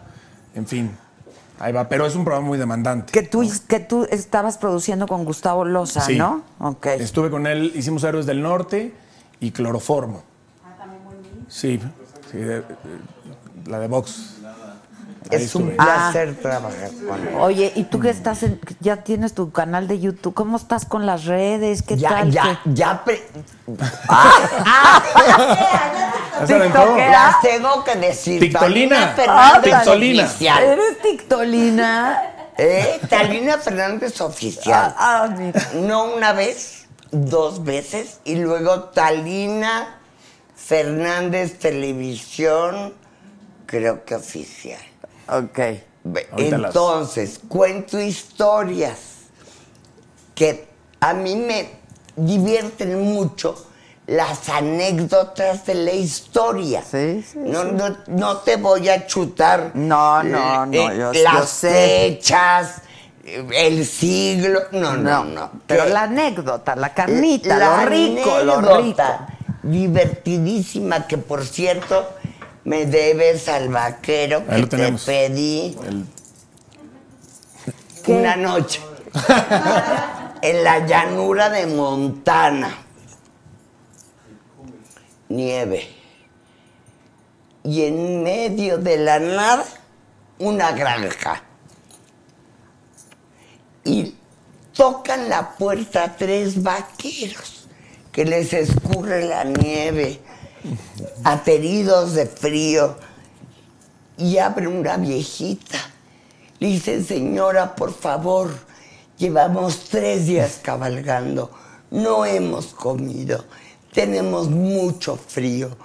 en 0.55 0.67
fin. 0.67 0.91
Ahí 1.59 1.73
va, 1.73 1.89
pero 1.89 2.07
es 2.07 2.17
un 2.17 2.25
programa 2.25 2.49
muy 2.49 2.59
demandante. 2.59 3.13
Que 3.13 3.23
tú, 3.23 3.49
que 3.69 3.79
tú 3.79 4.05
estabas 4.11 4.59
produciendo 4.59 5.07
con 5.07 5.25
Gustavo 5.25 5.65
Loza, 5.65 6.01
Sí. 6.01 6.17
¿no? 6.19 6.43
Ok. 6.59 6.87
Estuve 6.87 7.31
con 7.31 7.47
él, 7.47 7.71
hicimos 7.77 8.03
Héroes 8.03 8.27
del 8.27 8.43
Norte 8.43 8.93
y 9.39 9.53
Cloroformo. 9.53 10.23
Sí, 11.49 11.79
sí, 12.31 12.39
de- 12.39 12.61
de- 12.63 12.67
la 13.67 13.79
de 13.79 13.87
Vox. 13.89 14.39
Ahí 15.31 15.45
Es 15.45 15.55
un 15.55 15.71
estuve. 15.71 15.77
placer 15.77 16.35
trabajar 16.41 16.91
con 17.09 17.29
él. 17.29 17.35
Oye, 17.39 17.73
¿y 17.77 17.85
tú 17.85 18.01
que 18.01 18.11
estás 18.11 18.43
en, 18.43 18.59
ya 18.81 19.05
tienes 19.05 19.35
tu 19.35 19.53
canal 19.53 19.87
de 19.87 20.01
YouTube? 20.01 20.35
¿Cómo 20.35 20.57
estás 20.57 20.85
con 20.85 21.07
las 21.07 21.27
redes? 21.27 21.83
¿Qué 21.83 21.97
Ya, 21.97 22.09
tal? 22.09 22.31
ya, 22.33 22.61
¿Qué- 22.65 22.75
ya. 22.75 23.05
pre- 23.05 23.23
Ya 24.83 26.13
TikTokera. 26.41 27.11
Las 27.11 27.41
tengo 27.41 27.85
que 27.85 27.97
decir. 27.97 28.41
Tictolina. 28.41 29.15
Tictolina. 29.63 30.25
oficial. 30.25 30.63
¿Eres 30.63 31.03
tictolina? 31.03 32.23
¿Eh? 32.59 33.01
Talina 33.09 33.59
Fernández 33.59 34.21
oficial. 34.21 34.95
Ah, 34.97 35.29
ah. 35.29 35.63
No 35.75 36.15
una 36.15 36.33
vez, 36.33 36.87
dos 37.11 37.65
veces. 37.65 38.21
Y 38.25 38.37
luego 38.37 38.85
Talina 38.91 39.99
Fernández 40.55 41.59
Televisión, 41.59 42.95
creo 43.67 44.05
que 44.05 44.15
oficial. 44.15 44.83
Ok. 45.29 45.59
Entonces, 46.37 47.41
cuento 47.49 48.01
historias 48.01 48.99
que 50.35 50.69
a 51.01 51.15
mí 51.15 51.37
me 51.37 51.71
divierten 52.17 53.01
mucho 53.01 53.67
las 54.07 54.49
anécdotas 54.49 55.65
de 55.66 55.74
la 55.74 55.93
historia. 55.93 56.83
Sí, 56.83 57.23
sí, 57.23 57.39
no, 57.39 57.65
no, 57.65 57.97
no 58.09 58.37
te 58.39 58.57
voy 58.57 58.89
a 58.89 59.07
chutar 59.07 59.70
No, 59.74 60.23
no, 60.23 60.66
no, 60.66 60.73
eh, 60.91 60.99
yo- 60.99 61.12
las 61.23 61.35
yo 61.41 61.47
sé. 61.47 61.70
fechas, 62.19 62.83
el 63.24 63.87
siglo. 63.87 64.61
No, 64.73 64.97
no, 64.97 65.24
no. 65.24 65.51
Pero 65.66 65.87
la 65.87 66.03
anécdota, 66.03 66.74
la 66.77 66.93
carnita, 66.93 67.57
la 67.57 67.85
lo 67.85 67.89
rico, 67.89 68.39
lo 68.43 68.61
rico. 68.79 69.03
divertidísima 69.62 71.07
que 71.07 71.19
por 71.19 71.45
cierto 71.47 72.09
me 72.65 72.87
debes 72.87 73.49
al 73.49 73.69
vaquero 73.69 74.43
Ahí 74.49 74.65
que 74.66 74.77
lo 74.77 74.97
te 74.97 75.05
pedí 75.07 75.77
El- 75.87 76.07
¿Qué? 78.05 78.12
una 78.12 78.35
noche 78.35 78.81
en 80.43 80.65
la 80.65 80.81
llanura 80.87 81.49
de 81.51 81.66
Montana. 81.69 82.79
Nieve. 85.37 85.89
Y 87.65 87.83
en 87.83 88.23
medio 88.23 88.79
de 88.79 88.97
la 88.99 89.19
nada, 89.19 89.65
una 90.39 90.73
granja. 90.73 91.43
Y 93.85 94.15
tocan 94.75 95.29
la 95.29 95.51
puerta 95.57 96.17
tres 96.17 96.63
vaqueros 96.63 97.67
que 98.13 98.25
les 98.25 98.53
escurre 98.53 99.25
la 99.25 99.45
nieve, 99.45 100.21
ateridos 101.25 102.15
de 102.15 102.27
frío, 102.27 102.97
y 104.19 104.39
abre 104.39 104.69
una 104.69 104.99
viejita. 104.99 105.79
Le 106.59 106.69
dice, 106.69 107.03
señora, 107.03 107.75
por 107.75 107.95
favor, 107.95 108.51
llevamos 109.17 109.89
tres 109.89 110.27
días 110.27 110.61
cabalgando, 110.63 111.51
no 111.91 112.25
hemos 112.25 112.67
comido, 112.67 113.45
tenemos 113.93 114.48
mucho 114.48 115.16
frío. 115.16 115.77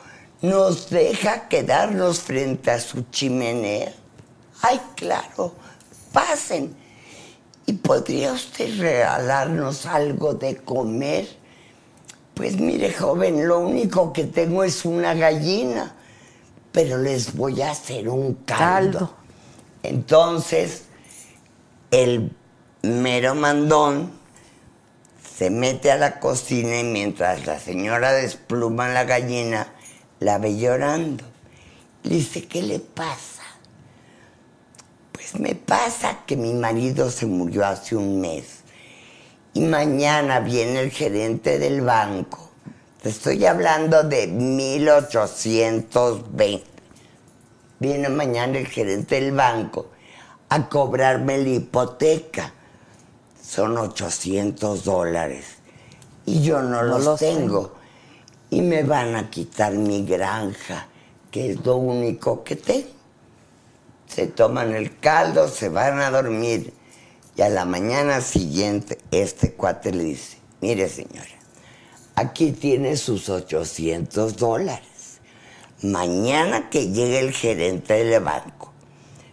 ¿Nos 0.41 0.89
deja 0.89 1.47
quedarnos 1.47 2.19
frente 2.19 2.71
a 2.71 2.79
su 2.79 3.03
chimenea? 3.11 3.93
Ay, 4.61 4.79
claro, 4.95 5.53
pasen. 6.11 6.75
¿Y 7.65 7.73
podría 7.73 8.33
usted 8.33 8.79
regalarnos 8.79 9.85
algo 9.85 10.33
de 10.33 10.57
comer? 10.57 11.27
Pues 12.33 12.59
mire, 12.59 12.93
joven, 12.93 13.47
lo 13.47 13.59
único 13.59 14.13
que 14.13 14.25
tengo 14.25 14.63
es 14.63 14.85
una 14.85 15.13
gallina, 15.13 15.95
pero 16.71 16.97
les 16.97 17.35
voy 17.35 17.61
a 17.61 17.71
hacer 17.71 18.07
un 18.07 18.35
caldo. 18.45 18.99
Caldo. 18.99 19.13
Entonces, 19.83 20.83
el 21.91 22.31
mero 22.83 23.35
mandón 23.35 24.11
se 25.37 25.51
mete 25.51 25.91
a 25.91 25.97
la 25.97 26.19
cocina 26.19 26.79
y 26.79 26.83
mientras 26.83 27.45
la 27.45 27.59
señora 27.59 28.13
despluma 28.13 28.89
la 28.89 29.03
gallina, 29.03 29.67
la 30.19 30.39
ve 30.39 30.57
llorando. 30.57 31.23
Le 32.03 32.15
dice, 32.15 32.47
¿qué 32.47 32.63
le 32.63 32.79
pasa? 32.79 33.43
Pues 35.11 35.39
me 35.39 35.53
pasa 35.53 36.21
que 36.25 36.35
mi 36.37 36.53
marido 36.53 37.11
se 37.11 37.27
murió 37.27 37.65
hace 37.65 37.95
un 37.95 38.19
mes 38.19 38.61
y 39.53 39.61
mañana 39.61 40.39
viene 40.39 40.79
el 40.79 40.89
gerente 40.91 41.59
del 41.59 41.81
banco. 41.81 42.49
Te 43.01 43.09
estoy 43.09 43.45
hablando 43.45 44.03
de 44.03 44.27
1820. 44.27 46.65
Viene 47.79 48.09
mañana 48.09 48.57
el 48.57 48.65
gerente 48.67 49.21
del 49.21 49.33
banco 49.33 49.91
a 50.49 50.67
cobrarme 50.67 51.37
la 51.37 51.49
hipoteca. 51.49 52.55
Son 53.47 53.77
800 53.77 54.83
dólares. 54.83 55.45
Y 56.25 56.41
yo 56.41 56.61
no, 56.61 56.83
los, 56.83 57.05
los 57.05 57.19
tengo. 57.19 57.75
Y 58.49 58.61
me 58.61 58.83
van 58.83 59.15
a 59.15 59.29
quitar 59.29 59.71
mi 59.73 60.05
granja, 60.05 60.87
que 61.31 61.51
es 61.51 61.65
lo 61.65 61.77
único 61.77 62.43
que 62.43 62.57
tengo. 62.57 62.89
Se 64.07 64.27
toman 64.27 64.75
el 64.75 64.99
caldo, 64.99 65.47
se 65.47 65.69
van 65.69 66.01
a 66.01 66.11
dormir. 66.11 66.73
Y 67.37 67.41
a 67.41 67.49
la 67.49 67.63
mañana 67.63 68.19
siguiente, 68.19 68.97
este 69.11 69.53
cuate 69.53 69.93
le 69.93 70.03
dice, 70.03 70.37
mire 70.59 70.89
señora, 70.89 71.27
aquí 72.15 72.51
tiene 72.51 72.97
sus 72.97 73.29
800 73.29 74.35
dólares. 74.35 75.19
Mañana 75.83 76.69
que 76.69 76.89
llegue 76.89 77.19
el 77.19 77.31
gerente 77.31 78.03
del 78.03 78.21
banco, 78.21 78.73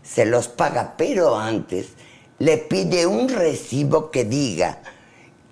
se 0.03 0.25
los 0.25 0.49
paga, 0.49 0.95
pero 0.97 1.37
antes 1.37 1.89
le 2.39 2.59
pide 2.59 3.07
un 3.07 3.29
recibo 3.29 4.11
que 4.11 4.25
diga 4.25 4.79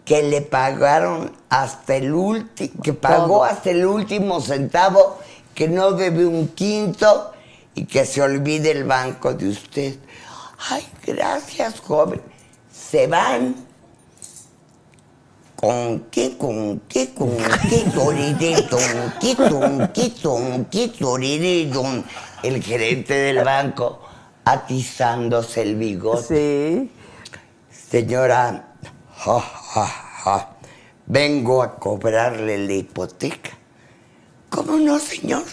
que 0.04 0.22
le 0.22 0.42
pagaron 0.42 1.32
hasta 1.48 1.96
el 1.96 2.12
último, 2.12 2.82
que 2.82 2.92
pagó 2.92 3.26
Todo. 3.26 3.44
hasta 3.44 3.70
el 3.70 3.86
último 3.86 4.40
centavo, 4.40 5.18
que 5.54 5.68
no 5.68 5.92
debe 5.92 6.26
un 6.26 6.48
quinto 6.48 7.32
y 7.74 7.84
que 7.84 8.04
se 8.04 8.20
olvide 8.20 8.72
el 8.72 8.84
banco 8.84 9.32
de 9.32 9.48
usted. 9.48 9.96
Ay, 10.70 10.86
gracias, 11.06 11.80
joven. 11.80 12.20
Se 12.72 13.06
van. 13.06 13.54
¿Con 15.56 16.06
qué, 16.10 16.36
con 16.36 16.80
qué, 16.88 17.14
con 17.14 17.36
qué, 17.70 17.84
toririto, 17.94 18.78
qué, 19.20 19.36
con 19.36 19.88
qué, 19.94 20.12
con 20.20 20.64
qué? 20.64 20.90
El 22.42 22.60
gerente 22.60 23.14
del 23.14 23.44
banco 23.44 24.01
atizándose 24.44 25.62
el 25.62 25.76
bigote. 25.76 26.88
Sí. 26.88 26.90
Señora, 27.90 28.74
ja, 29.16 29.40
ja, 29.40 29.86
ja, 30.24 30.48
vengo 31.06 31.62
a 31.62 31.76
cobrarle 31.76 32.58
la 32.66 32.72
hipoteca. 32.72 33.50
¿Cómo 34.48 34.76
no, 34.78 34.98
señor? 34.98 35.44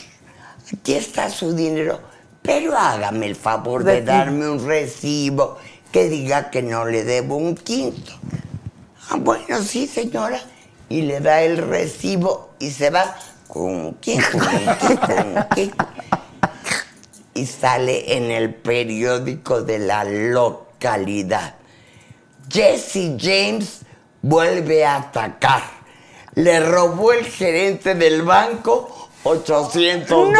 Aquí 0.73 0.93
está 0.93 1.29
su 1.29 1.53
dinero, 1.55 1.99
pero 2.41 2.77
hágame 2.77 3.25
el 3.27 3.35
favor 3.35 3.83
de 3.83 3.95
De- 3.95 4.01
darme 4.03 4.49
un 4.49 4.65
recibo 4.65 5.57
que 5.91 6.07
diga 6.09 6.49
que 6.49 6.61
no 6.61 6.85
le 6.85 7.03
debo 7.03 7.35
un 7.37 7.55
quinto. 7.55 8.11
Ah, 9.09 9.17
bueno, 9.19 9.61
sí, 9.63 9.87
señora. 9.87 10.39
Y 10.87 11.01
le 11.03 11.19
da 11.19 11.41
el 11.41 11.57
recibo 11.57 12.51
y 12.59 12.69
se 12.71 12.89
va. 12.89 13.15
¿Con 13.47 13.95
qué? 13.95 14.19
¿Con 14.31 14.41
qué? 14.41 14.95
¿Con 14.99 15.47
qué? 15.55 15.71
Y 17.39 17.45
sale 17.45 18.17
en 18.17 18.31
el 18.31 18.53
periódico 18.53 19.61
de 19.61 19.79
la 19.79 20.03
localidad. 20.03 21.55
Jesse 22.49 23.15
James 23.17 23.83
vuelve 24.21 24.85
a 24.85 24.97
atacar. 24.97 25.63
Le 26.33 26.59
robó 26.59 27.13
el 27.13 27.23
gerente 27.25 27.95
del 27.95 28.23
banco 28.23 29.09
800 29.23 30.33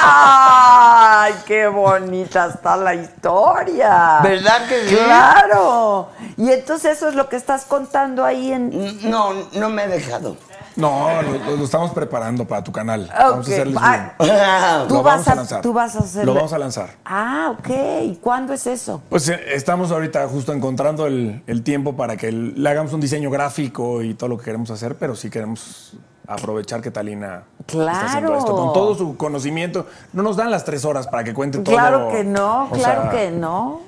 ¡Ay, 0.00 1.34
qué 1.44 1.66
bonita 1.68 2.46
está 2.46 2.78
la 2.78 2.94
historia! 2.94 4.20
¿Verdad 4.22 4.66
que 4.66 4.88
sí? 4.88 4.96
¡Claro! 4.96 6.08
Y 6.38 6.50
entonces 6.52 6.96
eso 6.96 7.08
es 7.08 7.14
lo 7.14 7.28
que 7.28 7.36
estás 7.36 7.66
contando 7.66 8.24
ahí 8.24 8.50
en... 8.50 9.10
No, 9.10 9.34
no 9.52 9.68
me 9.68 9.84
he 9.84 9.88
dejado. 9.88 10.38
No, 10.78 11.08
lo, 11.22 11.56
lo 11.56 11.64
estamos 11.64 11.90
preparando 11.90 12.46
para 12.46 12.62
tu 12.64 12.70
canal. 12.72 13.10
Vamos 13.16 13.48
a 13.48 13.52
hacerles 13.52 13.76
ah. 13.80 14.84
Tú 14.88 14.94
Lo 14.94 15.02
vas 15.02 15.12
vamos 15.16 15.28
a 15.28 15.32
a, 15.32 15.34
lanzar. 15.34 15.60
tú 15.60 15.72
vas 15.72 15.96
a 15.96 15.98
hacer... 15.98 16.24
Lo 16.24 16.34
vamos 16.34 16.52
a 16.52 16.58
lanzar. 16.58 16.90
Ah, 17.04 17.54
ok. 17.58 17.68
¿Y 18.04 18.16
cuándo 18.16 18.52
es 18.52 18.66
eso? 18.66 19.02
Pues 19.10 19.28
eh, 19.28 19.38
estamos 19.54 19.90
ahorita 19.90 20.26
justo 20.28 20.52
encontrando 20.52 21.06
el, 21.06 21.42
el 21.46 21.62
tiempo 21.64 21.96
para 21.96 22.16
que 22.16 22.28
el- 22.28 22.62
le 22.62 22.70
hagamos 22.70 22.92
un 22.92 23.00
diseño 23.00 23.28
gráfico 23.30 24.02
y 24.02 24.14
todo 24.14 24.28
lo 24.30 24.38
que 24.38 24.44
queremos 24.44 24.70
hacer, 24.70 24.96
pero 24.96 25.16
sí 25.16 25.28
queremos 25.30 25.96
aprovechar 26.28 26.80
que 26.80 26.90
Talina 26.90 27.42
está 27.66 28.06
haciendo 28.06 28.28
Claro. 28.30 28.38
esto. 28.38 28.54
Con 28.56 28.72
todo 28.72 28.94
su 28.94 29.16
conocimiento. 29.16 29.86
No 30.12 30.22
nos 30.22 30.36
dan 30.36 30.50
las 30.50 30.64
tres 30.64 30.84
horas 30.84 31.06
para 31.08 31.24
que 31.24 31.34
cuente 31.34 31.58
todo. 31.58 31.74
Claro 31.74 32.08
que 32.10 32.22
no, 32.22 32.64
o 32.66 32.70
claro 32.70 33.02
sea, 33.02 33.10
que 33.10 33.30
no. 33.30 33.80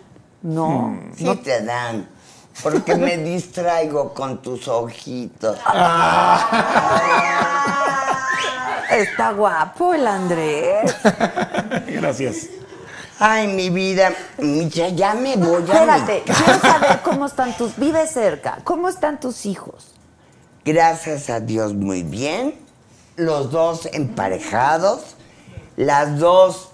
No. 0.42 0.98
Sí 1.14 1.36
te 1.44 1.62
dan. 1.64 2.08
Porque 2.62 2.94
me 2.94 3.16
distraigo 3.16 4.12
con 4.12 4.42
tus 4.42 4.68
ojitos. 4.68 5.58
Está 8.90 9.32
guapo 9.32 9.94
el 9.94 10.06
Andrés. 10.06 10.94
Gracias. 11.86 12.48
Ay, 13.18 13.48
mi 13.48 13.68
vida, 13.68 14.14
ya, 14.38 14.88
ya 14.88 15.14
me 15.14 15.36
voy 15.36 15.56
a 15.56 15.74
Espérate, 15.74 16.22
mi 16.26 16.34
quiero 16.34 16.58
saber 16.60 17.02
cómo 17.02 17.26
están 17.26 17.54
tus... 17.54 17.76
Vive 17.76 18.06
cerca. 18.06 18.60
¿Cómo 18.64 18.88
están 18.88 19.20
tus 19.20 19.44
hijos? 19.44 19.92
Gracias 20.64 21.28
a 21.28 21.38
Dios, 21.38 21.74
muy 21.74 22.02
bien. 22.02 22.54
Los 23.16 23.50
dos 23.50 23.88
emparejados, 23.92 25.16
las 25.76 26.18
dos 26.18 26.69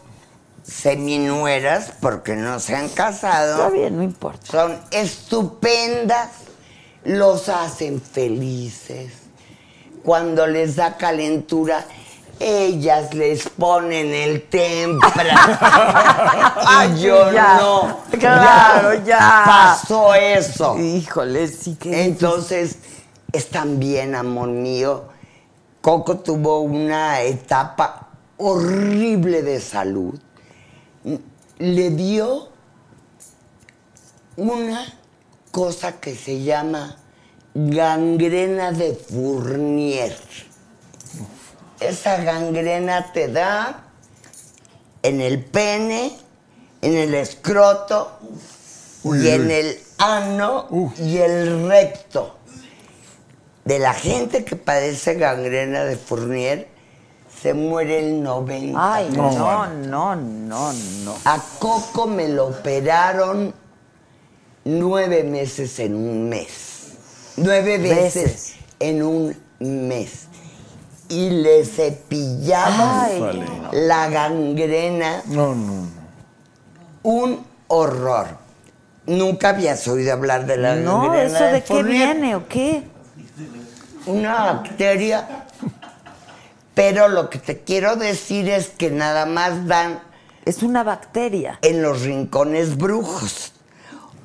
seminueras, 0.67 1.93
porque 2.01 2.35
no 2.37 2.59
se 2.61 2.75
han 2.75 2.89
casado. 2.89 3.53
Está 3.57 3.71
bien, 3.71 3.97
no 3.97 4.03
importa. 4.03 4.47
Son 4.51 4.79
estupendas, 4.91 6.31
los 7.05 7.49
hacen 7.49 8.01
felices. 8.01 9.13
Cuando 10.03 10.47
les 10.47 10.77
da 10.77 10.97
calentura, 10.97 11.85
ellas 12.39 13.15
les 13.15 13.49
ponen 13.49 14.13
el 14.13 14.43
tempra. 14.49 15.35
y 16.95 17.01
yo 17.01 17.33
Ya, 17.33 17.59
no. 17.61 17.99
claro, 18.19 19.05
ya. 19.05 19.43
Pasó 19.47 20.15
eso. 20.15 20.79
Híjole, 20.79 21.49
sí 21.49 21.77
que... 21.77 22.05
Entonces, 22.05 22.77
están 23.33 23.79
bien, 23.79 24.15
amor 24.15 24.49
mío. 24.49 25.05
Coco 25.81 26.19
tuvo 26.19 26.61
una 26.61 27.21
etapa 27.23 28.09
horrible 28.37 29.43
de 29.43 29.61
salud. 29.61 30.19
Le 31.59 31.91
dio 31.91 32.49
una 34.37 34.85
cosa 35.51 36.01
que 36.01 36.15
se 36.15 36.43
llama 36.43 36.97
gangrena 37.55 38.73
de 38.73 38.95
Fournier. 38.95 40.17
Esa 41.81 42.19
gangrena 42.19 43.13
te 43.13 43.29
da 43.29 43.85
en 45.03 45.21
el 45.21 45.43
pene, 45.45 46.17
en 46.83 46.97
el 46.97 47.15
escroto 47.15 48.19
y 49.05 49.29
en 49.29 49.51
el 49.51 49.79
ano 49.99 50.67
y 50.99 51.19
el 51.19 51.69
recto. 51.69 52.37
De 53.65 53.79
la 53.79 53.95
gente 53.95 54.45
que 54.45 54.57
padece 54.57 55.15
gangrena 55.15 55.85
de 55.85 55.97
Fournier, 55.97 56.69
se 57.47 57.55
muere 57.55 58.01
el 58.01 58.25
90. 58.25 58.95
Ay, 58.95 59.09
no, 59.15 59.31
no, 59.69 60.17
no, 60.17 60.73
no. 60.73 61.15
A 61.25 61.41
Coco 61.61 62.09
me 62.09 62.29
lo 62.29 62.49
operaron 62.49 63.55
nueve 64.65 65.23
meses 65.23 65.79
en 65.79 65.95
un 65.95 66.29
mes. 66.29 66.95
Nueve 67.37 67.79
veces, 67.79 68.15
Veces. 68.25 68.55
en 68.81 69.01
un 69.05 69.37
mes. 69.61 70.27
Y 71.09 71.31
le 71.31 71.65
cepillaban 71.65 73.05
Ay. 73.05 73.45
La 73.75 74.09
gangrena. 74.09 75.23
No, 75.27 75.55
no, 75.55 75.73
no. 75.83 75.89
Un 77.05 77.47
horror. 77.69 78.27
Nunca 79.07 79.51
habías 79.51 79.87
oído 79.87 80.13
hablar 80.15 80.47
de 80.47 80.57
la 80.57 80.75
No, 80.75 81.03
gangrena 81.03 81.27
¿eso 81.27 81.45
de 81.45 81.63
qué 81.63 81.83
viene 81.85 82.35
o 82.35 82.49
qué? 82.49 82.83
Una 84.07 84.35
bacteria. 84.53 85.47
Pero 86.77 87.09
lo 87.09 87.31
que 87.31 87.39
te 87.39 87.63
quiero 87.63 87.97
decir 87.97 88.51
es 88.51 88.69
que 88.69 88.91
nada 88.91 89.25
más 89.25 89.67
dan 89.67 90.03
Es 90.45 90.63
una 90.63 90.85
bacteria. 90.85 91.59
en 91.63 91.81
los 91.83 92.03
rincones 92.03 92.77
brujos. 92.77 93.55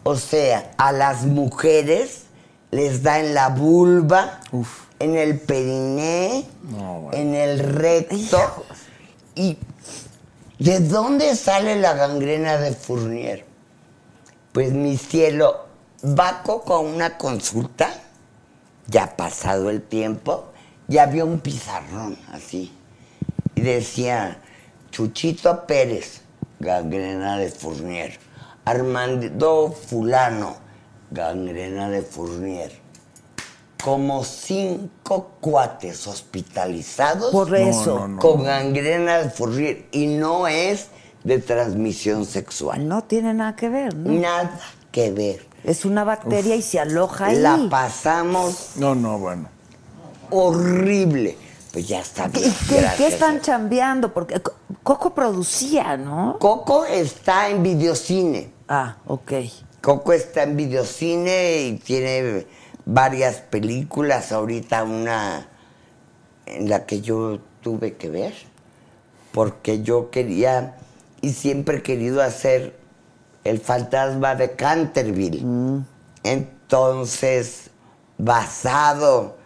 O 0.03 0.17
sea, 0.17 0.71
a 0.77 0.91
las 0.91 1.23
mujeres 1.25 2.23
les 2.71 3.03
da 3.03 3.19
en 3.21 3.33
la 3.33 3.47
vulva, 3.49 4.41
Uf. 4.51 4.81
en 4.99 5.15
el 5.15 5.39
periné, 5.39 6.45
No, 6.63 6.99
bueno. 7.03 7.17
en 7.17 7.35
el 7.35 7.59
recto. 7.59 8.65
¿Y 9.33 9.57
de 10.59 10.81
dónde 10.81 11.35
sale 11.37 11.77
la 11.77 11.93
gangrena 11.93 12.57
de 12.57 12.73
Fournier? 12.73 13.45
Pues 14.51 14.73
mi 14.73 14.97
cielo, 14.97 15.67
va 16.03 16.43
Coco 16.43 16.73
a 16.73 16.79
una 16.79 17.17
consulta, 17.17 17.89
ya 18.87 19.15
pasado 19.15 19.69
el 19.69 19.81
tiempo, 19.81 20.50
ya 20.91 21.03
había 21.03 21.23
un 21.25 21.39
pizarrón 21.39 22.17
así. 22.31 22.71
Y 23.55 23.61
decía, 23.61 24.37
Chuchito 24.91 25.65
Pérez, 25.65 26.21
gangrena 26.59 27.37
de 27.37 27.49
Fournier. 27.49 28.19
Armando 28.65 29.71
Fulano, 29.71 30.57
gangrena 31.09 31.89
de 31.89 32.01
Fournier. 32.01 32.71
Como 33.81 34.23
cinco 34.23 35.37
cuates 35.39 36.05
hospitalizados 36.05 37.31
Por 37.31 37.55
eso. 37.55 37.99
no, 37.99 38.07
no. 38.09 38.19
con 38.19 38.43
gangrena 38.43 39.19
de 39.19 39.29
Fournier. 39.29 39.87
Y 39.91 40.07
no 40.07 40.47
es 40.47 40.89
de 41.23 41.39
transmisión 41.39 42.25
sexual. 42.25 42.87
No 42.87 43.03
tiene 43.05 43.33
nada 43.33 43.55
que 43.55 43.69
ver, 43.69 43.95
¿no? 43.95 44.11
Nada 44.11 44.59
que 44.91 45.11
ver. 45.11 45.47
Es 45.63 45.85
una 45.85 46.03
bacteria 46.03 46.55
y 46.55 46.61
se 46.61 46.79
aloja 46.79 47.27
ahí. 47.27 47.39
La 47.39 47.67
pasamos 47.69 48.71
No, 48.75 48.93
no, 48.93 49.17
bueno. 49.17 49.60
Horrible. 50.31 51.37
Pues 51.71 51.87
ya 51.87 52.01
está 52.01 52.29
¿Qué, 52.29 52.39
bien. 52.39 52.53
qué- 52.97 53.07
están 53.07 53.39
chambeando? 53.41 54.13
Porque 54.13 54.41
Co- 54.41 54.53
Coco 54.83 55.13
producía, 55.13 55.95
¿no? 55.95 56.37
Coco 56.39 56.83
está 56.85 57.49
en 57.49 57.63
videocine. 57.63 58.51
Ah, 58.67 58.97
ok. 59.07 59.31
Coco 59.81 60.11
está 60.13 60.43
en 60.43 60.57
videocine 60.57 61.61
y 61.61 61.77
tiene 61.77 62.45
varias 62.85 63.37
películas. 63.37 64.31
Ahorita 64.31 64.83
una 64.83 65.47
en 66.45 66.69
la 66.69 66.85
que 66.85 66.99
yo 67.01 67.39
tuve 67.61 67.95
que 67.95 68.09
ver. 68.09 68.33
Porque 69.31 69.81
yo 69.81 70.09
quería 70.11 70.75
y 71.21 71.31
siempre 71.31 71.77
he 71.77 71.81
querido 71.83 72.21
hacer 72.21 72.77
el 73.45 73.59
fantasma 73.61 74.35
de 74.35 74.51
Canterville. 74.57 75.41
Entonces, 76.23 77.69
basado 78.17 79.37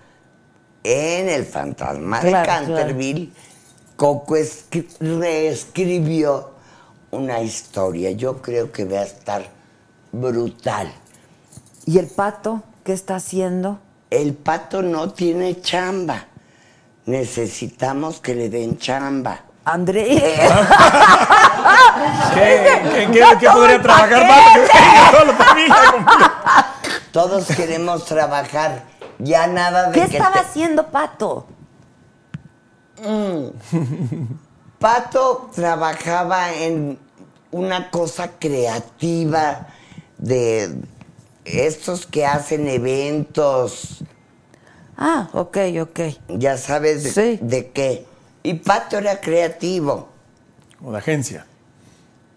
en 0.85 1.29
el 1.29 1.45
fantasma 1.45 2.21
de 2.21 2.29
Claro, 2.29 2.45
Canterville, 2.47 3.31
Coco 3.95 4.35
escri- 4.35 4.87
reescribió 4.99 6.51
una 7.11 7.39
historia. 7.41 8.11
Yo 8.11 8.41
creo 8.41 8.71
que 8.71 8.85
va 8.85 8.99
a 8.99 9.03
estar 9.03 9.45
brutal. 10.11 10.91
¿Y 11.85 11.97
el 11.97 12.07
pato 12.07 12.61
qué 12.83 12.93
está 12.93 13.15
haciendo? 13.15 13.79
El 14.09 14.33
pato 14.33 14.81
no 14.81 15.11
tiene 15.11 15.61
chamba. 15.61 16.25
Necesitamos 17.05 18.19
que 18.19 18.35
le 18.35 18.49
den 18.49 18.77
chamba. 18.77 19.41
André. 19.65 20.19
¿Qué, 22.33 22.81
qué, 22.83 23.09
qué- 23.11 23.37
qué 23.39 23.49
podría 23.49 23.81
trabajar 23.81 24.27
más? 24.27 24.41
Que 24.53 24.59
tenga 24.67 25.11
toda 25.11 25.25
la 25.25 25.33
familia 25.33 25.75
completa. 25.91 26.73
Todos 27.11 27.45
queremos 27.47 28.05
trabajar. 28.05 28.83
Ya 29.19 29.47
nada 29.47 29.89
de 29.89 29.93
¿Qué 30.01 30.07
que 30.09 30.17
estaba 30.17 30.33
te- 30.33 30.39
haciendo 30.39 30.87
Pato? 30.91 31.47
Pato 34.79 35.49
trabajaba 35.53 36.53
en 36.53 36.99
una 37.51 37.89
cosa 37.91 38.31
creativa 38.39 39.67
de 40.17 40.75
estos 41.45 42.05
que 42.05 42.25
hacen 42.25 42.67
eventos, 42.67 44.03
Ah, 44.97 45.29
ok, 45.33 45.57
ok. 45.81 45.99
ya 46.29 46.57
sabes 46.57 47.03
de, 47.03 47.11
Sí. 47.11 47.39
de 47.41 47.69
qué. 47.71 48.05
Y 48.43 48.53
Pato 48.55 48.97
era 48.97 49.19
creativo. 49.19 50.07
O 50.83 50.91
de 50.91 50.97
agencia. 50.99 51.45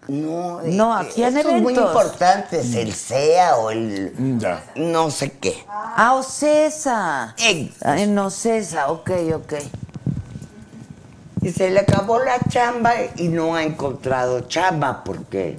No, 0.09 0.61
No, 0.63 0.99
eh, 1.01 1.07
hacían 1.07 1.37
estos 1.37 1.53
muy 1.61 1.73
eventos. 1.73 1.87
importantes, 1.95 2.73
el 2.75 2.93
SEA 2.93 3.55
o 3.57 3.69
el 3.71 4.13
Mm, 4.17 4.39
Ya. 4.39 4.63
no 4.75 5.11
sé 5.11 5.31
qué. 5.33 5.63
Ah, 5.67 6.15
Ocesa. 6.15 7.35
Ey. 7.37 7.73
Ah, 7.83 7.99
En 7.99 8.17
Ocesa, 8.17 8.89
ok, 8.91 9.11
ok. 9.35 9.53
Y 11.41 11.51
se 11.51 11.69
le 11.69 11.79
acabó 11.79 12.19
la 12.19 12.37
chamba 12.49 12.91
y 13.15 13.29
no 13.29 13.55
ha 13.55 13.63
encontrado 13.63 14.41
chamba 14.41 15.03
porque 15.05 15.57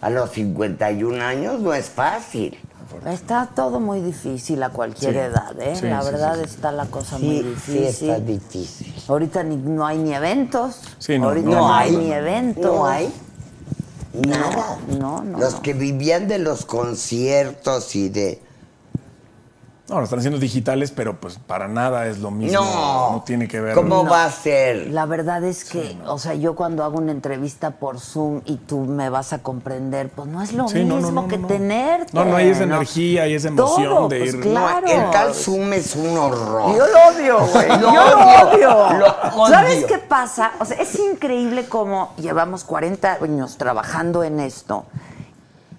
a 0.00 0.10
los 0.10 0.30
51 0.30 1.22
años 1.22 1.60
no 1.60 1.72
es 1.72 1.88
fácil. 1.88 2.58
Está 3.06 3.48
todo 3.54 3.80
muy 3.80 4.00
difícil 4.02 4.62
a 4.62 4.68
cualquier 4.68 5.12
Sí. 5.14 5.18
edad, 5.18 5.58
¿eh? 5.58 5.74
Sí, 5.76 5.86
la 5.86 6.02
sí, 6.02 6.10
verdad 6.10 6.34
sí, 6.34 6.40
sí. 6.44 6.54
está 6.56 6.70
la 6.72 6.84
cosa 6.86 7.16
Sí, 7.16 7.24
muy 7.24 7.36
sí 7.38 7.72
difícil. 7.72 8.10
está 8.10 8.20
difícil. 8.20 8.94
Ahorita 9.08 9.42
ni- 9.42 9.56
no 9.56 9.86
hay 9.86 9.96
ni 9.96 10.12
eventos. 10.12 10.78
Sí, 10.98 11.18
no, 11.18 11.28
Ahorita 11.28 11.48
no 11.48 11.54
no, 11.56 11.72
hay, 11.74 11.88
hay 11.88 11.92
no, 11.92 11.98
ni 12.02 12.08
no. 12.08 12.14
eventos. 12.14 12.64
No 12.64 12.86
hay 12.86 13.10
nada. 14.14 14.78
No, 14.88 15.22
no, 15.22 15.38
Los 15.38 15.54
no. 15.54 15.62
que 15.62 15.72
vivían 15.74 16.28
de 16.28 16.38
los 16.38 16.64
conciertos 16.64 17.94
y 17.96 18.08
de... 18.08 18.40
No, 19.88 19.98
lo 19.98 20.04
están 20.04 20.20
haciendo 20.20 20.38
digitales, 20.38 20.92
pero 20.92 21.20
pues 21.20 21.38
para 21.38 21.66
nada 21.68 22.06
es 22.06 22.20
lo 22.20 22.30
mismo. 22.30 22.60
No, 22.60 23.10
No 23.12 23.22
tiene 23.26 23.48
que 23.48 23.60
ver. 23.60 23.74
¿Cómo 23.74 24.04
No. 24.04 24.10
va 24.10 24.24
a 24.24 24.30
ser? 24.30 24.86
La 24.88 25.06
verdad 25.06 25.42
es 25.44 25.64
que, 25.64 25.96
o 26.06 26.18
sea, 26.18 26.34
yo 26.34 26.54
cuando 26.54 26.84
hago 26.84 26.98
una 26.98 27.10
entrevista 27.12 27.72
por 27.72 27.98
Zoom 27.98 28.40
y 28.46 28.56
tú 28.56 28.78
me 28.80 29.10
vas 29.10 29.32
a 29.32 29.42
comprender, 29.42 30.08
pues 30.08 30.28
no 30.28 30.40
es 30.40 30.52
lo 30.52 30.68
Sí, 30.68 30.78
mismo 30.84 31.00
no, 31.00 31.10
no, 31.10 31.28
que 31.28 31.36
tenerte. 31.36 32.12
No, 32.14 32.24
no 32.24 32.36
hay 32.36 32.48
esa 32.50 32.62
energía 32.62 33.26
y 33.26 33.34
esa 33.34 33.48
emoción 33.48 33.88
Todo, 33.88 34.08
de 34.08 34.18
pues 34.20 34.34
ir- 34.36 34.40
claro. 34.42 34.86
El 34.86 35.10
tal 35.10 35.34
Zoom 35.34 35.72
es 35.72 35.96
un 35.96 36.16
horror. 36.16 36.76
Yo 36.76 36.86
lo 36.86 37.16
odio, 37.16 37.38
güey. 37.52 37.68
Yo 37.68 37.90
lo 37.92 38.48
odio, 38.48 38.78
odio. 38.86 38.98
lo 39.36 39.46
¿Sabes 39.48 39.84
qué 39.84 39.98
pasa? 39.98 40.52
O 40.60 40.64
sea, 40.64 40.76
es 40.80 40.96
increíble 40.98 41.66
cómo 41.68 42.14
llevamos 42.16 42.62
40 42.64 43.18
años 43.20 43.58
trabajando 43.58 44.22
en 44.22 44.38
esto. 44.40 44.84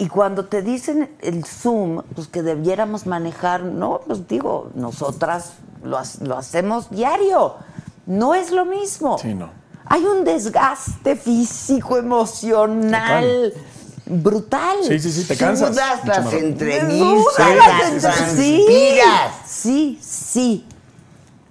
Y 0.03 0.09
cuando 0.09 0.43
te 0.43 0.61
dicen 0.61 1.15
el 1.21 1.45
Zoom, 1.45 2.01
pues 2.13 2.27
que 2.27 2.43
debiéramos 2.43 3.05
manejar, 3.05 3.63
no, 3.63 4.01
pues 4.05 4.27
digo, 4.27 4.69
nosotras 4.75 5.53
lo, 5.81 5.97
ha- 5.97 6.03
lo 6.19 6.37
hacemos 6.37 6.89
diario. 6.89 7.53
No 8.05 8.35
es 8.35 8.51
lo 8.51 8.65
mismo. 8.65 9.17
Sí, 9.17 9.33
no. 9.33 9.49
Hay 9.85 10.03
un 10.03 10.25
desgaste 10.25 11.15
físico, 11.15 11.97
emocional, 11.97 13.53
brutal. 14.05 14.75
Sí, 14.85 14.99
sí, 14.99 15.09
sí, 15.09 15.23
te 15.23 15.37
cansas. 15.37 15.69
Sudas 15.69 16.03
las 16.05 16.33
entrevistas, 16.33 17.55
las 17.55 18.01
transpiras. 18.01 19.31
sí, 19.47 19.97
sí. 20.01 20.65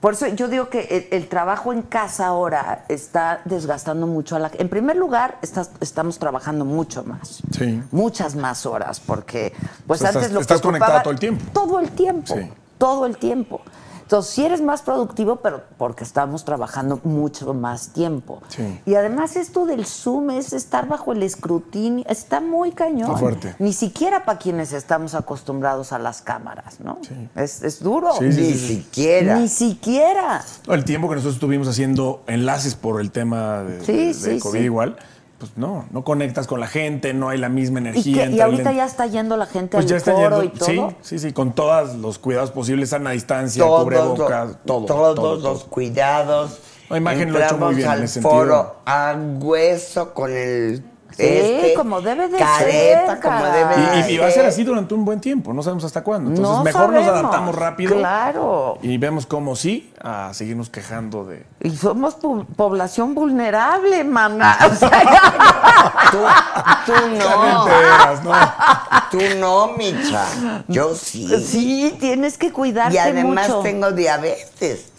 Por 0.03 0.15
eso 0.15 0.27
yo 0.27 0.49
digo 0.49 0.69
que 0.69 1.09
el, 1.11 1.17
el 1.23 1.29
trabajo 1.29 1.73
en 1.73 1.81
casa 1.83 2.27
ahora 2.27 2.85
está 2.89 3.41
desgastando 3.45 4.09
mucho 4.09 4.35
a 4.35 4.41
la 4.41 4.51
En 4.59 4.69
primer 4.69 4.97
lugar, 4.97 5.39
estás- 5.43 5.71
estamos 5.81 6.19
trabajando 6.19 6.65
mucho 6.65 7.05
más. 7.05 7.41
Sí. 7.57 7.81
Muchas 7.93 8.35
más 8.35 8.67
horas, 8.67 8.99
porque 8.99 9.53
pues 9.87 10.01
O 10.01 10.03
sea, 10.03 10.09
antes 10.09 10.23
estás- 10.23 10.33
lo 10.33 10.39
que 10.41 10.43
estás 10.43 10.61
conectada 10.61 10.91
ocupaba- 10.91 11.03
todo 11.05 11.13
el 11.13 11.21
tiempo. 11.21 11.45
Todo 11.53 11.79
el 11.79 11.91
tiempo. 11.93 12.35
Sí. 12.35 12.51
Todo 12.79 13.07
el 13.07 13.17
tiempo. 13.17 13.61
Entonces, 14.13 14.35
sí 14.35 14.45
eres 14.45 14.61
más 14.61 14.83
productivo, 14.83 15.37
pero 15.37 15.63
porque 15.79 16.05
estamos 16.05 16.45
trabajando 16.45 17.01
mucho 17.03 17.55
más 17.55 17.95
tiempo. 17.95 18.43
Sí. 18.49 18.79
Y 18.85 18.95
además 18.95 19.37
esto 19.37 19.65
del 19.65 19.87
Zoom 19.87 20.29
es 20.33 20.53
estar 20.53 20.87
bajo 20.87 21.13
el 21.15 21.23
escrutinio, 21.23 22.05
está 22.07 22.43
muy 22.43 22.73
cañón. 22.73 23.09
Está 23.09 23.17
fuerte. 23.17 23.55
Ni 23.59 23.73
siquiera 23.73 24.27
para 24.27 24.39
quienes 24.39 24.75
estamos 24.75 25.15
acostumbrados 25.15 25.95
a 25.95 25.99
las 25.99 26.21
cámaras, 26.21 26.79
¿no? 26.81 26.99
Es, 27.35 27.63
es 27.63 27.83
duro. 27.83 28.13
Sí, 28.19 28.31
sí, 28.33 28.41
Ni 28.43 28.53
sí, 28.53 28.59
sí. 28.59 28.67
siquiera. 28.83 29.39
Ni 29.39 29.49
siquiera. 29.49 30.45
No, 30.69 30.75
El 30.75 30.85
tiempo 30.85 31.09
que 31.09 31.15
nosotros 31.15 31.37
estuvimos 31.37 31.67
haciendo 31.69 32.23
enlaces 32.27 32.75
por 32.75 33.01
el 33.01 33.11
tema 33.11 33.63
de, 33.63 33.83
Sí, 33.83 33.93
de- 34.09 34.13
sí, 34.35 34.39
COVID 34.41 34.59
sí. 34.59 34.65
igual, 34.67 34.99
pues 35.43 35.57
no, 35.57 35.87
no 35.91 36.05
conectas 36.05 36.47
con 36.47 36.61
la 36.61 36.69
gente, 36.69 37.13
no 37.15 37.29
hay 37.31 37.37
la 37.39 37.49
misma 37.49 37.81
Y, 37.81 37.83
energía. 37.83 38.25
que- 38.27 38.31
y 38.31 38.35
el- 38.35 38.41
ahorita 38.43 38.71
ya 38.71 38.85
está 38.85 39.07
yendo 39.09 39.37
la 39.37 39.47
gente 39.47 39.77
pues 39.77 39.87
al 39.87 39.91
ya 39.91 39.97
está 39.97 40.13
foro 40.13 40.41
yendo, 40.41 40.45
y 40.45 40.49
todo. 40.59 40.91
sí, 40.91 40.97
sí, 41.03 41.19
sí, 41.19 41.33
con 41.33 41.53
todos 41.53 41.97
los 41.97 42.19
cuidados 42.21 42.53
posibles, 42.53 42.91
sana 42.91 43.11
distancia, 43.11 43.65
Todos, 43.65 43.83
cubrebocas, 43.83 44.47
los- 44.49 44.57
todo, 44.65 44.85
todos 44.87 45.15
todo, 45.17 45.35
los 45.35 45.43
todo. 45.43 45.71
cuidados. 45.71 46.59
La 46.91 46.99
imagen 46.99 47.33
lo 47.33 47.43
hecho 47.43 47.59
muy 47.59 47.75
bien 47.75 47.89
en 47.89 47.93
al 48.03 48.09
sentido. 48.09 48.31
foro 48.33 48.77
a 48.87 49.17
hueso 49.41 50.15
con 50.15 50.31
el 50.31 50.85
Sí, 51.17 51.23
este, 51.25 51.75
como 51.75 52.01
debe 52.01 52.29
de 52.29 52.39
careta, 52.39 53.13
ser, 53.13 53.21
como 53.21 53.45
debe 53.45 53.77
de 53.77 54.11
Y, 54.11 54.15
y- 54.15 54.19
va 54.19 54.27
a 54.27 54.31
ser 54.31 54.47
así 54.47 54.65
durante 54.65 54.95
un 54.95 55.05
buen 55.05 55.21
tiempo, 55.21 55.53
no 55.53 55.63
sabemos 55.63 55.85
hasta 55.85 56.03
cuándo. 56.03 56.31
Entonces, 56.31 56.57
No 56.57 56.65
mejor 56.65 56.93
nos 56.93 57.07
adaptamos 57.07 57.55
rápido. 57.55 57.97
Claro. 57.97 58.79
Y 58.83 58.97
vemos 58.99 59.27
cómo 59.27 59.57
sí 59.57 59.93
a 60.03 60.33
seguirnos 60.35 60.71
quejando 60.71 61.25
de. 61.25 61.45
Y 61.61 61.71
somos 61.71 62.19
pu- 62.21 62.47
población 62.57 63.15
vulnerable, 63.15 64.05
maná. 64.05 64.57
O 64.71 64.75
sea, 64.75 64.91
Tú, 66.11 66.19
tú 66.87 66.93
Ya 67.19 67.37
no. 67.37 67.45
no 67.47 67.67
enteras, 67.67 68.25
¿no? 68.25 68.33
Tú 69.11 69.19
no, 69.39 69.69
Micha. 69.77 70.25
Yo 70.69 70.95
sí. 70.95 71.29
sí, 71.45 71.97
tienes 72.01 72.39
que 72.39 72.53
cuidarte 72.53 72.95
Y 72.95 72.99
además 72.99 73.49
mucho. 73.49 73.61
tengo 73.61 73.93
diabetes. 73.93 74.92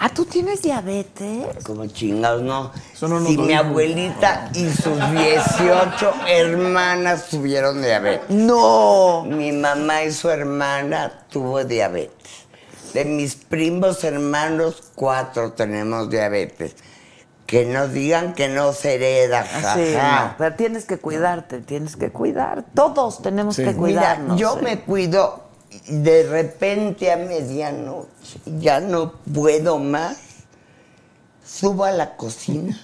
Ah, 0.00 0.10
¿tú 0.10 0.24
tienes 0.24 0.62
diabetes? 0.62 1.64
Como 1.64 1.84
chingados, 1.88 2.42
no. 2.42 2.70
Eso 2.92 3.08
no 3.08 3.24
si 3.26 3.36
mi 3.36 3.52
abuelita 3.52 4.48
y 4.54 4.68
sus 4.70 4.96
18 5.10 6.12
hermanas 6.28 7.28
tuvieron 7.28 7.82
diabetes. 7.82 8.30
No. 8.30 9.24
Mi 9.26 9.50
mamá 9.50 10.04
y 10.04 10.12
su 10.12 10.30
hermana 10.30 11.24
tuvo 11.30 11.64
diabetes. 11.64 12.46
De 12.94 13.04
mis 13.04 13.34
primos 13.34 14.04
hermanos, 14.04 14.84
cuatro 14.94 15.52
tenemos 15.52 16.08
diabetes. 16.08 16.76
Que 17.46 17.64
no 17.64 17.88
digan 17.88 18.34
que 18.34 18.48
no 18.48 18.72
se 18.74 18.94
hereda, 18.96 19.42
Sí, 19.44 19.94
jaja. 19.94 20.24
no, 20.26 20.34
pero 20.38 20.54
tienes 20.54 20.84
que 20.84 20.98
cuidarte, 20.98 21.58
tienes 21.60 21.96
que 21.96 22.10
cuidar. 22.12 22.64
Todos 22.74 23.20
tenemos 23.22 23.56
Sí. 23.56 23.62
que 23.64 23.70
Mira, 23.70 23.78
cuidarnos. 23.78 24.38
yo 24.38 24.54
sí. 24.58 24.64
me 24.64 24.80
cuido 24.80 25.47
y 25.70 25.98
de 25.98 26.22
repente 26.24 27.12
a 27.12 27.16
medianoche, 27.16 28.38
ya 28.58 28.80
no 28.80 29.12
puedo 29.32 29.78
más, 29.78 30.16
subo 31.44 31.84
a 31.84 31.90
la 31.92 32.16
cocina 32.16 32.78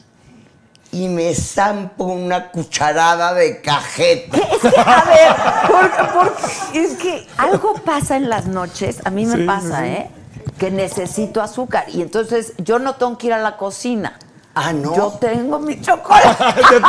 y 0.93 1.09
me 1.09 1.35
zampo 1.35 2.05
una 2.05 2.51
cucharada 2.51 3.35
de 3.35 3.61
cajeta. 3.61 4.39
Es 4.65 4.73
que, 4.73 4.81
a 4.81 5.05
ver, 5.05 5.36
porque, 5.69 6.12
porque 6.15 6.81
es 6.85 6.93
que 6.94 7.27
algo 7.36 7.74
pasa 7.85 8.16
en 8.16 8.28
las 8.28 8.47
noches, 8.47 8.98
a 9.05 9.11
mí 9.11 9.27
me 9.27 9.36
Sí, 9.39 9.44
pasa, 9.44 9.81
sí. 9.81 9.86
¿eh? 9.86 10.11
Que 10.59 10.70
necesito 10.70 11.43
azúcar 11.43 11.86
y 11.89 12.01
entonces 12.02 12.52
yo 12.59 12.78
no 12.78 12.94
tengo 12.94 13.19
que 13.19 13.27
ir 13.28 13.32
a 13.32 13.39
la 13.40 13.56
cocina. 13.56 14.19
Ah, 14.56 14.72
¿no? 14.72 14.94
Yo 14.94 15.10
tengo 15.20 15.59
mi 15.59 15.81
chocolate 15.81 16.44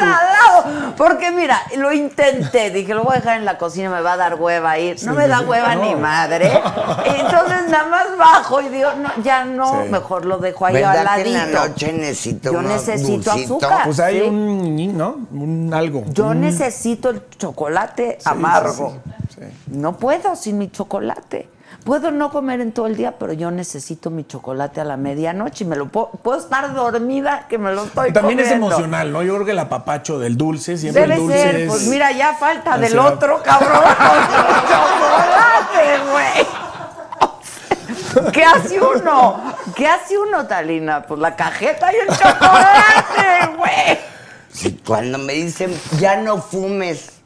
al. 0.00 0.94
Porque 0.96 1.30
mira, 1.30 1.60
lo 1.76 1.92
intenté, 1.92 2.70
dije, 2.70 2.94
lo 2.94 3.04
voy 3.04 3.14
a 3.14 3.18
dejar 3.20 3.36
en 3.38 3.44
la 3.44 3.58
cocina, 3.58 3.90
me 3.90 4.00
va 4.00 4.14
a 4.14 4.16
dar 4.16 4.34
hueva 4.34 4.76
ir. 4.78 4.96
No 5.04 5.12
Sí, 5.12 5.18
me 5.18 5.28
da 5.28 5.40
hueva 5.40 5.74
No. 5.76 5.82
ni 5.84 5.94
madre. 5.94 6.46
Entonces 7.04 7.68
nada 7.68 7.86
más 7.88 8.06
bajo 8.18 8.60
y 8.60 8.68
digo, 8.70 8.90
no, 8.98 9.10
ya 9.22 9.44
no, 9.44 9.82
Sí. 9.84 9.88
mejor 9.90 10.26
lo 10.26 10.38
dejo 10.38 10.66
ahí 10.66 10.82
al 10.82 10.96
¿Verdad 10.96 11.14
que 11.16 11.22
en 11.22 11.32
ladito. 11.34 11.58
la 11.58 11.68
noche 11.68 11.92
necesito 11.92 12.52
Yo 12.52 12.62
necesito 12.62 13.30
azúcar. 13.32 13.82
Pues 13.84 14.00
hay 14.00 14.20
Sí. 14.20 14.28
un, 14.28 14.98
¿no? 14.98 15.16
Un 15.32 15.72
algo. 15.72 16.04
Yo 16.08 16.26
Un- 16.26 16.40
necesito 16.40 17.10
el 17.10 17.22
chocolate 17.38 18.18
amargo. 18.24 18.98
No 19.68 19.96
puedo 19.96 20.34
sin 20.36 20.58
mi 20.58 20.70
chocolate. 20.70 21.48
Puedo 21.84 22.10
no 22.10 22.30
comer 22.30 22.60
en 22.60 22.72
todo 22.72 22.86
el 22.86 22.96
día, 22.96 23.16
pero 23.18 23.32
yo 23.32 23.50
necesito 23.50 24.10
mi 24.10 24.24
chocolate 24.24 24.80
a 24.80 24.84
la 24.84 24.96
medianoche 24.96 25.64
y 25.64 25.66
me 25.66 25.76
lo 25.76 25.88
puedo, 25.88 26.10
puedo 26.22 26.38
estar 26.38 26.74
dormida 26.74 27.46
que 27.48 27.58
me 27.58 27.72
lo 27.72 27.84
estoy 27.84 28.12
También 28.12 28.40
es 28.40 28.50
emocional, 28.50 29.12
¿no? 29.12 29.22
Yo 29.22 29.34
creo 29.34 29.46
que 29.46 29.52
el 29.52 29.58
apapacho 29.58 30.18
del 30.18 30.36
dulce, 30.36 30.76
siempre 30.78 31.02
Debe 31.02 31.14
el 31.14 31.20
dulce 31.20 31.38
ser, 31.38 31.56
es... 31.56 31.68
pues 31.68 31.86
mira, 31.88 32.12
ya 32.12 32.34
falta 32.34 32.78
del 32.78 32.98
otro 32.98 33.42
cabrón 33.42 33.82
con 33.82 34.18
chocolate, 34.68 36.10
güey. 36.10 36.46
¿Qué 38.32 38.44
hace 38.44 38.80
uno? 38.80 39.40
¿Qué 39.74 39.86
hace 39.86 40.18
uno, 40.18 40.46
Talina? 40.46 41.02
Pues 41.02 41.20
la 41.20 41.34
cajeta 41.34 41.92
y 41.92 41.96
el 41.96 42.08
chocolate, 42.08 43.56
güey. 43.56 43.98
Sí, 44.52 44.80
Cuando 44.86 45.18
me 45.18 45.32
dicen, 45.32 45.74
ya 45.98 46.16
no 46.16 46.40
fumes, 46.40 47.21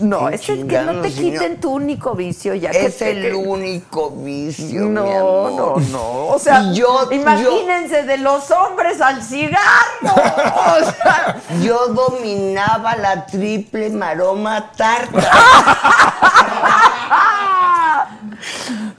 No, 0.00 0.28
es 0.30 0.48
el 0.48 0.66
que 0.66 0.80
no 0.80 0.92
te 1.02 1.10
no- 1.10 1.14
quiten 1.14 1.60
tu 1.60 1.72
único 1.72 2.14
vicio 2.14 2.54
ya 2.54 2.70
que 2.70 2.86
es 2.86 2.98
te- 2.98 3.10
el 3.10 3.34
único 3.34 4.10
vicio, 4.10 4.82
No, 4.86 5.02
mi 5.04 5.12
amor. 5.12 5.52
no, 5.52 5.76
no. 5.90 6.26
O 6.28 6.38
sea, 6.38 6.72
yo- 6.72 7.08
imagínense 7.12 8.04
de 8.04 8.16
los 8.18 8.50
hombres 8.50 9.00
al 9.00 9.22
cigarro. 9.22 9.60
O 10.04 10.84
sea, 10.84 11.36
Yo 11.60 11.88
dominaba 11.88 12.96
la 12.96 13.26
triple 13.26 13.90
maroma 13.90 14.72
tarta. 14.72 15.30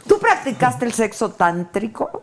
¿Tú 0.08 0.20
practicaste 0.20 0.86
el 0.86 0.94
sexo 0.94 1.32
tántrico? 1.32 2.22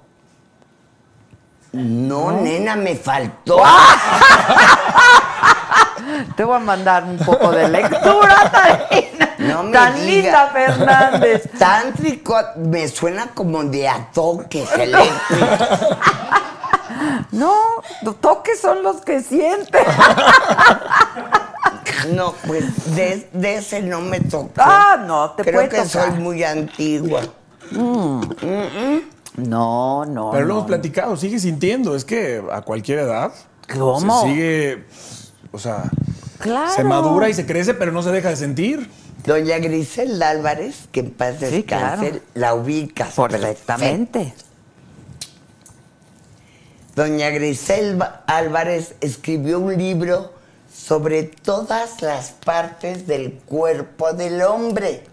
No, 1.72 2.32
nena, 2.32 2.76
me 2.76 2.96
faltó. 2.96 3.58
Te 6.36 6.44
voy 6.44 6.56
a 6.56 6.60
mandar 6.60 7.04
un 7.04 7.18
poco 7.18 7.50
de 7.52 7.68
lectura, 7.68 8.36
Talina. 8.90 9.34
No 9.38 9.62
me 9.64 9.72
Tan 9.72 9.94
diga. 9.94 10.06
linda 10.06 10.46
Fernández. 10.52 11.50
Tántrico 11.58 12.36
me 12.56 12.88
suena 12.88 13.28
como 13.28 13.62
de 13.64 13.88
a 13.88 14.10
toques 14.12 14.68
eléctricos. 14.78 15.88
No, 17.32 17.54
los 18.02 18.20
toques 18.20 18.60
son 18.60 18.82
los 18.82 18.96
que 19.02 19.20
sienten. 19.22 19.84
No, 22.14 22.32
pues 22.46 22.94
de, 22.96 23.28
de 23.34 23.56
ese 23.56 23.82
no 23.82 24.00
me 24.00 24.20
tocó. 24.20 24.52
Ah, 24.56 24.96
no, 25.06 25.32
te 25.32 25.42
Creo 25.42 25.54
puede 25.56 25.68
que 25.68 25.82
tocar. 25.82 26.10
soy 26.10 26.18
muy 26.18 26.42
antigua. 26.42 27.20
No, 29.36 30.04
no. 30.06 30.30
Pero 30.30 30.44
lo 30.46 30.46
no. 30.46 30.54
hemos 30.54 30.64
platicado, 30.66 31.16
sigue 31.16 31.38
sintiendo. 31.38 31.94
Es 31.94 32.04
que 32.06 32.42
a 32.50 32.62
cualquier 32.62 33.00
edad. 33.00 33.32
¿Cómo? 33.78 34.22
Se 34.22 34.28
sigue. 34.28 34.84
O 35.52 35.58
sea. 35.58 35.84
Claro. 36.40 36.72
Se 36.74 36.84
madura 36.84 37.28
y 37.28 37.34
se 37.34 37.46
crece, 37.46 37.74
pero 37.74 37.92
no 37.92 38.02
se 38.02 38.10
deja 38.10 38.30
de 38.30 38.36
sentir. 38.36 38.90
Doña 39.24 39.58
Griselda 39.58 40.30
Álvarez, 40.30 40.88
que 40.90 41.00
en 41.00 41.10
paz 41.10 41.36
Sí, 41.38 41.62
claro. 41.62 42.00
descanse, 42.02 42.22
la 42.34 42.54
ubicas. 42.54 43.14
Perfectamente. 43.14 44.32
Doña 46.96 47.30
Griselda 47.30 48.24
Álvarez 48.26 48.94
escribió 49.00 49.60
un 49.60 49.76
libro 49.76 50.32
sobre 50.74 51.22
todas 51.24 52.02
las 52.02 52.30
partes 52.32 53.06
del 53.06 53.34
cuerpo 53.34 54.12
del 54.12 54.42
hombre. 54.42 55.04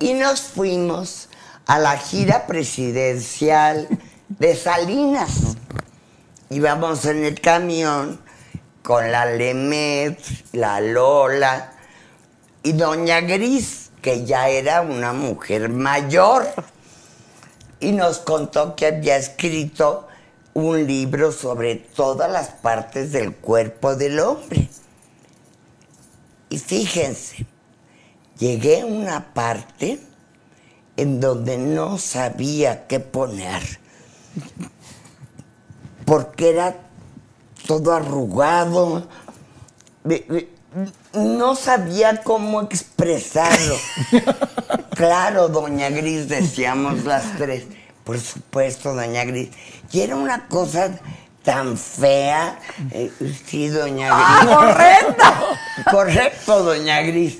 Y 0.00 0.14
nos 0.14 0.40
fuimos 0.42 1.28
a 1.66 1.78
la 1.80 1.96
gira 1.98 2.46
presidencial 2.46 3.88
de 4.28 4.54
Salinas. 4.54 5.30
Íbamos 6.50 7.04
en 7.06 7.24
el 7.24 7.40
camión 7.40 8.20
con 8.88 9.12
la 9.12 9.26
Lemet, 9.26 10.18
la 10.52 10.80
Lola 10.80 11.74
y 12.62 12.72
Doña 12.72 13.20
Gris, 13.20 13.90
que 14.00 14.24
ya 14.24 14.48
era 14.48 14.80
una 14.80 15.12
mujer 15.12 15.68
mayor 15.68 16.48
y 17.80 17.92
nos 17.92 18.16
contó 18.20 18.74
que 18.76 18.86
había 18.86 19.18
escrito 19.18 20.08
un 20.54 20.86
libro 20.86 21.32
sobre 21.32 21.74
todas 21.76 22.32
las 22.32 22.48
partes 22.48 23.12
del 23.12 23.34
cuerpo 23.34 23.94
del 23.94 24.20
hombre. 24.20 24.70
Y 26.48 26.56
fíjense, 26.56 27.44
llegué 28.38 28.80
a 28.80 28.86
una 28.86 29.34
parte 29.34 30.00
en 30.96 31.20
donde 31.20 31.58
no 31.58 31.98
sabía 31.98 32.86
qué 32.86 33.00
poner, 33.00 33.62
porque 36.06 36.48
era 36.48 36.87
todo 37.68 37.92
arrugado, 37.92 39.06
no 41.12 41.54
sabía 41.54 42.22
cómo 42.22 42.62
expresarlo. 42.62 43.76
Claro, 44.98 45.46
doña 45.46 45.90
Gris, 45.90 46.28
decíamos 46.28 47.04
las 47.04 47.36
tres. 47.38 47.66
Por 48.02 48.18
supuesto, 48.18 48.94
doña 48.94 49.24
Gris. 49.24 49.50
Y 49.92 50.00
era 50.00 50.16
una 50.16 50.48
cosa 50.48 50.90
tan 51.44 51.78
fea. 51.78 52.58
Eh, 52.90 53.12
sí, 53.46 53.68
doña 53.68 54.08
Gris. 54.08 54.56
¡Horrenda! 54.56 55.40
Correcto, 55.88 56.64
doña 56.64 57.00
Gris. 57.02 57.38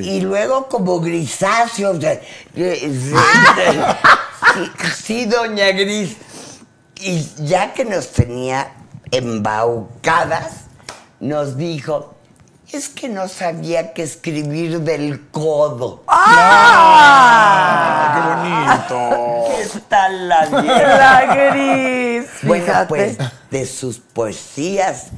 Y, 0.00 0.08
y 0.08 0.20
luego 0.22 0.68
como 0.70 1.00
grisáceo. 1.00 1.90
o 1.90 2.00
sea, 2.00 2.18
sí, 2.54 2.80
sí, 4.54 4.92
sí, 5.04 5.24
doña 5.26 5.72
Gris. 5.72 6.16
Y 6.94 7.28
ya 7.44 7.74
que 7.74 7.84
nos 7.84 8.10
tenía 8.10 8.72
embaucadas, 9.10 10.64
nos 11.20 11.56
dijo, 11.56 12.14
es 12.72 12.88
que 12.88 13.08
no 13.08 13.28
sabía 13.28 13.92
qué 13.94 14.02
escribir 14.02 14.80
del 14.80 15.28
codo. 15.30 16.02
¡Ah! 16.08 18.12
¡Qué 18.14 18.20
bonito! 18.98 19.44
¿Qué 19.72 19.80
tal 19.88 20.28
la? 20.28 20.44
La 20.46 21.34
gris. 21.52 22.26
Bueno, 22.42 22.64
fíjate. 22.64 22.88
pues 22.88 23.18
de 23.50 23.66
sus 23.66 23.98
poesías 23.98 25.08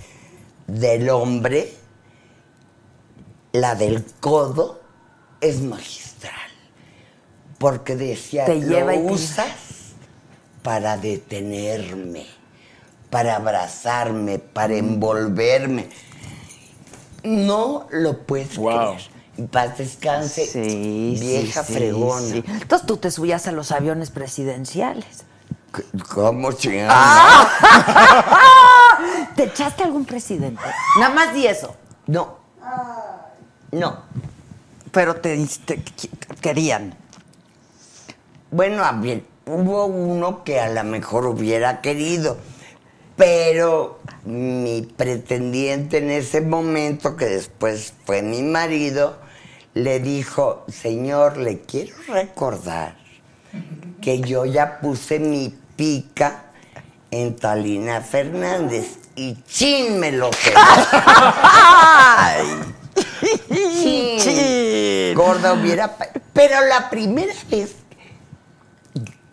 del 0.67 1.09
hombre, 1.11 1.73
la 3.53 3.75
del 3.75 4.05
codo 4.21 4.81
es 5.41 5.61
magistral. 5.61 6.35
Porque 7.59 7.97
decía, 7.97 8.45
Te 8.45 8.61
lleva 8.61 8.93
lo 8.93 9.01
te- 9.01 9.13
usas 9.13 9.49
para 10.63 10.97
detenerme, 10.97 12.27
para 13.11 13.37
abrazarme, 13.37 14.39
para 14.39 14.75
envolverme. 14.75 15.89
No 17.25 17.87
lo 17.91 18.19
puedes 18.19 18.57
Wow. 18.57 18.95
creer. 18.95 19.19
En 19.39 19.47
paz 19.49 19.79
descanse, 19.79 20.47
Sí, 20.47 21.17
vieja 21.21 21.63
sí, 21.63 21.73
fregona. 21.75 22.27
sí. 22.27 22.45
Entonces 22.47 22.87
tú 22.87 22.97
te 22.97 23.11
subías 23.11 23.47
a 23.47 23.53
los 23.53 23.71
aviones 23.71 24.11
presidenciales. 24.11 25.25
¿Cómo 26.13 26.53
chingada? 26.53 27.49
¿Te 29.37 29.45
echaste 29.45 29.85
algún 29.85 30.05
presidente? 30.05 30.63
Nada 30.99 31.15
más 31.15 31.35
di 31.35 31.47
eso. 31.47 31.77
No. 32.07 32.39
No. 33.71 33.99
Pero 34.91 35.17
te, 35.17 35.47
te 35.67 35.83
querían. 36.41 36.95
Bueno, 38.51 38.83
a 38.85 38.93
hubo 39.47 39.85
uno 39.87 40.43
que 40.43 40.59
a 40.61 40.69
lo 40.71 40.83
mejor 40.85 41.27
hubiera 41.27 41.81
querido, 41.81 42.39
pero 43.19 43.99
mi 44.25 44.83
pretendiente 44.83 45.99
en 45.99 46.11
ese 46.11 46.41
momento, 46.41 47.17
que 47.17 47.27
después 47.27 47.93
fue 48.07 48.23
mi 48.23 48.43
marido, 48.43 49.19
le 49.75 49.99
dijo, 49.99 50.65
señor, 50.69 51.37
le 51.37 51.61
quiero 51.61 51.97
recordar 52.07 52.97
que 54.01 54.21
yo 54.21 54.47
ya 54.47 54.79
puse 54.79 55.19
mi 55.19 55.53
pica 55.75 56.45
en 57.11 57.35
Talina 57.35 58.03
Fernández 58.03 58.99
y 59.17 59.43
chin 59.43 59.99
me 59.99 60.13
lo 60.13 60.31
quedó. 60.31 60.61
Chin. 63.83 64.19
Chin. 64.19 65.15
Gorda 65.15 65.55
hubiera... 65.55 65.97
Pero 66.33 66.65
la 66.67 66.89
primera 66.89 67.35
vez 67.51 67.75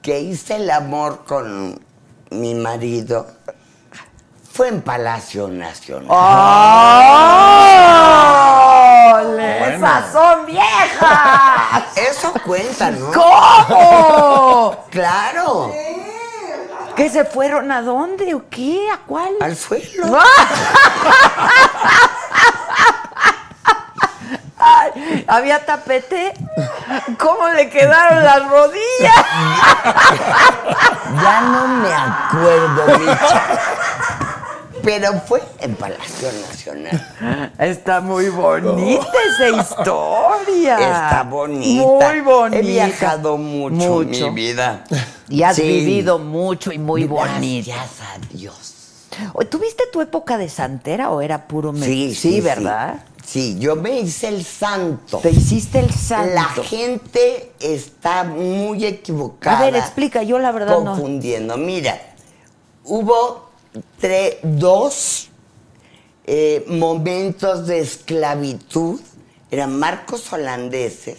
que 0.02 0.22
hice 0.22 0.56
el 0.56 0.72
amor 0.72 1.24
con 1.26 1.80
mi 2.32 2.56
marido 2.56 3.28
fue 4.56 4.70
en 4.70 4.82
Palacio 4.82 5.50
Nacional. 5.50 6.08
¡Ole! 9.20 9.60
Bueno. 9.60 9.76
¡Esas 9.76 10.14
son 10.14 10.46
viejas! 10.46 11.84
Eso 11.98 12.32
cuenta, 12.46 12.90
¿no? 12.92 13.12
¿Cómo? 13.12 14.86
Claro, 14.90 15.74
¿Que 16.96 17.10
se 17.10 17.26
fueron 17.26 17.70
a 17.70 17.82
dónde 17.82 18.34
o 18.34 18.44
qué? 18.50 18.90
¿A 18.94 19.00
cuál? 19.00 19.34
al 19.42 19.58
suelo. 19.58 20.18
Ay, 24.58 25.26
¿Había 25.28 25.66
tapete? 25.66 26.34
¿Cómo 27.20 27.50
le 27.50 27.70
quedaron 27.70 28.24
las 28.24 28.50
rodillas? 28.50 29.26
Ya 31.22 31.42
no 31.42 31.68
me 31.68 31.94
acuerdo, 31.94 33.00
Micha. 33.00 33.44
Pero 34.86 35.14
fue 35.28 35.42
en 35.60 35.76
Palacio 35.76 36.30
Nacional. 36.50 37.52
Está 37.60 38.00
muy 38.02 38.30
bonita 38.30 39.08
esa 39.36 39.62
historia. 39.62 40.76
Está 40.80 41.24
bonita. 41.24 41.84
Muy 42.12 42.22
bonita. 42.22 42.58
He 42.60 42.62
viajado 42.62 43.38
mucho, 43.38 43.76
Mucho. 43.76 44.30
mi 44.32 44.36
vida. 44.36 44.84
Y 45.28 45.44
has 45.44 45.56
Sí. 45.56 45.64
vivido 45.64 46.20
mucho 46.20 46.72
y 46.72 46.78
muy 46.78 47.08
Gracias 47.08 47.32
bonita. 47.34 47.74
a 48.14 48.20
Dios. 48.32 48.72
¿Tuviste 49.50 49.86
tu 49.92 50.02
época 50.02 50.38
de 50.38 50.50
santera 50.50 51.10
o 51.10 51.22
era 51.22 51.48
puro 51.48 51.72
me- 51.74 51.86
Sí, 51.86 52.14
sí, 52.14 52.42
¿verdad? 52.42 52.98
Sí, 53.26 53.58
yo 53.58 53.76
me 53.76 54.00
hice 54.02 54.28
el 54.28 54.46
santo. 54.46 55.18
Te 55.18 55.32
hiciste 55.32 55.80
el 55.80 55.92
santo. 55.92 56.34
La 56.36 56.44
gente 56.64 57.54
está 57.60 58.24
muy 58.24 58.86
equivocada. 58.86 59.60
A 59.60 59.62
ver, 59.66 59.76
explica, 59.78 60.22
yo 60.22 60.38
la 60.38 60.52
verdad 60.52 60.78
no. 60.80 60.92
confundiendo. 60.92 61.58
Mira, 61.58 62.00
hubo 62.84 63.45
tre- 64.00 64.40
dos 64.44 65.30
eh, 66.26 66.66
momentos 66.68 67.68
de 67.68 67.80
esclavitud, 67.80 69.00
eran 69.52 69.78
marcos 69.78 70.32
holandeses, 70.34 71.18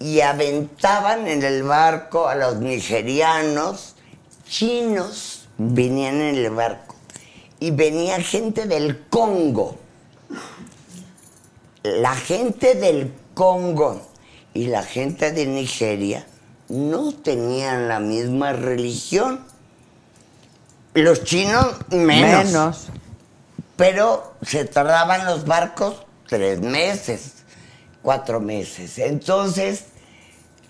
y 0.00 0.20
aventaban 0.20 1.26
en 1.26 1.42
el 1.42 1.62
barco 1.62 2.28
a 2.28 2.34
los 2.34 2.56
nigerianos, 2.56 3.96
chinos, 4.48 5.48
venían 5.58 6.20
en 6.20 6.36
el 6.36 6.50
barco, 6.50 6.94
y 7.58 7.70
venía 7.72 8.20
gente 8.20 8.66
del 8.66 9.06
Congo. 9.08 9.76
La 11.82 12.14
gente 12.14 12.74
del 12.74 13.12
Congo 13.34 14.02
y 14.52 14.66
la 14.66 14.82
gente 14.82 15.32
de 15.32 15.46
Nigeria 15.46 16.26
no 16.68 17.12
tenían 17.12 17.88
la 17.88 17.98
misma 17.98 18.52
religión. 18.52 19.44
Los 20.94 21.24
chinos 21.24 21.76
menos. 21.90 22.44
Menos. 22.46 22.86
Pero 23.76 24.34
se 24.42 24.64
tardaban 24.64 25.24
los 25.26 25.44
barcos 25.44 25.94
tres 26.28 26.60
meses, 26.60 27.34
cuatro 28.02 28.40
meses. 28.40 28.98
Entonces, 28.98 29.84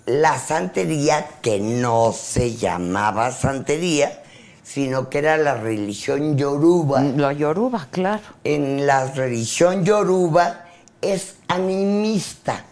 la 0.05 0.39
santería, 0.39 1.27
que 1.43 1.59
no 1.61 2.13
se 2.13 2.55
llamaba 2.57 3.31
santería, 3.33 4.23
sino 4.63 5.09
que 5.09 5.19
era 5.19 5.39
la 5.39 5.55
religión 5.55 6.37
yoruba. 6.37 7.01
La 7.01 7.33
yoruba, 7.33 7.89
claro. 7.91 8.23
En 8.45 8.87
la 8.87 9.07
religión 9.07 9.85
yoruba 9.85 10.67
es 11.01 11.37
animista. 11.49 12.65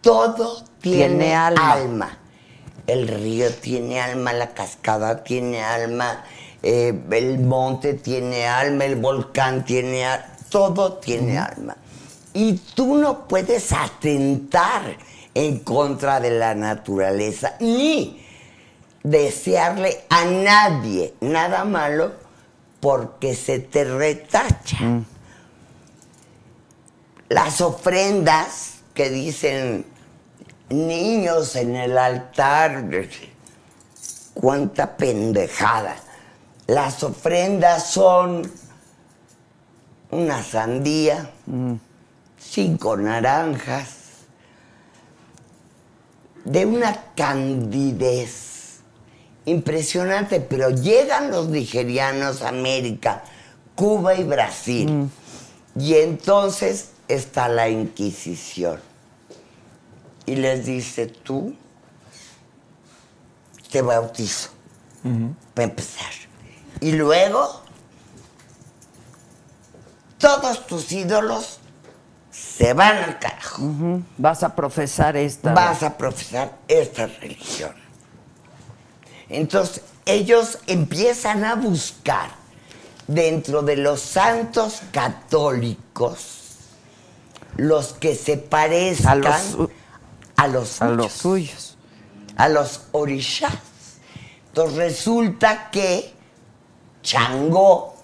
Todo 0.00 0.64
tiene, 0.80 1.08
Tiene 1.08 1.34
alma. 1.34 1.72
alma. 1.72 2.18
El 2.86 3.06
río 3.06 3.52
tiene 3.54 4.00
alma, 4.00 4.32
la 4.32 4.54
cascada 4.54 5.22
tiene 5.22 5.62
alma, 5.62 6.24
eh, 6.62 6.98
el 7.10 7.38
monte 7.40 7.94
tiene 7.94 8.46
alma, 8.46 8.84
el 8.84 8.96
volcán 8.96 9.64
tiene 9.64 10.04
alma, 10.04 10.26
todo 10.48 10.94
tiene 10.94 11.38
alma. 11.38 11.76
Y 12.32 12.54
tú 12.74 12.96
no 12.96 13.26
puedes 13.26 13.72
atentar 13.72 14.96
en 15.34 15.60
contra 15.60 16.20
de 16.20 16.30
la 16.30 16.54
naturaleza, 16.54 17.56
ni 17.60 18.24
desearle 19.02 20.04
a 20.10 20.24
nadie 20.24 21.14
nada 21.20 21.64
malo 21.64 22.12
porque 22.80 23.34
se 23.34 23.58
te 23.60 23.84
retacha. 23.84 24.78
Las 27.28 27.60
ofrendas 27.60 28.74
que 28.94 29.08
dicen 29.08 29.84
niños 30.68 31.56
en 31.56 31.76
el 31.76 31.96
altar, 31.96 32.84
cuánta 34.34 34.96
pendejada. 34.96 35.96
Las 36.70 37.02
ofrendas 37.02 37.90
son 37.90 38.48
una 40.12 40.40
sandía, 40.40 41.28
cinco 42.38 42.96
naranjas, 42.96 43.88
de 46.44 46.66
una 46.66 47.06
candidez 47.16 48.82
impresionante, 49.46 50.40
pero 50.40 50.70
llegan 50.70 51.32
los 51.32 51.48
nigerianos 51.48 52.42
a 52.42 52.50
América, 52.50 53.24
Cuba 53.74 54.14
y 54.14 54.22
Brasil, 54.22 55.10
y 55.76 55.94
entonces 55.94 56.90
está 57.08 57.48
la 57.48 57.68
Inquisición. 57.68 58.78
Y 60.24 60.36
les 60.36 60.66
dice, 60.66 61.08
tú 61.08 61.52
te 63.72 63.82
bautizo, 63.82 64.50
para 65.52 65.64
empezar. 65.64 66.29
Y 66.80 66.92
luego, 66.92 67.62
todos 70.18 70.66
tus 70.66 70.90
ídolos 70.92 71.58
se 72.30 72.72
van 72.72 72.96
al 72.98 73.18
carajo. 73.18 73.62
Vas 74.18 74.42
a 74.42 74.54
profesar 74.54 75.16
esta. 75.16 75.52
Vas 75.52 75.82
a 75.82 75.96
profesar 75.96 76.56
esta 76.68 77.06
religión. 77.06 77.74
Entonces, 79.28 79.82
ellos 80.06 80.58
empiezan 80.66 81.44
a 81.44 81.54
buscar 81.54 82.30
dentro 83.06 83.62
de 83.62 83.76
los 83.76 84.00
santos 84.00 84.82
católicos 84.92 86.36
los 87.56 87.92
que 87.94 88.14
se 88.14 88.36
parezcan 88.36 89.12
A 89.12 89.14
los- 89.16 89.70
a 90.36 90.46
los 90.48 90.82
a 90.82 90.88
los 90.88 91.12
suyos, 91.12 91.52
suyos. 91.52 91.76
a 92.36 92.48
los 92.48 92.82
orishas. 92.92 93.52
Entonces 94.48 94.76
resulta 94.76 95.70
que 95.70 96.14
Changó 97.02 97.94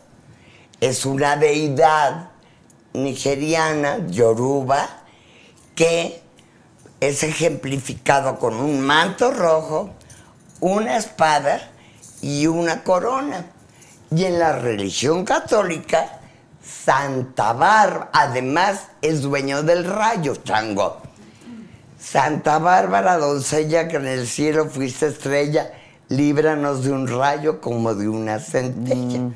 es 0.81 1.07
una 1.07 1.37
deidad 1.37 2.31
nigeriana, 2.93 4.07
yoruba, 4.09 4.89
que 5.75 6.23
es 7.01 7.23
ejemplificado 7.23 8.39
con 8.39 8.55
un 8.55 8.81
manto 8.81 9.31
rojo, 9.31 9.91
una 10.61 10.97
espada 10.97 11.71
y 12.23 12.47
una 12.47 12.83
corona. 12.83 13.47
Y 14.11 14.25
en 14.25 14.39
la 14.39 14.59
religión 14.59 15.25
católica, 15.25 16.21
Santa 16.63 17.53
Bárbara, 17.53 18.11
además, 18.13 18.89
es 19.03 19.23
dueño 19.23 19.63
del 19.63 19.85
rayo, 19.85 20.37
Chango. 20.37 21.03
Santa 21.99 22.59
Bárbara, 22.59 23.19
doncella 23.19 23.89
que 23.89 23.97
en 23.97 24.07
el 24.07 24.27
cielo 24.27 24.71
fuiste 24.71 25.09
estrella, 25.09 25.73
líbranos 26.09 26.85
de 26.85 26.93
un 26.93 27.09
rayo 27.09 27.61
como 27.61 27.95
de 27.95 28.09
una 28.09 28.39
centella. 28.39 29.31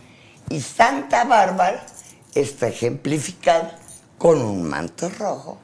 Y 0.49 0.61
Santa 0.61 1.25
Bárbara 1.25 1.85
está 2.35 2.69
ejemplificada 2.69 3.77
con 4.19 4.41
un 4.41 4.65
manto 4.69 5.09
rojo, 5.19 5.59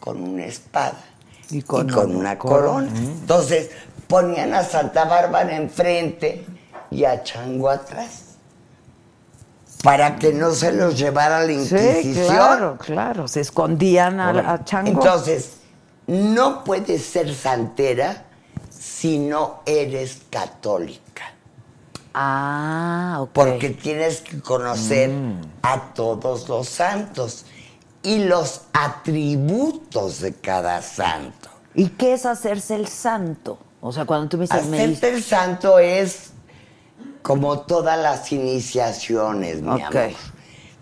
con 0.00 0.22
una 0.22 0.44
espada 0.46 0.98
Y 1.50 1.62
con 1.62 1.88
con, 1.88 2.14
una 2.16 2.38
corona. 2.38 2.88
corona. 2.90 2.98
Entonces 3.00 3.70
ponían 4.08 4.52
a 4.54 4.62
Santa 4.64 5.04
Bárbara 5.04 5.56
enfrente 5.56 6.44
y 6.90 7.04
a 7.04 7.22
Chango 7.22 7.70
atrás. 7.70 8.22
Para 9.82 10.16
que 10.16 10.32
no 10.32 10.52
se 10.52 10.72
los 10.72 10.96
llevara 10.96 11.40
la 11.40 11.46
Sí, 11.46 11.54
Inquisición. 11.54 12.26
claro, 12.26 12.78
claro. 12.78 13.26
Se 13.28 13.40
escondían 13.40 14.20
a, 14.20 14.52
a 14.52 14.64
Chango. 14.64 14.90
Entonces, 14.90 15.54
no 16.06 16.62
puedes 16.62 17.04
ser 17.04 17.34
santera 17.34 18.24
si 19.02 19.18
no 19.18 19.62
eres 19.66 20.20
católica. 20.30 21.24
ah, 22.14 23.16
ok. 23.22 23.30
Porque 23.32 23.70
tienes 23.70 24.20
que 24.20 24.40
conocer 24.40 25.10
Mm. 25.10 25.40
a 25.62 25.92
todos 25.92 26.48
los 26.48 26.68
santos 26.68 27.44
y 28.04 28.18
los 28.26 28.60
atributos 28.72 30.20
de 30.20 30.34
cada 30.34 30.80
santo. 30.82 31.48
¿Y 31.74 31.88
qué 31.88 32.12
es 32.12 32.24
hacerse 32.26 32.76
el 32.76 32.86
santo? 32.86 33.58
O 33.80 33.90
sea, 33.90 34.04
cuando 34.04 34.28
tú 34.28 34.36
me 34.36 34.44
dices... 34.44 34.66
me 34.66 34.76
Hacerte 34.76 35.10
dices- 35.10 35.14
el 35.16 35.22
santo 35.24 35.80
es 35.80 36.30
como 37.22 37.62
todas 37.62 37.98
las 38.00 38.30
iniciaciones, 38.30 39.62
mi 39.62 39.70
Ok. 39.70 39.80
amor. 39.96 40.10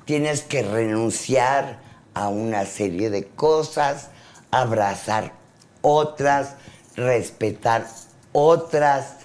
Tienes 0.05 0.43
que 0.43 0.63
renunciar 0.63 1.79
a 2.13 2.29
una 2.29 2.67
serie 2.67 3.09
de 3.09 3.27
cosas, 3.29 4.09
abrazar 4.51 5.33
otras, 5.81 6.57
respetar 6.97 7.87
otras. 8.33 9.17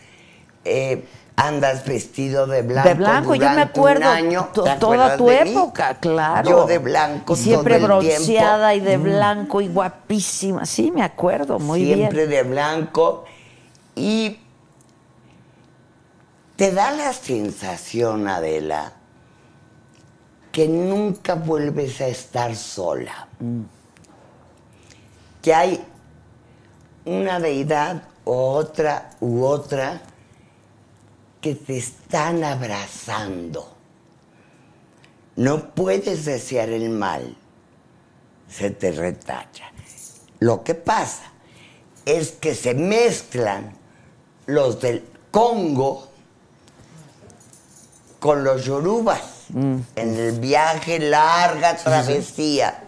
eh, 0.67 1.05
andas 1.37 1.85
vestido 1.85 2.47
de 2.47 2.61
blanco. 2.61 2.87
de 2.89 2.95
blanco, 2.95 3.35
yo 3.35 3.49
me 3.51 3.61
acuerdo 3.61 4.09
un 4.09 4.15
año. 4.15 4.49
to- 4.53 4.63
¿Te 4.63 4.75
toda 4.77 5.17
tu 5.17 5.27
mí? 5.27 5.33
época, 5.33 5.95
claro. 5.99 6.49
Yo 6.49 6.65
de 6.65 6.77
blanco 6.77 7.33
Y 7.33 7.35
siempre 7.35 7.75
todo 7.77 7.99
el 7.99 8.07
bronceada 8.07 8.71
tiempo. 8.71 8.87
y 8.87 8.89
de 8.89 8.97
blanco 8.97 9.61
y 9.61 9.67
guapísima. 9.67 10.65
Sí, 10.65 10.91
me 10.91 11.03
acuerdo, 11.03 11.59
muy 11.59 11.83
siempre 11.83 12.25
bien. 12.25 12.29
de 12.29 12.49
blanco 12.49 13.25
y 13.95 14.39
te 16.55 16.71
da 16.71 16.91
la 16.91 17.11
sensación, 17.11 18.27
Adela, 18.29 18.93
que 20.53 20.67
nunca 20.69 21.35
vuelves 21.35 21.99
a 21.99 22.07
estar 22.07 22.55
sola. 22.55 23.27
Que 25.41 25.53
hay 25.53 25.83
una 27.03 27.39
deidad 27.41 28.03
otra 28.25 29.11
u 29.21 29.43
otra 29.43 30.01
que 31.41 31.55
te 31.55 31.77
están 31.77 32.43
abrazando. 32.43 33.71
No 35.35 35.73
puedes 35.73 36.25
desear 36.25 36.69
el 36.69 36.89
mal, 36.89 37.35
se 38.49 38.71
te 38.71 38.91
retacha. 38.91 39.71
Lo 40.39 40.63
que 40.63 40.75
pasa 40.75 41.23
es 42.05 42.31
que 42.31 42.55
se 42.55 42.73
mezclan 42.73 43.75
los 44.45 44.79
del 44.81 45.03
Congo 45.31 46.07
con 48.19 48.43
los 48.43 48.63
yorubas 48.63 49.21
en 49.53 49.85
el 49.95 50.39
viaje 50.39 50.99
larga 50.99 51.75
travesía. 51.75 52.83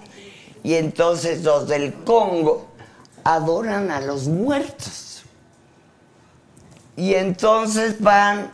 Y 0.64 0.76
entonces 0.76 1.44
los 1.44 1.68
del 1.68 1.94
Congo 2.04 2.68
adoran 3.24 3.92
a 3.92 4.02
los 4.02 4.28
muertos. 4.28 5.07
Y 6.98 7.14
entonces 7.14 8.02
van 8.02 8.52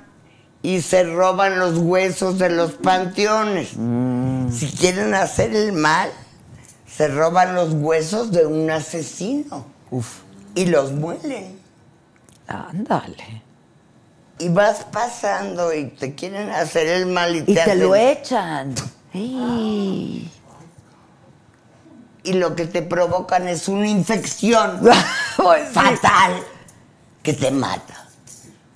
y 0.62 0.82
se 0.82 1.04
roban 1.06 1.58
los 1.60 1.78
huesos 1.78 2.38
de 2.38 2.50
los 2.50 2.74
panteones. 2.74 3.70
Si 3.70 4.68
quieren 4.78 5.14
hacer 5.16 5.56
el 5.56 5.72
mal, 5.74 6.12
se 6.88 7.08
roban 7.08 7.56
los 7.56 7.74
huesos 7.74 8.32
de 8.32 8.46
un 8.46 8.70
asesino. 8.70 9.66
Y 10.56 10.66
los 10.66 10.92
muelen. 10.92 11.60
Ándale. 12.48 13.42
Y 14.40 14.50
vas 14.50 14.84
pasando 14.92 15.74
y 15.74 15.86
te 15.86 16.14
quieren 16.16 16.50
hacer 16.50 16.88
el 16.88 17.06
mal 17.08 17.36
y, 17.36 17.40
Y 17.40 17.44
te 17.56 17.62
hacen- 17.62 17.80
lo 17.80 17.96
echan. 17.96 18.76
Y 19.14 20.30
lo 22.34 22.56
que 22.56 22.66
te 22.66 22.82
provocan 22.82 23.48
es 23.48 23.68
una 23.68 23.88
infección 23.88 24.82
Pues 25.38 25.70
fatal 25.72 26.34
que 27.22 27.34
te 27.34 27.52
mata. 27.52 28.03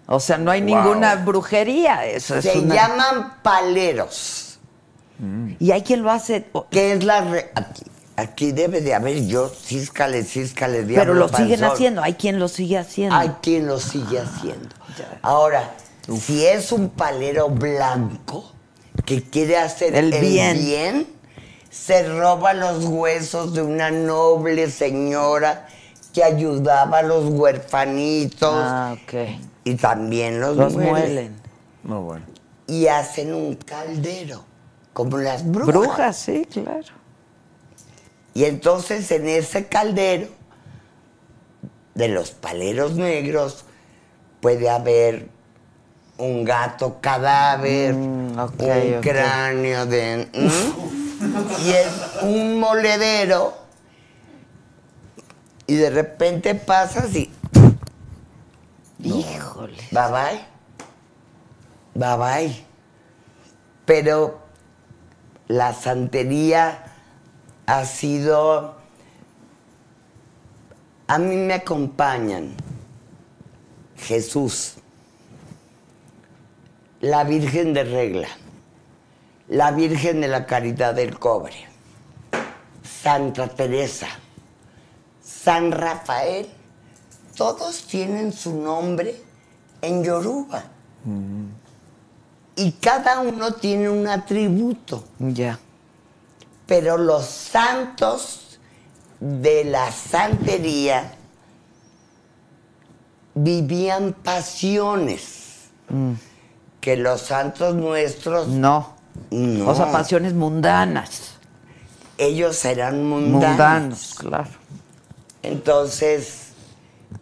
O 0.08 0.20
sea, 0.20 0.38
no 0.38 0.52
hay 0.52 0.62
ninguna 0.62 1.16
brujería. 1.16 2.06
Eso 2.06 2.36
es 2.38 2.46
Se 2.46 2.58
una- 2.60 2.74
llaman 2.76 3.34
paleros. 3.44 4.60
Y 5.60 5.72
hay 5.72 5.82
quien 5.82 6.04
lo 6.04 6.12
hace. 6.12 6.46
que 6.70 6.94
es 6.94 7.04
la 7.04 7.22
re- 7.22 7.52
aquí, 7.56 7.84
aquí 8.16 8.52
debe 8.52 8.82
de 8.82 8.94
haber 8.94 9.26
yo, 9.26 9.50
císcale, 9.50 10.24
císcale, 10.24 10.78
Pero 10.84 10.88
diablo 10.88 11.14
lo 11.16 11.28
siguen 11.30 11.64
haciendo. 11.64 12.04
Hay 12.04 12.14
quien 12.14 12.40
lo 12.40 12.48
sigue 12.48 12.78
haciendo. 12.78 13.16
Hay 13.16 13.30
quien 13.42 13.66
lo 13.68 13.80
sigue 13.80 14.20
haciendo. 14.20 14.70
Ahora, 15.24 15.72
si 16.22 16.46
es 16.46 16.72
un 16.72 16.90
palero 16.90 17.50
blanco 17.50 18.52
que 19.06 19.24
quiere 19.24 19.58
hacer 19.58 19.96
El 19.96 20.14
el, 20.14 20.22
bien. 20.22 20.58
bien. 20.58 21.08
se 21.70 22.08
roba 22.08 22.54
los 22.54 22.86
huesos 22.86 23.54
de 23.54 23.62
una 23.62 23.92
noble 23.92 24.70
señora 24.72 25.68
que 26.14 26.24
ayudaba 26.24 27.00
a 27.00 27.04
los 27.04 27.26
huerfanitos 27.26 28.54
Ah, 28.54 28.96
ok. 29.04 29.14
Y 29.68 29.76
también 29.76 30.40
los, 30.40 30.56
Los 30.56 30.74
muele. 30.74 30.90
muelen. 30.92 31.36
No, 31.84 32.02
bueno. 32.02 32.26
Y 32.68 32.88
hacen 32.88 33.34
un 33.34 33.56
caldero, 33.56 34.44
como 34.94 35.18
las 35.18 35.46
brujas. 35.46 35.68
Brujas, 35.68 36.18
sí, 36.18 36.48
claro. 36.52 36.88
Y 38.34 38.46
entonces 38.46 39.12
en 39.12 39.28
ese 39.28 39.66
caldero 39.68 40.28
de 41.96 42.08
los 42.08 42.32
paleros 42.32 42.94
negros 42.94 43.66
puede 44.40 44.70
haber 44.70 45.28
un 46.18 46.44
gato 46.46 47.00
cadáver, 47.02 47.94
Mm, 47.94 48.40
un 48.40 49.02
cráneo 49.02 49.86
de... 49.86 50.28
¿Mm? 50.34 51.66
Y 51.66 51.70
es 51.72 51.88
un 52.22 52.60
moledero 52.60 53.54
y 55.66 55.76
de 55.76 55.90
repente 55.90 56.56
pasas 56.56 57.14
y... 57.16 57.30
Híjole. 59.00 59.84
Bye 59.92 60.12
bye. 60.12 60.46
Bye 61.94 62.18
bye. 62.18 62.66
Pero 63.86 64.40
la 65.48 65.74
santería 65.74 66.86
ha 67.66 67.86
sido. 67.86 68.76
A 71.08 71.18
mí 71.20 71.36
me 71.38 71.54
acompañan 71.54 72.54
Jesús, 73.98 74.76
la 77.00 77.24
Virgen 77.24 77.74
de 77.74 77.84
Regla, 77.86 78.28
la 79.48 79.72
Virgen 79.72 80.20
de 80.20 80.28
la 80.28 80.46
Caridad 80.46 80.94
del 80.94 81.18
Cobre, 81.18 81.66
Santa 82.84 83.48
Teresa, 83.48 84.10
San 85.22 85.72
Rafael, 85.72 86.50
todos 87.38 87.84
tienen 87.84 88.34
su 88.34 88.60
nombre 88.60 89.22
en 89.82 90.04
Yoruba. 90.04 90.64
Y 92.56 92.72
cada 92.74 93.20
uno 93.20 93.52
tiene 93.54 93.88
un 93.90 94.08
atributo. 94.08 95.04
Ya. 95.20 95.60
Pero 96.66 96.98
los 96.98 97.26
santos 97.26 98.60
de 99.20 99.64
la 99.64 99.92
santería 99.92 101.14
vivían 103.36 104.14
pasiones 104.14 105.70
que 106.82 106.98
los 106.98 107.22
santos 107.22 107.76
nuestros 107.76 108.48
No. 108.48 108.94
no. 109.30 109.70
O 109.70 109.76
sea, 109.76 109.92
pasiones 109.92 110.34
mundanas. 110.34 111.34
ellos 112.18 112.66
eran 112.66 113.04
mundanos. 113.08 113.50
Mundanos, 113.50 114.16
claro. 114.18 114.50
Entonces, 115.44 116.47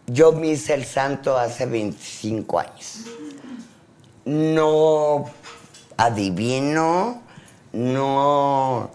yo 0.08 0.32
me 0.32 0.48
hice 0.48 0.74
el 0.74 0.86
santo 0.86 1.38
hace 1.38 1.66
25 1.66 2.60
años. 2.60 3.02
No 4.26 5.26
adivino, 5.98 7.22
no 7.74 8.92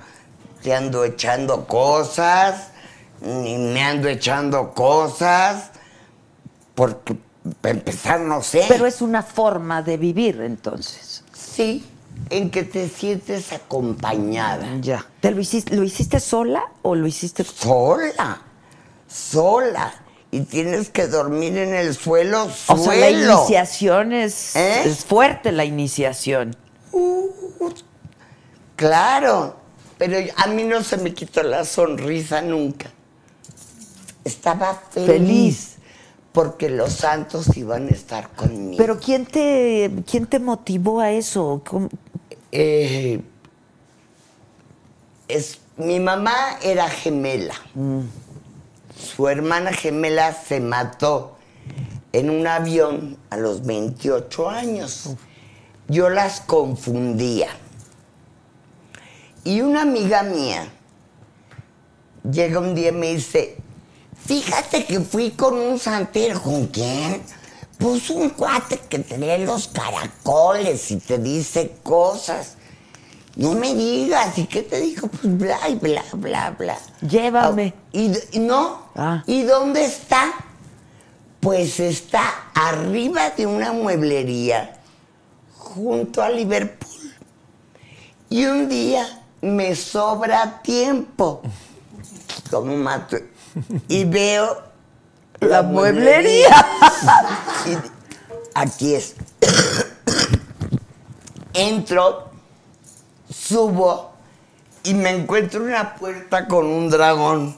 te 0.62 0.74
ando 0.74 1.04
echando 1.04 1.66
cosas, 1.66 2.68
ni 3.20 3.56
me 3.56 3.82
ando 3.82 4.08
echando 4.08 4.72
cosas, 4.72 5.70
porque 6.74 7.16
para 7.60 7.74
empezar 7.74 8.20
no 8.20 8.42
sé. 8.42 8.64
Pero 8.68 8.86
es 8.86 9.00
una 9.00 9.22
forma 9.22 9.82
de 9.82 9.96
vivir, 9.96 10.40
entonces. 10.40 11.24
Sí, 11.32 11.84
en 12.28 12.50
que 12.50 12.64
te 12.64 12.88
sientes 12.88 13.52
acompañada. 13.52 14.76
Ya. 14.80 15.06
¿Te 15.20 15.30
lo 15.30 15.40
hiciste, 15.40 15.76
lo 15.76 15.84
hiciste 15.84 16.20
sola 16.20 16.64
o 16.82 16.94
lo 16.94 17.06
hiciste 17.06 17.44
Sola, 17.44 18.42
sola. 19.08 19.92
Y 20.32 20.42
tienes 20.42 20.90
que 20.90 21.08
dormir 21.08 21.56
en 21.58 21.74
el 21.74 21.94
suelo, 21.94 22.44
O 22.44 22.50
suelo. 22.50 22.84
sea, 22.84 22.94
la 23.00 23.10
iniciación 23.10 24.12
es, 24.12 24.54
¿Eh? 24.54 24.82
es 24.84 25.04
fuerte, 25.04 25.50
la 25.50 25.64
iniciación. 25.64 26.56
Claro. 28.76 29.56
Pero 29.98 30.16
a 30.36 30.46
mí 30.46 30.64
no 30.64 30.82
se 30.82 30.96
me 30.96 31.12
quitó 31.12 31.42
la 31.42 31.64
sonrisa 31.64 32.40
nunca. 32.40 32.90
Estaba 34.24 34.80
feliz, 34.90 35.06
Feliz. 35.08 35.76
porque 36.32 36.70
los 36.70 36.92
santos 36.92 37.54
iban 37.56 37.88
a 37.88 37.90
estar 37.90 38.30
conmigo. 38.30 38.76
Pero 38.78 38.98
¿quién 38.98 39.26
te, 39.26 39.90
quién 40.10 40.26
te 40.26 40.38
motivó 40.38 41.00
a 41.00 41.10
eso? 41.10 41.62
Eh, 42.52 43.20
es, 45.28 45.58
mi 45.76 46.00
mamá 46.00 46.34
era 46.62 46.88
gemela. 46.88 47.54
Su 49.00 49.28
hermana 49.28 49.72
gemela 49.72 50.34
se 50.34 50.60
mató 50.60 51.36
en 52.12 52.28
un 52.28 52.46
avión 52.46 53.16
a 53.30 53.36
los 53.36 53.64
28 53.64 54.50
años. 54.50 55.10
Yo 55.88 56.10
las 56.10 56.40
confundía. 56.42 57.48
Y 59.42 59.62
una 59.62 59.82
amiga 59.82 60.22
mía 60.22 60.70
llega 62.30 62.60
un 62.60 62.74
día 62.74 62.90
y 62.90 62.92
me 62.92 63.14
dice, 63.14 63.56
fíjate 64.26 64.84
que 64.84 65.00
fui 65.00 65.30
con 65.30 65.54
un 65.54 65.78
santero. 65.78 66.42
¿Con 66.42 66.66
quién? 66.66 67.22
Pues 67.78 68.10
un 68.10 68.28
cuate 68.30 68.78
que 68.78 68.98
te 68.98 69.16
lee 69.16 69.44
los 69.44 69.68
caracoles 69.68 70.90
y 70.90 70.96
te 70.96 71.18
dice 71.18 71.76
cosas. 71.82 72.58
No 73.40 73.54
me 73.54 73.74
digas, 73.74 74.36
¿y 74.36 74.44
qué 74.44 74.62
te 74.62 74.78
dijo? 74.80 75.08
Pues 75.08 75.38
bla 75.38 75.66
y 75.70 75.74
bla, 75.76 76.04
bla, 76.12 76.50
bla. 76.50 76.76
Llévame. 77.00 77.72
Ah, 77.74 77.80
y, 77.92 78.12
y 78.32 78.38
no, 78.40 78.82
Ah. 78.94 79.22
¿y 79.26 79.44
dónde 79.44 79.86
está? 79.86 80.30
Pues 81.40 81.80
está 81.80 82.22
arriba 82.54 83.30
de 83.30 83.46
una 83.46 83.72
mueblería 83.72 84.78
junto 85.56 86.22
a 86.22 86.28
Liverpool. 86.28 87.14
Y 88.28 88.44
un 88.44 88.68
día 88.68 89.06
me 89.40 89.74
sobra 89.74 90.60
tiempo. 90.62 91.40
Como 92.50 92.76
mato. 92.76 93.16
Y 93.88 94.04
veo 94.04 94.62
La 95.40 95.62
mueblería. 95.62 96.66
Y 97.64 97.74
aquí 98.54 98.94
es. 98.94 99.14
Entro, 101.54 102.29
subo 103.50 104.12
y 104.84 104.94
me 104.94 105.10
encuentro 105.10 105.62
una 105.64 105.96
puerta 105.96 106.46
con 106.46 106.66
un 106.66 106.88
dragón. 106.88 107.56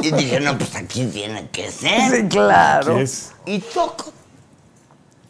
Y 0.00 0.12
dije, 0.12 0.40
no, 0.40 0.56
pues 0.56 0.76
aquí 0.76 1.06
tiene 1.06 1.48
que 1.50 1.70
ser. 1.70 2.10
Sí, 2.10 2.28
claro. 2.28 2.98
Y 3.46 3.58
toco. 3.58 4.12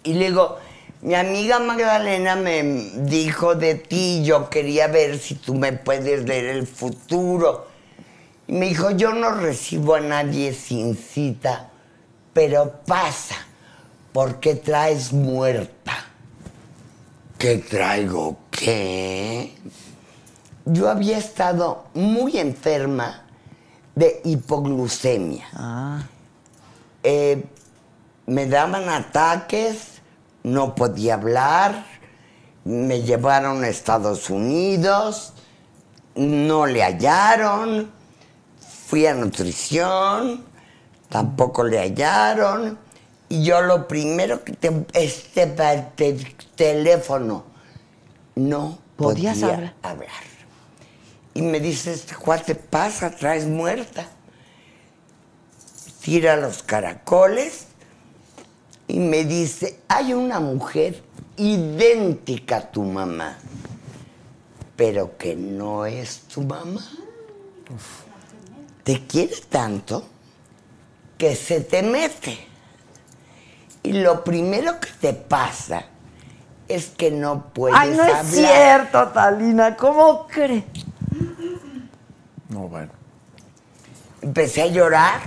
Y 0.05 0.15
le 0.15 0.27
digo, 0.27 0.59
mi 1.01 1.15
amiga 1.15 1.59
Magdalena 1.59 2.37
me 2.37 2.63
dijo 2.63 3.55
de 3.55 3.77
ti, 3.77 4.23
yo 4.25 4.51
quería 4.51 4.89
ver 4.89 5.19
si 5.19 5.35
tú 5.35 5.55
me 5.55 5.73
puedes 5.73 6.25
leer 6.25 6.47
el 6.47 6.67
futuro. 6.67 7.67
Y 8.47 8.53
me 8.53 8.67
dijo, 8.67 8.91
yo 8.91 9.13
no 9.13 9.31
recibo 9.33 9.95
a 9.95 10.01
nadie 10.01 10.53
sin 10.53 10.97
cita, 10.97 11.71
pero 12.33 12.81
pasa, 12.87 13.37
porque 14.13 14.55
traes 14.55 15.13
muerta. 15.13 16.08
¿Qué 17.39 17.59
traigo 17.59 18.37
qué? 18.51 19.55
Yo 20.65 20.91
había 20.91 21.19
estado 21.19 21.85
muy 21.95 22.37
enferma 22.37 23.23
de 23.95 24.21
hipoglucemia. 24.25 25.47
Ah. 25.55 26.03
Eh, 27.05 27.45
me 28.27 28.47
daban 28.47 28.89
ataques, 28.89 30.01
no 30.43 30.75
podía 30.75 31.15
hablar, 31.15 31.87
me 32.65 33.03
llevaron 33.03 33.63
a 33.63 33.69
Estados 33.69 34.31
Unidos, 34.31 35.33
no 36.17 36.67
le 36.67 36.83
hallaron, 36.83 37.89
fui 38.89 39.07
a 39.07 39.15
nutrición, 39.15 40.45
tampoco 41.09 41.63
le 41.63 41.79
hallaron, 41.79 42.79
y 43.29 43.45
yo 43.45 43.61
lo 43.63 43.87
primero 43.89 44.43
que 44.45 44.53
te, 44.53 44.87
este 44.95 45.47
te- 45.47 46.37
teléfono, 46.57 47.45
no 48.35 48.79
¿Podías 48.97 49.39
podía 49.39 49.55
hablar? 49.55 49.75
hablar. 49.83 50.09
Y 51.35 51.43
me 51.43 51.61
dice, 51.61 51.93
este 51.93 52.15
cuate 52.17 52.55
pasa, 52.55 53.11
traes 53.11 53.47
muerta 53.47 54.09
tira 56.03 56.37
los 56.37 56.63
caracoles 56.63 57.67
y 58.87 58.99
me 58.99 59.25
dice, 59.25 59.81
hay 59.89 60.15
una 60.15 60.41
mujer 60.41 61.03
idéntica 61.37 62.57
a 62.57 62.71
tu 62.71 62.83
mamá, 62.83 63.37
pero 64.75 65.19
que 65.19 65.37
no 65.37 65.85
es 65.85 66.21
tu 66.21 66.41
mamá. 66.41 66.83
Te 68.85 69.07
quiere 69.07 69.37
tanto 69.51 70.03
que 71.19 71.37
se 71.37 71.61
te 71.61 71.83
mete. 71.83 72.39
Y 73.83 73.93
lo 73.93 74.25
primero 74.25 74.81
que 74.81 74.89
te 75.01 75.13
pasa 75.13 75.85
es 76.69 76.87
que 76.89 77.11
no 77.11 77.45
puedes 77.53 77.79
Ay, 77.79 77.91
no 77.97 78.03
hablar. 78.03 78.25
es 78.25 78.31
cierto, 78.31 79.09
Talina. 79.09 79.77
¿Cómo 79.77 80.27
crees? 80.27 80.65
No, 82.49 82.61
bueno. 82.69 82.91
Empecé 84.21 84.63
a 84.63 84.67
llorar. 84.67 85.21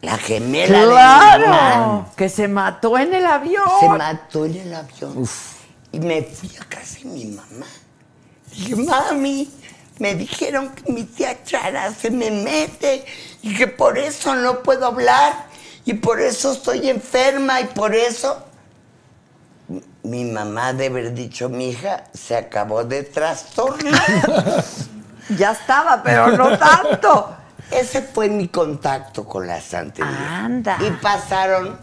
La 0.00 0.18
gemela 0.18 0.80
de. 0.80 0.86
¡Claro! 0.88 2.06
Que 2.16 2.28
se 2.28 2.48
mató 2.48 2.98
en 2.98 3.14
el 3.14 3.24
avión. 3.24 3.64
Se 3.78 3.88
mató 3.88 4.44
en 4.44 4.56
el 4.56 4.74
avión. 4.74 5.28
Y 5.92 6.00
me 6.00 6.22
fui 6.22 6.50
a 6.60 6.64
casa 6.64 6.98
de 6.98 7.04
mi 7.04 7.26
mamá. 7.26 7.66
Dije, 8.50 8.74
mami, 8.76 9.48
me 10.00 10.16
dijeron 10.16 10.70
que 10.70 10.92
mi 10.92 11.04
tía 11.04 11.44
Chara 11.44 11.92
se 11.92 12.10
me 12.10 12.30
mete 12.32 13.04
y 13.42 13.54
que 13.54 13.68
por 13.68 13.96
eso 13.96 14.34
no 14.34 14.62
puedo 14.62 14.86
hablar 14.86 15.46
y 15.84 15.94
por 15.94 16.20
eso 16.20 16.52
estoy 16.52 16.88
enferma 16.88 17.60
y 17.60 17.64
por 17.66 17.94
eso... 17.94 18.44
Mi- 20.02 20.24
mamá 20.24 20.72
de 20.72 20.86
haber 20.86 21.14
dicho, 21.14 21.48
mi 21.48 21.70
hija, 21.70 22.04
se 22.12 22.36
acabó 22.36 22.84
de 22.84 23.02
trastornar. 23.04 24.02
Ya 25.38 25.52
estaba, 25.52 26.02
pero 26.02 26.36
no 26.36 26.58
tanto. 26.58 27.34
Ese 27.70 28.02
fue 28.02 28.28
mi 28.28 28.48
contacto 28.48 29.24
con 29.24 29.46
la 29.46 29.60
santería. 29.60 30.44
Anda. 30.44 30.78
Y 30.80 30.90
pasaron 31.00 31.78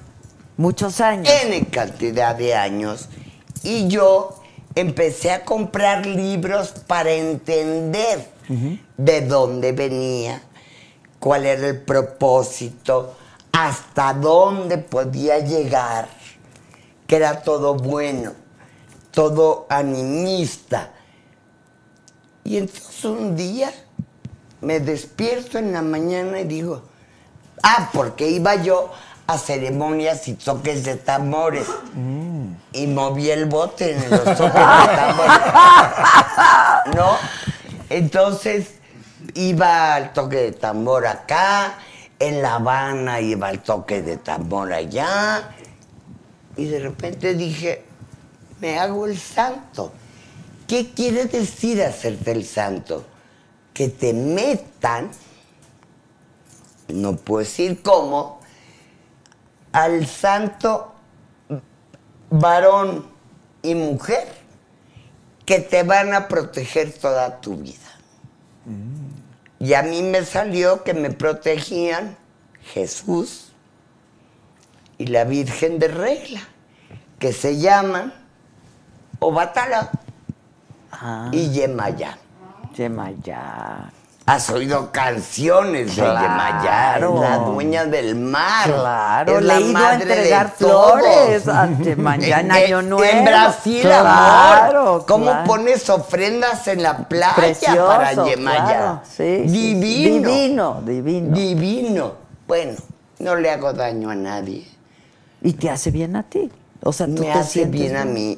Muchos 0.57 0.99
años. 0.99 1.33
N 1.45 1.67
cantidad 1.67 2.35
de 2.35 2.53
años 2.53 3.07
y 3.63 3.87
yo 3.87 4.41
empecé 4.75 5.31
a 5.31 5.45
comprar 5.45 6.05
libros 6.05 6.71
para 6.85 7.11
entender 7.11 8.29
de 8.97 9.21
dónde 9.21 9.71
venía, 9.71 10.41
cuál 11.17 11.45
era 11.45 11.65
el 11.67 11.79
propósito, 11.81 13.15
hasta 13.51 14.13
dónde 14.13 14.77
podía 14.77 15.39
llegar, 15.39 16.09
que 17.07 17.15
era 17.15 17.41
todo 17.41 17.75
bueno, 17.75 18.33
todo 19.11 19.65
animista. 19.69 20.91
Y 22.43 22.57
entonces 22.57 23.05
un 23.05 23.35
día 23.35 23.71
me 24.61 24.79
despierto 24.79 25.57
en 25.57 25.73
la 25.73 25.81
mañana 25.81 26.39
y 26.39 26.45
digo, 26.45 26.83
ah, 27.63 27.89
porque 27.93 28.29
iba 28.29 28.55
yo 28.55 28.91
a 29.27 29.37
ceremonias 29.37 30.27
y 30.27 30.33
toques 30.33 30.83
de 30.83 30.95
tambores. 30.95 31.67
Y 32.73 32.87
moví 32.87 33.29
el 33.29 33.45
bote 33.45 33.95
en 33.95 34.09
los 34.09 34.23
toques 34.23 34.53
de 34.53 34.95
tambores. 34.95 35.41
¿No? 36.95 37.17
Entonces 37.89 38.75
iba 39.35 39.95
al 39.95 40.13
toque 40.13 40.37
de 40.37 40.51
tambor 40.51 41.05
acá, 41.05 41.77
en 42.19 42.41
La 42.41 42.55
Habana 42.55 43.21
iba 43.21 43.47
al 43.47 43.63
toque 43.63 44.01
de 44.01 44.17
tambor 44.17 44.73
allá. 44.73 45.55
Y 46.57 46.65
de 46.65 46.79
repente 46.79 47.33
dije, 47.33 47.83
me 48.59 48.77
hago 48.77 49.05
el 49.05 49.17
santo. 49.17 49.93
¿Qué 50.67 50.91
quiere 50.91 51.25
decir 51.25 51.81
hacerte 51.81 52.31
el 52.31 52.45
santo? 52.45 53.05
Que 53.73 53.87
te 53.87 54.13
metan, 54.13 55.09
no 56.89 57.15
puedo 57.15 57.39
decir 57.39 57.81
cómo, 57.81 58.39
al 59.71 60.05
santo 60.05 60.93
varón 62.29 63.07
y 63.63 63.75
mujer 63.75 64.27
que 65.45 65.59
te 65.59 65.83
van 65.83 66.13
a 66.13 66.27
proteger 66.27 66.93
toda 66.93 67.41
tu 67.41 67.55
vida. 67.55 67.77
Y 69.59 69.73
a 69.73 69.83
mí 69.83 70.01
me 70.01 70.23
salió 70.23 70.83
que 70.83 70.93
me 70.93 71.11
protegían 71.11 72.17
Jesús 72.73 73.51
y 74.97 75.07
la 75.07 75.23
Virgen 75.25 75.79
de 75.79 75.87
Regla, 75.89 76.41
que 77.19 77.33
se 77.33 77.57
llaman 77.59 78.13
Obatala 79.19 79.91
Ah, 80.91 81.29
y 81.31 81.49
Yemayá. 81.51 82.17
Yemayá. 82.75 83.91
Has 84.29 84.47
oído 84.51 84.91
canciones 84.91 85.95
de 85.95 86.03
Claro. 86.03 87.15
Es 87.15 87.19
la 87.19 87.37
dueña 87.39 87.85
del 87.85 88.15
mar. 88.15 88.65
Claro, 88.65 89.37
es 89.37 89.41
le 89.41 89.47
la 89.47 89.57
he 89.57 89.61
ido 89.61 89.69
a 89.69 89.81
madre 89.81 90.05
de 90.05 90.13
entregar 90.13 90.53
todos. 90.55 90.91
flores 91.01 91.47
a 91.47 91.67
Yemayá 91.81 92.39
en 92.41 92.51
Año 92.51 92.79
En 92.81 92.89
Nuevo. 92.89 93.23
Brasil, 93.23 93.81
Claro, 93.81 94.81
amor. 94.81 95.05
¿Cómo 95.07 95.25
claro. 95.25 95.47
pones 95.47 95.89
ofrendas 95.89 96.67
en 96.67 96.83
la 96.83 97.07
playa 97.09 97.33
Precioso, 97.35 97.87
para 97.87 98.13
Yemayá? 98.23 98.65
claro, 98.65 99.01
sí. 99.17 99.23
Divino. 99.47 100.29
Divino, 100.29 100.81
divino. 100.85 101.35
Divino. 101.35 102.13
Bueno, 102.47 102.73
no 103.17 103.35
le 103.35 103.49
hago 103.49 103.73
daño 103.73 104.11
a 104.11 104.15
nadie. 104.15 104.63
Y 105.41 105.53
te 105.53 105.71
hace 105.71 105.89
bien 105.89 106.15
a 106.15 106.21
ti. 106.21 106.51
O 106.83 106.93
sea, 106.93 107.07
tú 107.07 107.13
me 107.13 107.19
te 107.21 107.31
hace 107.31 107.65
bien 107.65 107.97
a 107.97 108.05
mí. 108.05 108.37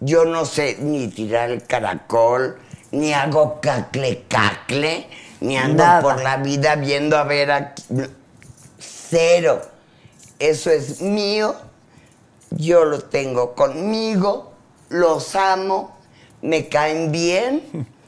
Yo 0.00 0.26
no 0.26 0.44
sé 0.44 0.76
ni 0.80 1.08
tirar 1.08 1.48
el 1.50 1.64
caracol, 1.64 2.58
ni 2.90 3.14
hago 3.14 3.58
cacle 3.62 4.24
cacle, 4.28 5.08
ni 5.40 5.56
ando 5.56 5.82
Nada. 5.84 6.02
por 6.02 6.22
la 6.22 6.36
vida 6.38 6.76
viendo 6.76 7.16
a 7.16 7.24
ver 7.24 7.50
aquí. 7.50 7.82
Cero. 8.78 9.62
Eso 10.38 10.70
es 10.70 11.00
mío. 11.00 11.54
Yo 12.50 12.84
lo 12.84 13.00
tengo 13.00 13.54
conmigo. 13.54 14.52
Los 14.88 15.34
amo. 15.36 15.96
Me 16.42 16.68
caen 16.68 17.12
bien. 17.12 17.86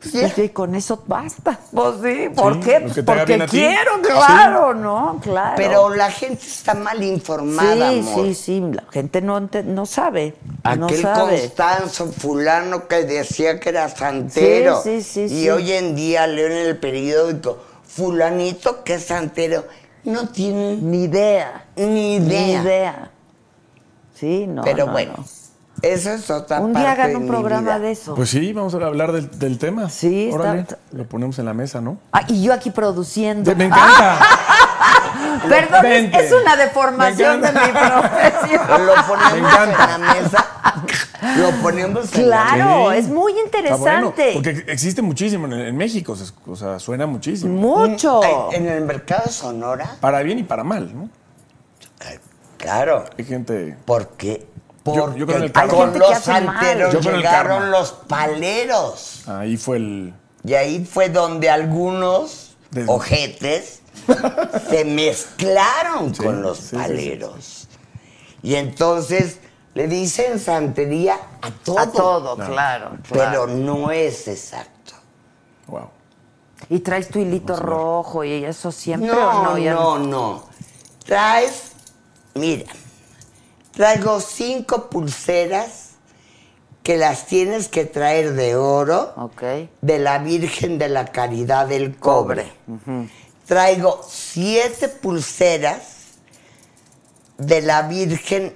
Pues 0.00 0.32
sí, 0.34 0.48
con 0.48 0.74
eso 0.74 1.02
basta. 1.06 1.58
Pues 1.72 1.94
sí, 2.02 2.28
¿por 2.34 2.54
Sí, 2.54 2.60
qué? 2.60 2.80
lo 2.80 2.88
Pues 2.88 3.04
porque 3.04 3.46
quiero, 3.50 3.96
Sí. 3.96 4.02
claro, 4.08 4.72
¿no? 4.72 5.20
Claro. 5.22 5.52
Pero 5.56 5.94
la 5.94 6.10
gente 6.10 6.42
está 6.46 6.72
mal 6.72 7.02
informada, 7.02 7.90
sí, 7.90 7.98
amor. 7.98 8.26
sí, 8.28 8.34
sí, 8.34 8.60
la 8.72 8.84
gente 8.90 9.20
no, 9.20 9.40
no 9.40 9.84
sabe. 9.84 10.36
no 10.64 10.86
Aquel 10.86 11.02
sabe. 11.02 11.40
Constanzo 11.40 12.06
fulano 12.12 12.88
que 12.88 13.04
decía 13.04 13.60
que 13.60 13.68
era 13.68 13.88
santero. 13.90 14.80
Sí, 14.82 15.02
sí, 15.02 15.28
sí, 15.28 15.34
y 15.34 15.40
sí. 15.42 15.50
hoy 15.50 15.72
en 15.72 15.94
día 15.94 16.26
leo 16.26 16.46
en 16.46 16.52
el 16.66 16.78
periódico, 16.78 17.58
fulanito 17.86 18.82
que 18.84 18.94
es 18.94 19.04
santero. 19.04 19.66
No 20.04 20.28
tienen 20.30 20.90
Ni 20.90 21.04
idea. 21.04 21.66
ni 21.76 22.16
idea. 22.16 22.40
Ni 22.40 22.52
idea. 22.62 23.10
Sí, 24.14 24.46
no. 24.46 24.62
Pero 24.62 24.86
no, 24.86 24.92
bueno, 24.92 25.12
no. 25.18 25.24
Eso 25.82 26.10
es 26.10 26.30
otra 26.30 26.60
Un 26.60 26.72
día 26.72 26.92
hagan 26.92 27.16
un 27.16 27.26
programa 27.26 27.62
vida. 27.62 27.78
de 27.78 27.90
eso. 27.92 28.14
Pues 28.14 28.30
sí, 28.30 28.52
vamos 28.52 28.74
a 28.74 28.78
hablar 28.78 29.12
del, 29.12 29.30
del 29.38 29.58
tema. 29.58 29.88
Sí, 29.90 30.28
está- 30.28 30.40
Órale, 30.40 30.60
está- 30.60 30.78
lo 30.92 31.04
ponemos 31.04 31.38
en 31.38 31.44
la 31.46 31.54
mesa, 31.54 31.80
¿no? 31.80 31.98
Ah, 32.12 32.22
y 32.28 32.42
yo 32.42 32.52
aquí 32.52 32.70
produciendo. 32.70 33.54
Me 33.56 33.66
encanta. 33.66 34.18
Perdón, 35.48 35.76
es, 35.76 35.82
Vente. 35.82 36.26
es 36.26 36.32
una 36.32 36.56
deformación 36.56 37.40
Me 37.40 37.46
de 37.46 37.52
mi 37.52 37.68
profesión. 37.72 38.86
Lo 38.86 38.94
ponemos 39.06 39.54
en 39.54 39.72
la 39.72 39.98
mesa. 39.98 40.46
Lo 41.36 41.50
ponemos 41.62 42.14
en 42.14 42.30
la 42.30 42.44
Claro, 42.46 42.90
Sí. 42.92 42.96
es 42.98 43.08
muy 43.08 43.32
Está 43.32 43.76
bueno, 43.76 44.08
interesante. 44.08 44.30
porque 44.34 44.64
existe 44.68 45.02
muchísimo 45.02 45.46
en, 45.46 45.52
en 45.54 45.76
México, 45.76 46.16
se- 46.16 46.32
o 46.46 46.56
sea, 46.56 46.78
suena 46.78 47.06
muchísimo. 47.06 47.52
Mucho. 47.54 48.20
En 48.52 48.66
el 48.68 48.84
mercado 48.84 49.22
de 49.26 49.32
Sonora, 49.32 49.96
Para 50.00 50.22
bien 50.22 50.38
y 50.38 50.42
para 50.42 50.64
mal, 50.64 50.94
¿no? 50.94 51.08
claro, 52.58 53.04
Hay 53.18 53.24
gente. 53.24 53.76
porque, 53.86 54.46
porque 54.82 55.18
yo 55.18 55.26
creo 55.26 55.52
con 55.68 55.98
los 55.98 56.24
Yo 56.24 56.32
en 56.32 57.06
el 57.06 57.16
llegaron 57.16 57.70
los 57.70 57.92
paleros. 57.92 59.28
Ahí 59.28 59.56
fue 59.56 59.76
el. 59.76 60.14
Y 60.44 60.54
ahí 60.54 60.84
fue 60.84 61.10
donde 61.10 61.50
algunos 61.50 62.56
ojetes 62.86 63.82
se 64.70 64.84
mezclaron 64.84 66.14
Sí, 66.14 66.22
con 66.22 66.40
los 66.40 66.58
sí, 66.58 66.64
sí, 66.64 66.70
sí, 66.70 66.76
paleros. 66.76 67.68
Y 68.42 68.54
entonces 68.54 69.38
le 69.74 69.86
dicen 69.86 70.38
santería 70.38 71.18
a 71.42 71.50
todo. 71.50 71.78
A 71.78 71.86
todo, 71.86 72.36
claro. 72.36 72.92
Pero 73.12 73.46
no 73.46 73.90
es 73.90 74.28
exacto. 74.28 74.94
Wow. 75.66 75.90
Y 76.68 76.80
traes 76.80 77.08
tu 77.08 77.18
hilito 77.18 77.56
rojo 77.56 78.24
y 78.24 78.44
eso 78.44 78.72
siempre 78.72 79.08
No, 79.08 79.30
o 79.30 79.32
no, 79.44 79.50
no, 79.50 79.58
Ya 79.58 79.74
no, 79.74 80.48
Traes, 81.04 81.72
mira, 82.34 82.70
traigo 83.72 84.20
cinco 84.20 84.90
pulseras 84.90 85.90
que 86.82 86.96
las 86.96 87.26
tienes 87.26 87.68
que 87.68 87.84
traer 87.84 88.32
de 88.32 88.56
oro 88.56 89.30
de 89.80 89.98
la 89.98 90.18
Virgen 90.18 90.78
de 90.78 90.88
la 90.88 91.06
Caridad 91.06 91.66
del 91.66 91.96
Cobre. 91.96 92.52
Traigo 93.46 94.00
siete 94.08 94.88
pulseras 94.88 96.00
de 97.38 97.62
la 97.62 97.82
Virgen 97.82 98.54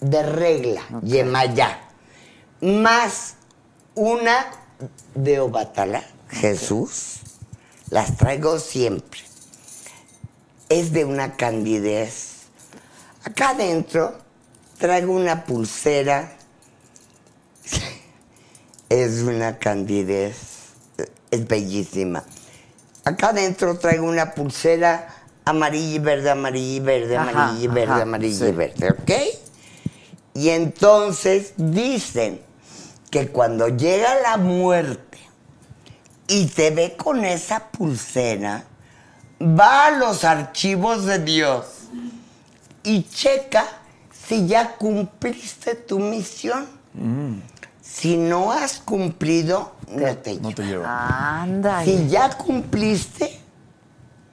de 0.00 0.22
Regla, 0.22 0.82
Yemayá, 1.02 1.80
más 2.60 3.34
una 3.94 4.50
de 5.14 5.40
Obatala, 5.40 6.02
Jesús. 6.28 7.20
Las 7.90 8.16
traigo 8.16 8.58
siempre. 8.58 9.20
Es 10.68 10.92
de 10.92 11.04
una 11.04 11.36
candidez. 11.36 12.44
Acá 13.24 13.50
adentro 13.50 14.21
traigo 14.82 15.12
una 15.12 15.44
pulsera 15.44 16.32
es 18.88 19.22
una 19.22 19.56
candidez, 19.56 20.34
es 21.30 21.46
bellísima. 21.46 22.24
Acá 23.04 23.28
adentro 23.28 23.78
traigo 23.78 24.06
una 24.06 24.34
pulsera 24.34 25.06
amarilla 25.44 25.94
y 25.94 25.98
verde, 26.00 26.30
amarilla 26.30 26.74
y 26.74 26.80
verde, 26.80 27.16
Ajá, 27.16 27.30
amarilla 27.30 27.64
y 27.64 27.68
verde, 27.68 27.92
ajá, 27.92 28.02
amarilla 28.02 28.38
sí. 28.38 28.44
y 28.44 28.52
verde, 28.52 28.90
¿ok? 28.90 29.10
Y 30.34 30.48
entonces 30.48 31.52
dicen 31.56 32.40
que 33.08 33.28
cuando 33.28 33.68
llega 33.68 34.20
la 34.20 34.36
muerte 34.36 35.18
y 36.26 36.46
te 36.46 36.72
ve 36.72 36.96
con 36.96 37.24
esa 37.24 37.68
pulsera, 37.68 38.64
va 39.40 39.86
a 39.86 39.90
los 39.92 40.24
archivos 40.24 41.04
de 41.04 41.20
Dios 41.20 41.66
y 42.82 43.04
checa 43.04 43.78
si 44.32 44.46
ya 44.46 44.76
cumpliste 44.76 45.74
tu 45.74 45.98
misión. 45.98 46.66
Si 47.82 48.16
no 48.16 48.50
has 48.50 48.78
cumplido, 48.80 49.72
no 49.88 50.16
te 50.16 50.36
No 50.40 50.54
te 50.54 50.62
llevo. 50.64 50.84
Anda. 50.86 51.84
Si 51.84 52.08
ya 52.08 52.30
cumpliste, 52.30 53.38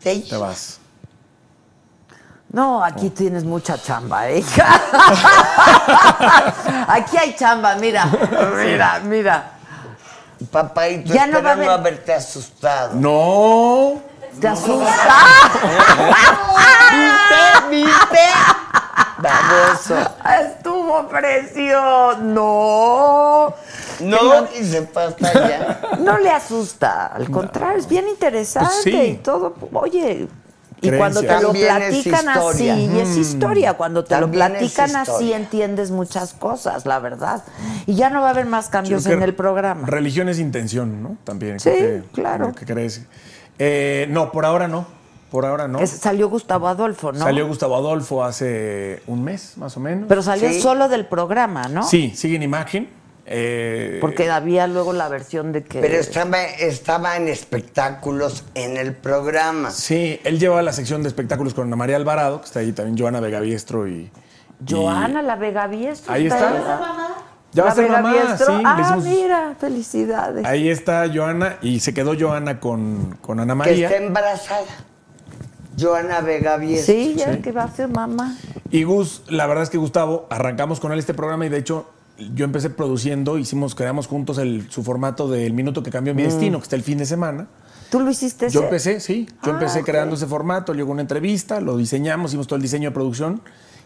te 0.02 0.16
Te 0.16 0.22
llevas. 0.22 0.40
vas. 0.40 0.80
No, 2.52 2.82
aquí 2.84 3.10
tienes 3.10 3.44
mucha 3.44 3.78
chamba, 3.78 4.30
¿eh? 4.30 4.42
aquí 6.88 7.18
hay 7.18 7.36
chamba, 7.36 7.76
mira, 7.76 8.06
mira, 8.56 9.00
mira. 9.04 9.52
Papá, 10.50 10.88
y 10.88 11.04
tú 11.04 11.12
Ya 11.14 11.28
no 11.28 11.44
va 11.44 11.50
a 11.50 11.54
espero 11.54 11.66
no 11.66 11.72
haber- 11.74 11.80
haberte 11.92 12.14
asustado. 12.14 12.94
No. 12.96 14.02
¿Te 14.40 14.48
asusta? 14.48 14.90
¿Viste? 16.92 17.70
¿Viste? 17.70 18.26
Baboso. 19.22 19.96
Estuvo 20.46 21.08
precioso. 21.08 22.18
No. 22.22 23.54
No, 24.02 24.48
y 24.60 24.64
se 24.64 24.78
hasta 24.96 25.28
allá. 25.30 25.82
No 26.00 26.18
le 26.18 26.30
asusta, 26.30 27.08
al 27.08 27.30
contrario, 27.30 27.78
es 27.80 27.88
bien 27.88 28.08
interesante 28.08 28.70
Pues 28.72 28.84
sí. 28.84 28.92
y 28.96 29.14
todo. 29.18 29.56
Oye, 29.74 30.28
y 30.82 30.88
Creencia. 30.88 30.98
cuando 30.98 31.20
te 31.22 31.28
lo 31.42 31.48
También 31.52 31.68
platican 31.76 32.30
así, 32.30 32.70
y 32.70 33.00
es 33.00 33.18
historia, 33.18 33.74
cuando 33.74 34.06
te 34.06 34.16
lo 34.16 34.22
También 34.22 34.52
platican 34.52 34.96
así 34.96 35.34
entiendes 35.34 35.92
muchas 35.92 36.32
cosas, 36.34 36.86
la 36.86 37.00
verdad. 37.00 37.44
Y 37.86 37.96
ya 37.96 38.10
no 38.10 38.22
va 38.22 38.28
a 38.28 38.30
haber 38.30 38.46
más 38.46 38.70
cambios 38.70 39.06
en 39.06 39.22
el 39.22 39.36
programa. 39.36 39.86
Religión 39.86 40.30
es 40.30 40.40
intención, 40.40 41.04
¿no? 41.04 41.18
También. 41.26 41.60
Sí, 41.60 41.70
que- 41.72 42.04
claro. 42.14 42.54
que 42.56 42.66
crees. 42.66 43.02
Eh, 43.58 44.08
no, 44.10 44.32
por 44.32 44.46
ahora 44.46 44.70
no. 44.70 44.88
Por 45.32 45.46
ahora 45.46 45.68
no. 45.68 45.80
Es- 45.80 45.92
salió 45.92 46.28
Gustavo 46.30 46.68
Adolfo, 46.68 47.12
¿no? 47.12 47.20
Salió 47.20 47.48
Gustavo 47.48 47.76
Adolfo 47.76 48.24
hace 48.24 49.02
un 49.08 49.24
mes, 49.24 49.58
más 49.58 49.78
o 49.78 49.80
menos. 49.80 50.06
Pero 50.10 50.22
salió 50.24 50.50
Sí. 50.50 50.60
solo 50.62 50.90
del 50.90 51.06
programa, 51.06 51.68
¿no? 51.68 51.84
Sí, 51.84 52.12
sigue 52.16 52.36
en 52.38 52.44
imagen. 52.44 52.90
Eh, 53.32 54.00
Porque 54.02 54.28
había 54.32 54.66
luego 54.66 54.92
la 54.92 55.08
versión 55.08 55.52
de 55.52 55.64
que. 55.64 55.82
Pero 55.82 55.98
estaba, 55.98 56.42
estaba 56.44 57.16
en 57.16 57.28
espectáculos 57.28 58.44
en 58.56 58.76
el 58.78 58.96
programa. 58.96 59.70
Sí, 59.70 60.20
él 60.24 60.40
lleva 60.40 60.64
la 60.64 60.74
sección 60.74 61.04
de 61.04 61.10
espectáculos 61.10 61.54
con 61.54 61.68
Ana 61.68 61.76
María 61.76 61.96
Alvarado, 61.98 62.42
que 62.42 62.48
está 62.48 62.62
ahí 62.62 62.72
también 62.72 62.98
Joana 62.98 63.20
Vegaviestro 63.20 63.88
y. 63.88 64.10
Joana, 64.68 65.22
la 65.22 65.36
Vega 65.36 65.68
Biestro. 65.68 66.12
Ahí 66.12 66.26
está. 66.26 66.50
Ya 67.52 67.64
va 67.64 67.68
La 67.68 67.72
a 67.72 67.76
ser 67.76 67.84
Vega 67.86 68.02
mamá, 68.02 68.38
sí. 68.38 68.44
Ah, 68.66 68.78
hicimos- 68.82 69.04
mira, 69.06 69.56
felicidades. 69.60 70.46
Ahí 70.46 70.70
está 70.70 71.06
Joana 71.14 71.58
y 71.62 71.80
se 71.80 71.94
quedó 71.94 72.14
Joana 72.20 72.60
con, 72.60 73.18
con 73.22 73.40
Ana 73.40 73.54
Que 73.54 73.58
María. 73.58 73.88
está 73.90 74.04
embarazada. 74.04 74.66
Joana 75.80 76.22
Vega 76.22 76.58
Biestro. 76.58 76.94
Sí, 76.94 77.16
ya 77.18 77.42
que 77.42 77.52
va 77.52 77.64
a 77.64 77.72
ser 77.72 77.88
mamá. 77.90 78.36
Y 78.72 78.84
Gus, 78.84 79.24
la 79.30 79.48
verdad 79.48 79.64
es 79.64 79.70
que 79.70 79.78
Gustavo, 79.78 80.28
arrancamos 80.30 80.80
con 80.80 80.92
él 80.92 81.00
este 81.00 81.14
programa 81.14 81.46
y 81.46 81.50
de 81.50 81.58
hecho 81.58 81.90
yo 82.34 82.46
empecé 82.46 82.70
produciendo, 82.70 83.38
hicimos, 83.38 83.76
creamos 83.76 84.08
juntos 84.08 84.38
el, 84.40 84.70
su 84.70 84.84
formato 84.84 85.30
del 85.30 85.54
minuto 85.54 85.82
que 85.84 85.90
cambió 85.92 86.14
mi 86.14 86.24
destino, 86.24 86.58
que 86.60 86.64
está 86.64 86.76
el 86.76 86.84
fin 86.84 86.98
de 86.98 87.06
semana. 87.06 87.48
¿Tú 87.90 88.00
lo 88.02 88.10
hiciste 88.12 88.50
Yo 88.50 88.60
ese? 88.60 88.66
empecé, 88.66 89.00
sí, 89.00 89.26
yo 89.44 89.52
Ah, 89.52 89.56
empecé 89.56 89.84
creando 89.84 90.16
ese 90.16 90.28
formato, 90.28 90.74
llegó 90.74 90.92
una 90.92 91.02
entrevista, 91.02 91.60
lo 91.62 91.78
diseñamos, 91.78 92.32
hicimos 92.32 92.46
todo 92.48 92.58
el 92.58 92.62
diseño 92.62 92.90
de 92.90 92.94
producción 92.94 93.42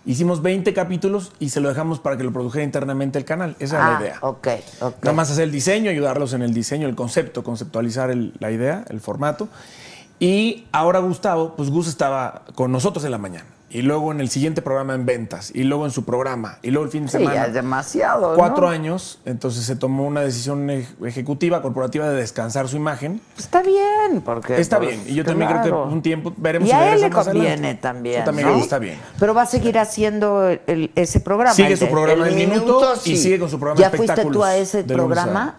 Hicimos 0.06 0.42
20 0.42 0.74
capítulos 0.74 1.32
y 1.40 1.48
se 1.48 1.62
lo 1.62 1.70
dejamos 1.70 2.02
para 2.02 2.18
que 2.18 2.26
lo 2.26 2.34
produjera 2.34 2.66
internamente 2.66 3.18
el 3.18 3.24
canal. 3.24 3.56
Esa 3.60 3.78
era 3.78 3.88
Ah, 3.88 3.94
la 3.94 4.00
idea. 4.02 4.18
ok, 4.20 4.48
ok. 4.82 4.96
Nada 5.02 5.14
más 5.16 5.32
hacer 5.32 5.46
el 5.46 5.52
diseño, 5.54 5.90
ayudarlos 5.90 6.34
en 6.34 6.42
el 6.42 6.54
diseño, 6.54 6.90
el 6.90 6.96
concepto, 6.96 7.42
conceptualizar 7.42 8.12
el- 8.12 8.34
la 8.40 8.52
idea, 8.52 8.84
el 8.90 9.00
formato. 9.00 9.48
Y 10.24 10.68
ahora 10.72 11.00
Gustavo, 11.00 11.54
pues 11.58 11.70
Gus 11.70 11.88
estaba 11.90 12.44
con 12.56 12.72
nosotros 12.72 13.04
en 13.04 13.12
la 13.12 13.18
mañana. 13.18 13.46
Y 13.70 13.82
luego 13.82 14.12
en 14.12 14.22
el 14.22 14.30
siguiente 14.30 14.62
programa 14.62 14.94
en 14.94 15.06
ventas. 15.06 15.52
Y 15.54 15.64
luego 15.64 15.84
en 15.86 15.92
su 15.92 16.06
programa. 16.06 16.60
Y 16.62 16.70
luego 16.70 16.86
el 16.86 16.92
fin 16.92 17.04
de 17.06 17.10
Sí, 17.12 17.18
semana. 17.18 17.36
ya 17.36 17.46
es 17.48 17.54
demasiado. 17.56 18.32
¿no? 18.32 18.38
Cuatro 18.38 18.70
años. 18.70 19.20
Entonces 19.26 19.66
se 19.66 19.76
tomó 19.76 20.06
una 20.06 20.22
decisión 20.22 20.70
ej- 20.70 20.88
ejecutiva, 21.04 21.62
corporativa 21.62 22.08
de 22.08 22.16
descansar 22.16 22.70
su 22.70 22.78
imagen. 22.78 23.20
Está 23.38 23.64
bien, 23.64 24.22
porque. 24.24 24.62
Está 24.62 24.78
pues, 24.78 24.90
bien. 24.92 25.04
Y 25.08 25.16
yo 25.16 25.26
también 25.26 25.50
creo 25.50 25.62
claro. 25.64 25.88
que 25.90 25.94
un 25.94 26.02
tiempo 26.04 26.32
veremos 26.38 26.70
Y 26.70 26.72
si 26.72 26.78
a 26.78 26.94
él 26.94 27.02
le 27.02 27.10
conviene 27.10 27.74
también. 27.76 28.20
Yo 28.20 28.26
también 28.26 28.48
¿no? 28.48 28.54
creo 28.54 28.60
que 28.62 28.64
está 28.64 28.80
bien. 28.80 29.00
Pero 29.20 29.34
va 29.34 29.42
a 29.42 29.46
seguir 29.48 29.78
haciendo 29.80 30.48
el- 30.48 30.62
el- 30.68 30.92
ese 30.96 31.20
programa. 31.20 31.56
Sigue 31.56 31.74
el 31.74 31.78
su 31.80 31.88
programa 31.90 32.28
el 32.30 32.38
El 32.40 32.48
Minuto 32.48 32.94
y 33.04 33.18
sigue 33.18 33.40
con 33.40 33.50
su 33.50 33.60
programa 33.60 33.82
¿Ya 33.82 33.90
de 33.90 33.98
fuiste 33.98 34.14
tú 34.16 34.22
espectáculos 34.22 34.46
a 34.48 34.56
ese 34.58 34.80
a- 34.82 34.84
programa? 34.86 35.56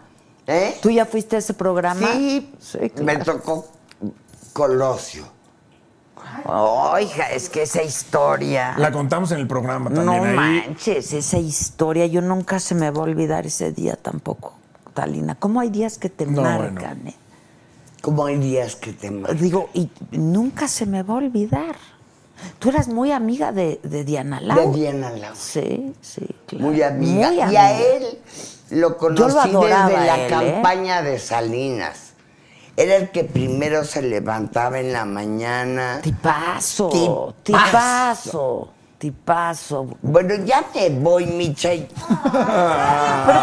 ¿Eh? 0.47 0.77
¿Tú 0.81 0.91
ya 0.91 1.05
fuiste 1.05 1.37
a 1.37 1.39
ese 1.41 1.55
programa? 1.55 2.07
Sí, 2.13 2.53
me 3.03 3.17
tocó 3.17 3.67
Colosio. 4.55 5.25
Oiga, 6.47 7.31
es 7.33 7.49
que 7.51 7.63
esa 7.63 7.83
historia. 7.83 8.75
La 8.79 8.91
contamos 8.93 9.31
en 9.33 9.41
el 9.41 9.47
programa 9.49 9.91
No 9.91 9.97
también. 10.05 10.39
ahí. 10.39 10.63
manches, 10.67 11.13
esa 11.13 11.39
historia, 11.39 12.07
yo 12.07 12.21
nunca 12.23 12.59
se 12.61 12.75
me 12.75 12.91
va 12.91 13.01
a 13.01 13.03
olvidar 13.05 13.47
ese 13.47 13.73
día 13.73 13.97
tampoco, 13.97 14.55
Talina. 14.95 15.35
¿Cómo 15.35 15.61
hay 15.61 15.71
días 15.71 15.99
que 15.99 16.09
te 16.09 16.25
No, 16.27 16.43
marcan? 16.43 17.09
eh? 17.09 17.15
Como 18.01 18.27
hay 18.27 18.39
días 18.39 18.77
que 18.77 18.93
te 18.93 19.11
marcan. 19.11 19.39
Digo, 19.41 19.71
y 19.75 19.91
nunca 20.13 20.69
se 20.69 20.87
me 20.87 21.03
va 21.03 21.15
a 21.15 21.17
olvidar. 21.19 21.75
Tú 22.61 22.69
eras 22.71 22.89
muy 22.89 23.11
amiga 23.11 23.51
de, 23.53 23.81
de 23.83 24.05
Diana 24.05 24.41
Lau. 24.41 24.73
De 24.73 24.79
Diana 24.79 25.11
Lau. 25.11 25.35
Sí, 25.35 25.95
sí, 26.01 26.27
claro. 26.47 26.67
Muy 26.67 26.81
amiga. 26.83 27.29
Muy 27.29 27.37
Y 27.39 27.41
amiga. 27.41 27.67
a 27.67 27.81
él 27.81 28.19
lo 28.71 28.97
conocí 28.99 29.51
lo 29.51 29.61
desde 29.63 29.71
la 29.93 30.27
¿eh? 30.27 30.29
campaña 30.29 31.03
de 31.03 31.19
Salinas. 31.19 32.04
Era 32.77 32.97
el 32.97 33.11
que 33.11 33.23
primero 33.25 33.85
se 33.85 34.03
levantaba 34.03 34.81
en 34.81 34.93
la 34.93 35.05
mañana. 35.05 36.01
Tipazo, 36.03 37.35
Tipazo. 37.45 38.71
tipazo. 38.99 39.89
Bueno, 40.03 40.35
ya 40.45 40.65
me 40.75 40.89
voy, 40.91 41.27
Micha. 41.27 41.71
¿Pero 41.71 41.89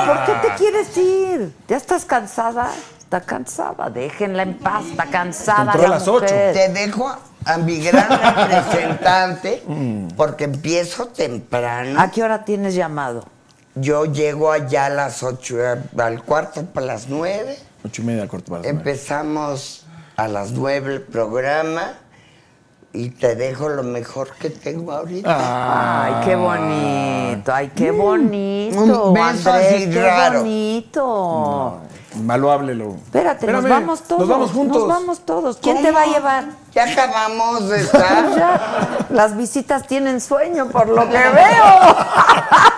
por 0.05 0.25
qué 0.25 0.33
te 0.41 0.55
quieres 0.57 0.97
ir? 0.97 1.53
¿Ya 1.67 1.77
estás 1.77 2.03
cansada? 2.03 2.71
Está 2.99 3.21
cansada, 3.21 3.89
déjenla 3.89 4.43
en 4.43 4.57
paz, 4.57 4.85
está 4.91 5.05
cansada. 5.05 5.71
Entró 5.73 5.85
a 5.85 5.89
la 5.89 5.99
las. 5.99 6.27
Te 6.27 6.69
dejo 6.69 7.13
a 7.45 7.57
mi 7.57 7.79
gran 7.79 8.09
representante 8.09 9.63
porque 10.17 10.43
empiezo 10.45 11.07
temprano. 11.07 11.99
¿A 11.99 12.11
qué 12.11 12.23
hora 12.23 12.43
tienes 12.43 12.75
llamado? 12.75 13.25
Yo 13.75 14.05
llego 14.05 14.51
allá 14.51 14.87
a 14.87 14.89
las 14.89 15.23
ocho, 15.23 15.57
eh, 15.63 15.81
al 15.97 16.23
cuarto 16.23 16.65
para 16.65 16.85
las 16.87 17.07
nueve. 17.07 17.57
Ocho 17.85 18.01
y 18.01 18.05
media 18.05 18.27
corto 18.27 18.51
para. 18.51 18.67
Empezamos 18.67 19.85
a 20.15 20.27
las 20.27 20.51
nueve 20.51 20.93
el 20.95 21.01
programa 21.01 21.93
y 22.93 23.09
te 23.09 23.35
dejo 23.35 23.69
lo 23.69 23.83
mejor 23.83 24.29
que 24.35 24.49
tengo 24.49 24.91
ahorita. 24.91 26.03
Ay, 26.05 26.25
qué 26.25 26.35
bonito, 26.35 27.53
ay, 27.53 27.71
qué 27.75 27.91
bonito. 27.91 28.79
un 29.07 29.13
beso 29.13 29.51
Andrés, 29.51 29.73
así 29.75 29.89
qué 29.89 30.01
raro. 30.03 30.39
bonito. 30.39 31.79
Malo 32.23 32.51
háblelo. 32.51 32.95
Espérate, 32.95 33.47
nos 33.47 33.63
vamos 33.67 34.01
todos. 34.03 34.19
Nos 34.19 34.29
vamos 34.29 34.51
juntos. 34.51 34.77
Nos 34.79 34.87
vamos 34.89 35.19
todos. 35.25 35.57
¿Quién 35.57 35.81
te 35.81 35.91
va 35.91 36.01
a 36.01 36.05
llevar? 36.07 36.43
Ya 36.73 36.83
acabamos 36.91 37.69
de 37.69 37.77
estar. 37.81 38.35
Ya, 38.37 39.07
las 39.09 39.37
visitas 39.37 39.87
tienen 39.87 40.19
sueño 40.19 40.67
por 40.67 40.89
lo 40.89 41.03
que 41.09 41.17
veo. 41.17 41.95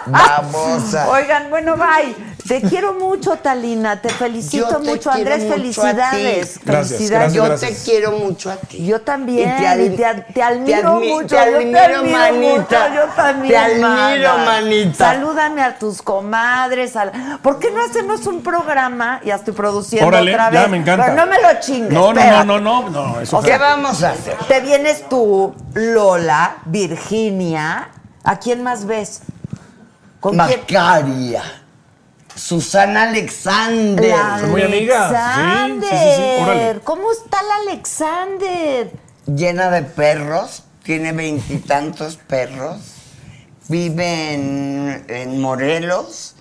Vamos 0.05 0.93
a. 0.93 1.09
Oigan, 1.09 1.49
bueno, 1.49 1.75
bye. 1.75 2.15
Te 2.47 2.61
quiero 2.61 2.93
mucho, 2.93 3.37
Talina. 3.37 4.01
Te 4.01 4.09
felicito 4.09 4.69
Yo 4.69 4.77
te 4.77 4.89
mucho, 4.91 5.09
Andrés. 5.11 5.43
mucho 5.43 5.53
felicidades. 5.53 6.59
Gracias, 6.65 6.97
felicidades. 6.97 7.33
Yo 7.33 7.43
gracias. 7.45 7.71
te 7.71 7.83
quiero 7.91 8.11
mucho 8.13 8.51
a 8.51 8.55
ti. 8.57 8.85
Yo 8.85 8.99
también. 9.01 9.49
Y 9.49 9.61
te 9.61 9.67
ad- 9.67 9.79
y 9.79 9.89
te, 9.91 10.05
ad- 10.05 10.23
te 10.33 10.43
admiro 10.43 10.99
admi- 10.99 11.07
mucho. 11.09 11.27
te 11.27 11.35
yo 11.35 11.57
admiro, 11.57 11.71
te 11.71 11.79
admiro 11.85 12.17
manita. 12.17 12.89
mucho. 12.89 12.95
Yo 12.95 13.05
también. 13.15 13.51
Te 13.53 13.57
admiro, 13.57 14.29
mana. 14.33 14.45
manita. 14.45 14.97
Salúdame 15.13 15.61
a 15.61 15.79
tus 15.79 16.01
comadres. 16.01 16.95
a- 16.97 17.39
¿Por 17.41 17.59
qué 17.59 17.71
no 17.71 17.81
hacemos 17.81 18.27
un 18.27 18.41
programa? 18.43 19.21
Ya 19.23 19.35
estoy 19.35 19.53
produciendo 19.53 20.07
Órale, 20.07 20.31
otra 20.33 20.49
vez. 20.49 20.61
ya 20.61 20.67
me 20.67 20.77
encanta. 20.77 21.05
Pero 21.05 21.15
no 21.15 21.25
me 21.27 21.41
lo 21.41 21.59
chingues. 21.61 21.93
No, 21.93 22.13
no, 22.13 22.43
no, 22.43 22.59
no, 22.59 22.59
no, 22.59 22.89
no. 22.89 23.21
Eso 23.21 23.41
¿Qué 23.41 23.57
vamos 23.57 24.03
a 24.03 24.11
hacer? 24.11 24.35
Te 24.49 24.59
vienes 24.59 25.07
tú, 25.07 25.55
Lola, 25.73 26.57
Virginia. 26.65 27.89
¿A 28.25 28.37
quién 28.39 28.63
más 28.63 28.85
ves? 28.85 29.21
¿Con 30.19 30.37
quién? 30.37 30.61
Susana 32.35 33.03
Alexander. 33.03 34.09
La 34.09 34.47
muy 34.47 34.61
amigas. 34.63 35.09
Sí, 35.09 35.79
sí, 35.81 35.87
sí, 35.87 35.95
sí. 35.95 35.95
Órale. 35.95 36.51
Alexander. 36.51 36.81
¿Cómo 36.81 37.11
está 37.11 37.37
la 37.43 37.55
Alexander? 37.71 38.91
Llena 39.25 39.69
de 39.69 39.83
perros. 39.83 40.63
Tiene 40.83 41.11
veintitantos 41.13 42.17
perros. 42.17 42.81
Vive 43.69 44.33
en, 44.33 45.05
en 45.07 45.39
Morelos. 45.39 46.35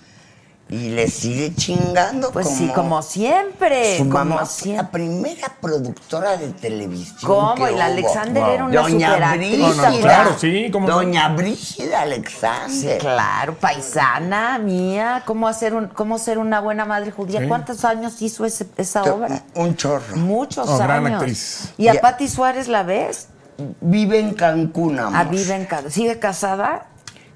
Y 0.72 0.88
le 0.88 1.06
sigue 1.08 1.54
chingando. 1.54 2.30
Pues 2.32 2.48
sí, 2.48 2.70
como 2.74 3.02
siempre. 3.02 3.98
Su 3.98 4.04
como 4.08 4.24
mamá 4.24 4.46
siempre. 4.46 4.82
la 4.82 4.90
primera 4.90 5.56
productora 5.60 6.38
de 6.38 6.48
televisión. 6.48 7.18
¿Cómo? 7.26 7.54
que 7.56 7.72
Y 7.72 7.76
la 7.76 7.88
hubo. 7.88 7.92
Alexander 7.92 8.42
Wow. 8.42 8.52
era 8.52 8.64
una 8.64 8.80
Doña 8.80 9.08
superactriz. 9.12 9.58
No, 9.58 9.74
no, 9.90 10.00
claro, 10.00 10.36
sí, 10.40 10.70
cómo 10.72 10.88
no. 10.88 10.94
Doña 10.94 11.28
Brígida 11.28 12.00
Alexander. 12.00 12.98
Claro, 12.98 13.54
paisana 13.58 14.58
mía. 14.58 15.22
¿Cómo, 15.26 15.46
hacer 15.46 15.74
un, 15.74 15.88
cómo 15.88 16.18
ser 16.18 16.38
una 16.38 16.60
buena 16.60 16.86
madre 16.86 17.10
judía? 17.10 17.40
Sí. 17.40 17.48
¿Cuántos 17.48 17.84
años 17.84 18.22
hizo 18.22 18.46
ese- 18.46 18.66
esa 18.78 19.02
obra? 19.02 19.42
Un 19.54 19.76
chorro. 19.76 20.16
Muchos 20.16 20.66
Oh, 20.68 20.74
años. 20.76 20.84
gran 20.84 21.06
actriz. 21.06 21.74
¿Y 21.76 21.88
a. 21.88 22.00
Patti 22.00 22.28
Suárez 22.28 22.68
la 22.68 22.82
ves? 22.82 23.28
Vive 23.82 24.18
en 24.18 24.32
Cancún, 24.32 24.98
amor. 24.98 25.12
Ah, 25.14 25.24
vive 25.24 25.54
en 25.54 25.66
Ca- 25.66 25.90
¿Sigue 25.90 26.18
casada? 26.18 26.86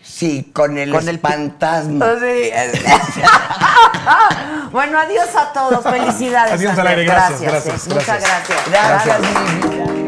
Sí, 0.06 0.50
con 0.54 0.78
el 0.78 0.92
Con 0.92 1.08
el 1.08 1.18
pi- 1.18 1.28
fantasma. 1.28 2.06
Sí. 2.20 2.50
bueno, 4.72 4.98
adiós 4.98 5.28
a 5.36 5.52
todos. 5.52 5.82
Felicidades. 5.82 6.54
Adiós 6.54 6.78
al 6.78 6.86
aire. 6.86 7.04
Gracias, 7.04 7.42
eh. 7.42 7.46
gracias, 7.46 7.88
Muchas 7.88 8.06
gracias. 8.06 8.48
gracias. 8.70 9.04
Gracias, 9.04 10.05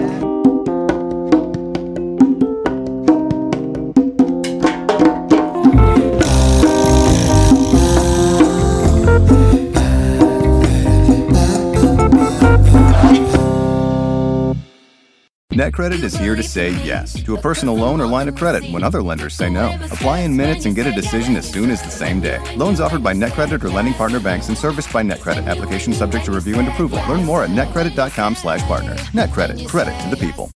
NetCredit 15.59 16.05
is 16.05 16.17
here 16.17 16.37
to 16.37 16.43
say 16.43 16.71
yes 16.85 17.21
to 17.25 17.35
a 17.35 17.41
personal 17.41 17.75
loan 17.75 18.01
or 18.01 18.07
line 18.07 18.29
of 18.29 18.37
credit 18.37 18.71
when 18.71 18.85
other 18.85 19.03
lenders 19.03 19.35
say 19.35 19.51
no. 19.51 19.77
Apply 19.87 20.21
in 20.21 20.37
minutes 20.37 20.67
and 20.67 20.77
get 20.77 20.87
a 20.87 20.93
decision 20.93 21.35
as 21.35 21.51
soon 21.51 21.69
as 21.73 21.83
the 21.83 21.91
same 21.91 22.21
day. 22.21 22.39
Loans 22.55 22.79
offered 22.81 23.03
by 23.03 23.13
NetCredit 23.13 23.65
or 23.65 23.69
lending 23.69 23.95
partner 23.95 24.21
banks 24.21 24.47
and 24.47 24.57
serviced 24.57 24.93
by 24.93 25.03
NetCredit. 25.03 25.49
Application 25.49 25.93
subject 25.93 26.27
to 26.27 26.31
review 26.31 26.61
and 26.61 26.69
approval. 26.69 27.01
Learn 27.09 27.25
more 27.25 27.43
at 27.43 27.51
netcredit.com/partners. 27.51 29.01
NetCredit. 29.11 29.67
Credit 29.67 30.01
to 30.03 30.11
the 30.11 30.17
people. 30.17 30.49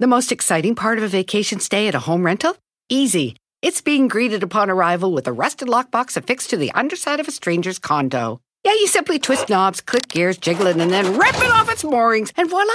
The 0.00 0.08
most 0.08 0.32
exciting 0.32 0.74
part 0.74 0.98
of 0.98 1.04
a 1.04 1.08
vacation 1.08 1.60
stay 1.60 1.86
at 1.86 1.94
a 1.94 2.00
home 2.00 2.26
rental? 2.26 2.56
Easy. 2.88 3.36
It's 3.62 3.80
being 3.80 4.08
greeted 4.08 4.42
upon 4.42 4.68
arrival 4.68 5.12
with 5.12 5.28
a 5.28 5.32
rusted 5.32 5.68
lockbox 5.68 6.16
affixed 6.16 6.50
to 6.50 6.56
the 6.56 6.72
underside 6.72 7.20
of 7.20 7.28
a 7.28 7.30
stranger's 7.30 7.78
condo. 7.78 8.40
Yeah, 8.64 8.72
you 8.72 8.88
simply 8.88 9.20
twist 9.20 9.48
knobs, 9.48 9.80
click 9.80 10.08
gears, 10.08 10.38
jiggle 10.38 10.66
it, 10.66 10.76
and 10.76 10.90
then 10.90 11.16
rip 11.16 11.36
it 11.36 11.52
off 11.52 11.70
its 11.70 11.84
moorings, 11.84 12.32
and 12.36 12.50
voila! 12.50 12.74